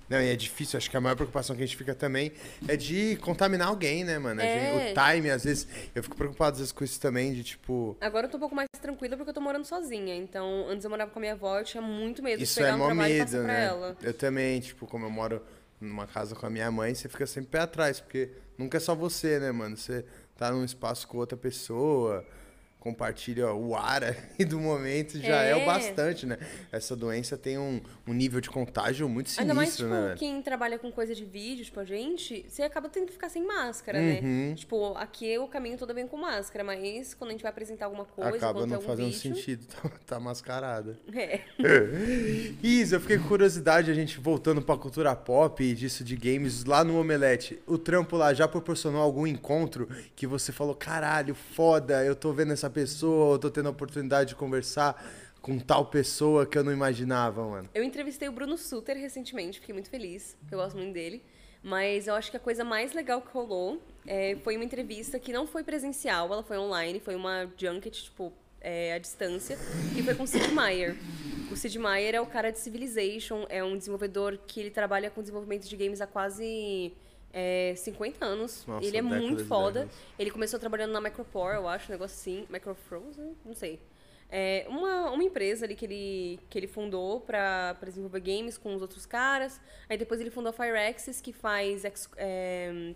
[0.08, 2.32] Não, e é difícil, acho que a maior preocupação que a gente fica também
[2.66, 4.40] é de contaminar alguém, né, mano?
[4.40, 4.86] É.
[4.86, 7.94] gente- o time, às vezes, eu fico preocupado às vezes com isso também, de tipo.
[8.00, 10.14] Agora eu tô um pouco mais tranquila porque eu tô morando sozinha.
[10.16, 12.70] Então, antes eu morava com a minha avó, eu tinha muito medo Isso de pegar
[12.70, 13.64] é um mó trabalho e medo, né?
[13.66, 13.96] ela.
[14.00, 15.42] Eu também, tipo, como eu moro
[15.80, 18.94] numa casa com a minha mãe, você fica sempre pé atrás, porque nunca é só
[18.94, 19.76] você, né, mano?
[19.76, 20.04] Você
[20.36, 22.24] tá num espaço com outra pessoa,
[22.86, 25.56] compartilha o ar ali do momento, já é, É.
[25.56, 26.38] o bastante, né?
[26.70, 30.40] Essa doença tem um, um nível de contágio muito Ainda mais, sinistro, tipo, né, quem
[30.40, 33.98] trabalha com coisa de vídeo, tipo, a gente, você acaba tendo que ficar sem máscara,
[33.98, 34.48] Uhum.
[34.50, 34.54] né?
[34.54, 38.04] Tipo, aqui o caminho todo vem com máscara, mas quando a gente vai apresentar alguma
[38.04, 39.18] coisa, Acaba não algum fazendo vídeo...
[39.20, 40.96] sentido, tá, tá mascarada.
[41.12, 41.40] É.
[42.62, 46.64] Isa, eu fiquei com curiosidade, a gente voltando pra cultura pop e disso de games,
[46.64, 52.04] lá no Omelete, o trampo lá já proporcionou algum encontro que você falou, caralho, foda,
[52.04, 55.02] eu tô vendo essa pessoa, eu tô tendo a oportunidade de conversar
[55.40, 57.70] com tal pessoa que eu não imaginava, mano.
[57.74, 61.22] Eu entrevistei o Bruno Suter recentemente, fiquei muito feliz, eu gosto muito dele.
[61.62, 65.32] Mas eu acho que a coisa mais legal que rolou é, foi uma entrevista que
[65.32, 68.30] não foi presencial, ela foi online, foi uma junket, tipo,
[68.60, 69.58] é, à distância,
[69.96, 70.96] e foi com o Sid Meier.
[71.50, 75.22] O Sid Meier é o cara de Civilization, é um desenvolvedor que ele trabalha com
[75.22, 76.92] desenvolvimento de games há quase
[77.38, 78.64] é, 50 anos.
[78.66, 79.80] Nossa, ele é muito foda.
[79.80, 79.98] décadas.
[80.18, 82.46] Ele começou trabalhando na Micropore, eu acho, um negócio assim.
[82.48, 83.36] Microfrozen?
[83.44, 83.78] Não sei.
[84.30, 88.80] É uma, uma empresa ali que ele, que ele fundou para desenvolver games com os
[88.80, 89.60] outros caras.
[89.86, 92.94] Aí depois ele fundou a Fireaxis, que faz, X, é,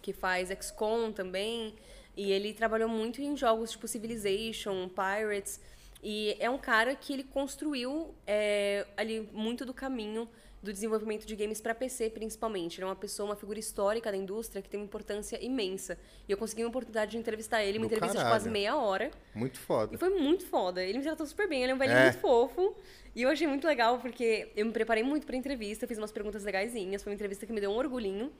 [0.00, 1.74] que faz XCOM também.
[2.16, 5.60] E ele trabalhou muito em jogos tipo Civilization, Pirates.
[6.00, 10.28] E é um cara que ele construiu é, ali muito do caminho
[10.62, 12.76] do desenvolvimento de games para PC, principalmente.
[12.78, 15.98] Ele é uma pessoa, uma figura histórica da indústria que tem uma importância imensa.
[16.28, 18.34] E eu consegui uma oportunidade de entrevistar ele, uma Do entrevista caralho.
[18.34, 19.10] de quase meia hora.
[19.34, 19.94] Muito foda.
[19.94, 20.82] E foi muito foda.
[20.84, 22.02] Ele me tratou super bem, ele é um velhinho É.
[22.04, 22.74] muito fofo.
[23.16, 26.44] E eu achei muito legal porque eu me preparei muito pra entrevista, fiz umas perguntas
[26.44, 28.30] legaisinhas, foi uma entrevista que me deu um orgulhinho.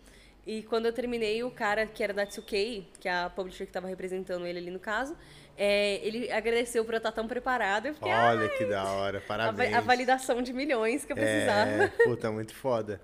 [0.47, 3.73] E quando eu terminei, o cara que era da 2K, que é a publisher que
[3.73, 5.15] tava representando ele ali no caso,
[5.57, 7.89] é, ele agradeceu por eu estar tão preparada.
[7.89, 9.75] Eu fiquei, Olha que da hora, a, parabéns.
[9.75, 11.71] a validação de milhões que eu precisava.
[11.71, 13.01] É, puta, muito foda.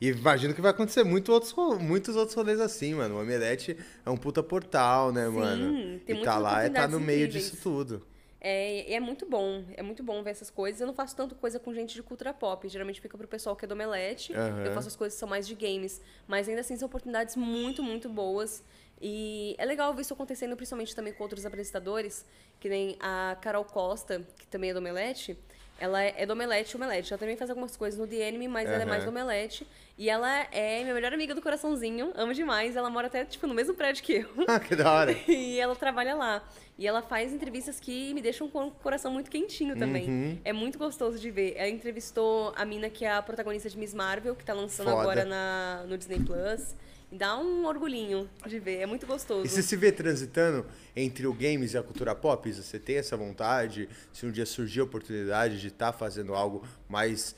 [0.00, 3.16] E imagino que vai acontecer muito outros, ro- muitos outros rolês assim, mano.
[3.16, 3.76] O Omelete
[4.06, 5.98] é um puta portal, né, mano?
[6.06, 7.50] tem e tá lá e tá no meio incríveis.
[7.50, 8.06] disso tudo.
[8.40, 10.80] É, e é muito bom, é muito bom ver essas coisas.
[10.80, 12.68] Eu não faço tanto coisa com gente de cultura pop.
[12.68, 14.32] Geralmente fica pro pessoal que é do Omelete.
[14.32, 14.64] Aham.
[14.64, 16.00] Eu faço as coisas que são mais de games.
[16.26, 18.62] Mas ainda assim são oportunidades muito, muito boas.
[19.00, 22.24] E é legal ver isso acontecendo, principalmente também com outros apresentadores,
[22.58, 25.38] que nem a Carol Costa, que também é do Omelete.
[25.78, 27.12] Ela é do Omelete Omelete.
[27.12, 29.10] Ela também faz algumas coisas no The Anime, mas ela é mais do.
[29.10, 29.66] Omelete.
[29.96, 32.12] E ela é minha melhor amiga do coraçãozinho.
[32.14, 32.76] Amo demais.
[32.76, 34.28] Ela mora até, tipo, no mesmo prédio que eu.
[34.46, 35.16] Ah, que da hora.
[35.28, 36.42] E ela trabalha lá.
[36.78, 40.08] E ela faz entrevistas que me deixam com o coração muito quentinho também.
[40.08, 40.38] Uhum.
[40.44, 41.54] É muito gostoso de ver.
[41.56, 45.00] Ela entrevistou a mina que é a protagonista de Miss Marvel, que tá lançando Foda.
[45.00, 46.74] agora na, no Disney Plus.
[47.10, 48.80] Dá um orgulhinho de ver.
[48.80, 49.46] É muito gostoso.
[49.46, 52.52] E você se vê transitando entre o games e a cultura pop?
[52.52, 53.88] Você tem essa vontade?
[54.12, 57.34] Se um dia surgir a oportunidade de estar fazendo algo mais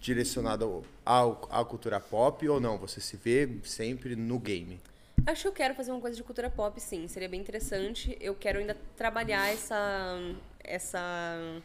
[0.00, 2.78] direcionado ao, à cultura pop ou não?
[2.78, 4.80] Você se vê sempre no game?
[5.26, 7.08] Acho que eu quero fazer uma coisa de cultura pop, sim.
[7.08, 8.16] Seria bem interessante.
[8.20, 10.16] Eu quero ainda trabalhar essa.
[10.62, 11.62] essa.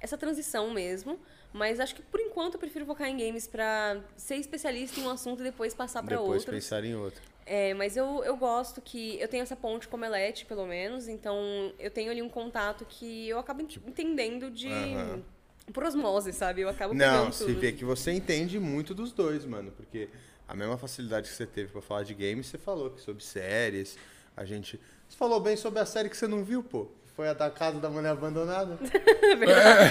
[0.00, 1.18] essa transição mesmo.
[1.56, 5.10] Mas acho que por enquanto eu prefiro focar em games pra ser especialista em um
[5.10, 6.54] assunto e depois passar pra Depois outros.
[6.54, 7.22] pensar em outro.
[7.46, 11.72] É, mas eu, eu gosto que eu tenho essa ponte com Omelete, pelo menos, então
[11.78, 14.68] eu tenho ali um contato que eu acabo ent- entendendo de.
[14.68, 15.22] Aham.
[15.72, 16.60] por osmose, sabe?
[16.60, 17.58] Eu acabo Não, se tudo.
[17.58, 19.70] vê que você entende muito dos dois, mano.
[19.72, 20.08] Porque
[20.46, 23.96] a mesma facilidade que você teve pra falar de games, você falou que sobre séries.
[24.36, 24.78] A gente.
[25.08, 26.88] Você falou bem sobre a série que você não viu, pô.
[27.16, 28.76] Foi a da casa da mulher abandonada.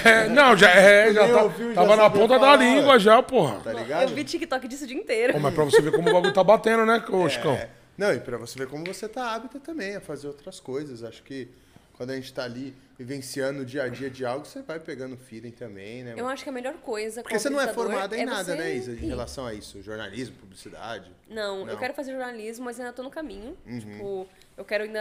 [0.04, 3.22] É, não, já, é, já tá- ouviu, já tava na ponta falar, da língua já,
[3.22, 3.60] porra.
[3.60, 4.14] Tá Eu ligado?
[4.14, 5.32] vi TikTok disso o dia inteiro.
[5.34, 7.52] Pô, mas pra você ver como o bagulho tá batendo, né, ô Chicão?
[7.54, 7.68] É.
[7.98, 11.02] Não, e pra você ver como você tá hábito também a fazer outras coisas.
[11.02, 11.48] Acho que
[11.96, 15.16] quando a gente tá ali vivenciando o dia a dia de algo, você vai pegando
[15.16, 16.14] feeling também, né?
[16.16, 17.22] Eu acho que a melhor coisa.
[17.22, 19.82] Porque você não é formada em é nada, você né, Isa, em relação a isso?
[19.82, 21.10] Jornalismo, publicidade.
[21.28, 21.72] Não, Não.
[21.72, 23.56] eu quero fazer jornalismo, mas ainda tô no caminho.
[23.66, 23.78] Uhum.
[23.78, 25.00] Tipo, eu quero ainda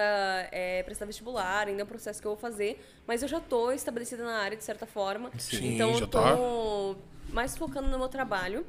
[0.51, 2.83] é, prestar vestibular, ainda é um processo que eu vou fazer.
[3.05, 5.31] Mas eu já tô estabelecida na área, de certa forma.
[5.37, 6.95] Sim, então já eu tô
[7.29, 8.65] mais focando no meu trabalho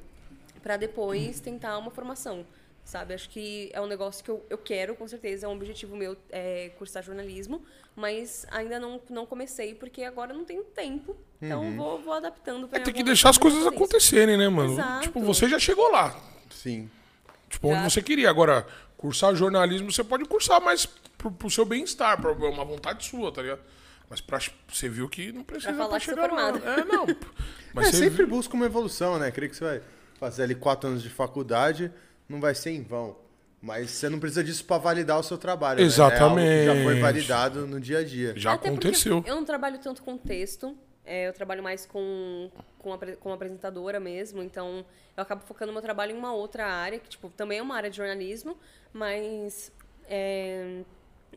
[0.62, 2.44] pra depois tentar uma formação.
[2.86, 3.12] Sabe?
[3.14, 5.44] Acho que é um negócio que eu, eu quero, com certeza.
[5.44, 7.60] É um objetivo meu é, cursar jornalismo.
[7.96, 11.16] Mas ainda não, não comecei, porque agora não tenho tempo.
[11.42, 11.70] Então Uhum.
[11.72, 14.74] eu vou, vou adaptando pra É, tem que deixar as coisas acontecerem, né, mano?
[14.74, 15.02] Exato.
[15.02, 16.16] Tipo, você já chegou lá.
[16.48, 16.88] Sim.
[17.50, 17.90] Tipo, onde Já.
[17.90, 18.30] você queria.
[18.30, 18.64] Agora,
[18.96, 20.86] cursar jornalismo, você pode cursar mais
[21.18, 23.60] pro, pro seu bem-estar, pra uma vontade sua, tá ligado?
[24.08, 24.38] Mas pra,
[24.68, 26.52] você viu que não precisa Pra falar pra chegar lá.
[26.52, 26.80] formada.
[26.80, 27.06] É, não.
[27.74, 29.32] Mas é, você sempre busca uma evolução, né?
[29.32, 29.82] Creio que você vai
[30.20, 31.90] fazer ali quatro anos de faculdade,
[32.28, 33.16] não vai ser em vão.
[33.60, 35.80] Mas você não precisa disso pra validar o seu trabalho.
[35.80, 35.84] né?
[35.86, 37.00] É algo que já foi Exatamente.
[37.00, 38.32] validado no dia a dia.
[38.36, 39.24] já Até aconteceu.
[39.26, 43.98] Eu não trabalho tanto com texto, é, eu trabalho mais com, com, apre- como apresentadora
[43.98, 44.84] mesmo, então
[45.16, 47.88] eu acabo focando meu trabalho em uma outra área, que tipo, também é uma área
[47.90, 48.56] de jornalismo,
[48.92, 49.72] mas
[50.08, 50.82] é,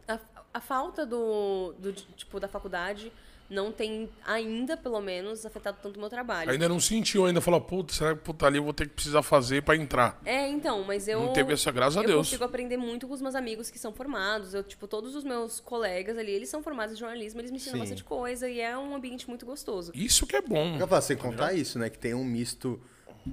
[0.08, 0.20] a,
[0.56, 3.12] a falta do, do, tipo, da faculdade
[3.50, 6.52] não tem ainda, pelo menos, afetado tanto o meu trabalho.
[6.52, 9.24] Ainda não sentiu, ainda falou, puta, será que puta ali eu vou ter que precisar
[9.24, 10.22] fazer pra entrar?
[10.24, 11.20] É, então, mas eu.
[11.20, 12.28] Não teve essa, graças a eu Deus.
[12.28, 14.54] consigo aprender muito com os meus amigos que são formados.
[14.54, 17.74] Eu, tipo, todos os meus colegas ali, eles são formados em jornalismo, eles me ensinam
[17.76, 17.80] Sim.
[17.80, 19.92] bastante coisa e é um ambiente muito gostoso.
[19.96, 20.78] Isso que é bom.
[20.80, 21.90] Eu falo, sem contar isso, né?
[21.90, 22.80] Que tem um misto,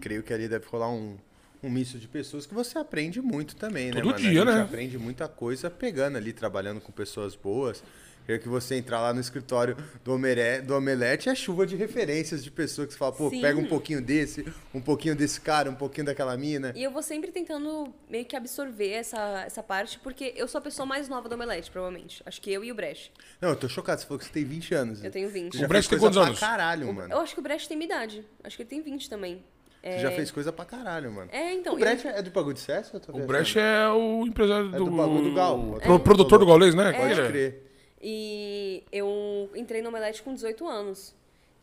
[0.01, 1.19] creio que ali deve rolar um,
[1.63, 4.63] um misto de pessoas que você aprende muito também, né, Todo dia, a gente né?
[4.63, 7.83] aprende muita coisa pegando ali, trabalhando com pessoas boas.
[8.27, 12.43] Creio que você entrar lá no escritório do, Omeré, do Omelete é chuva de referências
[12.43, 13.41] de pessoas que você fala, pô, Sim.
[13.41, 14.45] pega um pouquinho desse,
[14.75, 16.73] um pouquinho desse cara, um pouquinho daquela mina.
[16.75, 20.63] E eu vou sempre tentando meio que absorver essa, essa parte, porque eu sou a
[20.63, 22.21] pessoa mais nova do Omelete, provavelmente.
[22.27, 23.13] Acho que eu e o Brecht.
[23.41, 25.05] Não, eu tô chocado, você falou que você tem 20 anos.
[25.05, 25.53] Eu tenho 20.
[25.53, 26.41] Você já O Brecht tem quantos pra anos?
[26.41, 27.15] caralho, mano.
[27.15, 28.25] Eu acho que o Brecht tem minha idade.
[28.43, 29.45] Acho que ele tem 20 também.
[29.85, 31.31] Você já fez coisa pra caralho, mano.
[31.33, 31.75] É, então.
[31.75, 32.97] o Brecht é do Bagulho de Sucesso?
[32.97, 33.25] Eu tô O?
[33.25, 34.87] Brecht é o empresário É do...
[34.87, 35.79] do bagulho do Gal.
[35.81, 36.93] Pro- produtor do Gaulês, né?
[36.93, 37.29] Pode é.
[37.29, 37.66] crer.
[38.09, 41.13] E eu entrei no Omelete com 18 anos.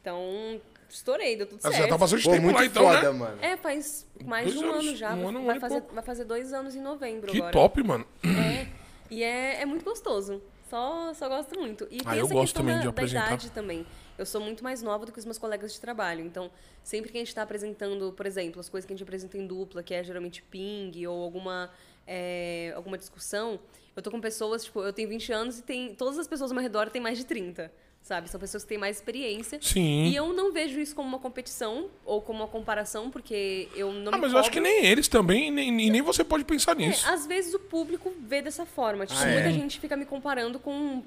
[0.02, 0.60] Então,
[0.90, 1.84] estourei, deu tudo Ah, Você certo.
[1.84, 3.18] já tá bastante Pô, tempo muito lá então, foda, né?
[3.18, 3.38] mano.
[3.42, 5.14] É, faz mais de um anos, ano já.
[5.16, 7.54] um ano, um vai, ano fazer, vai fazer dois anos em novembro Que agora.
[7.54, 8.06] top, mano.
[8.26, 8.68] É,
[9.10, 10.42] e é, é muito gostoso.
[10.70, 11.88] Só, só gosto muito.
[11.90, 13.26] E Ah, tem eu essa gosto questão também da, de da apresentar.
[13.28, 13.86] idade também.
[14.18, 16.26] Eu sou muito mais nova do que os meus colegas de trabalho.
[16.26, 16.52] Então,
[16.84, 19.48] sempre que a gente está apresentando, por exemplo, as coisas que a gente apresenta em
[19.48, 21.70] dupla, que é geralmente ping ou alguma,
[22.06, 23.60] é, alguma discussão,
[23.96, 26.56] eu tô com pessoas, tipo, eu tenho 20 anos e tem, todas as pessoas ao
[26.56, 27.72] meu redor têm mais de 30.
[28.04, 28.30] Sabe?
[28.30, 29.58] São pessoas que têm mais experiência.
[29.62, 30.08] Sim.
[30.08, 34.12] E eu não vejo isso como uma competição ou como uma comparação, porque eu não
[34.12, 34.70] Ah, me mas eu acho que cobro.
[34.74, 37.08] nem eles também, e nem, nem você pode pensar nisso.
[37.08, 39.06] É, às vezes o público vê dessa forma.
[39.06, 39.34] Tipo, Ah, é?
[39.36, 41.02] muita gente fica me comparando com,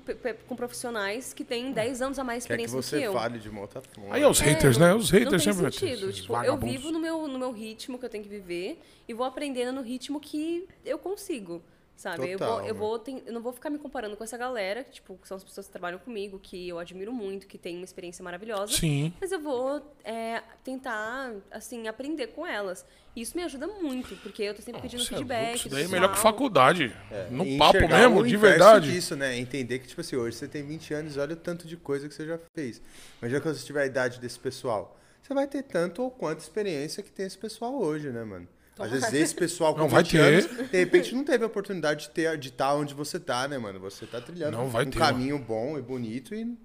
[0.48, 3.12] com profissionais que têm 10 anos a mais Quer que experiência do você que eu.
[3.12, 4.14] fale de uma outra forma.
[4.14, 4.94] Aí é os haters, não- né?
[4.94, 6.12] Os haters não tem sempre sentido.
[6.14, 9.26] Tipo, eu vivo no meu, no meu ritmo que eu tenho que viver e vou
[9.26, 11.62] aprendendo no ritmo que eu consigo.
[11.96, 12.28] Sabe?
[12.30, 12.78] eu, Total, vou, eu, né?
[12.78, 15.42] vou ten- eu não vou ficar me comparando com essa galera, que, tipo, são as
[15.42, 18.74] pessoas que trabalham comigo, que eu admiro muito, que têm uma experiência maravilhosa.
[18.74, 19.14] Sim.
[19.18, 22.84] Mas eu vou é, tentar, assim, aprender com elas.
[23.16, 25.56] E isso me ajuda muito, porque eu tô sempre pedindo é louco, feedback.
[25.56, 26.94] Isso daí é melhor que faculdade.
[27.10, 28.92] É, no e papo mesmo, de verdade.
[28.92, 29.38] disso, né?
[29.38, 32.06] Entender que, tipo assim, hoje você tem 20 anos e olha o tanto de coisa
[32.08, 32.82] que você já fez.
[33.22, 34.98] Imagina quando você tiver a idade desse pessoal.
[35.22, 38.46] Você vai ter tanto ou quanto experiência que tem esse pessoal hoje, né, mano?
[38.78, 40.18] Às vezes esse pessoal com Não, vai 20 ter.
[40.20, 43.56] anos, de repente não teve a oportunidade de ter de estar onde você tá, né,
[43.58, 43.80] mano?
[43.80, 46.56] Você tá trilhando Não, vai um ter, caminho bom e bonito e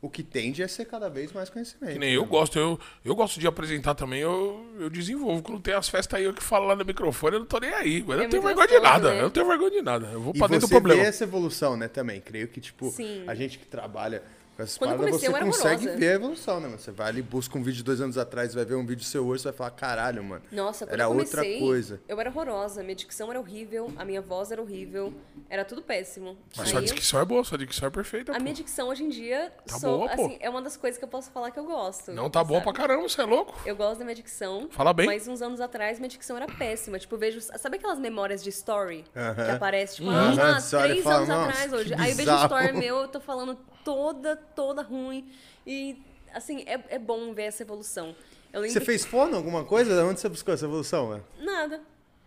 [0.00, 1.92] o que tende é ser cada vez mais conhecimento.
[1.92, 5.42] Que nem eu né, gosto, eu, eu gosto de apresentar também, eu, eu desenvolvo.
[5.42, 7.70] Quando tem as festas aí, eu que falo lá no microfone, eu não tô nem
[7.74, 8.04] aí.
[8.06, 9.10] Mas eu É não tenho vergonha de nada.
[9.10, 9.18] né?
[9.18, 10.06] Eu não tenho vergonha de nada.
[10.12, 11.02] Eu vou E pra dentro do você problema.
[11.02, 12.20] vê essa evolução, né, também.
[12.20, 13.24] Creio que, tipo, Sim.
[13.26, 14.22] a gente que trabalha
[14.58, 15.98] com essas Quando eu paradas, comecei, você eu era consegue horrorosa.
[16.00, 16.80] ver a evolução, né, mano?
[16.80, 19.24] Você vai ali, busca um vídeo de dois anos atrás, vai ver um vídeo seu
[19.24, 20.42] hoje, você vai falar, caralho, mano.
[20.50, 22.00] Nossa, quando Era eu outra comecei, coisa.
[22.08, 22.82] eu era horrorosa.
[22.82, 25.14] Minha dicção era horrível, a minha voz era horrível,
[25.48, 26.36] era tudo péssimo.
[26.56, 28.32] Mas sua Aí, dicção é boa, sua dicção é perfeita.
[28.32, 28.42] a pô.
[28.42, 30.24] minha dicção hoje em dia Tá sou, boa, pô.
[30.24, 32.10] assim, é uma das coisas que eu posso falar que eu gosto.
[32.12, 32.72] Não tá boa sabe?
[32.72, 33.54] pra caramba, você é louco?
[33.64, 34.66] Eu gosto da minha dicção.
[34.72, 35.06] Fala bem.
[35.06, 36.98] Mas uns anos atrás, minha dicção era péssima.
[36.98, 37.40] Tipo, eu vejo.
[37.40, 39.34] Sabe aquelas memórias de story Aham.
[39.36, 39.96] que aparece?
[39.96, 41.94] Tipo, ah, você olha e três fala, anos "Nossa, atrás hoje.
[41.94, 45.28] Aí eu vejo bizarro." story meu, eu tô falando toda, toda ruim.
[45.66, 45.96] E,
[46.34, 48.14] assim, é, é bom ver essa evolução.
[48.52, 50.04] Eu Você fez fono, alguma coisa?
[50.04, 51.80] Onde você buscou essa evolução, que- Nada.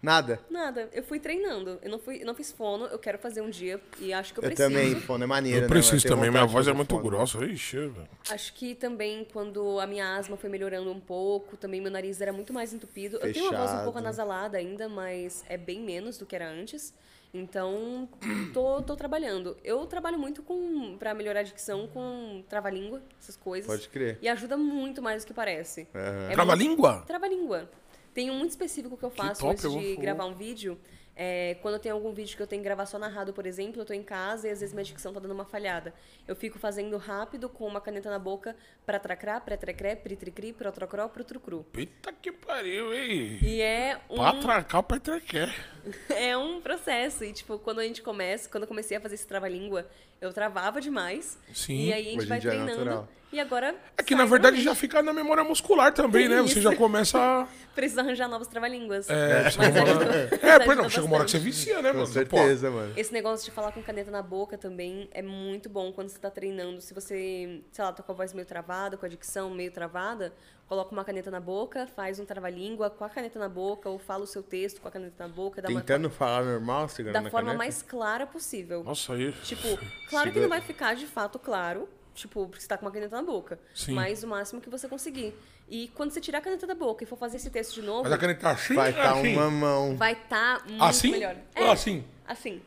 [0.04, 0.40] Nada.
[0.50, 1.78] Nada, eu fui treinando.
[1.84, 4.40] Eu não, fui, eu não fiz fono, eu quero fazer um dia e acho que
[4.40, 4.68] eu, Eu, preciso.
[4.70, 6.02] também, fono é maneiro, Eu né, preciso?
[6.02, 7.04] Tenho também, minha voz é muito fono.
[7.04, 7.46] grossa.
[7.46, 8.10] Ixi, velho.
[8.32, 12.34] Acho que também quando a minha asma foi melhorando um pouco, também meu nariz era
[12.34, 13.18] muito mais entupido.
[13.22, 13.98] Eu tenho uma voz um pouco Fechado.
[14.00, 16.96] anasalada ainda, mas é bem menos do que era antes.
[17.34, 18.10] Então,
[18.54, 19.56] tô, tô trabalhando.
[19.64, 23.68] Eu trabalho muito com para melhorar a dicção com trava-língua, essas coisas.
[23.68, 24.18] Pode crer.
[24.22, 25.88] E ajuda muito mais do que parece.
[25.96, 26.30] Aham.
[26.30, 26.92] É Trava-língua?
[26.94, 27.70] muito- Trava-língua.
[28.14, 30.78] Tem um muito específico que eu faço top, antes de gravar um vídeo.
[31.24, 33.86] É, quando tenho algum vídeo que eu tenho que gravar só narrado, por exemplo, eu
[33.86, 35.94] tô em casa e às vezes minha dicção tá dando uma falhada.
[36.28, 38.56] Eu fico fazendo rápido com uma caneta na boca
[38.88, 41.64] pra tracrá, pré trecré, pri tricri, pro trocró, pro trucru.
[41.78, 43.38] Eita que pariu, hein?
[43.40, 45.54] E é um, Pra atracar, pra trequer.
[46.10, 47.24] é um processo.
[47.24, 49.88] E, tipo, quando a gente começa, quando eu comecei a fazer esse trava-língua,
[50.22, 51.38] eu travava demais.
[51.54, 51.88] Sim.
[51.88, 52.72] E aí a gente vai é treinando.
[52.72, 53.08] natural.
[53.34, 53.76] e agora.
[53.98, 56.42] É que na verdade já fica na memória muscular também, né?
[56.42, 57.48] Você já começa a.
[57.74, 59.10] Precisa arranjar novos trava-línguas.
[59.10, 61.82] É, Mas chega uma hora- ajuda- é, não, ajuda chega uma hora que você vicia,
[61.82, 62.08] né, Com mano?
[62.12, 62.94] certeza, mano.
[62.98, 66.30] Esse negócio de falar com caneta na boca também é muito bom quando você tá
[66.30, 66.82] treinando.
[66.82, 70.34] Se você, sei lá, tá com a voz meio travada, com a dicção meio travada,
[70.72, 74.24] coloca uma caneta na boca, faz um trava-língua com a caneta na boca, ou fala
[74.24, 77.22] o seu texto com a caneta na boca, dá uma- Tentando falar normal, segurando da
[77.24, 77.58] na forma caneta?
[77.58, 78.82] mais clara possível.
[78.82, 79.34] Nossa, aí.
[79.44, 79.68] Tipo,
[80.10, 83.18] claro que não vai ficar de fato claro, tipo, porque você tá com uma caneta
[83.18, 83.60] na boca.
[83.76, 83.92] Sim.
[83.96, 85.36] Mas o máximo que você conseguir.
[85.68, 88.04] E quando você tirar a caneta da boca e for fazer esse texto de novo,
[88.04, 88.74] Mas a caneta tá assim?
[88.74, 89.34] Vai estar assim?
[89.36, 91.12] uma mão vai estar muito Assim?
[91.12, 91.36] melhor.
[91.58, 92.06] Ou assim?
[92.26, 92.62] Assim.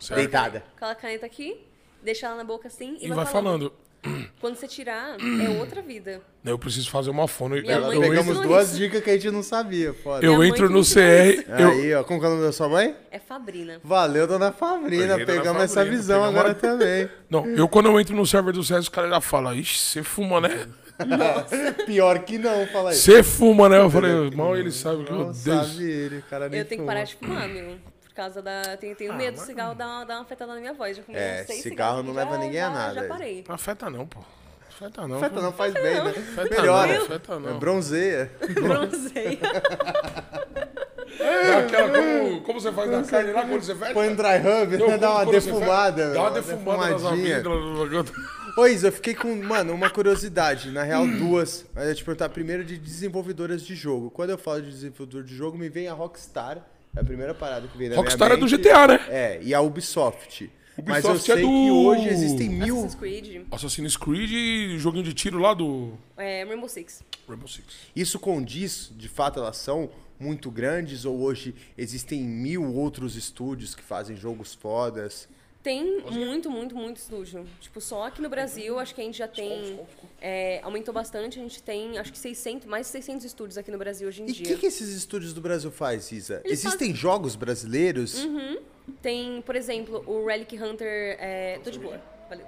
[0.00, 0.18] Certo.
[0.18, 0.64] deitada.
[0.76, 1.62] Aquela caneta aqui,
[2.02, 3.70] deixa ela na boca assim e, E vai falando.
[4.40, 6.22] Quando você tirar, é outra vida.
[6.42, 7.56] Eu preciso fazer uma fono.
[7.60, 8.78] Minha eu, Pegamos duas isso.
[8.78, 10.24] dicas que a gente não sabia, foda.
[10.24, 11.44] eu entro que no CR.
[11.60, 12.96] Eu, Aí, ó, como que é o nome da sua mãe?
[13.10, 13.78] É Fabrina.
[13.84, 15.14] Valeu, dona Fabrina.
[15.18, 17.08] Dona Pegamos essa Fabrina, visão pegamos agora também.
[17.28, 20.02] não, eu quando eu entro no server do CS, os caras já falam, ixi, você
[20.02, 20.66] fuma, né?
[21.86, 22.96] Pior que não, fala aí.
[22.96, 23.78] Você fuma, né?
[23.78, 25.34] Eu falei, mal ele sabe que eu odeio.
[25.34, 26.86] sabe ele, o cara nem Eu tenho que fuma.
[26.86, 27.76] parar de fumar, meu.
[28.20, 28.76] Causa da.
[28.76, 30.94] Tenho, tenho Ah, medo do cigarro dar uma, dar uma afetada na minha voz.
[30.94, 32.94] Já fumei É, seis cigarro não leva já- ninguém a nada.
[33.02, 33.44] Já parei.
[33.48, 34.20] Não afeta não, pô.
[34.68, 35.16] Afeta não.
[35.16, 35.40] Afeta pô.
[35.42, 36.10] não, faz bem, né?
[36.10, 36.94] Afeta Melhora.
[36.98, 37.50] não, afeta não.
[37.50, 38.32] É, Bronzeia.
[38.52, 39.38] Bronzeia.
[41.18, 43.92] É aquela, como, como você faz na carne lá quando você fecha?
[43.94, 44.98] Põe um dry rub, Não, né?
[44.98, 46.10] Dá uma defumada.
[46.12, 47.36] Dá uma defumada nas defumadinha.
[47.38, 48.12] amígdalas.
[48.56, 50.70] Ô, Isa, eu fiquei com, mano, uma curiosidade.
[50.70, 51.64] Na real, duas.
[51.74, 54.10] Mas eu ia te perguntar primeiro de desenvolvedoras de jogo.
[54.10, 56.58] Quando eu falo de desenvolvedor de jogo, me vem a Rockstar.
[56.96, 58.56] É a primeira parada que vem na Rockstar minha é do mente.
[58.58, 59.00] GTA, né?
[59.08, 60.50] É, e a Ubisoft.
[60.86, 62.76] Mas eu Ubisoft é sei do- que hoje existem mil.
[62.78, 67.02] Assassin's Creed, Assassin's Creed e joguinho de tiro lá do é, Rainbow Six.
[67.28, 67.66] Rainbow Six.
[67.94, 73.82] Isso condiz, de fato, elas são muito grandes ou hoje existem mil outros estúdios que
[73.82, 75.28] fazem jogos fodas?
[75.62, 77.46] Tem muito, muito, muito estúdio.
[77.60, 79.80] Tipo, só aqui no Brasil, acho que a gente já tem...
[80.20, 83.76] é, aumentou bastante, a gente tem, acho que 600, mais de 600 estúdios aqui no
[83.76, 84.46] Brasil hoje em E o dia.
[84.46, 86.40] que, que esses estúdios do Brasil faz, Isa?
[86.44, 88.26] Eles Existem jogos brasileiros?
[89.02, 91.16] Tem, por exemplo, o Relic Hunter.
[91.20, 92.46] É, tô de boa, valeu.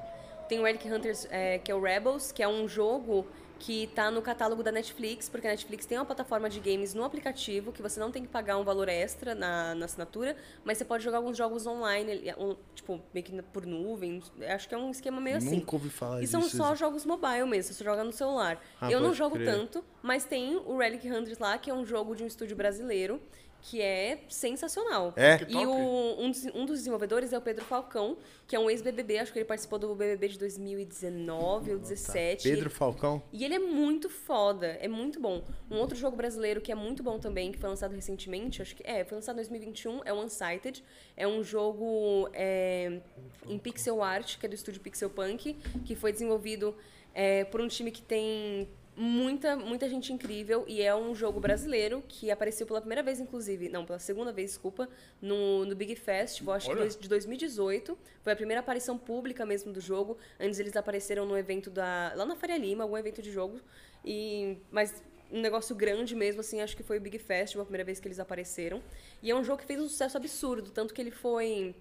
[0.49, 3.27] Tem o Relic Hunters, é, que é o Rebels, que é um jogo
[3.63, 7.05] que tá no catálogo da Netflix, porque a Netflix tem uma plataforma de games no
[7.05, 10.85] aplicativo que você não tem que pagar um valor extra na, na assinatura, mas você
[10.85, 14.21] pode jogar alguns jogos online, um, tipo, meio que por nuvem.
[14.49, 15.59] Acho que é um esquema meio assim.
[15.61, 16.33] Nunca ouvi falar E disso.
[16.33, 16.77] são só Isa.
[16.77, 18.61] jogos mobile mesmo, você joga no celular.
[18.81, 19.47] Ah, eu não jogo crer.
[19.47, 23.23] tanto, mas tem o Relic Hunters lá, que é um jogo de um estúdio brasileiro,
[23.63, 25.15] que é sensacional.
[25.17, 25.39] É?
[25.39, 28.17] Que E o, um, dos, um dos desenvolvedores é o Pedro Falcão,
[28.47, 32.49] que é um ex-BBB, acho que ele participou do BBB de 2019 ou 2017.
[32.49, 33.23] Pedro Falcão?
[33.33, 35.45] E ele é muito foda, é muito bom.
[35.71, 38.83] Um outro jogo brasileiro que é muito bom também, que foi lançado recentemente, acho que
[38.85, 40.83] é, foi lançado em 2021, é o Unsighted.
[41.17, 43.01] É um jogo é,
[43.47, 46.75] em pixel art, que é do estúdio Pixel Punk, que foi desenvolvido
[47.15, 52.03] é, por um time que tem muita, muita gente incrível e é um jogo brasileiro
[52.07, 54.89] que apareceu pela primeira vez, inclusive, não, pela segunda vez, desculpa,
[55.21, 56.81] no, no Big Festival, acho que Olha.
[56.83, 57.97] dois- de 2018.
[58.23, 60.19] Foi a primeira aparição pública mesmo do jogo.
[60.39, 62.13] Antes eles apareceram no evento da.
[62.15, 63.61] lá na Faria Lima, algum evento de jogo.
[64.05, 67.85] E, mas um negócio grande mesmo, assim, acho que foi o Big Festival, a primeira
[67.85, 68.83] vez que eles apareceram.
[69.23, 71.75] E é um jogo que fez um sucesso absurdo, tanto que ele foi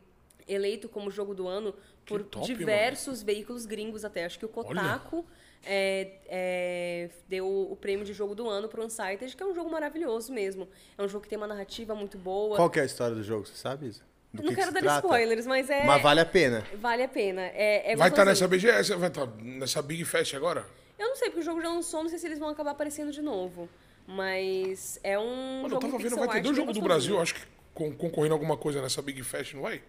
[0.47, 1.75] eleito como jogo do ano
[2.05, 4.25] por top, diversos veículos gringos até.
[4.25, 5.25] Acho que o Kotaku
[5.63, 9.69] é, é, deu o prêmio de jogo do ano pro Unsighted, que é um jogo
[9.69, 10.67] maravilhoso mesmo.
[10.97, 12.55] É um jogo que tem uma narrativa muito boa.
[12.55, 14.01] Qual que é a história do jogo, você sabe, Isa?
[14.33, 15.07] Do Não que quero que dar trata?
[15.07, 15.83] spoilers, mas é.
[15.83, 16.65] Mas vale a pena.
[16.75, 17.41] Vale a pena.
[17.41, 18.25] É, é Vai estar gostosinho.
[18.25, 20.65] nessa BGS, vai estar nessa Big Fest agora?
[20.97, 23.11] Eu não sei, porque o jogo já lançou, não sei se eles vão acabar aparecendo
[23.11, 23.67] de novo.
[24.07, 25.63] Mas é um.
[25.63, 26.81] Mano, eu jogo tava vendo, vai ter dois jogos do.
[26.81, 27.41] Brasil, acho que
[27.73, 29.81] con- concorrendo a alguma coisa nessa Big Fest, não vai?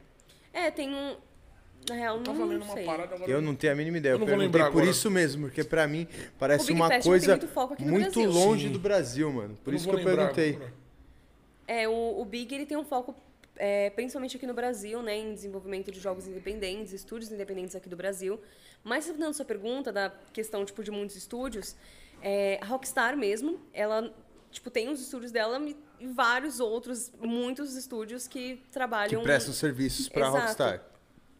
[0.52, 1.16] É, tem um.
[1.88, 2.84] Na real, Tava não lendo uma sei.
[2.86, 3.30] parada agora.
[3.30, 4.12] Eu não tenho a mínima ideia.
[4.12, 4.90] Eu Eu, não vou perguntei lembrar por agora.
[4.90, 6.06] isso mesmo, porque pra mim
[6.38, 8.72] parece uma Festival coisa tem muito foco aqui no muito longe Sim.
[8.72, 9.56] do Brasil, mano.
[9.64, 10.54] Por Eu isso que eu perguntei.
[10.54, 10.72] agora.
[11.66, 13.14] É, o, o Big ele tem um foco,
[13.56, 17.96] é, principalmente aqui no Brasil, né, em desenvolvimento de jogos independentes, estúdios independentes aqui do
[17.96, 18.38] Brasil.
[18.84, 21.74] Mas respondendo a sua pergunta da questão tipo de muitos estúdios,
[22.22, 24.12] é, a Rockstar mesmo, ela
[24.50, 25.60] tipo tem os estúdios dela
[25.98, 29.22] e vários outros, muitos estúdios que Que trabalham.
[29.22, 30.38] prestam serviços pra Exato.
[30.38, 30.82] Rockstar.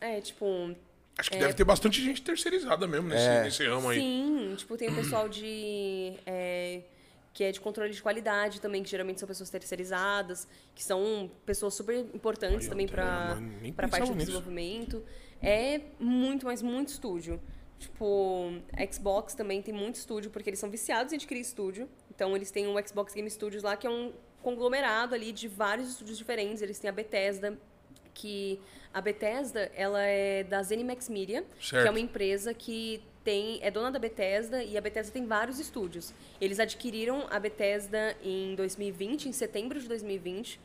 [0.02, 0.74] É, tipo,
[1.16, 3.42] Acho que deve ter bastante gente terceirizada mesmo nesse, É.
[3.44, 3.98] nesse ramo aí.
[4.00, 6.14] Sim, tipo, tem o pessoal de.
[6.26, 6.80] é,
[7.34, 11.72] que é de controle de qualidade também, que geralmente são pessoas terceirizadas, que são pessoas
[11.74, 13.38] super importantes Aí, também para
[13.76, 14.26] para parte do nisso.
[14.26, 15.02] desenvolvimento.
[15.40, 17.40] É muito, mas muito estúdio.
[17.78, 18.52] Tipo,
[18.92, 21.88] Xbox também tem muito estúdio, porque eles são viciados em adquirir estúdio.
[22.14, 24.12] Então, eles têm o Xbox Game Studios lá, que é um
[24.42, 26.60] conglomerado ali de vários estúdios diferentes.
[26.62, 27.58] Eles têm a Bethesda,
[28.14, 28.60] que
[28.92, 31.86] a Bethesda, ela é da ZeniMax Media, que Certo.
[31.86, 36.12] é uma empresa que tem é dona da Bethesda e a Bethesda tem vários estúdios.
[36.40, 40.58] Eles adquiriram a Bethesda em 2020, em setembro de 2020,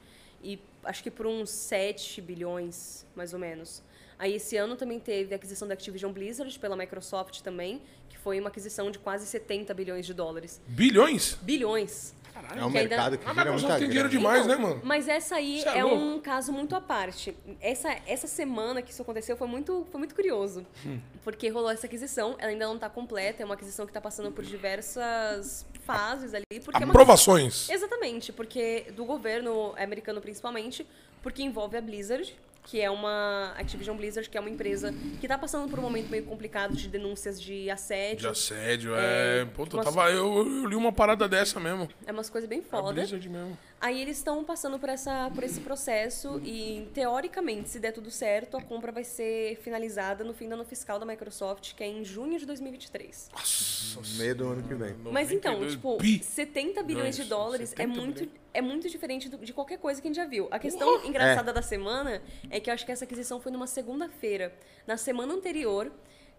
[0.43, 3.83] e acho que por uns 7 bilhões, mais ou menos.
[4.19, 7.79] Aí esse ano também teve a aquisição da Activision Blizzard pela Microsoft também,
[8.09, 10.59] que foi uma aquisição de quase 70 bilhões de dólares.
[10.67, 11.35] Bilhões?
[11.43, 12.15] Bilhões.
[12.55, 14.63] É um Que ainda- mercado que A gera Microsoft muita tem dinheiro demais, Então, né,
[14.63, 14.81] mano?
[14.83, 17.35] Mas essa aí é é, um caso muito à parte.
[17.61, 20.65] Essa, essa semana que isso aconteceu foi muito, foi muito curioso.
[20.85, 20.99] Hum.
[21.23, 24.31] Porque rolou essa aquisição, ela ainda não está completa, é uma aquisição que está passando
[24.31, 26.43] por diversas fases ali.
[26.63, 27.69] Porque é uma Aprovações.
[27.69, 30.85] Exatamente, porque do governo americano principalmente,
[31.21, 32.35] porque envolve a Blizzard,
[32.69, 36.09] que é uma Activision Blizzard, que é uma empresa que está passando por um momento
[36.09, 38.17] meio complicado de denúncias de assédio.
[38.19, 39.41] De assédio, é.
[39.41, 41.87] É, Puta, eu, uma- tava, eu, eu li uma parada dessa mesmo.
[42.05, 42.91] É umas coisas bem A foda.
[42.93, 43.57] Blizzard mesmo.
[43.79, 48.57] Aí eles estão passando por, essa, por esse processo e, teoricamente, se der tudo certo,
[48.57, 52.03] a compra vai ser finalizada no fim do ano fiscal da Microsoft, que é em
[52.03, 53.29] junho de 2023.
[53.31, 54.93] Nossa, Meio do ano que vem.
[55.11, 56.21] Mas então, 92 tipo, bi.
[56.23, 58.46] 70 bilhões de dólares é 70 muito, bilhões.
[58.57, 60.47] É muito diferente do- de qualquer coisa que a gente já viu.
[60.51, 61.07] A questão É.
[61.07, 64.53] engraçada da semana é que eu acho que essa aquisição foi numa segunda-feira.
[64.85, 65.91] Na semana anterior,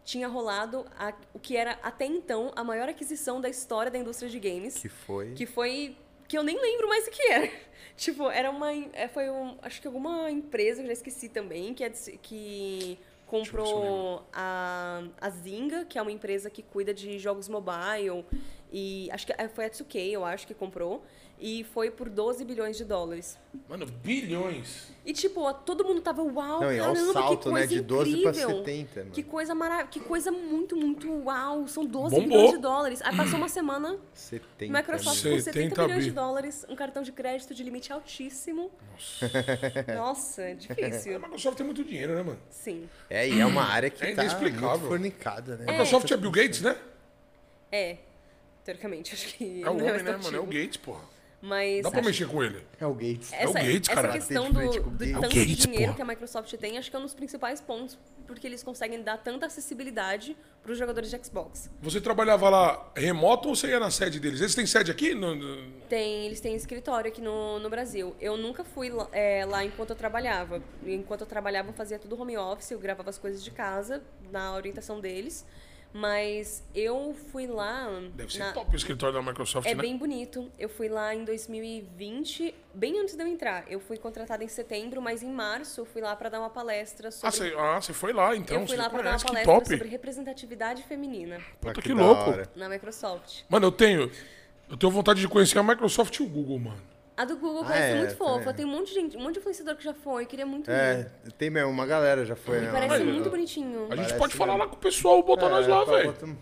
[0.05, 4.29] tinha rolado a- o que era até então a maior aquisição da história da indústria
[4.31, 4.79] de games.
[4.79, 5.33] Que foi.
[5.35, 5.97] Que foi.
[6.27, 7.51] Que eu nem lembro mais o que era.
[7.97, 8.73] Tipo, era uma.
[8.93, 9.57] é, Foi um.
[9.63, 11.91] Acho que alguma empresa, que eu já esqueci também, que, é
[12.23, 18.25] que comprou a, a Zynga, que é uma empresa que cuida de jogos mobile.
[18.73, 21.03] E acho que é, foi a 2K, eu acho, que comprou.
[21.41, 23.39] E foi por 12 bilhões de dólares.
[23.69, 24.89] Mano, bilhões.
[25.07, 27.67] E, tipo, todo mundo tava, uau, Não, e é o caramba, salto, que né, coisa
[27.69, 28.59] de 12 pra incrível.
[28.59, 29.13] 70, mano.
[29.13, 29.87] Que coisa mara...
[29.87, 31.69] que coisa muito, muito uau.
[31.69, 32.29] São 12 Bombou.
[32.29, 33.03] bilhões de dólares.
[33.03, 34.73] Aí passou uma semana, 70.
[34.77, 38.71] Microsoft com 70 70 bilhões de dólares, um cartão de crédito de limite altíssimo.
[39.95, 41.21] Nossa, é A difícil.
[41.21, 42.41] Microsoft tem muito dinheiro, né, mano?
[42.51, 42.89] Sim.
[43.09, 45.67] É, e é uma área que É tá muito fornicada, né?
[45.69, 46.77] A Microsoft é Bill Gates, né?
[47.71, 47.99] É.
[48.65, 49.63] Teoricamente, acho que.
[49.63, 50.37] É o não homem, né, tão mano?
[50.37, 50.47] É o.
[50.47, 51.18] Gates, porra.
[51.41, 51.83] Mas.
[51.85, 52.65] Dá pra mexer com ele.
[52.81, 53.33] É o Gates.
[53.33, 54.13] É o Essa, Gates, essa cara.
[54.13, 55.95] questão Bater de do, do tanto É o Gates, de dinheiro porra.
[55.97, 57.97] que a Microsoft tem, acho que é um dos principais pontos,
[58.27, 61.71] porque eles conseguem dar tanta acessibilidade para os jogadores de Xbox.
[61.81, 64.41] Você trabalhava lá remoto ou você ia na sede deles?
[64.41, 65.15] Eles têm sede aqui?
[65.15, 68.17] No, no- Tem, eles têm escritório aqui no, no Brasil.
[68.21, 70.61] Eu nunca fui lá, é, lá enquanto eu trabalhava.
[70.85, 74.03] Enquanto eu trabalhava, eu fazia tudo home office, eu gravava as coisas de casa,
[74.33, 75.47] na orientação deles.
[75.93, 77.89] Mas eu fui lá.
[78.15, 79.81] Deve ser na- top o escritório da Microsoft, É né?
[79.83, 80.51] bem bonito.
[80.59, 83.65] Eu fui lá em 2020, bem antes de eu entrar.
[83.71, 87.09] Eu fui contratada em setembro, mas em março eu fui lá para dar uma palestra
[87.09, 87.51] Ah, sobre.
[87.51, 88.61] você ah, você foi lá, então.
[88.61, 89.69] eu fui você lá para dar uma que palestra top.
[89.71, 92.49] sobre representatividade feminina Puta, Ah, que da louco.
[92.55, 93.43] na Microsoft.
[93.49, 94.11] Mano, eu tenho...
[94.71, 96.83] Eu tenho vontade de conhecer a Microsoft e o Google, mano.
[97.19, 98.39] A do Google Ah, parece é, muito fofa.
[98.39, 98.55] também.
[98.55, 100.23] Tem um monte de gente, um monte de influenciador que já foi.
[100.23, 100.75] Eu queria muito ir.
[100.75, 102.69] É, tem mesmo, uma galera já foi, né?
[102.73, 103.87] Parece Mas- muito bonitinho.
[103.91, 104.65] A gente Parece pode falar mesmo.
[104.65, 106.39] lá com o pessoal, botar nós lá, É, velho.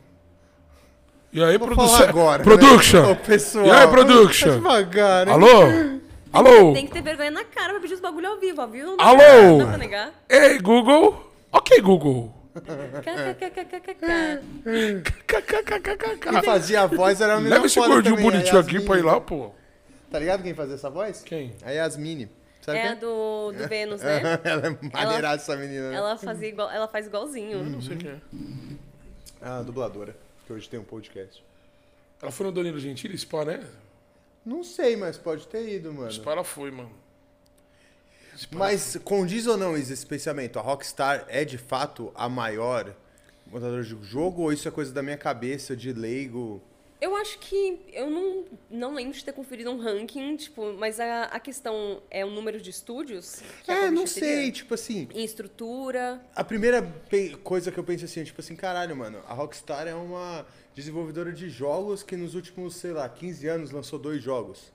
[1.32, 2.06] E aí, Vou produção?
[2.08, 2.42] agora.
[2.42, 3.06] Production.
[3.06, 3.14] Né?
[3.26, 3.66] Pessoal.
[3.66, 4.48] E aí, production?
[4.50, 5.32] Tá devagar, hein?
[5.34, 5.46] Alô?
[6.32, 6.72] Alô?
[6.74, 8.96] Tem que ter vergonha na cara pra pedir os bagulho ao vivo, ó, viu?
[8.98, 9.18] Não Alô?
[9.18, 10.12] Não dá pra negar.
[10.28, 11.32] Ei, Google.
[11.50, 12.34] Ok, Google.
[13.02, 14.10] KKKKKK.
[16.30, 19.20] Quem fazia a voz era a menina Leva esse gordinho bonitinho aqui pra ir lá,
[19.20, 19.50] pô.
[20.10, 21.22] Tá ligado quem fazia essa voz?
[21.22, 21.54] Quem?
[21.62, 22.28] A Yasmine.
[22.60, 23.00] Sabe É a quem?
[23.00, 24.20] do, do Vênus, né?
[24.44, 25.90] ela é maneiraça, essa menina.
[25.90, 25.96] né?
[25.96, 27.62] Ela, fazia igual, ela faz igualzinho.
[27.64, 28.20] Não sei quem é.
[29.40, 30.16] Ah, a dubladora,
[30.46, 31.44] que hoje tem um podcast.
[32.20, 33.64] Ela foi no Danilo Gentili, Spa, né?
[34.44, 36.10] Não sei, mas pode ter ido, mano.
[36.10, 36.90] Spa ela foi, mano.
[38.36, 40.58] Spa Mas condiz ou não esse pensamento?
[40.58, 42.94] A Rockstar é de fato a maior
[43.46, 46.62] montadora de jogo ou isso é coisa da minha cabeça, de leigo?
[47.00, 47.78] Eu acho que.
[47.92, 52.24] Eu não, não lembro de ter conferido um ranking, tipo, mas a, a questão é
[52.24, 53.42] o número de estúdios?
[53.68, 55.08] a É, não sei, tipo assim.
[55.14, 56.20] Em estrutura.
[56.34, 56.82] A primeira
[57.42, 61.32] coisa que eu penso assim, é tipo assim, caralho, mano, a Rockstar é uma desenvolvedora
[61.32, 64.72] de jogos que nos últimos, sei lá, 15 anos lançou dois jogos.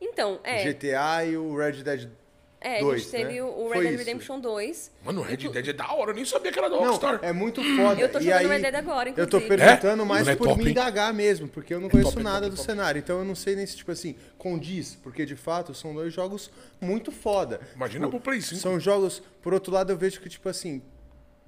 [0.00, 0.62] Então, é.
[0.62, 2.08] O GTA e o Red Dead
[2.58, 3.42] É, a dois, gente teve né?
[3.42, 4.04] o Foi Red Dead isso.
[4.06, 4.90] Redemption 2.
[5.04, 7.20] Mano, o Red Dead é da hora, eu nem sabia que era da Não, Rockstar.
[7.22, 8.00] é muito foda.
[8.00, 9.48] Eu tô e jogando aí, Red Dead agora, Eu tô inclusive.
[9.56, 10.06] perguntando É?
[10.06, 10.70] mais Não é por top, me hein?
[10.70, 12.66] indagar mesmo, porque eu não conheço top, é nada top, é do top.
[12.66, 12.98] cenário.
[12.98, 16.50] Então eu não sei nem se, tipo assim, condiz, porque de fato são dois jogos
[16.80, 17.60] muito foda.
[17.74, 18.60] Imagina Tipo, pro Play 5.
[18.60, 20.82] São jogos, por outro lado, eu vejo que, tipo assim,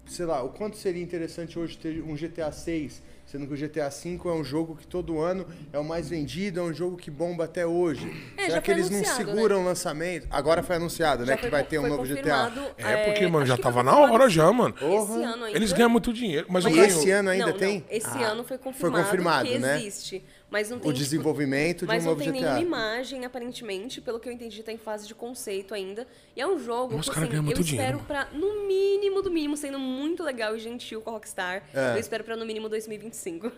[0.07, 3.91] sei lá, o quanto seria interessante hoje ter um GTA 6, sendo que o GTA
[3.91, 7.11] 5 é um jogo que todo ano é o mais vendido, é um jogo que
[7.11, 8.11] bomba até hoje.
[8.37, 9.05] É, Será já que foi eles não né?
[9.05, 10.27] seguram o lançamento?
[10.31, 12.15] Agora foi anunciado, Já né, foi que vai ter um foi novo GTA.
[12.17, 14.75] confirmado, É, porque, mano, já tava foi na hora já, mano.
[14.77, 15.59] Esse ano ainda.
[15.59, 16.99] Eles ganham muito dinheiro, mas, Mas eu ganho...
[16.99, 17.59] esse ano ainda não, não.
[17.59, 17.85] tem?
[17.91, 19.77] Esse Ah, ano foi foi confirmado, confirmado, que né?
[19.79, 20.25] existe.
[20.51, 22.55] Mas não tem O tipo, desenvolvimento de Mas um não novo tem GTA.
[22.55, 26.07] nenhuma imagem, aparentemente, pelo que eu entendi, tá em fase de conceito ainda.
[26.35, 29.31] E é um jogo Mas que, assim, eu muito espero dinheiro, pra, no mínimo, do
[29.31, 31.95] mínimo, sendo muito legal e gentil com a Rockstar, É.
[31.97, 33.53] eu espero pra no mínimo 2025.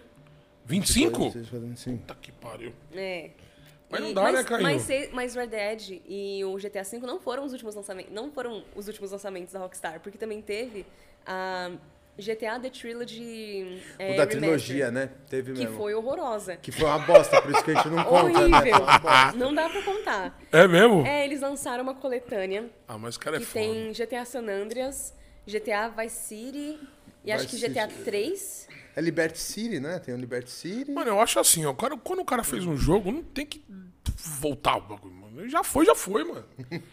[0.67, 1.33] 25?
[1.77, 1.97] Sim.
[1.99, 2.73] Puta que pariu.
[2.95, 3.31] É.
[3.89, 4.63] Mas não dá, mas, né, Caio?
[4.63, 8.13] Mas, mas Red Dead e o GTA V não foram os últimos lançamentos.
[8.13, 10.87] Não foram os últimos lançamentos da Rockstar, porque também teve
[11.27, 11.73] a
[12.21, 13.83] GTA The Trilogy.
[13.99, 15.11] é, O da trilogia, né?
[15.29, 15.77] Teve Que mesmo.
[15.77, 16.57] foi horrorosa.
[16.57, 18.59] Que foi uma bosta, por isso que a gente não conta, né?
[18.59, 18.79] Horrível.
[18.81, 19.33] Bosta.
[19.37, 20.41] Não dá pra contar.
[20.53, 21.05] É mesmo?
[21.07, 23.61] É, eles lançaram uma coletânea Ah, mas o cara é que foda.
[23.65, 25.15] tem GTA San Andreas,
[25.47, 26.79] GTA Vice City
[27.25, 28.03] e acho que Vice GTA City.
[28.05, 28.69] 3.
[28.97, 29.99] É Liberty City, né?
[29.99, 30.91] Tem o Liberty City.
[30.91, 31.71] Mano, eu acho assim, ó.
[31.71, 33.65] o cara- quando o cara fez um jogo, não tem que
[34.41, 35.20] voltar o bagulho.
[35.49, 36.45] Já foi, já foi, mano.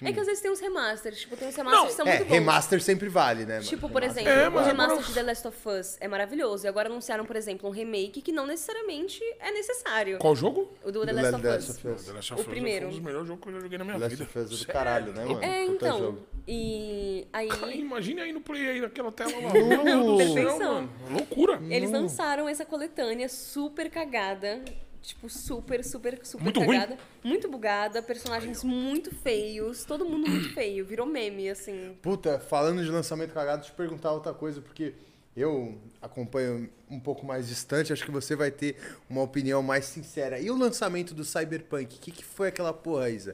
[0.01, 2.15] É que às vezes tem uns remasters, tipo, tem uns remasters Não, que são é,
[2.17, 2.33] muito bons.
[2.33, 3.55] remaster sempre vale, né?
[3.55, 3.65] mano?
[3.65, 6.07] Tipo, por Remaster exemplo, É, o mas remaster agora- de The Last of Us é
[6.07, 6.65] maravilhoso.
[6.65, 10.17] E agora anunciaram, por exemplo, um remake que não necessariamente é necessário.
[10.19, 10.71] Qual jogo?
[10.83, 11.77] O do The The Last of Last Us.
[11.77, 12.05] of Us.
[12.05, 12.79] The Last of O Us primeiro.
[12.85, 14.23] Foi um dos melhores jogos que eu já joguei na minha Last vida.
[14.23, 15.43] of Us é do caralho, né, mano?
[15.43, 16.17] É, então.
[16.47, 17.47] E aí.
[17.49, 19.53] Cara, imagine aí no play aí naquela tela lá.
[19.53, 19.83] Meu
[20.17, 20.89] Deus do céu, mano.
[21.11, 21.59] Loucura.
[21.69, 24.61] Eles lançaram essa coletânea super cagada.
[25.07, 26.77] Tipo, super, super, super Muito ruim?
[26.77, 26.97] cagada.
[27.23, 30.85] Muito bugada, personagens muito feios, todo mundo muito feio.
[30.85, 31.97] Virou meme, assim.
[32.01, 34.95] Puta, falando de lançamento cagado, deixa eu te perguntar outra coisa, porque
[35.33, 38.75] eu acompanho um pouco mais distante, acho que você vai ter
[39.09, 40.41] uma opinião mais sincera.
[40.41, 41.85] E o lançamento do Cyberpunk?
[41.95, 43.33] O que, que foi aquela porra, Isa?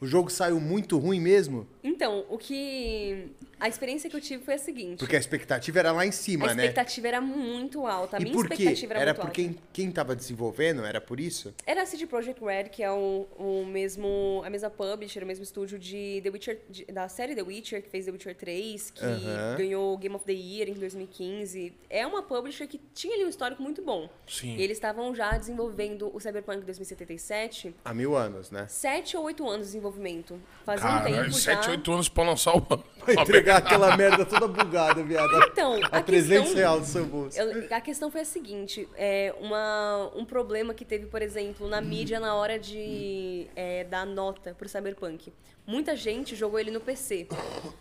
[0.00, 1.68] O jogo saiu muito ruim mesmo?
[1.84, 3.30] Então, o que
[3.62, 4.98] A experiência que eu tive foi a seguinte.
[4.98, 6.64] Porque a expectativa era lá em cima, a né?
[6.64, 8.16] expectativa era muito alta.
[8.16, 8.54] A E minha por quê?
[8.54, 9.34] expectativa era, Era muito por alta.
[9.34, 10.84] quem, quem tava desenvolvendo?
[10.84, 11.54] Era por isso?
[11.64, 15.44] Era a CD Projekt Red, que é o, o mesmo, a mesma publisher, o mesmo
[15.44, 19.04] estúdio de The Witcher, de- da série The Witcher, que fez The Witcher 3, que
[19.04, 19.54] Aham.
[19.56, 21.72] ganhou o Game of the Year em 2015.
[21.88, 24.10] É uma publisher que tinha ali um histórico muito bom.
[24.26, 24.56] Sim.
[24.56, 28.66] E eles estavam já desenvolvendo o Cyberpunk 2077, Há mil anos, né?
[28.68, 30.36] sete ou oito anos de desenvolvimento.
[30.66, 31.70] Fazia um Caralho, tempo 7, já.
[31.70, 32.62] 8 anos pra lançar o.
[33.02, 33.24] Pra
[33.56, 35.30] aquela merda toda bugada, viado.
[35.50, 37.38] Então, a, a 300 questão- reais do seu bolso.
[37.38, 41.80] Eu- a questão foi a seguinte, é, uma, um problema que teve, por exemplo, na
[41.80, 45.32] mídia na hora de é, dar nota pro Cyberpunk.
[45.66, 47.28] Muita gente jogou ele no PC.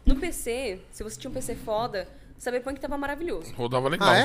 [0.05, 2.07] No PC, se você tinha um PC foda,
[2.37, 3.53] Cyberpunk tava maravilhoso.
[3.55, 4.09] Rodava legal.
[4.09, 4.17] Ah,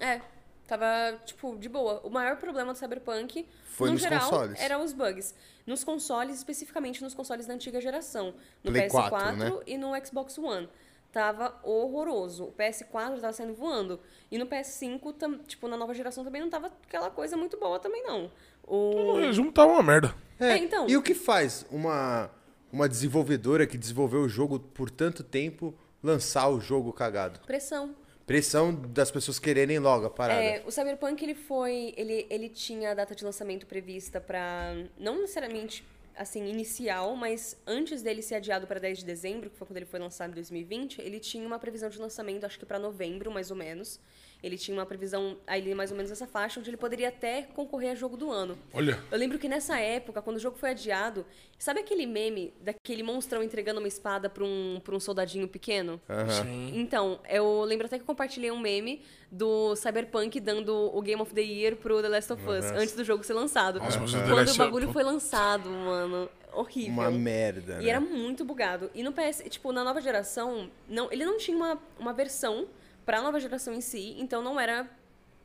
[0.00, 0.14] é?
[0.16, 0.20] É,
[0.66, 0.86] tava,
[1.24, 2.00] tipo, de boa.
[2.02, 4.60] O maior problema do Cyberpunk, Foi no geral, consoles.
[4.60, 5.34] eram os bugs.
[5.66, 8.34] Nos consoles, especificamente nos consoles da antiga geração.
[8.62, 9.52] No Play PS4 4, né?
[9.66, 10.68] e no Xbox One.
[11.14, 12.46] Tava horroroso.
[12.46, 14.00] O PS4 tava saindo voando.
[14.32, 17.78] E no PS5, tam- tipo, na nova geração também não tava aquela coisa muito boa
[17.78, 18.32] também, não.
[18.66, 19.12] O...
[19.12, 20.12] O resumo tava uma merda.
[20.40, 20.88] É, então.
[20.88, 22.28] E o que faz uma,
[22.72, 27.38] uma desenvolvedora que desenvolveu o jogo por tanto tempo lançar o jogo cagado?
[27.46, 27.94] Pressão.
[28.26, 30.42] Pressão das pessoas quererem logo a parada.
[30.42, 35.20] É, o Cyberpunk ele foi, ele, ele tinha a data de lançamento prevista pra não
[35.20, 35.86] necessariamente
[36.16, 39.86] assim inicial, mas antes dele ser adiado para 10 de dezembro, que foi quando ele
[39.86, 43.50] foi lançado em 2020, ele tinha uma previsão de lançamento, acho que para novembro, mais
[43.50, 44.00] ou menos.
[44.44, 47.92] Ele tinha uma previsão aí mais ou menos essa faixa, onde ele poderia até concorrer
[47.92, 48.58] a jogo do ano.
[48.74, 49.02] Olha.
[49.10, 51.24] Eu lembro que nessa época, quando o jogo foi adiado,
[51.58, 55.98] sabe aquele meme daquele monstrão entregando uma espada pra um, pra um soldadinho pequeno?
[56.42, 56.72] Sim.
[56.78, 59.00] Então, eu lembro até que eu compartilhei um meme
[59.32, 63.02] do Cyberpunk dando o Game of the Year pro The Last of Us, antes do
[63.02, 63.78] jogo ser lançado.
[63.78, 66.92] Nossa, The Quando o bagulho foi lançado, mano, horrível.
[66.92, 67.88] Uma merda, E né?
[67.88, 68.90] era muito bugado.
[68.94, 72.68] E no PS, tipo, na nova geração, não, ele não tinha uma, uma versão
[73.04, 74.88] pra nova geração em si, então não era,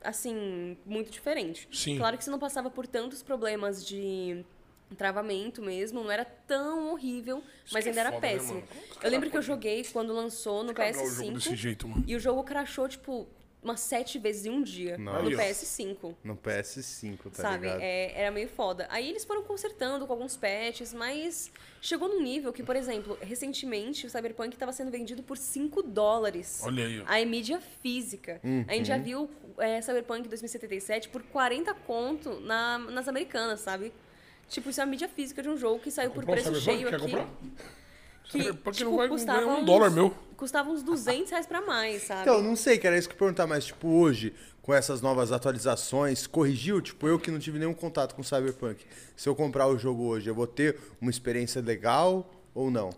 [0.04, 1.68] assim, muito diferente.
[1.72, 1.98] Sim.
[1.98, 4.44] Claro que você não passava por tantos problemas de
[4.98, 8.60] travamento mesmo, não era tão horrível, mas que é ainda era foda, né, péssimo.
[8.60, 11.56] os eu lembro caras que eu joguei quando lançou no Cagar o jogo desse PS5
[11.56, 12.04] jeito, mano.
[12.08, 13.28] e o jogo crashou, tipo,
[13.62, 15.22] umas sete vezes em um dia Nossa.
[15.22, 15.40] no Aí, ó.
[15.40, 17.66] PS5 No PS5, tá sabe?
[17.66, 17.82] ligado?
[17.82, 18.88] É, era meio foda.
[18.90, 24.06] Aí eles foram consertando com alguns patches, mas chegou num nível que, por exemplo, recentemente
[24.06, 26.62] o Cyberpunk estava sendo vendido por 5 dólares.
[26.64, 27.04] Olha aí.
[27.06, 28.40] A mídia física.
[28.68, 33.92] A gente já viu é, Cyberpunk 2077 por 40 conto na, nas americanas, sabe?
[34.48, 36.98] Tipo, isso é a mídia física de um jogo que saiu por preço cheio aqui.
[36.98, 37.28] comprar?
[38.30, 40.12] Que, Cyberpunk tipo, não vai custava um uns- dólar meu.
[40.38, 42.22] Custava uns 200 reais pra mais, sabe?
[42.22, 45.32] Então, não sei, cara, é isso que eu perguntar, mas tipo, hoje, com essas novas
[45.34, 46.80] atualizações, corrigiu?
[46.82, 48.86] Tipo, eu que não tive nenhum contato com Cyberpunk,
[49.18, 52.90] se eu comprar o jogo hoje, eu vou ter uma experiência legal ou não?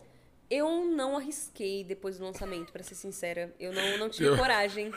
[0.49, 3.55] Eu não arrisquei depois do lançamento, pra ser sincera.
[3.59, 4.91] Eu não, não tive Eu- coragem.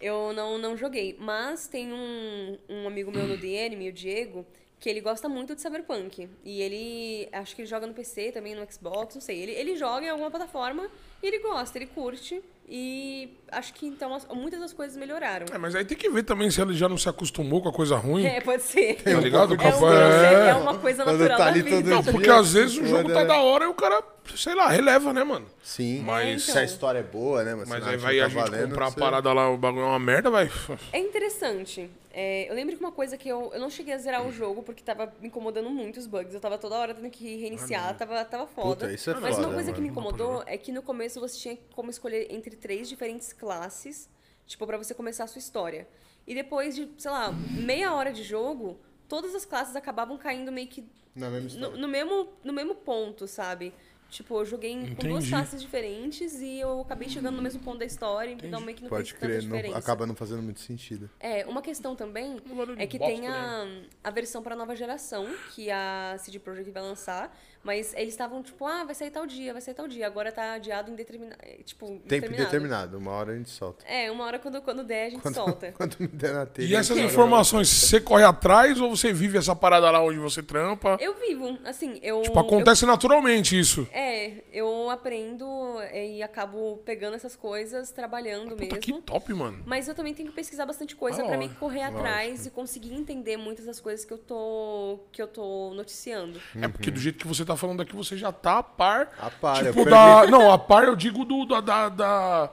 [0.00, 1.16] Eu não, não joguei.
[1.20, 4.44] Mas tem um, um amigo meu no DN, o Diego,
[4.84, 6.28] que ele gosta muito de Cyberpunk.
[6.44, 9.40] E ele, acho que ele joga no PC também, no Xbox, não sei.
[9.40, 10.90] Ele, ele joga em alguma plataforma
[11.22, 12.42] e ele gosta, ele curte.
[12.66, 15.46] E acho que então as- muitas das coisas melhoraram.
[15.52, 17.72] É, mas aí tem que ver também se ele já não se acostumou com a
[17.72, 18.24] coisa ruim.
[18.24, 19.02] É, pode ser.
[19.02, 19.54] Tá ligado?
[19.54, 20.48] É, um- é, é.
[20.50, 21.70] é uma coisa natural tá da vida.
[21.82, 24.02] Não, dia, porque às vezes o jogo tá da hora e o cara,
[24.34, 25.46] sei lá, releva, né, mano?
[25.62, 27.54] Sim, Mas- se a história é boa, né?
[27.54, 29.88] Mas se aí vai tá a gente valendo, comprar a parada lá, o bagulho é
[29.88, 30.50] uma merda, vai.
[30.92, 31.90] É interessante.
[32.16, 34.62] É, eu lembro que uma coisa que eu, eu não cheguei a zerar o jogo
[34.62, 36.32] porque tava me incomodando muito os bugs.
[36.32, 38.86] Eu tava toda hora tendo que reiniciar, tava, tava foda.
[38.86, 40.00] Puta, isso é Mas foda, uma coisa que me mano.
[40.00, 44.08] incomodou é que no começo você tinha como escolher entre três diferentes classes,
[44.46, 45.88] tipo, pra você começar a sua história.
[46.26, 50.68] E depois de, sei lá, meia hora de jogo, todas as classes acabavam caindo meio
[50.68, 51.70] que Na mesma história.
[51.70, 53.72] no, no mesmo, no mesmo ponto, sabe?
[54.10, 55.30] Tipo, eu joguei em- com duas Entendi.
[55.30, 58.88] classes diferentes e eu acabei chegando no mesmo ponto da história, então meio que não
[58.88, 61.10] Pode fez tanta crer, não, acaba não fazendo muito sentido.
[61.18, 62.36] É, uma questão também
[62.78, 63.66] é que bosta, tem a,
[64.04, 68.64] a versão para nova geração que a CD Projekt vai lançar, mas eles estavam tipo,
[68.66, 70.06] ah, vai sair tal dia, vai sair tal dia.
[70.06, 72.44] Agora tá adiado indeterminado, tipo, Tempo indeterminado.
[72.44, 73.84] determinado, uma hora a gente solta.
[73.86, 75.72] É, uma hora quando, quando der a gente Quando, solta.
[75.76, 76.66] quando me der na telha.
[76.66, 80.96] E essas informações, você corre atrás ou você vive essa parada lá onde você trampa?
[81.00, 82.22] Eu vivo, assim, eu...
[82.22, 83.80] Tipo, acontece naturalmente isso.
[83.80, 85.46] eu- é, eu aprendo
[85.90, 88.78] é, e acabo pegando essas coisas, trabalhando Puta, mesmo.
[88.80, 89.62] que top, mano.
[89.66, 92.50] Mas eu também tenho que pesquisar bastante coisa Ah, pra mim lógico, correr atrás e
[92.50, 96.40] conseguir entender muitas das coisas que eu tô que eu tô noticiando.
[96.60, 99.10] É porque do jeito que você tá falando aqui, você já tá a par.
[99.20, 100.26] A par, Tipo, perdi- da.
[100.26, 102.50] Não, a par eu digo do, da, da- da-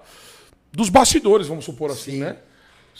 [0.72, 2.20] dos bastidores, vamos supor assim, Sim.
[2.20, 2.38] né?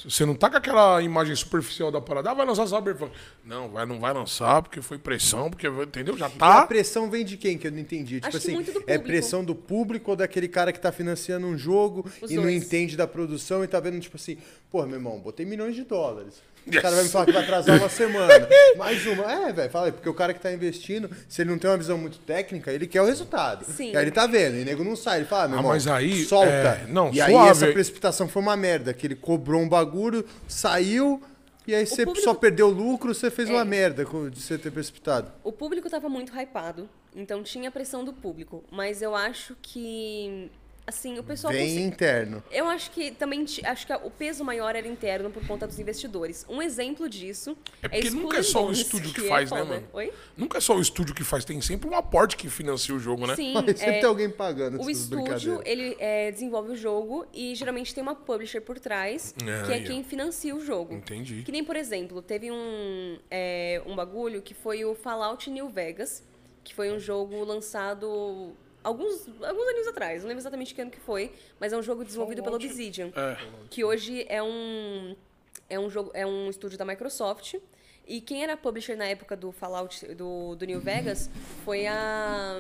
[0.04, 2.32] Você não tá com aquela imagem superficial da parada.
[2.32, 3.12] Ah, vai lançar Cyberpunk.
[3.46, 6.18] Não, vai, não vai lançar porque foi pressão, porque, entendeu?
[6.18, 6.66] Já E a tá.
[6.66, 7.56] pressão vem de quem?
[7.58, 8.16] Que eu não entendi.
[8.16, 10.92] Tipo Acho que assim, muito do é pressão do público ou daquele cara que tá
[10.92, 12.56] financiando um jogo Os e não dois.
[12.64, 14.38] entende da produção e tá vendo, tipo assim,
[14.72, 16.42] pô, meu irmão, botei milhões de dólares.
[16.66, 16.82] O Yes.
[16.82, 18.48] cara vai me falar que vai atrasar uma semana.
[18.78, 19.32] Mais uma.
[19.32, 21.78] É, velho, fala aí, porque o cara que tá investindo, se ele não tem uma
[21.78, 23.66] visão muito técnica, ele quer o resultado.
[23.66, 23.92] Sim.
[23.92, 25.20] E aí ele tá vendo, e o nego não sai.
[25.20, 26.50] Ele fala, ah, meu Ah, irmão, mas aí, solta.
[26.52, 27.50] é, não, e aí suave.
[27.50, 31.22] essa precipitação foi uma merda, que ele cobrou um bagulho, saiu,
[31.66, 33.54] e aí você público- só perdeu lucro, você fez É.
[33.54, 35.32] uma merda de você ter precipitado.
[35.44, 38.64] O público tava muito hypado, então tinha pressão do público.
[38.72, 40.50] Mas eu acho que.
[40.92, 41.54] Assim, o pessoal.
[41.54, 42.44] Consegui- interno.
[42.52, 43.46] Eu acho que também.
[43.64, 46.46] Acho que o peso maior era interno por conta dos investidores.
[46.50, 47.56] Um exemplo disso.
[47.82, 49.70] É porque Skull nunca é só o estúdio que é faz, né, foda.
[49.74, 49.88] mano?
[49.94, 50.14] Oi?
[50.36, 53.26] Nunca é só o estúdio que faz, tem sempre um aporte que financia o jogo,
[53.26, 53.36] né?
[53.38, 53.54] Sim.
[53.66, 57.96] Mas sempre é, tem alguém pagando O estúdio, ele é, desenvolve o jogo e geralmente
[57.96, 60.94] tem uma publisher por trás, É, que é quem financia o jogo.
[60.94, 61.44] Entendi.
[61.44, 66.24] Que nem, por exemplo, teve um, é, um bagulho que foi o Fallout New Vegas,
[66.64, 68.54] que foi um jogo lançado
[68.84, 72.04] alguns, alguns anos atrás, não lembro exatamente que ano que foi, mas é um jogo
[72.04, 73.38] desenvolvido pela Obsidian, É.
[73.70, 75.16] que hoje é um,
[75.70, 77.56] é um jogo, é um estúdio da Microsoft.
[78.08, 81.30] E quem era publisher na época do Fallout do, do New Vegas
[81.64, 82.60] foi a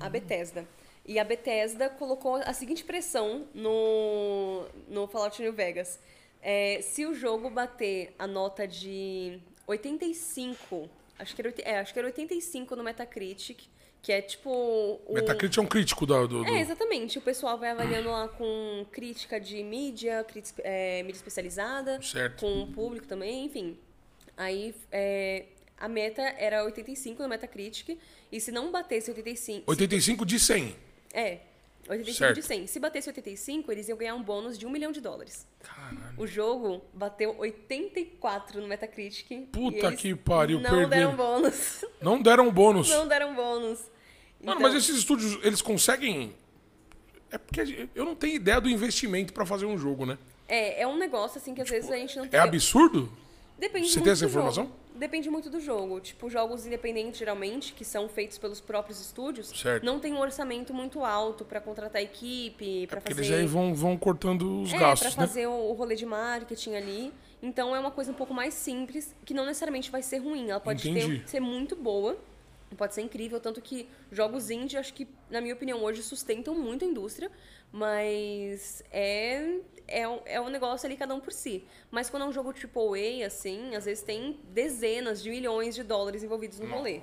[0.00, 0.66] a Bethesda.
[1.04, 5.98] E a Bethesda colocou a seguinte pressão no, no Fallout New Vegas.
[6.40, 10.88] É, se o jogo bater a nota de 85,
[11.18, 13.64] acho que era, é, acho que era 85 no Metacritic,
[14.02, 14.50] que é tipo...
[14.50, 16.44] o- Metacritic é um crítico da- do.
[16.44, 17.18] do- é, exatamente.
[17.18, 22.40] O pessoal vai avaliando lá com crítica de mídia, crítica, é, mídia especializada, Certo.
[22.40, 23.76] com o público também, enfim.
[24.36, 25.46] Aí é,
[25.76, 27.98] a meta era 85 no Metacritic,
[28.30, 29.64] e se não batesse 85...
[29.70, 30.76] 85 de 100.
[31.12, 31.38] É,
[31.88, 32.34] 85 Certo.
[32.36, 32.66] de 100.
[32.66, 35.46] Se batesse 85, eles iam ganhar um bônus de um milhão de dólares.
[35.60, 35.98] Caralho.
[36.16, 39.48] O jogo bateu 84 no Metacritic.
[39.52, 40.88] Puta e que pariu, Não perderam.
[40.88, 41.84] deram bônus.
[42.00, 42.88] Não deram bônus.
[42.90, 43.78] Não deram bônus.
[44.40, 46.34] Mano, Então, mas esses estúdios, eles conseguem.
[47.30, 50.16] É porque eu não tenho ideia do investimento pra fazer um jogo, né?
[50.46, 52.40] É, é um negócio assim que às vezes a gente não É tem.
[52.40, 53.12] absurdo?
[53.58, 54.70] Depende Você tem essa do jogo.
[54.98, 56.00] Depende muito do jogo.
[56.00, 59.84] Tipo, jogos independentes, geralmente, que são feitos pelos próprios estúdios, Certo.
[59.84, 63.26] não tem um orçamento muito alto pra contratar equipe, pra É porque fazer.
[63.34, 65.28] eles aí vão, vão cortando os é, gastos, pra né?
[65.28, 67.12] fazer o, o rolê de marketing ali.
[67.40, 70.50] Então é uma coisa um pouco mais simples, que não necessariamente vai ser ruim.
[70.50, 72.16] Ela pode ter, ser muito boa,
[72.76, 76.84] pode ser incrível, tanto que jogos indie, acho que, na minha opinião, hoje sustentam muito
[76.84, 77.30] a indústria,
[77.72, 81.64] mas é, é, um- é um negócio ali cada um por si.
[81.90, 86.22] Mas quando é um jogo AAA, assim, às vezes tem dezenas de milhões de dólares
[86.22, 87.00] envolvidos no rolê.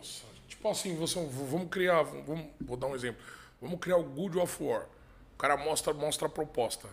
[0.48, 1.20] Tipo assim, você,
[1.50, 2.04] vamos criar.
[2.04, 3.22] Vamos, vou dar um exemplo.
[3.62, 4.86] Vamos criar o Good of War.
[5.34, 6.88] O cara mostra, mostra a proposta.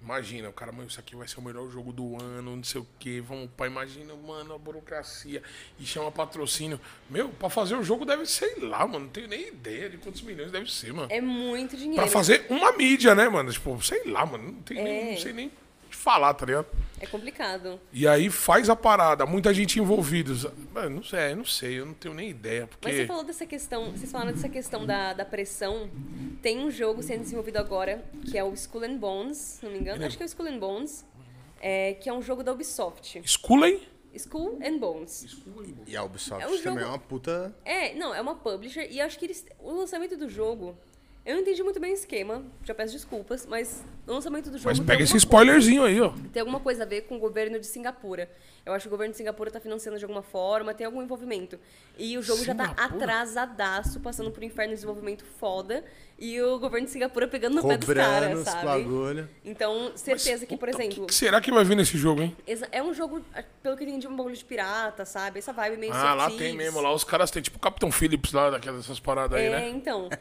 [0.00, 2.80] Imagina, o cara, mano, isso aqui vai ser o melhor jogo do ano, não sei
[2.80, 3.20] o quê.
[3.20, 5.42] Vamos, pá, imagina, mano, a burocracia.
[5.78, 6.80] E chama patrocínio.
[7.10, 9.00] Meu, pra fazer o jogo deve, sei lá, mano.
[9.06, 11.08] Não tenho nem ideia de quantos milhões deve ser, mano.
[11.10, 11.96] É muito dinheiro.
[11.96, 13.50] Pra fazer uma mídia, né, mano?
[13.50, 14.52] Tipo, sei lá, mano.
[14.52, 15.10] Não, tem nem, É.
[15.12, 15.50] não sei nem
[16.08, 16.66] falar, tá ligado?
[17.00, 17.78] É complicado.
[17.92, 20.32] E aí faz a parada, muita gente envolvida.
[20.72, 22.66] Mano, não sei, não sei, eu não tenho nem ideia.
[22.66, 22.88] Porque...
[22.88, 25.90] Mas você falou dessa questão, vocês falaram dessa questão da, da pressão.
[26.40, 29.80] Tem um jogo sendo desenvolvido agora, que é o Skull and Bones, se não me
[29.80, 30.02] engano.
[30.06, 31.04] Acho que é o Skull and Bones.
[31.60, 33.20] é, que é um jogo da Ubisoft.
[33.28, 33.80] Schooling?
[34.14, 35.26] Skull and Bones.
[35.86, 37.54] E a Ubisoft É um também é jogo- uma puta.
[37.64, 39.44] É, não, é uma publisher e acho que eles.
[39.60, 40.74] O lançamento do jogo.
[41.28, 44.70] Eu não entendi muito bem o esquema, já peço desculpas, mas o lançamento do jogo.
[44.70, 46.10] Mas pega esse spoilerzinho aí, ó.
[46.32, 48.30] tem alguma coisa a ver com o governo de Singapura.
[48.64, 51.60] Eu acho que o governo de Singapura está financiando de alguma forma, tem algum envolvimento.
[51.98, 52.94] E o jogo já tá Singapura?
[53.04, 55.84] atrasadaço, passando por um inferno de desenvolvimento foda,
[56.18, 58.64] e o governo de Singapura pegando no pé dos Cobrando caras, sabe?
[58.64, 59.28] bagulho.
[59.44, 62.22] Então, certeza que, por Puta, exemplo, O que, que será que vai vir nesse jogo,
[62.22, 62.34] hein?
[62.72, 63.20] é um jogo,
[63.62, 65.40] pelo que eu entendi, um bagulho de pirata, sabe?
[65.40, 66.80] Essa vibe meio Ah, lá tem mesmo.
[66.80, 69.68] Lá os caras têm tipo o Capitão Phillips lá, daquelas dessas paradas aí, É, né?
[69.68, 70.08] então.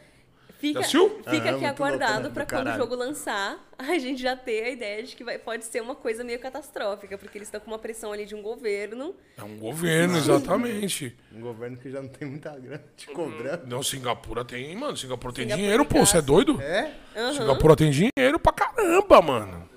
[0.60, 2.34] Fica, fica Aham, aqui aguardado né?
[2.34, 2.78] pra Do quando o caralho.
[2.82, 6.24] jogo lançar, a gente já ter a ideia de que vai, pode ser uma coisa
[6.24, 9.16] meio catastrófica, porque eles estão com uma pressão ali de um governo.
[9.38, 11.16] É um governo, exatamente.
[11.32, 13.68] Um governo que já não tem muita grana te cobrando.
[13.68, 14.98] Não, Singapura tem, mano.
[14.98, 16.06] Singapura tem Singapura dinheiro, tem pô.
[16.06, 16.60] Você é doido?
[16.62, 16.92] É?
[17.34, 19.70] Singapura tem dinheiro pra caramba, mano.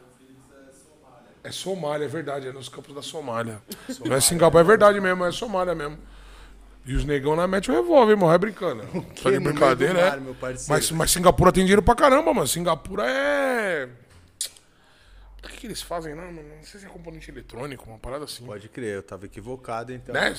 [1.42, 2.48] É Somália, é verdade.
[2.48, 3.62] É nos campos da Somália.
[4.04, 5.24] Não é Singapura, é verdade mesmo.
[5.24, 5.98] É Somália mesmo.
[6.86, 8.32] E os negão lá metem o revólver, irmão.
[8.32, 8.82] É brincando.
[8.92, 10.54] No de brincadeira, mar, é.
[10.68, 12.46] Mas, mas Singapura tem dinheiro pra caramba, mano.
[12.46, 13.88] Singapura é.
[15.42, 16.42] O que, que eles fazem lá, mano?
[16.56, 18.44] Não sei se é componente eletrônico, uma parada assim.
[18.44, 20.14] Pode crer, eu tava equivocado, então.
[20.14, 20.34] Né?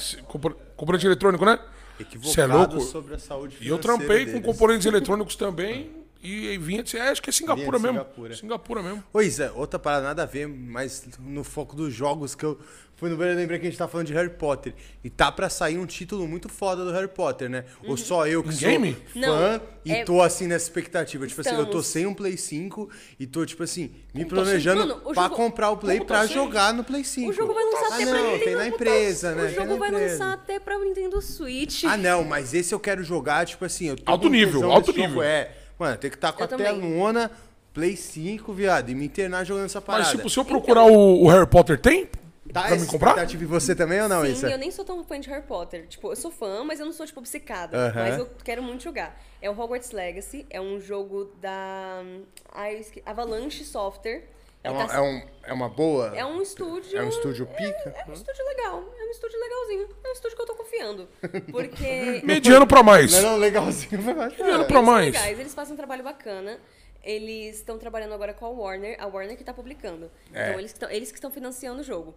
[0.75, 1.59] Componente eletrônico, né?
[1.99, 2.81] Equivocado Cê é louco?
[2.81, 4.45] sobre a saúde E eu trampei com deles.
[4.45, 5.91] componentes eletrônicos também
[6.23, 6.97] E aí vinha de.
[6.97, 7.97] É, acho que é Singapura mesmo.
[7.99, 8.35] Singapura.
[8.35, 9.03] Singapura mesmo.
[9.11, 12.59] Pois é, outra parada nada a ver, mas no foco dos jogos que eu
[13.01, 14.75] fui no banheiro, eu lembrei que a gente tá falando de Harry Potter.
[15.03, 17.65] E tá pra sair um título muito foda do Harry Potter, né?
[17.87, 18.93] Ou só eu que Um sou game?
[19.11, 21.25] fã Não, e é- tô assim nessa expectativa.
[21.25, 22.87] Tipo assim, eu tô sem um Play 5
[23.19, 26.07] e tô, tipo assim, me tá planejando Mano, o pra jogo- comprar o Play Como
[26.09, 26.35] tá pra sem?
[26.35, 27.31] jogar no Play 5.
[27.31, 29.43] O jogo vai lançar ah, até pra não, Nintendo tem na empresa, né?
[29.45, 30.11] O jogo vai empresa.
[30.23, 31.83] lançar até pra Nintendo Switch.
[31.85, 34.99] Ah, não, mas esse eu quero jogar, tipo assim, eu tô Alto nível, alto nesse
[34.99, 35.23] jogo, nível.
[35.23, 35.49] É,
[35.79, 36.67] mano, tem que estar com Eu a também.
[36.67, 37.31] telona,
[37.73, 40.03] Play 5, viado, e me internar jogando essa parada.
[40.03, 42.07] Mas, tipo, se eu procurar o, o Harry Potter, tem?
[42.53, 43.09] Tá pra me comprar?
[43.11, 44.49] expectativa em você também ou não, Sim, Issa?
[44.49, 45.87] eu nem sou tão fã de Harry Potter.
[45.87, 47.91] Tipo, eu sou fã, mas eu não sou, tipo, obcecada.
[47.95, 49.19] Mas eu quero muito jogar.
[49.41, 50.45] É o Hogwarts Legacy.
[50.49, 52.03] É um jogo da
[52.51, 54.23] ai, eu esque- Avalanche Software.
[54.63, 56.13] É uma, tá- é, um, é uma boa?
[56.15, 56.95] é um estúdio...
[56.95, 57.95] É um estúdio pica?
[57.97, 58.83] É um estúdio legal.
[58.99, 59.87] É um estúdio legalzinho.
[60.03, 61.09] É um estúdio que eu tô confiando.
[61.51, 62.21] Porque...
[62.23, 63.11] Mediano pra mais.
[63.11, 64.37] Não é não, legalzinho, vai mais.
[64.37, 64.67] Mediano É.
[64.67, 65.05] pra Eles mais.
[65.13, 66.59] legais, eles fazem um trabalho bacana.
[67.03, 70.11] Eles estão trabalhando agora com a Warner, a Warner que tá publicando.
[70.31, 70.49] É.
[70.49, 72.13] Então eles que, tão, eles que estão financiando o jogo.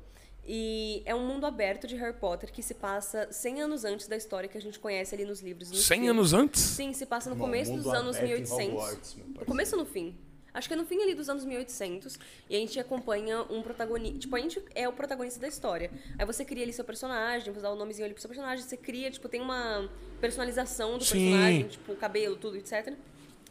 [0.46, 4.16] E é um mundo aberto de Harry Potter que se passa 100 anos antes da
[4.16, 5.70] história que a gente conhece ali nos livros.
[5.70, 6.10] nos 100 filmes.
[6.10, 6.60] anos antes?
[6.60, 8.74] Sim, se passa no Bom, começo dos anos aberto em 1800.
[8.74, 10.16] Hogwarts, no começo ou no fim?
[10.52, 12.16] Acho que é no fim ali dos anos 1800.
[12.48, 14.18] E a gente acompanha um protagonista.
[14.20, 15.90] Tipo, a gente é o protagonista da história.
[16.16, 18.64] Aí você cria ali seu personagem, você dá o nomezinho ali pro seu personagem.
[18.64, 19.90] Você cria, tipo, tem uma
[20.20, 21.30] personalização do Sim.
[21.30, 22.94] personagem, tipo, cabelo, tudo, etc.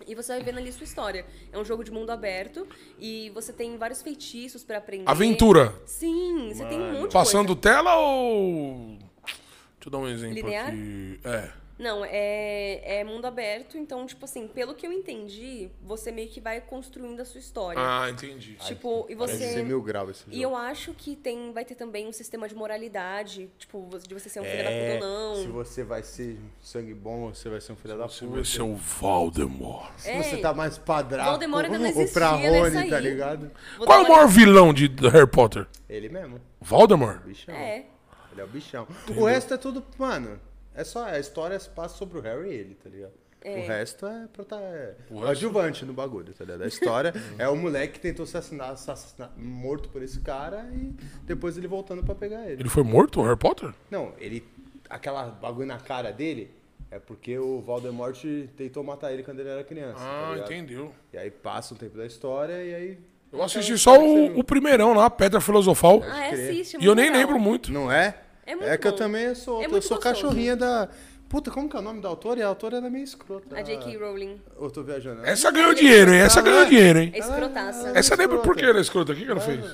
[0.08, 1.26] E você vai vendo ali sua história.
[1.52, 2.68] É um jogo de mundo aberto
[3.00, 5.10] e você tem vários feitiços pra aprender.
[5.10, 5.74] Aventura.
[5.86, 7.62] Sim, você tem um monte de Passando coisa.
[7.62, 8.98] tela ou.
[9.26, 10.68] Deixa eu dar um exemplo Linear?
[10.70, 11.20] aqui.
[11.24, 11.63] É.
[11.78, 16.40] Não, é, é mundo aberto, então, tipo assim, pelo que eu entendi, você meio que
[16.40, 17.82] vai construindo a sua história.
[17.82, 18.56] Ah, entendi.
[18.58, 19.54] tipo, e Parece você.
[19.54, 20.44] ser mil graus esse E jogo.
[20.44, 24.40] eu acho que tem, vai ter também um sistema de moralidade, tipo, de você ser
[24.40, 25.54] um filho É, da puta ou se não.
[25.54, 28.36] você vai ser sangue bom você vai ser um filho da Você puta.
[28.36, 29.92] vai ser o Voldemort.
[29.98, 32.04] Se É, você tá mais padraco Voldemort ainda não ou pra
[32.36, 33.04] existia nessa Rony, tá aí.
[33.04, 33.52] ligado?
[33.78, 35.68] Qual é o maior vilão de Harry Potter?
[35.90, 37.20] Ele mesmo, Voldemort?
[37.24, 37.54] bichão.
[37.56, 37.86] É.
[38.32, 38.88] Ele é o bichão.
[39.16, 40.40] O resto é tudo, mano,
[40.76, 43.14] é só, a história se passa sobre o Harry e ele, tá ligado?
[43.46, 46.64] O resto é, prota- é o adjuvante no bagulho, tá ligado?
[46.64, 50.94] A história é o moleque que tentou se assassinar, assassinar, morto por esse cara e
[51.24, 52.62] depois ele voltando pra pegar ele.
[52.62, 53.74] Ele foi morto, o Harry Potter?
[53.92, 54.48] Não, ele.
[54.90, 56.52] Aquela bagulho na cara dele
[56.90, 58.18] é porque o Voldemort
[58.56, 59.98] tentou matar ele quando ele era criança.
[60.00, 60.54] tá Ah, ligado?
[60.54, 60.94] entendeu.
[61.12, 63.00] E aí passa um tempo da história e aí.
[63.32, 66.02] Eu assisti só o, o primeirão lá, Pedra Filosofal.
[66.06, 66.78] Ah, é, assiste.
[66.78, 67.20] é E eu nem legal.
[67.22, 67.72] lembro muito.
[67.74, 68.16] Não é?
[68.46, 68.98] É muito que eu bom.
[68.98, 69.62] também sou.
[69.62, 70.02] É eu sou gostoso.
[70.02, 70.90] cachorrinha da.
[71.30, 72.40] Puta, como que é o nome da autora?
[72.40, 73.56] E a autora ela é meio escrota.
[73.58, 73.98] A J.K.
[73.98, 74.40] Rowling.
[74.60, 75.26] Eu tô viajando.
[75.26, 76.20] Essa ganhou dinheiro, hein?
[76.22, 77.12] Essa ganhou dinheiro, hein?
[77.14, 77.90] É escrotaça.
[77.98, 79.14] Essa lembra por que ela é escrota?
[79.14, 79.66] O que que ela fez?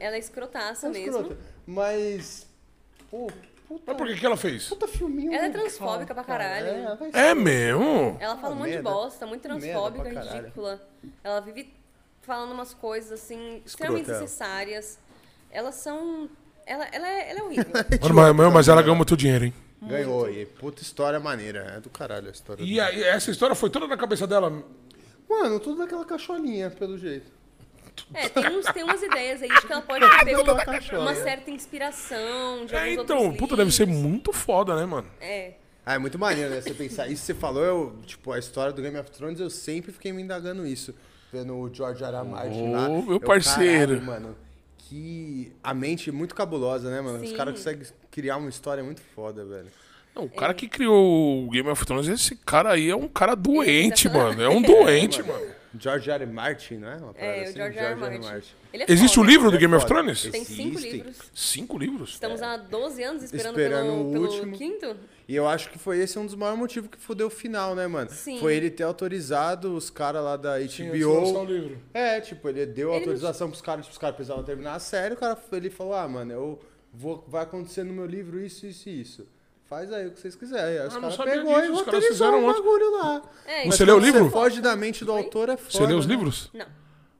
[0.00, 1.10] Ela é escrotaça É mesmo.
[1.20, 1.36] escrota.
[1.66, 2.46] Mas.
[3.10, 3.28] Pô,
[3.68, 3.84] puta.
[3.86, 4.68] Mas por que que ela fez?
[4.68, 5.32] Puta filminho.
[5.32, 6.66] Ela é transfóbica pra caralho.
[6.68, 8.16] É, vai É mesmo?
[8.18, 10.80] Ela fala um monte de bosta, muito transfóbica, ridícula.
[11.22, 11.72] Ela vive
[12.22, 14.18] falando umas coisas, assim, extremamente ela.
[14.18, 14.98] desnecessárias.
[15.50, 16.28] Elas são...
[16.70, 17.66] Ela, ela, é, ela é horrível.
[18.00, 19.54] Mano, mas, mas- mas ela ganhou muito dinheiro, hein?
[19.82, 20.46] Ganhou aí.
[20.46, 21.74] Puta história maneira.
[21.76, 22.62] É do caralho a história.
[22.62, 24.62] E aí, essa história foi toda na cabeça dela.
[25.28, 27.26] Mano, tudo daquela cacholinha, pelo jeito.
[28.14, 31.00] É, tem, uns, tem umas ideias aí de que ela pode ter cachorra.
[31.02, 35.08] uma certa inspiração de É, então, puta, deve ser muito foda, né, mano?
[35.20, 35.54] É.
[35.84, 36.60] Ah, é muito maneiro, né?
[36.60, 37.08] Você pensar.
[37.08, 40.12] Isso que você falou, eu, tipo, a história do Game of Thrones, eu sempre fiquei
[40.12, 40.94] me indagando isso.
[41.32, 42.22] Vendo o George R.
[42.24, 42.88] Martin Ô, lá.
[42.88, 43.98] meu Eu, parceiro.
[44.00, 44.36] caralho, mano,
[44.90, 47.22] que a mente é muito cabulosa, né, mano?
[47.22, 47.36] Os Sim.
[47.36, 49.68] caras conseguem criar uma história muito foda, velho.
[50.14, 53.36] Não, o cara que criou o Game of Thrones, esse cara aí é um cara
[53.36, 54.18] doente, Eita.
[54.18, 54.42] mano.
[54.42, 55.46] É um doente, mano.
[55.78, 56.24] George R.
[56.24, 56.32] R.
[56.32, 56.96] Martin, não é?
[56.96, 57.52] Uma É, o assim?
[57.54, 57.86] George R.
[57.86, 58.18] R.
[58.18, 58.48] Martin.
[58.72, 59.30] Ele é Existe o foda.
[59.30, 59.94] livro do É Game of foda.
[60.00, 60.22] Thrones?
[60.22, 60.92] Tem cinco Existem.
[60.92, 61.16] livros.
[61.32, 62.10] Cinco livros?
[62.10, 64.56] Estamos há 12 anos esperando, Esperando pelo, o pelo último.
[64.56, 64.96] quinto.
[65.30, 67.86] E eu acho que foi esse um dos maiores motivos que fodeu o final, né,
[67.86, 68.10] mano?
[68.10, 68.40] Sim.
[68.40, 71.52] Foi ele ter autorizado os caras lá da Sim, de lançar o HBO.
[71.52, 71.78] livro.
[71.94, 75.14] É, tipo, ele deu Ele autorização pros caras, tipo, os caras precisavam terminar a série,
[75.14, 76.58] o cara ele falou, ah, mano, eu
[76.92, 79.28] vou, vai acontecer no meu livro isso, isso e isso.
[79.66, 80.80] Faz aí o que vocês quiserem.
[80.80, 82.60] Aí os Ah, não caras pegou e disso, os caras fizeram o antes.
[82.60, 83.22] bagulho lá.
[83.46, 84.24] É, Você leu o livro?
[84.24, 85.70] Você foge da mente do autor é foda.
[85.70, 86.12] Você leu os né?
[86.12, 86.50] livros?
[86.52, 86.66] Não,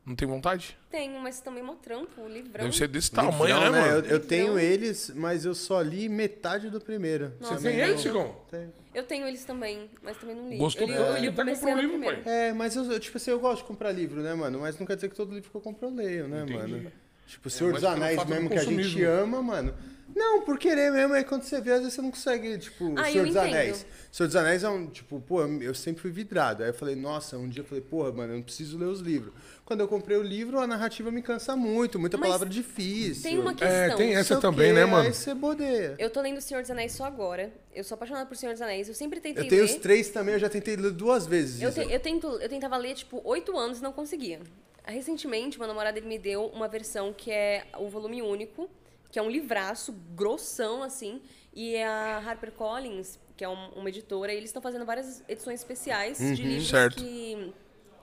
[0.04, 0.76] Não tem vontade?
[0.90, 2.64] tenho, mas também é mó trampo, o livrão.
[2.64, 3.86] Deve ser desse Livrão, tamanho, né, mano?
[3.86, 7.32] Eu, eu tenho eles, mas eu só li metade do primeiro.
[7.38, 8.36] Nossa, Você tem eu ele, tenho.
[8.50, 8.72] Tenho.
[8.92, 10.56] Eu comprei eles também, mas também não li.
[10.56, 12.22] Gostou eu li, do- eu li o comecei comprou o livro, pai.
[12.48, 14.58] É, mas eu, eu, tipo assim, eu gosto de comprar livro, né, mano?
[14.58, 16.90] Mas não quer dizer que todo livro que eu compro eu leio, né, mano?
[17.26, 19.06] Tipo, o Senhor mas dos pelo Anéis fato do mesmo que a gente consumismo.
[19.08, 19.74] ama, mano.
[20.16, 23.04] Não, por querer mesmo, aí quando você vê, às vezes você não consegue, tipo, Ah,
[23.04, 23.48] Senhor eu dos entendo.
[23.54, 23.86] Anéis.
[24.10, 26.64] Senhor dos Anéis é um, tipo, pô, eu sempre fui vidrado.
[26.64, 28.98] Aí eu falei, nossa, um dia eu falei, porra, mano, eu não preciso ler os
[28.98, 29.32] livros.
[29.70, 33.22] Quando eu comprei o livro, a narrativa me cansa muito, muita Mas palavra difícil.
[33.22, 33.96] Tem uma É, questão.
[33.98, 35.06] tem não essa sei o também, quê, né, mano?
[35.06, 35.94] Aí você bodeia.
[35.96, 37.52] Eu tô lendo O Senhor dos Anéis só agora.
[37.72, 38.88] Eu sou apaixonada por Senhor dos Anéis.
[38.88, 39.70] Eu sempre tentei Eu tenho ler.
[39.70, 41.62] os três também, eu já tentei ler duas vezes.
[41.62, 44.40] Eu, te- eu, tento, eu tentava ler, tipo, oito anos e não conseguia.
[44.84, 48.68] Recentemente, meu namorado ele me deu uma versão que é o volume único,
[49.08, 51.22] que é um livraço grossão, assim.
[51.54, 55.60] E é a HarperCollins, que é um- uma editora, e eles estão fazendo várias edições
[55.60, 56.96] especiais de livros certo.
[57.04, 57.52] que...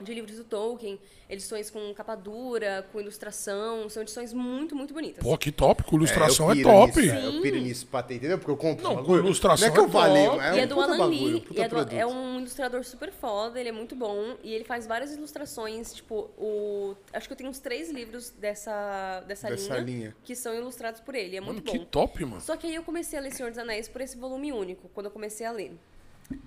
[0.00, 5.22] De livros do Tolkien, edições com capa dura, com ilustração, são edições muito, muito bonitas.
[5.24, 7.00] Pô, que top, com ilustração é, piro top.
[7.00, 8.38] Nisso, é, eu piro nisso pra ter, entendeu?
[8.38, 9.20] Porque eu compro Não, bagulho.
[9.22, 10.98] com ilustração Não é que eu é valeu, Top, é, e um é do Alan
[10.98, 14.62] bagulho, Lee, é, do- é um ilustrador super foda, ele é muito bom, e ele
[14.64, 19.78] faz várias ilustrações, tipo, o, acho que eu tenho uns três livros dessa, dessa, Dessa
[19.78, 20.16] linha, linha.
[20.22, 21.84] que são ilustrados por ele, é Mano, muito que bom.
[21.86, 22.40] top, mano.
[22.40, 25.06] Só que aí eu comecei a ler Senhor dos Anéis por esse volume único, quando
[25.06, 25.72] eu comecei a ler.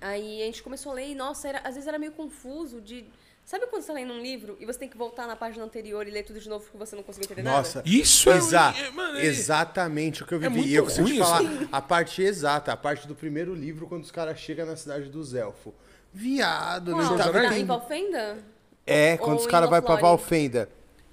[0.00, 3.04] Aí a gente começou a ler e, nossa, era, às vezes era meio confuso de...
[3.52, 6.08] Sabe quando você tá lendo um livro e você tem que voltar na página anterior
[6.08, 7.88] e ler tudo de novo porque você não conseguiu entender Nossa, nada?
[7.90, 10.54] Isso é- Exa é, mano, é- exatamente o que eu vivi.
[10.56, 11.68] muito e eu consigo te falar isso.
[11.70, 15.34] a parte exata, a parte do primeiro livro, quando os caras chegam na cidade dos
[15.34, 15.74] elfos.
[16.14, 17.02] Viado, Qual?
[17.04, 17.50] não tava Anéis?
[17.50, 17.64] Na- em.
[17.66, 18.38] Valfenda?
[18.86, 19.96] É, Ou quando os em caras vão pra?
[19.96, 20.68] Valfenda.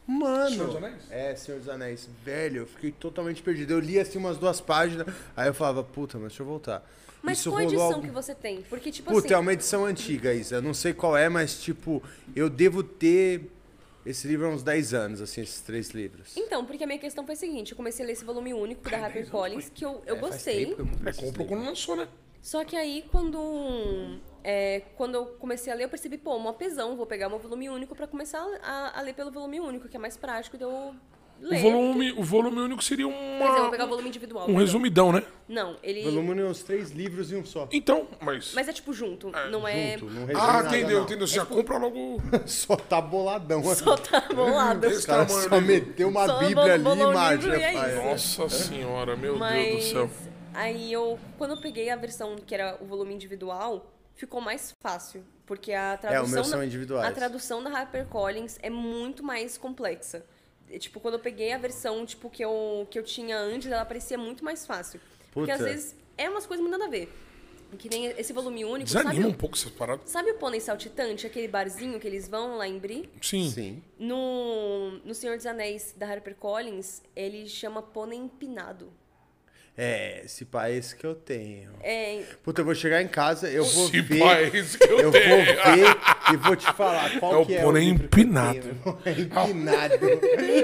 [0.07, 0.49] Mano.
[0.49, 1.11] Senhor dos Anéis?
[1.11, 2.09] É, Senhor dos Anéis.
[2.23, 3.73] Velho, eu fiquei totalmente perdido.
[3.73, 6.89] Eu li assim umas duas páginas, aí eu falava, puta, mas deixa eu voltar.
[7.21, 8.61] Mas Isso qual edição algum- que você tem?
[8.63, 9.33] Porque, tipo Puta, assim...
[9.33, 10.55] é uma edição antiga, Isa.
[10.55, 12.01] Eu não sei qual é, mas, tipo,
[12.35, 13.49] eu devo ter
[14.05, 16.31] esse livro há uns 10 anos, assim, esses três livros.
[16.37, 18.89] Então, porque a minha questão foi a seguinte, eu comecei a ler esse volume único
[18.89, 20.63] da HarperCollins, que eu, eu É, gostei.
[20.63, 21.47] É, comprou livros.
[21.47, 22.07] quando lançou, né?
[22.41, 26.95] Só que aí, quando, é, quando eu comecei a ler, eu percebi, pô, uma pesão,
[26.95, 29.99] vou pegar meu volume único pra começar a, a ler pelo volume único, que é
[29.99, 30.95] mais prático de eu
[31.41, 31.57] ler.
[31.57, 34.43] O volume, o volume único seria Por exemplo, eu vou pegar o uma, volume individual.
[34.43, 34.61] um perdão.
[34.61, 35.23] resumidão, né?
[35.47, 36.03] Não, ele...
[36.03, 37.67] Volume uns três livros e um só.
[37.71, 38.53] Então, mas...
[38.53, 39.97] Mas é tipo junto, não é...
[39.97, 41.03] Junto, não resume Ah, nada, entendeu, não.
[41.05, 41.27] entendeu.
[41.27, 42.21] Você já compra logo...
[42.45, 43.63] Só tá boladão.
[43.75, 44.87] Só tá bolado.
[45.05, 47.35] Tamanho só meteu uma Só bíblia ali bolou o marcha.
[47.47, 48.03] livro e é isso.
[48.37, 50.09] Nossa senhora, meu Deus Mas do céu.
[50.53, 55.23] aí eu, quando eu peguei a versão que era o volume individual, ficou mais fácil.
[55.45, 56.25] Porque a tradução.
[56.27, 57.07] É, meus são da- individuais.
[57.09, 60.23] A tradução da HarperCollins é muito mais complexa.
[60.77, 64.17] Tipo, quando eu peguei a versão tipo, que, eu, que eu tinha antes, ela parecia
[64.17, 64.99] muito mais fácil.
[65.31, 65.63] Porque Puta.
[65.63, 67.11] às vezes é umas coisas muito nada a ver.
[67.77, 68.87] Que nem esse volume único.
[68.87, 70.09] Desanima sabe, um pouco essas paradas.
[70.09, 73.09] sabe o Pônei Saltitante, aquele barzinho que eles vão lá em Bri?
[73.21, 73.49] Sim.
[73.49, 73.83] Sim.
[73.97, 78.91] No, no Senhor dos Anéis da HarperCollins, ele chama Pônei Empinado.
[79.81, 81.69] É, esse é esse que eu tenho.
[81.81, 84.21] É, Puta, eu vou chegar em casa, eu vou Se ver.
[84.21, 85.29] é esse que eu eu tenho.
[85.29, 85.97] vou ver
[86.33, 88.59] e vou te falar qual É o que é pônei o livro que eu empinado.
[88.59, 88.99] tenho.
[89.05, 89.93] É empinado.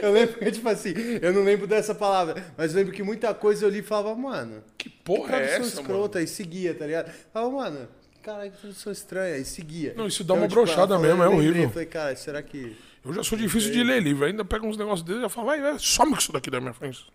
[0.02, 3.34] eu lembro que, tipo assim, eu não lembro dessa palavra, mas eu lembro que muita
[3.34, 5.82] coisa eu li e falava, mano, Que porra é tradução essa, mano?
[5.94, 7.10] escrota, e seguia, tá ligado?
[7.32, 7.88] Falava, mano,
[8.22, 9.94] caralho, que tradução estranha, e seguia.
[9.96, 11.70] Não, isso dá uma ela broxada falou, mesmo, eu é horrível.
[11.70, 12.76] Falei, cara, será que...
[13.06, 14.26] Eu já sou difícil de ler livro.
[14.26, 16.60] Ainda pega uns negócios deles e já falo, vai, vai, some com isso daqui da
[16.60, 17.06] minha frente.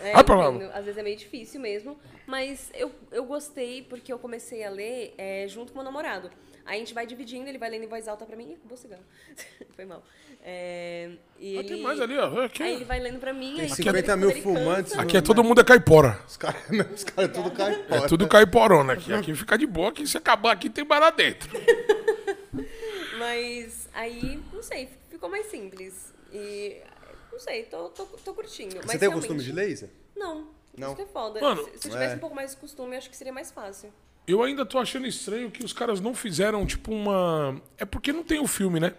[0.00, 0.66] É, Vai pra lá.
[0.72, 5.14] Às vezes é meio difícil mesmo, mas eu, eu gostei porque eu comecei a ler
[5.18, 6.30] é, junto com meu namorado.
[6.64, 8.50] Aí a gente vai dividindo, ele vai lendo em voz alta pra mim.
[8.50, 9.02] Ih, acabou o cigarro.
[9.74, 10.04] Foi mal.
[10.44, 12.44] É, e Ah, ele, tem mais ali, ó.
[12.44, 13.54] Aqui, Aí ele vai lendo pra mim.
[13.56, 16.20] Tem aí 50 quando mil fumantes, aqui é todo mundo é caipora.
[16.26, 16.62] Os caras
[16.94, 19.12] os cara tudo cai É tudo caiporona aqui.
[19.12, 21.50] Aqui fica de boa, que se acabar aqui tem bar lá dentro.
[23.18, 24.88] Mas aí, não sei,
[25.22, 26.12] ficou mais simples.
[26.32, 26.82] E
[27.30, 28.74] não sei, tô, tô, tô curtindo.
[28.74, 29.88] Você mas tem o costume de Isa?
[30.16, 30.48] Não.
[30.76, 30.88] Não.
[30.88, 31.40] Isso que é foda.
[31.40, 32.16] Mano, se, se eu tivesse é.
[32.16, 33.92] um pouco mais de costume, acho que seria mais fácil.
[34.26, 37.60] Eu ainda tô achando estranho que os caras não fizeram, tipo, uma.
[37.76, 38.94] É porque não tem o filme, né?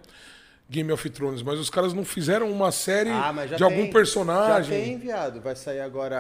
[0.70, 4.80] Game of Thrones, mas os caras não fizeram uma série Ah, de tem, algum personagem.
[4.80, 5.42] Já tem, viado.
[5.42, 6.20] Vai sair agora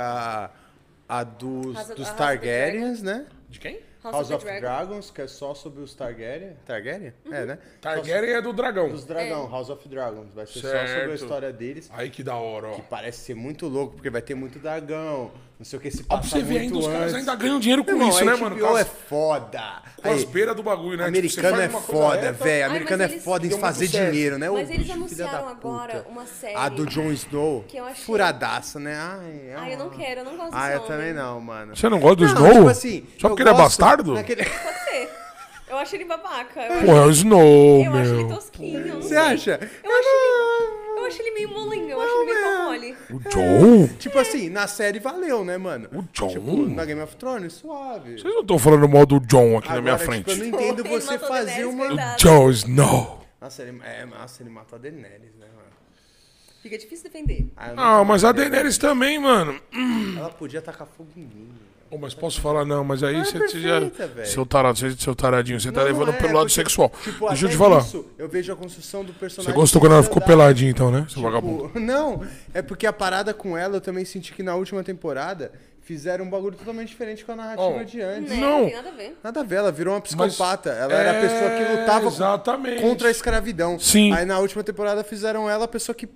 [1.07, 3.25] a, a dos, of- dos a Targaryens, né?
[3.49, 3.79] De quem?
[4.03, 6.55] House, House of Dragons, que é só sobre os Targaryen.
[6.65, 7.13] Targaryen?
[7.25, 7.33] Uhum.
[7.33, 7.57] É, né?
[7.79, 8.89] Targaryen é do dragão.
[8.89, 10.33] Dos dragão, House of Dragons.
[10.33, 11.13] Vai ser só sobre a Certo.
[11.15, 11.89] história deles.
[11.93, 12.73] Aí que da hora, ó.
[12.75, 15.31] Que parece ser muito louco, porque vai ter muito dragão.
[15.59, 17.15] Não sei o que se passa pra você ainda, os caras antes.
[17.15, 18.57] ainda ganham dinheiro com Irmão, isso, né, mano?
[18.59, 19.61] Com é foda.
[20.01, 21.05] com as beiras do bagulho, né?
[21.05, 22.65] Tipo, Americano faz é foda, velho.
[22.65, 24.49] Americano é foda em fazer dinheiro, né?
[24.49, 26.55] Mas Ô, eles anunciaram agora uma série.
[26.55, 28.93] A do Jon Snow, Que eu achei- furadaça, né?
[28.97, 31.75] Ai, é Ah, eu não quero, eu não gosto Ah, desse eu também não, mano.
[31.77, 32.53] Você não gosta do Não, Snow?
[32.53, 34.13] tipo assim, Só eu porque ele é bastardo?
[34.15, 35.09] naquele- Pode ser.
[35.69, 36.61] Eu acho ele babaca.
[36.61, 38.35] Eu Pô, é o Snow, eu acho ele meu.
[38.35, 38.87] tosquinho.
[38.87, 39.51] eu Você acha?
[39.83, 40.32] Eu acho ele,
[41.03, 42.97] eu acho ele meio molinho, eu acho ele meio pau mole.
[43.11, 43.87] O John?
[43.99, 45.87] Tipo assim, na série valeu, né, mano?
[45.93, 46.27] O John?
[46.29, 48.13] Tipo, na Game of Thrones, suave.
[48.19, 50.25] Vocês não estão falando mal do John aqui na minha Agora, frente.
[50.25, 51.87] Tipo, eu não entendo Ele você matou fazer Daenerys, uma.
[51.87, 52.17] coitado.
[52.21, 53.25] Jon Snow.
[53.41, 55.63] Nossa, ele, é, nossa, ele matou a Daenerys, né, mano?
[56.61, 57.47] Fica difícil defender.
[57.57, 58.31] Ah, eu não Ah, mas a.
[58.31, 59.59] Daenerys também, mano.
[60.17, 61.49] Ela podia tacar fogo em mim.
[61.93, 63.79] Ô, mas posso falar, não, mas aí é você você já.
[63.79, 64.27] perfeita, velho.
[64.27, 66.91] Seu tarado, você- seu taradinho, você tá Não, levando não é, pelo lado porque, sexual.
[67.03, 67.81] tipo, Deixa eu te falar.
[67.83, 69.55] nisso, eu vejo a construção do Você personagem.
[69.55, 70.99] gostou quando ela ficou peladinha, então, né?
[71.01, 71.71] Seu Tipo, vagabundo.
[71.79, 72.21] Não,
[72.53, 76.29] é porque a parada com ela eu também senti que na última temporada fizeram um
[76.29, 77.83] bagulho totalmente diferente com a narrativa Oh.
[77.83, 78.37] de antes.
[78.39, 78.65] Não.
[78.65, 79.17] tem nada a ver.
[79.23, 80.69] Nada a ver, ela virou uma Mas- psicopata.
[80.71, 82.81] ela era a pessoa que É, lutava exatamente.
[82.81, 83.77] contra a escravidão.
[83.77, 84.11] Sim.
[84.13, 86.07] Aí na última temporada fizeram ela a pessoa que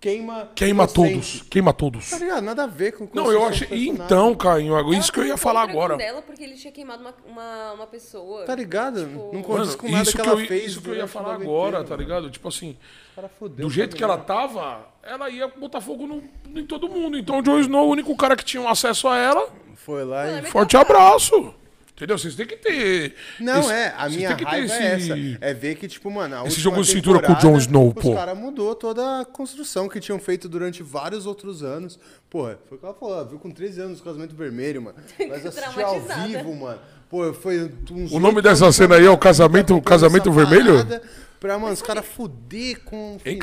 [0.00, 0.50] queima.
[0.54, 1.12] Queima inocente.
[1.12, 1.42] todos.
[1.50, 2.10] Queima todos.
[2.10, 2.42] Tá ligado?
[2.42, 3.88] Nada a ver com Não, eu achei.
[3.88, 5.96] Então, Caio, Ela isso que eu ia falar agora.
[5.96, 8.44] dela porque ele tinha queimado uma, uma, uma pessoa.
[8.44, 9.04] Tá ligado?
[9.06, 10.64] Tipo- não condiz Mano, com nada isso que que, ela eu, fez.
[10.72, 12.02] isso que eu ia durante o falar agora, inteiro, tá mano.
[12.02, 12.30] ligado?
[12.30, 12.76] Tipo assim,
[13.14, 16.22] Cara, fudeu, do jeito tá que ela tava, ela ia botar fogo no,
[16.58, 17.16] em todo mundo.
[17.18, 20.26] Então o Jon Snow, o único cara que tinha um acesso a ela, Foi lá
[20.30, 20.42] e.
[20.42, 21.54] me- forte abraço.
[21.96, 22.18] Entendeu?
[22.18, 23.14] Vocês têm que ter.
[23.40, 25.38] Não, esse- é, a minha raiva é esse- essa.
[25.40, 28.02] É ver que, tipo, mano, a esse jogo de cintura com o Jon Snow, os
[28.02, 28.14] pô.
[28.14, 31.98] caras mudou toda a construção que tinham feito durante vários outros anos.
[32.28, 34.98] Porra, foi o que ela falou, viu com 13 anos o Casamento Vermelho, mano.
[35.26, 36.78] Mas assistir ao vivo, mano.
[37.08, 40.74] Pô, foi uns O nome dessa cena aí é o Casamento- Casamento Vermelho?
[40.84, 41.02] parada
[41.40, 43.38] Pra, mano, os caras fuder com Hein,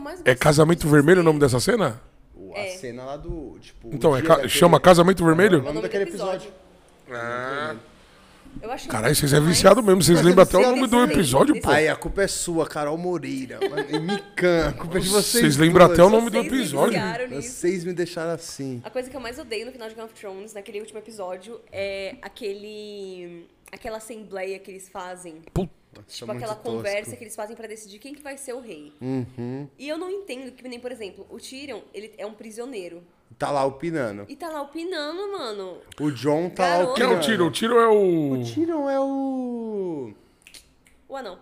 [0.00, 2.00] mais É Casamento Vermelho o é- nome dessa cena?
[2.54, 3.90] A cena lá do, tipo...
[3.92, 5.58] Então, é ca- daquele- chama Casamento Vermelho?
[5.58, 6.50] É o nome daquele episódio.
[7.06, 7.96] Episódio.
[8.62, 10.02] Eu acho Caralho, vocês é mais- viciado mesmo.
[10.02, 11.68] Vocês é lembram até o nome do episódio, pô?
[11.68, 13.58] Aí, a culpa é sua, Carol Moreira.
[14.00, 16.92] Mikan, a culpa é de vocês Vocês lembram até o nome do Vocês me episódio?
[16.92, 17.48] viciaram nisso.
[17.50, 18.80] Vocês me deixaram assim.
[18.82, 21.60] A coisa que eu mais odeio no final de Game of Thrones, naquele último episódio,
[21.70, 23.46] é aquele.
[23.70, 25.42] aquela assembleia que eles fazem.
[25.52, 25.70] Puta.
[26.08, 28.92] Tipo, aquela conversa que eles fazem pra decidir quem que vai ser o rei.
[29.00, 29.66] Uhum.
[29.78, 33.02] E eu não entendo que, nem, por exemplo, o Tyrion, ele é um prisioneiro.
[33.38, 34.24] Tá lá opinando.
[34.28, 35.76] E tá lá opinando, mano.
[36.00, 36.94] O John tá lá Garoto.
[36.94, 37.18] Quem é opinando.
[37.18, 37.46] o Tiro?
[37.46, 38.32] O Tiro é o.
[38.32, 40.14] O Tyrion é o...
[41.08, 41.38] O anão.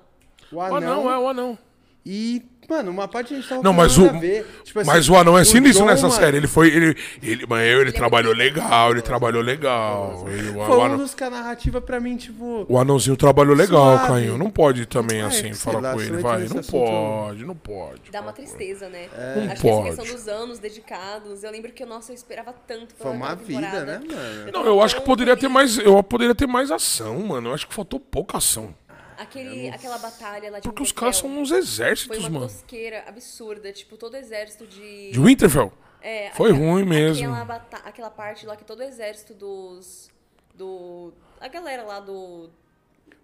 [0.50, 0.76] O O anão.
[0.76, 1.58] anão, é o anão.
[2.04, 4.46] E, mano, uma parte a gente tava Não, mas o, a ver.
[4.64, 6.36] Tipo assim, mas o anão é sinistro John, nessa mano, série.
[6.36, 6.68] Ele foi.
[6.68, 10.24] Ele, ele, mas ele trabalhou legal, ele trabalhou legal.
[10.28, 12.66] Ele- o, Foi o um anão- dos que a narrativa pra mim, tipo...
[12.68, 14.06] o anãozinho trabalhou legal, Suave.
[14.08, 14.38] Caio.
[14.38, 16.38] Não pode também Ah, é assim falar lá, com ele, vai.
[16.48, 18.02] Não assunto, pode, não pode.
[18.10, 19.08] Dá uma tristeza, né?
[19.36, 19.96] Não Acho que essa pode.
[19.96, 23.44] questão dos anos dedicados, eu lembro que, nossa, eu esperava tanto Foi pela uma quarta
[23.44, 23.84] vida, temporada.
[23.98, 24.52] né, mano?
[24.52, 25.78] Não, eu acho que poderia ter mais.
[25.78, 27.50] Eu poderia ter mais ação, mano.
[27.50, 28.74] Eu acho que faltou pouca ação.
[29.18, 32.46] Aquele, aquela batalha lá de Porque os Winterfell caras são uns Foi exércitos, uma mano.
[32.46, 33.72] tosqueira absurda.
[33.72, 35.10] Tipo, todo o exército de...
[35.12, 35.72] De Winterfell?
[36.00, 37.26] É, Foi aquela- ruim mesmo.
[37.32, 40.10] Aquela, bata- aquela parte lá que todo o exército dos...
[40.54, 41.12] Do...
[41.40, 42.50] A galera lá do...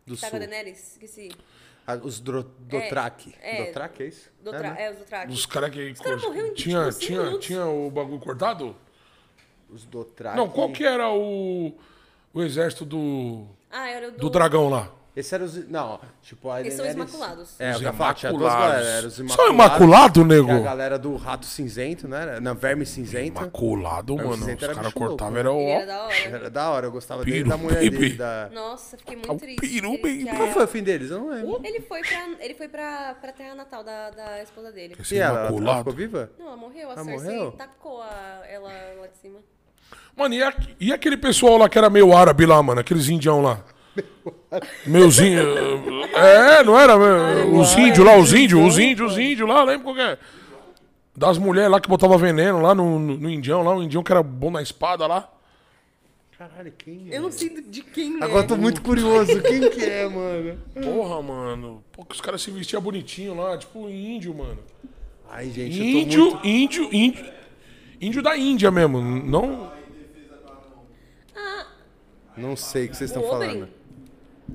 [0.07, 0.31] Do que tá sul.
[0.31, 1.31] com a Daenerys, esqueci.
[1.87, 3.35] Ah, Os Dro- Dothraki.
[3.41, 3.65] é.
[3.67, 4.31] Dothraki, é isso?
[4.43, 4.77] Do É, né?
[4.79, 5.33] é, os do Track.
[5.33, 5.95] Os caras que.
[5.95, 7.47] caras morreram em, tinha, tipo, tinha, minutos.
[7.47, 8.77] tinha o bagulho cortado?
[9.69, 10.37] Os Dothraki.
[10.37, 11.73] Não, qual que era o.
[12.33, 13.47] O exército do.
[13.71, 14.19] Ah, era o do...
[14.19, 14.93] Do dragão lá.
[15.17, 15.69] Esse era os...
[15.69, 17.55] Não, tipo, a Esses são os Daenerys- Imaculados.
[17.59, 18.63] É, Os tinha duas Imaculados.
[18.63, 18.87] galera.
[18.99, 19.55] Era os Só Imaculados.
[19.55, 20.63] imaculado, que é a nego?
[20.63, 22.39] galera do Rato Cinzento, né?
[22.41, 23.27] Na Verme Cinzento.
[23.43, 24.31] Imaculado, o mano.
[24.31, 25.41] Os cinzento era caras bicho louco, cortavam, né?
[25.41, 25.87] era Ele era ó.
[25.87, 26.15] da hora.
[26.41, 27.91] Era da hora, eu gostava dele Piru, da mulher baby.
[27.99, 28.15] dele.
[28.15, 28.51] Da...
[28.53, 29.61] Nossa, fiquei muito Tá um triste.
[29.61, 30.23] peru, baby.
[30.23, 31.11] que a- Qual foi o fim deles?
[31.11, 31.61] Eu não lembro.
[31.65, 34.95] Ele foi pra, ele foi pra, pra terra natal da, da esposa dele.
[35.01, 35.79] Esse E ela, ela imaculado.
[35.79, 36.31] ficou viva?
[36.39, 36.89] Não, ela morreu.
[36.91, 37.53] A Cersei morreu?
[37.53, 38.69] tacou a, ela
[39.01, 39.41] lá de cima.
[40.17, 42.81] Mano, e, a- e aquele pessoal lá que era meio árabe lá, mano?
[42.81, 43.61] Aqueles indião lá.
[44.87, 45.41] Meuzinho.
[46.15, 46.97] É, não era?
[47.47, 50.19] Os índios lá, os índios, os índios, os índios lá, lembra qual que é?
[51.17, 54.11] Das mulheres lá que botava veneno lá no, no, no indião lá, o indião que
[54.11, 55.31] era bom na espada lá.
[56.39, 57.19] Caralho, quem é?
[57.19, 58.25] Eu não sei de quem, né?
[58.25, 59.43] Agora eu tô muito curioso.
[59.43, 60.59] Quem que é, mano?
[60.83, 61.85] Porra, mano.
[61.93, 64.59] Pô, que os caras se vestiam bonitinho lá, tipo índio, mano.
[65.31, 66.47] Ai, gente, eu tô Índio, muito...
[66.47, 67.33] índio, índio.
[68.01, 69.01] Índio da Índia mesmo.
[69.01, 69.71] Não.
[72.37, 73.69] Não sei o que vocês estão falando.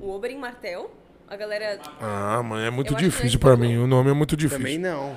[0.00, 0.90] O Oberyn Martel.
[1.28, 1.78] A galera...
[2.00, 3.76] Ah, mano, é muito Eu difícil é pra mim.
[3.78, 4.80] O nome é muito Também difícil.
[4.80, 5.16] não.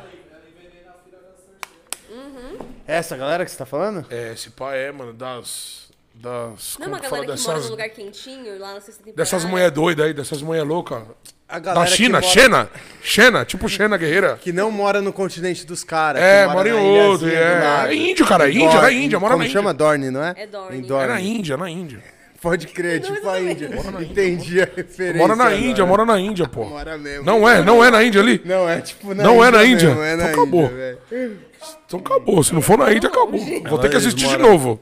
[2.88, 4.04] É essa galera que você tá falando?
[4.10, 5.90] É, esse pá é, mano, das.
[6.16, 6.76] Das.
[6.80, 7.66] Não é como uma galera que mora Dessas.
[7.66, 9.16] num lugar quentinho, lá na sexta temporada.
[9.16, 11.04] Dessas mulher doidas aí, dessas mulher loucas.
[11.48, 12.40] A Da galera China, que mora...
[12.42, 12.70] Xena.
[13.04, 14.38] Xena, tipo Xena guerreira.
[14.42, 16.20] Que não mora no continente dos caras.
[16.22, 17.88] É, que mora em outro, é.
[17.90, 18.88] É índio, cara, é índia, Dorne.
[18.88, 19.60] é índia, mora Como na Índia.
[19.60, 19.74] chama?
[19.74, 20.34] Dorne, não é?
[20.36, 20.78] É Dorne.
[20.80, 22.04] Em É na Índia, na Índia.
[22.42, 23.70] Pode crer, tipo a Índia.
[24.02, 25.18] Entendi a referência.
[25.18, 25.60] Mora na agora.
[25.60, 26.64] Índia, mora na Índia, pô.
[26.66, 27.26] Mora mesmo.
[27.26, 28.42] Não é, não é na Índia ali?
[28.46, 29.90] Não, é tipo na Não é na Índia?
[29.90, 30.64] mesmo, é na Então acabou.
[30.64, 30.76] Índia,
[31.12, 31.40] velho.
[31.86, 32.44] Então acabou.
[32.44, 33.40] Se não for na Índia, acabou.
[33.68, 34.80] Vou ter que assistir de novo.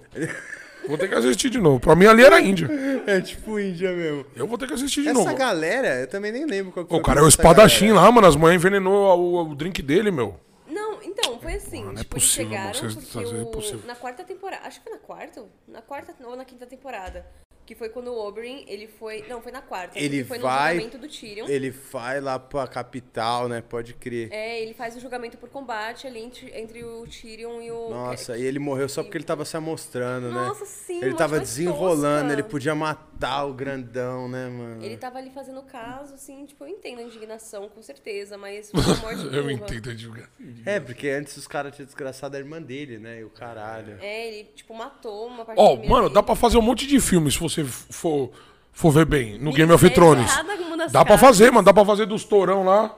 [0.87, 1.79] Vou ter que assistir de novo.
[1.79, 2.69] Pra mim ali era Índia.
[3.07, 4.25] É tipo Índia mesmo.
[4.35, 5.33] Eu vou ter que assistir de Essa novo.
[5.33, 8.05] galera, eu também nem lembro qual que foi O cara é o essa espadachim galera.
[8.05, 8.27] lá, mano.
[8.27, 10.35] As mães envenenou o, o drink dele, meu.
[10.69, 11.85] Não, então, foi assim.
[11.85, 13.79] Mano, é tipo, possível, eles chegaram vocês- é o- possível.
[13.87, 14.67] na quarta temporada.
[14.67, 15.43] Acho que foi na quarta?
[15.69, 17.25] Na quarta ou na quinta temporada.
[17.67, 19.25] Que foi quando o Oberyn, ele foi...
[19.27, 19.99] Não, foi na quarta.
[19.99, 21.45] Ele foi vai- no julgamento do Tyrion.
[21.49, 23.61] Ele vai lá pra capital, né?
[23.61, 24.29] Pode crer.
[24.31, 27.89] É, ele faz o julgamento por combate ali entre, entre o Tyrion e o...
[27.89, 30.47] Nossa, e ele morreu só porque ele tava se amostrando, né?
[30.47, 32.33] Nossa, sim, Ele tava desenrolando, tosca.
[32.33, 34.81] ele podia matar o grandão, né, mano?
[34.83, 38.81] Ele tava ali fazendo caso, assim, tipo, eu entendo a indignação, com certeza, mas foi
[38.81, 40.31] uma morte Eu entendo a divulgação.
[40.65, 43.19] É, porque antes os caras tinham desgraçado a irmã dele, né?
[43.19, 43.97] E o caralho.
[44.01, 46.13] É, ele, tipo, matou uma parte Ó, família mano, dele.
[46.15, 48.31] dá pra fazer um monte de filme se você for,
[48.71, 50.91] for ver bem no Game of Minissérie, Thrones.
[50.91, 51.19] Dá pra casas.
[51.21, 51.65] fazer, mano.
[51.65, 52.95] Dá pra fazer dos tourão lá,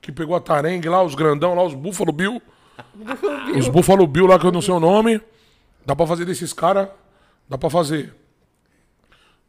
[0.00, 2.40] que pegou a tarengue lá, os grandão lá, os Buffalo Bill.
[3.56, 5.20] Os Buffalo Bill lá, que eu não sei o nome.
[5.84, 6.88] Dá pra fazer desses caras.
[7.48, 8.14] Dá pra fazer.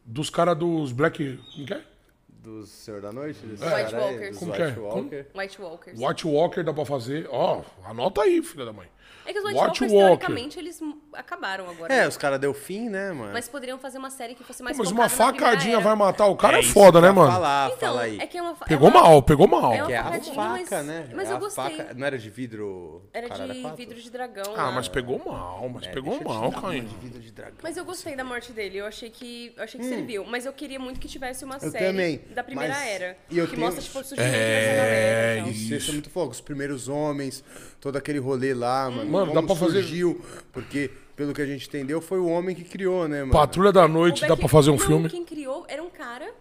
[0.04, 1.38] Dos caras dos Black.
[1.54, 1.80] Como que é?
[2.28, 3.38] Do Senhor da Noite?
[3.46, 4.38] Desse White aí, Walkers.
[4.38, 4.66] Como que é?
[4.66, 5.26] White Walker.
[5.34, 6.00] White Walkers.
[6.00, 7.28] White Walker dá pra fazer.
[7.30, 8.88] Ó, anota aí, filha da mãe.
[9.24, 10.06] É que os White, White Walkers, Walker.
[10.06, 10.80] teoricamente, eles
[11.14, 11.92] acabaram agora.
[11.92, 12.08] É, né?
[12.08, 13.32] os caras deu fim, né, mano?
[13.32, 15.82] Mas poderiam fazer uma série que fosse mais Mas uma facadinha era.
[15.84, 17.30] vai matar o cara é, isso foda, né, mano?
[17.32, 18.18] Falar, Então, fala aí.
[18.18, 18.54] é que é uma...
[18.54, 19.72] Pegou é uma- mal, pegou mal.
[19.72, 21.08] É uma é a faca, mas- né?
[21.14, 21.76] mas É eu gostei.
[21.76, 23.02] faca- Não era de vidro?
[23.12, 23.76] Era caralho, de quatro?
[23.76, 24.52] vidro de dragão.
[24.56, 24.72] Ah, lá.
[24.72, 27.58] mas pegou mal, mas pegou É, mal, de de dragão.
[27.62, 30.24] Mas eu gostei da morte dele, eu achei que, eu achei que serviu.
[30.24, 31.58] Mas eu queria muito que tivesse uma Hum.
[31.62, 33.16] Eu série também, da primeira mas- era.
[33.30, 35.50] e eu que tenho- mostra, tipo, o surgimento É, dessa galera e tal.
[35.50, 35.74] isso.
[35.74, 36.30] Isso é muito fogo.
[36.32, 37.44] Os primeiros homens,
[37.80, 39.10] todo aquele rolê lá, mano.
[39.10, 39.82] Mano, dá pra fazer-
[40.52, 40.90] Porque,
[41.22, 43.32] pelo que a gente entendeu, foi o homem que criou, né, mano?
[43.32, 45.08] Patrulha da Noite, dá pra fazer um não, filme.
[45.08, 46.32] quem criou era um cara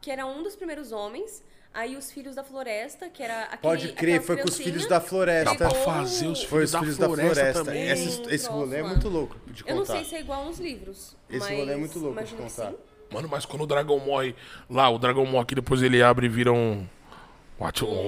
[0.00, 1.42] que era um dos primeiros homens.
[1.72, 5.00] Aí os filhos da floresta, que era aquele, Pode crer, foi com os filhos da
[5.00, 5.54] floresta.
[5.56, 7.64] Dá pra fazer os Foi os da filhos da floresta floresta.
[7.64, 7.88] também.
[7.88, 9.72] Esse, Um esse rolê é muito louco de contar.
[9.74, 11.14] Eu não sei se é igual nos livros.
[11.28, 12.72] Esse rolê é muito louco de contar.
[13.12, 14.34] Mano, mas quando o dragão morre
[14.68, 16.84] lá, o dragão morre aqui, depois ele abre e vira um.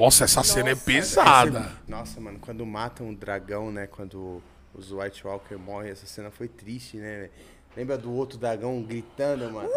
[0.00, 0.84] Nossa, essa cena é Nossa.
[0.86, 1.58] pesada.
[1.60, 3.86] Esse- Nossa, mano, quando matam o dragão, né?
[3.86, 4.42] Quando
[4.74, 7.30] os White Walker morrem, essa cena foi triste, né?
[7.76, 9.68] Lembra do outro dragão gritando, mano?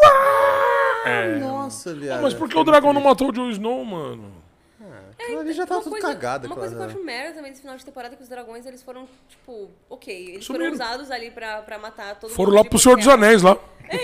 [1.05, 1.35] É.
[1.37, 2.21] Nossa, viado.
[2.23, 4.31] Mas por que o dragão não matou o Jon Snow, mano?
[4.79, 4.95] triste.
[5.23, 7.61] Aquilo ali já tá tudo coisa- cagado, Uma coisa que eu acho merda também desse
[7.61, 10.13] final de temporada é que os dragões, eles foram, tipo, ok.
[10.33, 10.65] Eles Sumiram.
[10.65, 13.41] foram usados ali pra, pra matar todo Foram mundo lá de pro Senhor dos Anéis
[13.41, 13.57] lá.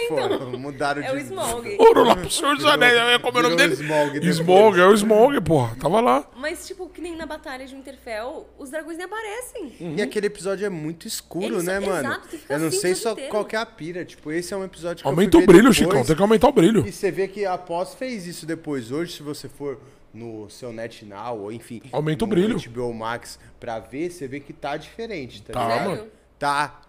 [0.07, 1.07] Foram, mudaram de...
[1.07, 1.75] É o Smaug.
[1.77, 2.93] Foram lá pro Senhor dos Anéis.
[2.99, 3.73] Eu ia comer o nome dele.
[3.73, 4.35] Smaug depois.
[4.37, 5.75] Smaug, é o Smaug, porra.
[5.79, 6.29] Tava lá.
[6.35, 9.73] Mas, tipo, que nem na batalha de Winterfell, os dragões nem aparecem.
[9.97, 12.07] E aquele episódio é muito escuro, Eles- né, mano?
[12.07, 13.31] exato, ficar Eu não assim sei só inteiro.
[13.31, 14.05] qual que é a pira.
[14.05, 16.03] Tipo, esse é um episódio que Aumenta eu o brilho, depois, Chicão.
[16.05, 16.85] Tem que aumentar o brilho.
[16.87, 18.91] E você vê que a Pós fez isso depois.
[18.91, 19.79] Hoje, se você for
[20.13, 21.81] no seu NetNow, ou enfim...
[21.91, 22.57] Aumenta o no brilho.
[22.69, 25.89] HBO Max pra ver, você vê que tá diferente, tá, Tá, ligado?
[25.89, 26.07] mano.
[26.37, 26.81] Tá.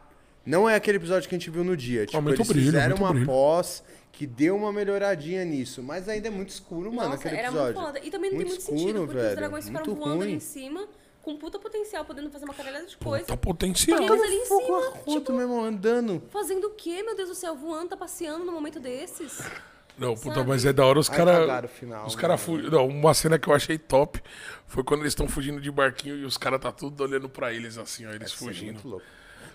[0.45, 2.05] Não é aquele episódio que a gente viu no dia.
[2.07, 3.27] Tipo, Aumenta o eles brilho, fizeram aumenta o uma brilho.
[3.27, 5.83] pós que deu uma melhoradinha nisso.
[5.83, 7.75] Mas ainda é muito escuro, mano, Nossa, aquele era episódio.
[7.75, 8.01] muito foda.
[8.07, 9.29] E também não Muito tem muito escuro, sentido, porque velho.
[9.31, 10.37] os dragões ficaram Muito voando ali ruim.
[10.37, 10.89] em cima,
[11.23, 13.25] com puta potencial, podendo fazer uma caralhada de coisa.
[13.25, 14.03] Tá potencial.
[14.03, 16.23] Eles ali em Fogo cima, arroto tipo, mesmo, andando.
[16.31, 17.55] fazendo o quê, meu Deus do céu?
[17.55, 19.41] Voando, tá passeando no momento desses?
[19.97, 20.49] Não, puta, Sabe?
[20.49, 21.39] mas é da hora os caras.
[21.39, 22.71] cagaram o final, Os caras fugiram.
[22.71, 24.21] Não, uma cena que eu achei top
[24.67, 27.77] foi quando eles estão fugindo de barquinho e os caras tá tudo olhando pra eles
[27.79, 28.73] assim, ó, eles Isso é fugindo.
[28.73, 29.07] muito louco.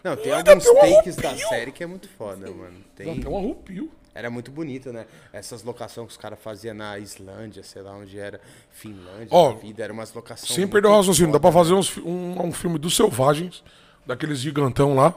[0.10, 2.78] Não, tem alguns takes da série que é muito foda, mano.
[2.96, 3.20] Tem...
[3.20, 3.92] até um arrupio.
[4.16, 5.06] Era muito bonita, né?
[5.32, 9.60] Essas locações que os caras faziam na Islândia, sei lá onde era, Finlândia, Ó, da
[9.60, 10.54] vida, eram umas locações.
[10.54, 13.64] Sem perder o raciocínio, dá pra fazer uns fi- um, um filme dos selvagens,
[14.08, 15.14] daqueles gigantão lá.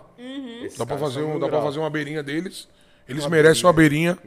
[0.62, 2.69] Esses Dá pra, fazer um, dá pra fazer uma beirinha deles.
[3.09, 4.19] Eles merecem uma beirinha.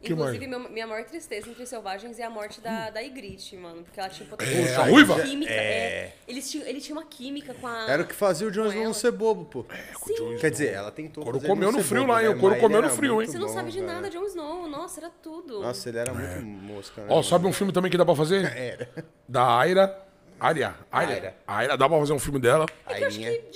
[0.00, 3.56] Que Inclusive, meu- minha maior tristeza entre os selvagens é a morte da, da Ygritte,
[3.56, 3.82] mano.
[3.82, 4.82] Porque ela tinha É, potencial.
[4.82, 5.20] a ruiva?
[5.22, 6.12] Química, é.
[6.28, 7.86] Eles tinham, ele tinha uma química com a.
[7.88, 8.84] Era o que fazia o Jon Snow ela.
[8.84, 9.64] não ser bobo, pô.
[10.06, 10.36] Sim.
[10.38, 12.28] Quer dizer, ela tentou Coro fazer comeu no frio bobo, lá, hein?
[12.28, 12.34] né?
[12.34, 13.26] O couro comeu no frio, hein?
[13.26, 13.92] Você não bom, sabe de velho.
[13.92, 14.68] nada, Jon Snow.
[14.68, 15.60] Nossa, era tudo.
[15.62, 17.06] Nossa, ele era muito mosca, né?
[17.10, 18.44] Ó, sabe um filme também que dá pra fazer?
[18.56, 18.88] Era.
[19.28, 20.05] Da Aira.
[20.38, 20.74] Aria.
[20.92, 21.34] Aira.
[21.46, 22.66] Aira, dá pra fazer um filme dela.
[22.86, 23.00] É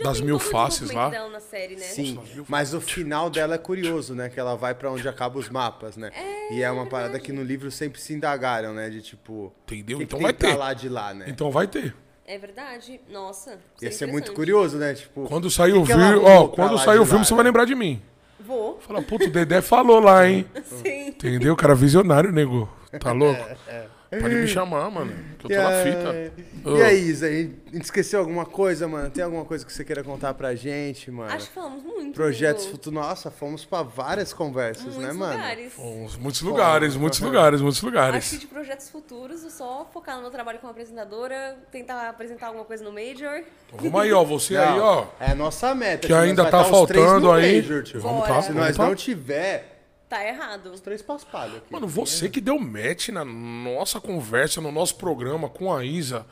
[0.03, 1.09] Das mil o faces lá.
[1.11, 1.83] dela na série, né?
[1.83, 2.19] Sim,
[2.49, 4.29] mas o final dela é curioso, né?
[4.29, 6.11] Que ela vai pra onde acabam os mapas, né?
[6.51, 8.89] e é uma parada que no livro sempre se indagaram, né?
[8.91, 9.53] De tipo.
[9.65, 9.99] Entendeu?
[9.99, 10.57] o que Então que vai ter.
[10.57, 11.27] lá de lá, né?
[11.29, 11.95] Então vai ter.
[12.27, 13.01] É verdade.
[13.09, 13.51] Nossa.
[13.53, 14.95] Ia seria ser muito curioso, né?
[14.95, 15.25] Tipo.
[15.27, 18.01] Quando sair o filme, ó, quando sair o filme, lá, você vai lembrar de mim.
[18.39, 18.81] Vou.
[18.81, 20.47] Fala, puto, o Dedé falou lá, hein?
[20.65, 21.09] Sim.
[21.09, 21.55] Entendeu?
[21.57, 22.69] Cara visionário, nego.
[23.01, 23.41] Tá louco?
[23.69, 25.13] É, Pode me chamar, mano.
[25.39, 26.11] Que eu tô na fita.
[26.11, 26.33] aí-
[26.65, 26.77] Ô.
[26.77, 29.09] E aí, Isa, a gente esqueceu alguma coisa, mano?
[29.09, 31.33] Tem alguma coisa que você queira contar pra gente, mano?
[31.33, 32.15] Acho que falamos muito.
[32.15, 32.99] Projetos futuros.
[33.01, 35.33] Nossa, fomos pra várias conversas, Muitos né, mano?
[35.35, 35.73] lugares.
[35.79, 38.41] Uns- Muitos lugares, muitos lugares, muitos Acho que lugares.
[38.41, 42.83] de projetos futuros, eu só focar no meu trabalho como apresentadora, tentar apresentar alguma coisa
[42.83, 43.39] no Major.
[43.69, 44.25] Então, vamos aí, ó.
[44.25, 45.07] Você aí, Não, ó.
[45.21, 46.07] É a nossa meta.
[46.07, 47.63] Que ainda tá tá faltando aí.
[47.63, 48.01] Major, tio.
[48.01, 48.87] Vamos tá, Se vamos nós tá.
[48.87, 49.80] não tiver,
[50.11, 50.73] Tá errado.
[50.73, 51.73] os três paspalhos aqui.
[51.73, 56.27] Mano, você que deu match na nossa conversa, no nosso programa com a Isa.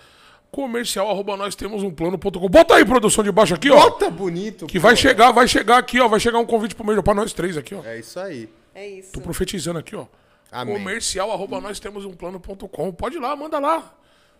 [0.51, 2.49] Comercial, arroba nós temos um plano.com.
[2.49, 3.77] Bota aí, produção de baixo aqui, ó.
[3.77, 4.67] Bota bonito.
[4.67, 4.89] Que pô.
[4.89, 6.09] vai chegar, vai chegar aqui, ó.
[6.09, 7.85] Vai chegar um convite pro meio pra nós três aqui, ó.
[7.85, 8.49] É isso aí.
[8.75, 9.13] É isso.
[9.13, 10.07] Tô profetizando aqui, ó.
[10.51, 10.75] Amém.
[10.75, 12.93] Comercial, arroba nós temos um plano.com.
[12.93, 13.95] Pode ir lá, manda lá.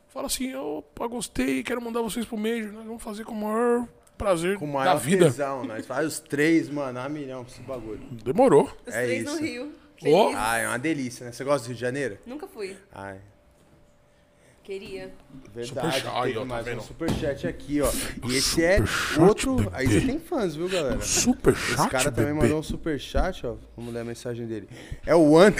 [0.09, 2.73] Fala assim, opa, gostei, quero mandar vocês pro mês.
[2.73, 3.87] Nós vamos fazer com o maior
[4.19, 5.25] prazer Com o da maior vida.
[5.27, 8.01] tesão, nós faz os três, mano, a milhão com esse bagulho.
[8.25, 8.71] Demorou.
[8.87, 9.35] Os É três isso.
[9.35, 9.73] no Rio.
[9.99, 10.35] Feliz.
[10.37, 11.33] Ai, é uma delícia, né?
[11.33, 12.19] Você gosta do Rio de Janeiro?
[12.27, 12.77] Nunca fui.
[12.93, 13.19] Ai,
[14.63, 15.11] Queria.
[15.55, 15.69] verdade.
[15.97, 16.83] Superchat, teve ó, tá mais um vendo?
[16.83, 17.91] superchat aqui, ó.
[18.29, 19.57] E esse é Superchat, outro...
[19.57, 19.71] bebê.
[19.73, 21.01] Aí você tem fãs, viu, galera?
[21.01, 22.43] Super Esse chat, cara também bebê.
[22.45, 23.57] mandou um superchat, ó.
[23.77, 24.69] Vamos ler a mensagem dele.
[25.07, 25.53] É o An...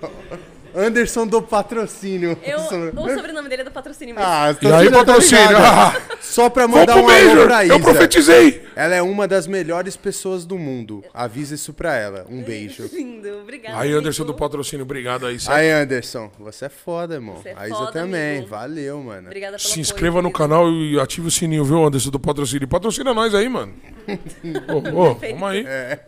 [0.74, 2.36] Anderson do Patrocínio.
[2.42, 4.28] Eu, o sobrenome dele é do patrocínio mesmo.
[4.28, 5.46] Ah, E aí, tá patrocínio?
[5.48, 6.02] ligada.
[6.20, 7.44] Só pra mandar um Major.
[7.46, 7.84] pra Eu Isa.
[7.84, 8.64] profetizei.
[8.74, 11.04] Ela é uma das melhores pessoas do mundo.
[11.14, 12.26] Avisa isso pra ela.
[12.28, 12.88] Um beijo.
[12.92, 13.78] Lindo, obrigada.
[13.78, 14.38] Aí, Anderson do amigo.
[14.38, 15.36] patrocínio, obrigado aí.
[15.48, 17.36] Aí, Anderson, você é foda, irmão.
[17.36, 18.38] Você é a Isa foda, também.
[18.38, 18.48] amigo.
[18.48, 19.26] Valeu, mano.
[19.28, 20.38] Obrigada pelo Se apoio, inscreva no querido.
[20.38, 22.66] canal e ative o sininho, viu, Anderson do patrocínio.
[22.66, 23.74] Patrocina nós aí, mano.
[24.68, 24.76] Ô,
[25.10, 25.64] ô, vamos aí.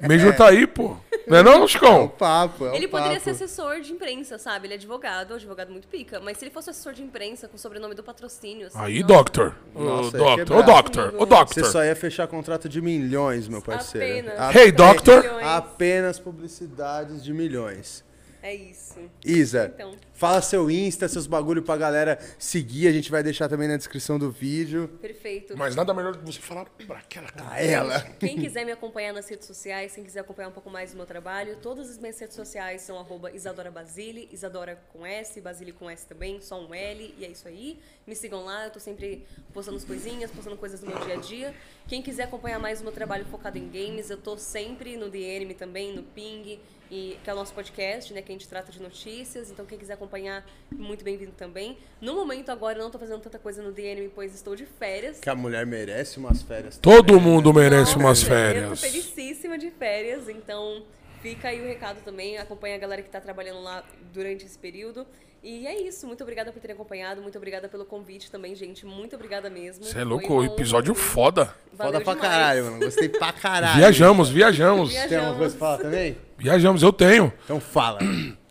[0.07, 0.97] Major tá aí, pô.
[1.27, 2.07] Não é não, É o Chicão?
[2.09, 3.25] papo, é o Ele poderia papo.
[3.25, 4.67] ser assessor de imprensa, sabe?
[4.69, 6.21] Ele é advogado, advogado muito pica.
[6.21, 8.69] Mas se ele fosse assessor de imprensa com o sobrenome do patrocínio.
[8.69, 9.55] assim, Aí, nossa, Doctor.
[9.75, 10.57] Ô, Nossa, é Doctor.
[10.57, 10.73] Ô, quebrado.
[10.83, 11.15] Doctor.
[11.17, 11.65] Ô, Você Doctor.
[11.67, 14.29] só ia fechar contrato de milhões, meu parceiro.
[14.31, 14.55] Apenas.
[14.55, 15.23] Hey, Doctor.
[15.23, 15.47] Milhões.
[15.47, 18.06] Apenas publicidades de milhões.
[18.47, 18.95] É isso.
[19.25, 19.97] Isa, Então.
[20.15, 22.87] fala seu Insta, seus bagulho pra galera seguir.
[22.87, 24.87] A gente vai deixar também na descrição do vídeo.
[25.03, 25.59] Perfeito.
[25.59, 27.51] Mas nada melhor do que você falar pra aquela cara.
[27.51, 28.01] A ela.
[28.21, 31.07] Quem quiser me acompanhar nas redes sociais, quem quiser acompanhar um pouco mais do meu
[31.07, 35.91] trabalho, todas as minhas redes sociais são arroba Isadora Basile, Isadora com S, Basile com
[35.91, 37.81] S também, só um L, e é isso aí.
[38.07, 41.17] Me sigam lá, eu tô sempre postando as coisinhas, postando coisas do meu dia a
[41.17, 41.55] dia.
[41.89, 45.19] Quem quiser acompanhar mais o meu trabalho focado em games, eu tô sempre no The
[45.19, 48.71] Enemy também, no Ping, e, que é o nosso podcast, né, que a gente trata
[48.71, 49.51] de notícias.
[49.51, 51.79] Então quem quiser acompanhar, muito bem-vindo também.
[52.01, 55.21] No momento agora eu não tô fazendo tanta coisa no Enemy, pois estou de férias.
[55.21, 56.79] Que a mulher merece umas férias.
[56.79, 58.81] Todo mundo merece Nossa, umas Eu tô férias.
[58.81, 60.85] felicíssima de férias, então
[61.23, 62.39] fica aí o recado também.
[62.39, 65.07] Acompanha a galera que tá trabalhando lá durante esse período.
[65.43, 66.07] E é isso.
[66.07, 67.23] Muito obrigada por terem acompanhado.
[67.23, 68.85] Muito obrigada pelo convite também, gente.
[68.85, 69.85] Muito obrigada mesmo.
[69.85, 71.55] Você é louco, episódio honra, foda.
[71.73, 72.31] Valeu Foda pra demais.
[72.33, 72.79] caralho, mano.
[72.81, 73.77] Gostei pra caralho.
[73.77, 74.91] Viajamos, viajamos.
[74.91, 75.09] Viajamos.
[75.09, 76.17] Tem alguma coisa pra falar também?
[76.37, 77.33] Viajamos, eu tenho.
[77.45, 78.01] Então fala.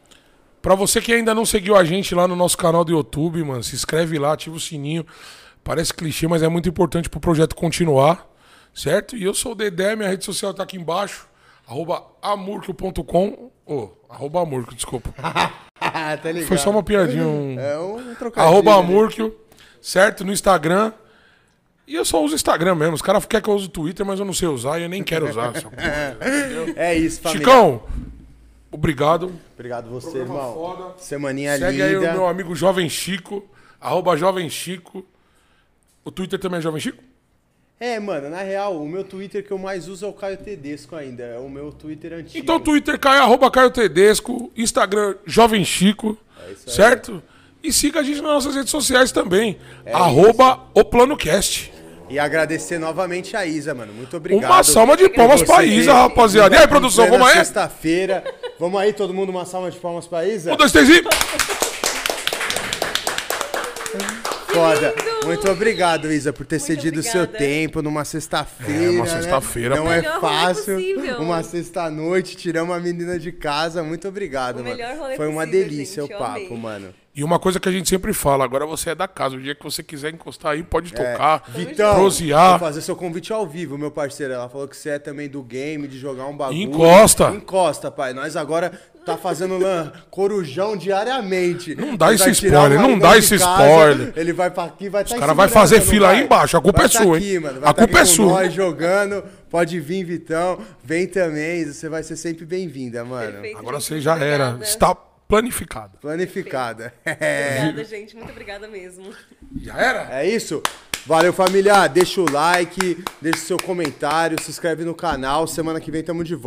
[0.62, 3.64] Pra você que ainda não seguiu a gente lá no nosso canal do YouTube, mano,
[3.64, 5.06] se inscreve lá, ativa o sininho.
[5.64, 8.28] Parece clichê, mas é muito importante pro projeto continuar,
[8.74, 9.16] certo?
[9.16, 11.28] E eu sou o Dedé, minha rede social tá aqui embaixo,
[11.68, 13.52] arroba amurco.com.
[13.66, 15.10] Ô, arroba amurco, desculpa.
[15.80, 16.48] tá ligado.
[16.48, 17.60] Foi só uma piadinha, um...
[17.60, 18.54] É um trocadilho.
[18.54, 19.32] Arroba amurco,
[19.82, 20.24] certo?
[20.24, 20.94] No Instagram.
[21.88, 22.96] E eu só uso Instagram mesmo.
[22.96, 24.90] Os caras querem que eu use o Twitter, mas eu não sei usar e eu
[24.90, 25.52] nem quero usar.
[25.54, 25.76] porra.
[26.76, 27.46] É isso, família.
[27.46, 27.84] Chicão,
[28.72, 29.32] obrigado.
[29.54, 30.54] Obrigado você, Programa irmão.
[30.54, 30.94] foda.
[30.98, 31.86] Semaninha Segue linda.
[31.86, 33.48] aí o meu amigo Jovem Chico,
[33.80, 35.06] arroba Jovem Chico.
[36.04, 37.04] O Twitter também é Jovem Chico?
[37.80, 40.96] É, mano, na real, o meu Twitter que eu mais uso é o Caio Tedesco
[40.96, 41.24] ainda.
[41.24, 42.38] É o meu Twitter antigo.
[42.38, 47.22] Então Twitter Caio, arroba Caio Tedesco, Instagram Jovem Chico, É isso certo?
[47.62, 49.58] E siga a gente nas nossas redes sociais também,
[49.92, 51.74] arroba o PlanoCast.
[52.08, 53.92] E agradecer novamente a Isa, mano.
[53.92, 54.50] Muito obrigado.
[54.50, 56.56] Uma salva de palmas pra Isa, rapaziada.
[56.56, 57.34] E aí, produção, vamos aí?
[57.38, 58.24] Sexta-feira.
[58.60, 60.54] Vamos aí, todo mundo, uma salva de palmas pra Isa?
[60.54, 61.04] Um, dois, três e...
[64.56, 64.94] Foda.
[65.26, 68.86] Muito obrigado, Isa, por ter cedido o seu tempo numa sexta-feira.
[68.86, 69.12] É, uma né?
[69.12, 69.92] sexta-feira, Não pô.
[69.92, 70.78] é fácil.
[71.20, 73.84] Uma sexta-noite, tiramos a menina de casa.
[73.84, 74.76] Muito obrigado, O mano.
[74.76, 76.58] melhor rolê Foi uma possível, delícia gente, o eu papo, amei.
[76.58, 76.94] mano.
[77.16, 79.56] E uma coisa que a gente sempre fala, agora você é da casa, o dia
[79.56, 82.52] que você quiser encostar aí, pode tocar, Vitão, prosear.
[82.52, 84.34] vou fazer seu convite ao vivo, meu parceiro.
[84.34, 86.60] Ela falou que você é também do game, de jogar um bagulho.
[86.62, 87.30] Encosta.
[87.30, 88.12] Encosta, pai.
[88.14, 88.70] Nós agora
[89.06, 91.74] tá fazendo lan, corujão diariamente.
[91.74, 94.14] Não dá Ele esse vai spoiler, não dá esse casa, spoiler.
[94.14, 96.84] Ele vai pra aqui, vai estar Os cara vai fazer fila aí embaixo, a culpa
[96.84, 97.24] é sua, hein?
[97.24, 97.62] Aqui, mano.
[97.62, 98.26] Vai A tá culpa aqui é sua.
[98.26, 99.24] Nós jogando.
[99.50, 100.60] Pode vir, Vitão.
[100.84, 101.64] Vem também.
[101.66, 103.32] Você vai ser sempre bem-vinda, mano.
[103.32, 104.64] Perfeito, Agora você já era, obrigada.
[104.66, 104.94] está
[105.28, 105.98] planificado.
[106.00, 106.94] Planificada.
[107.06, 107.60] É.
[107.60, 108.16] Obrigada, gente.
[108.16, 109.14] Muito obrigada mesmo.
[109.56, 110.22] Já era?
[110.22, 110.62] É isso?
[111.06, 111.88] Valeu, família.
[111.88, 115.48] Deixa o like, deixa o seu comentário, se inscreve no canal.
[115.48, 116.44] Semana que vem tamo de volta.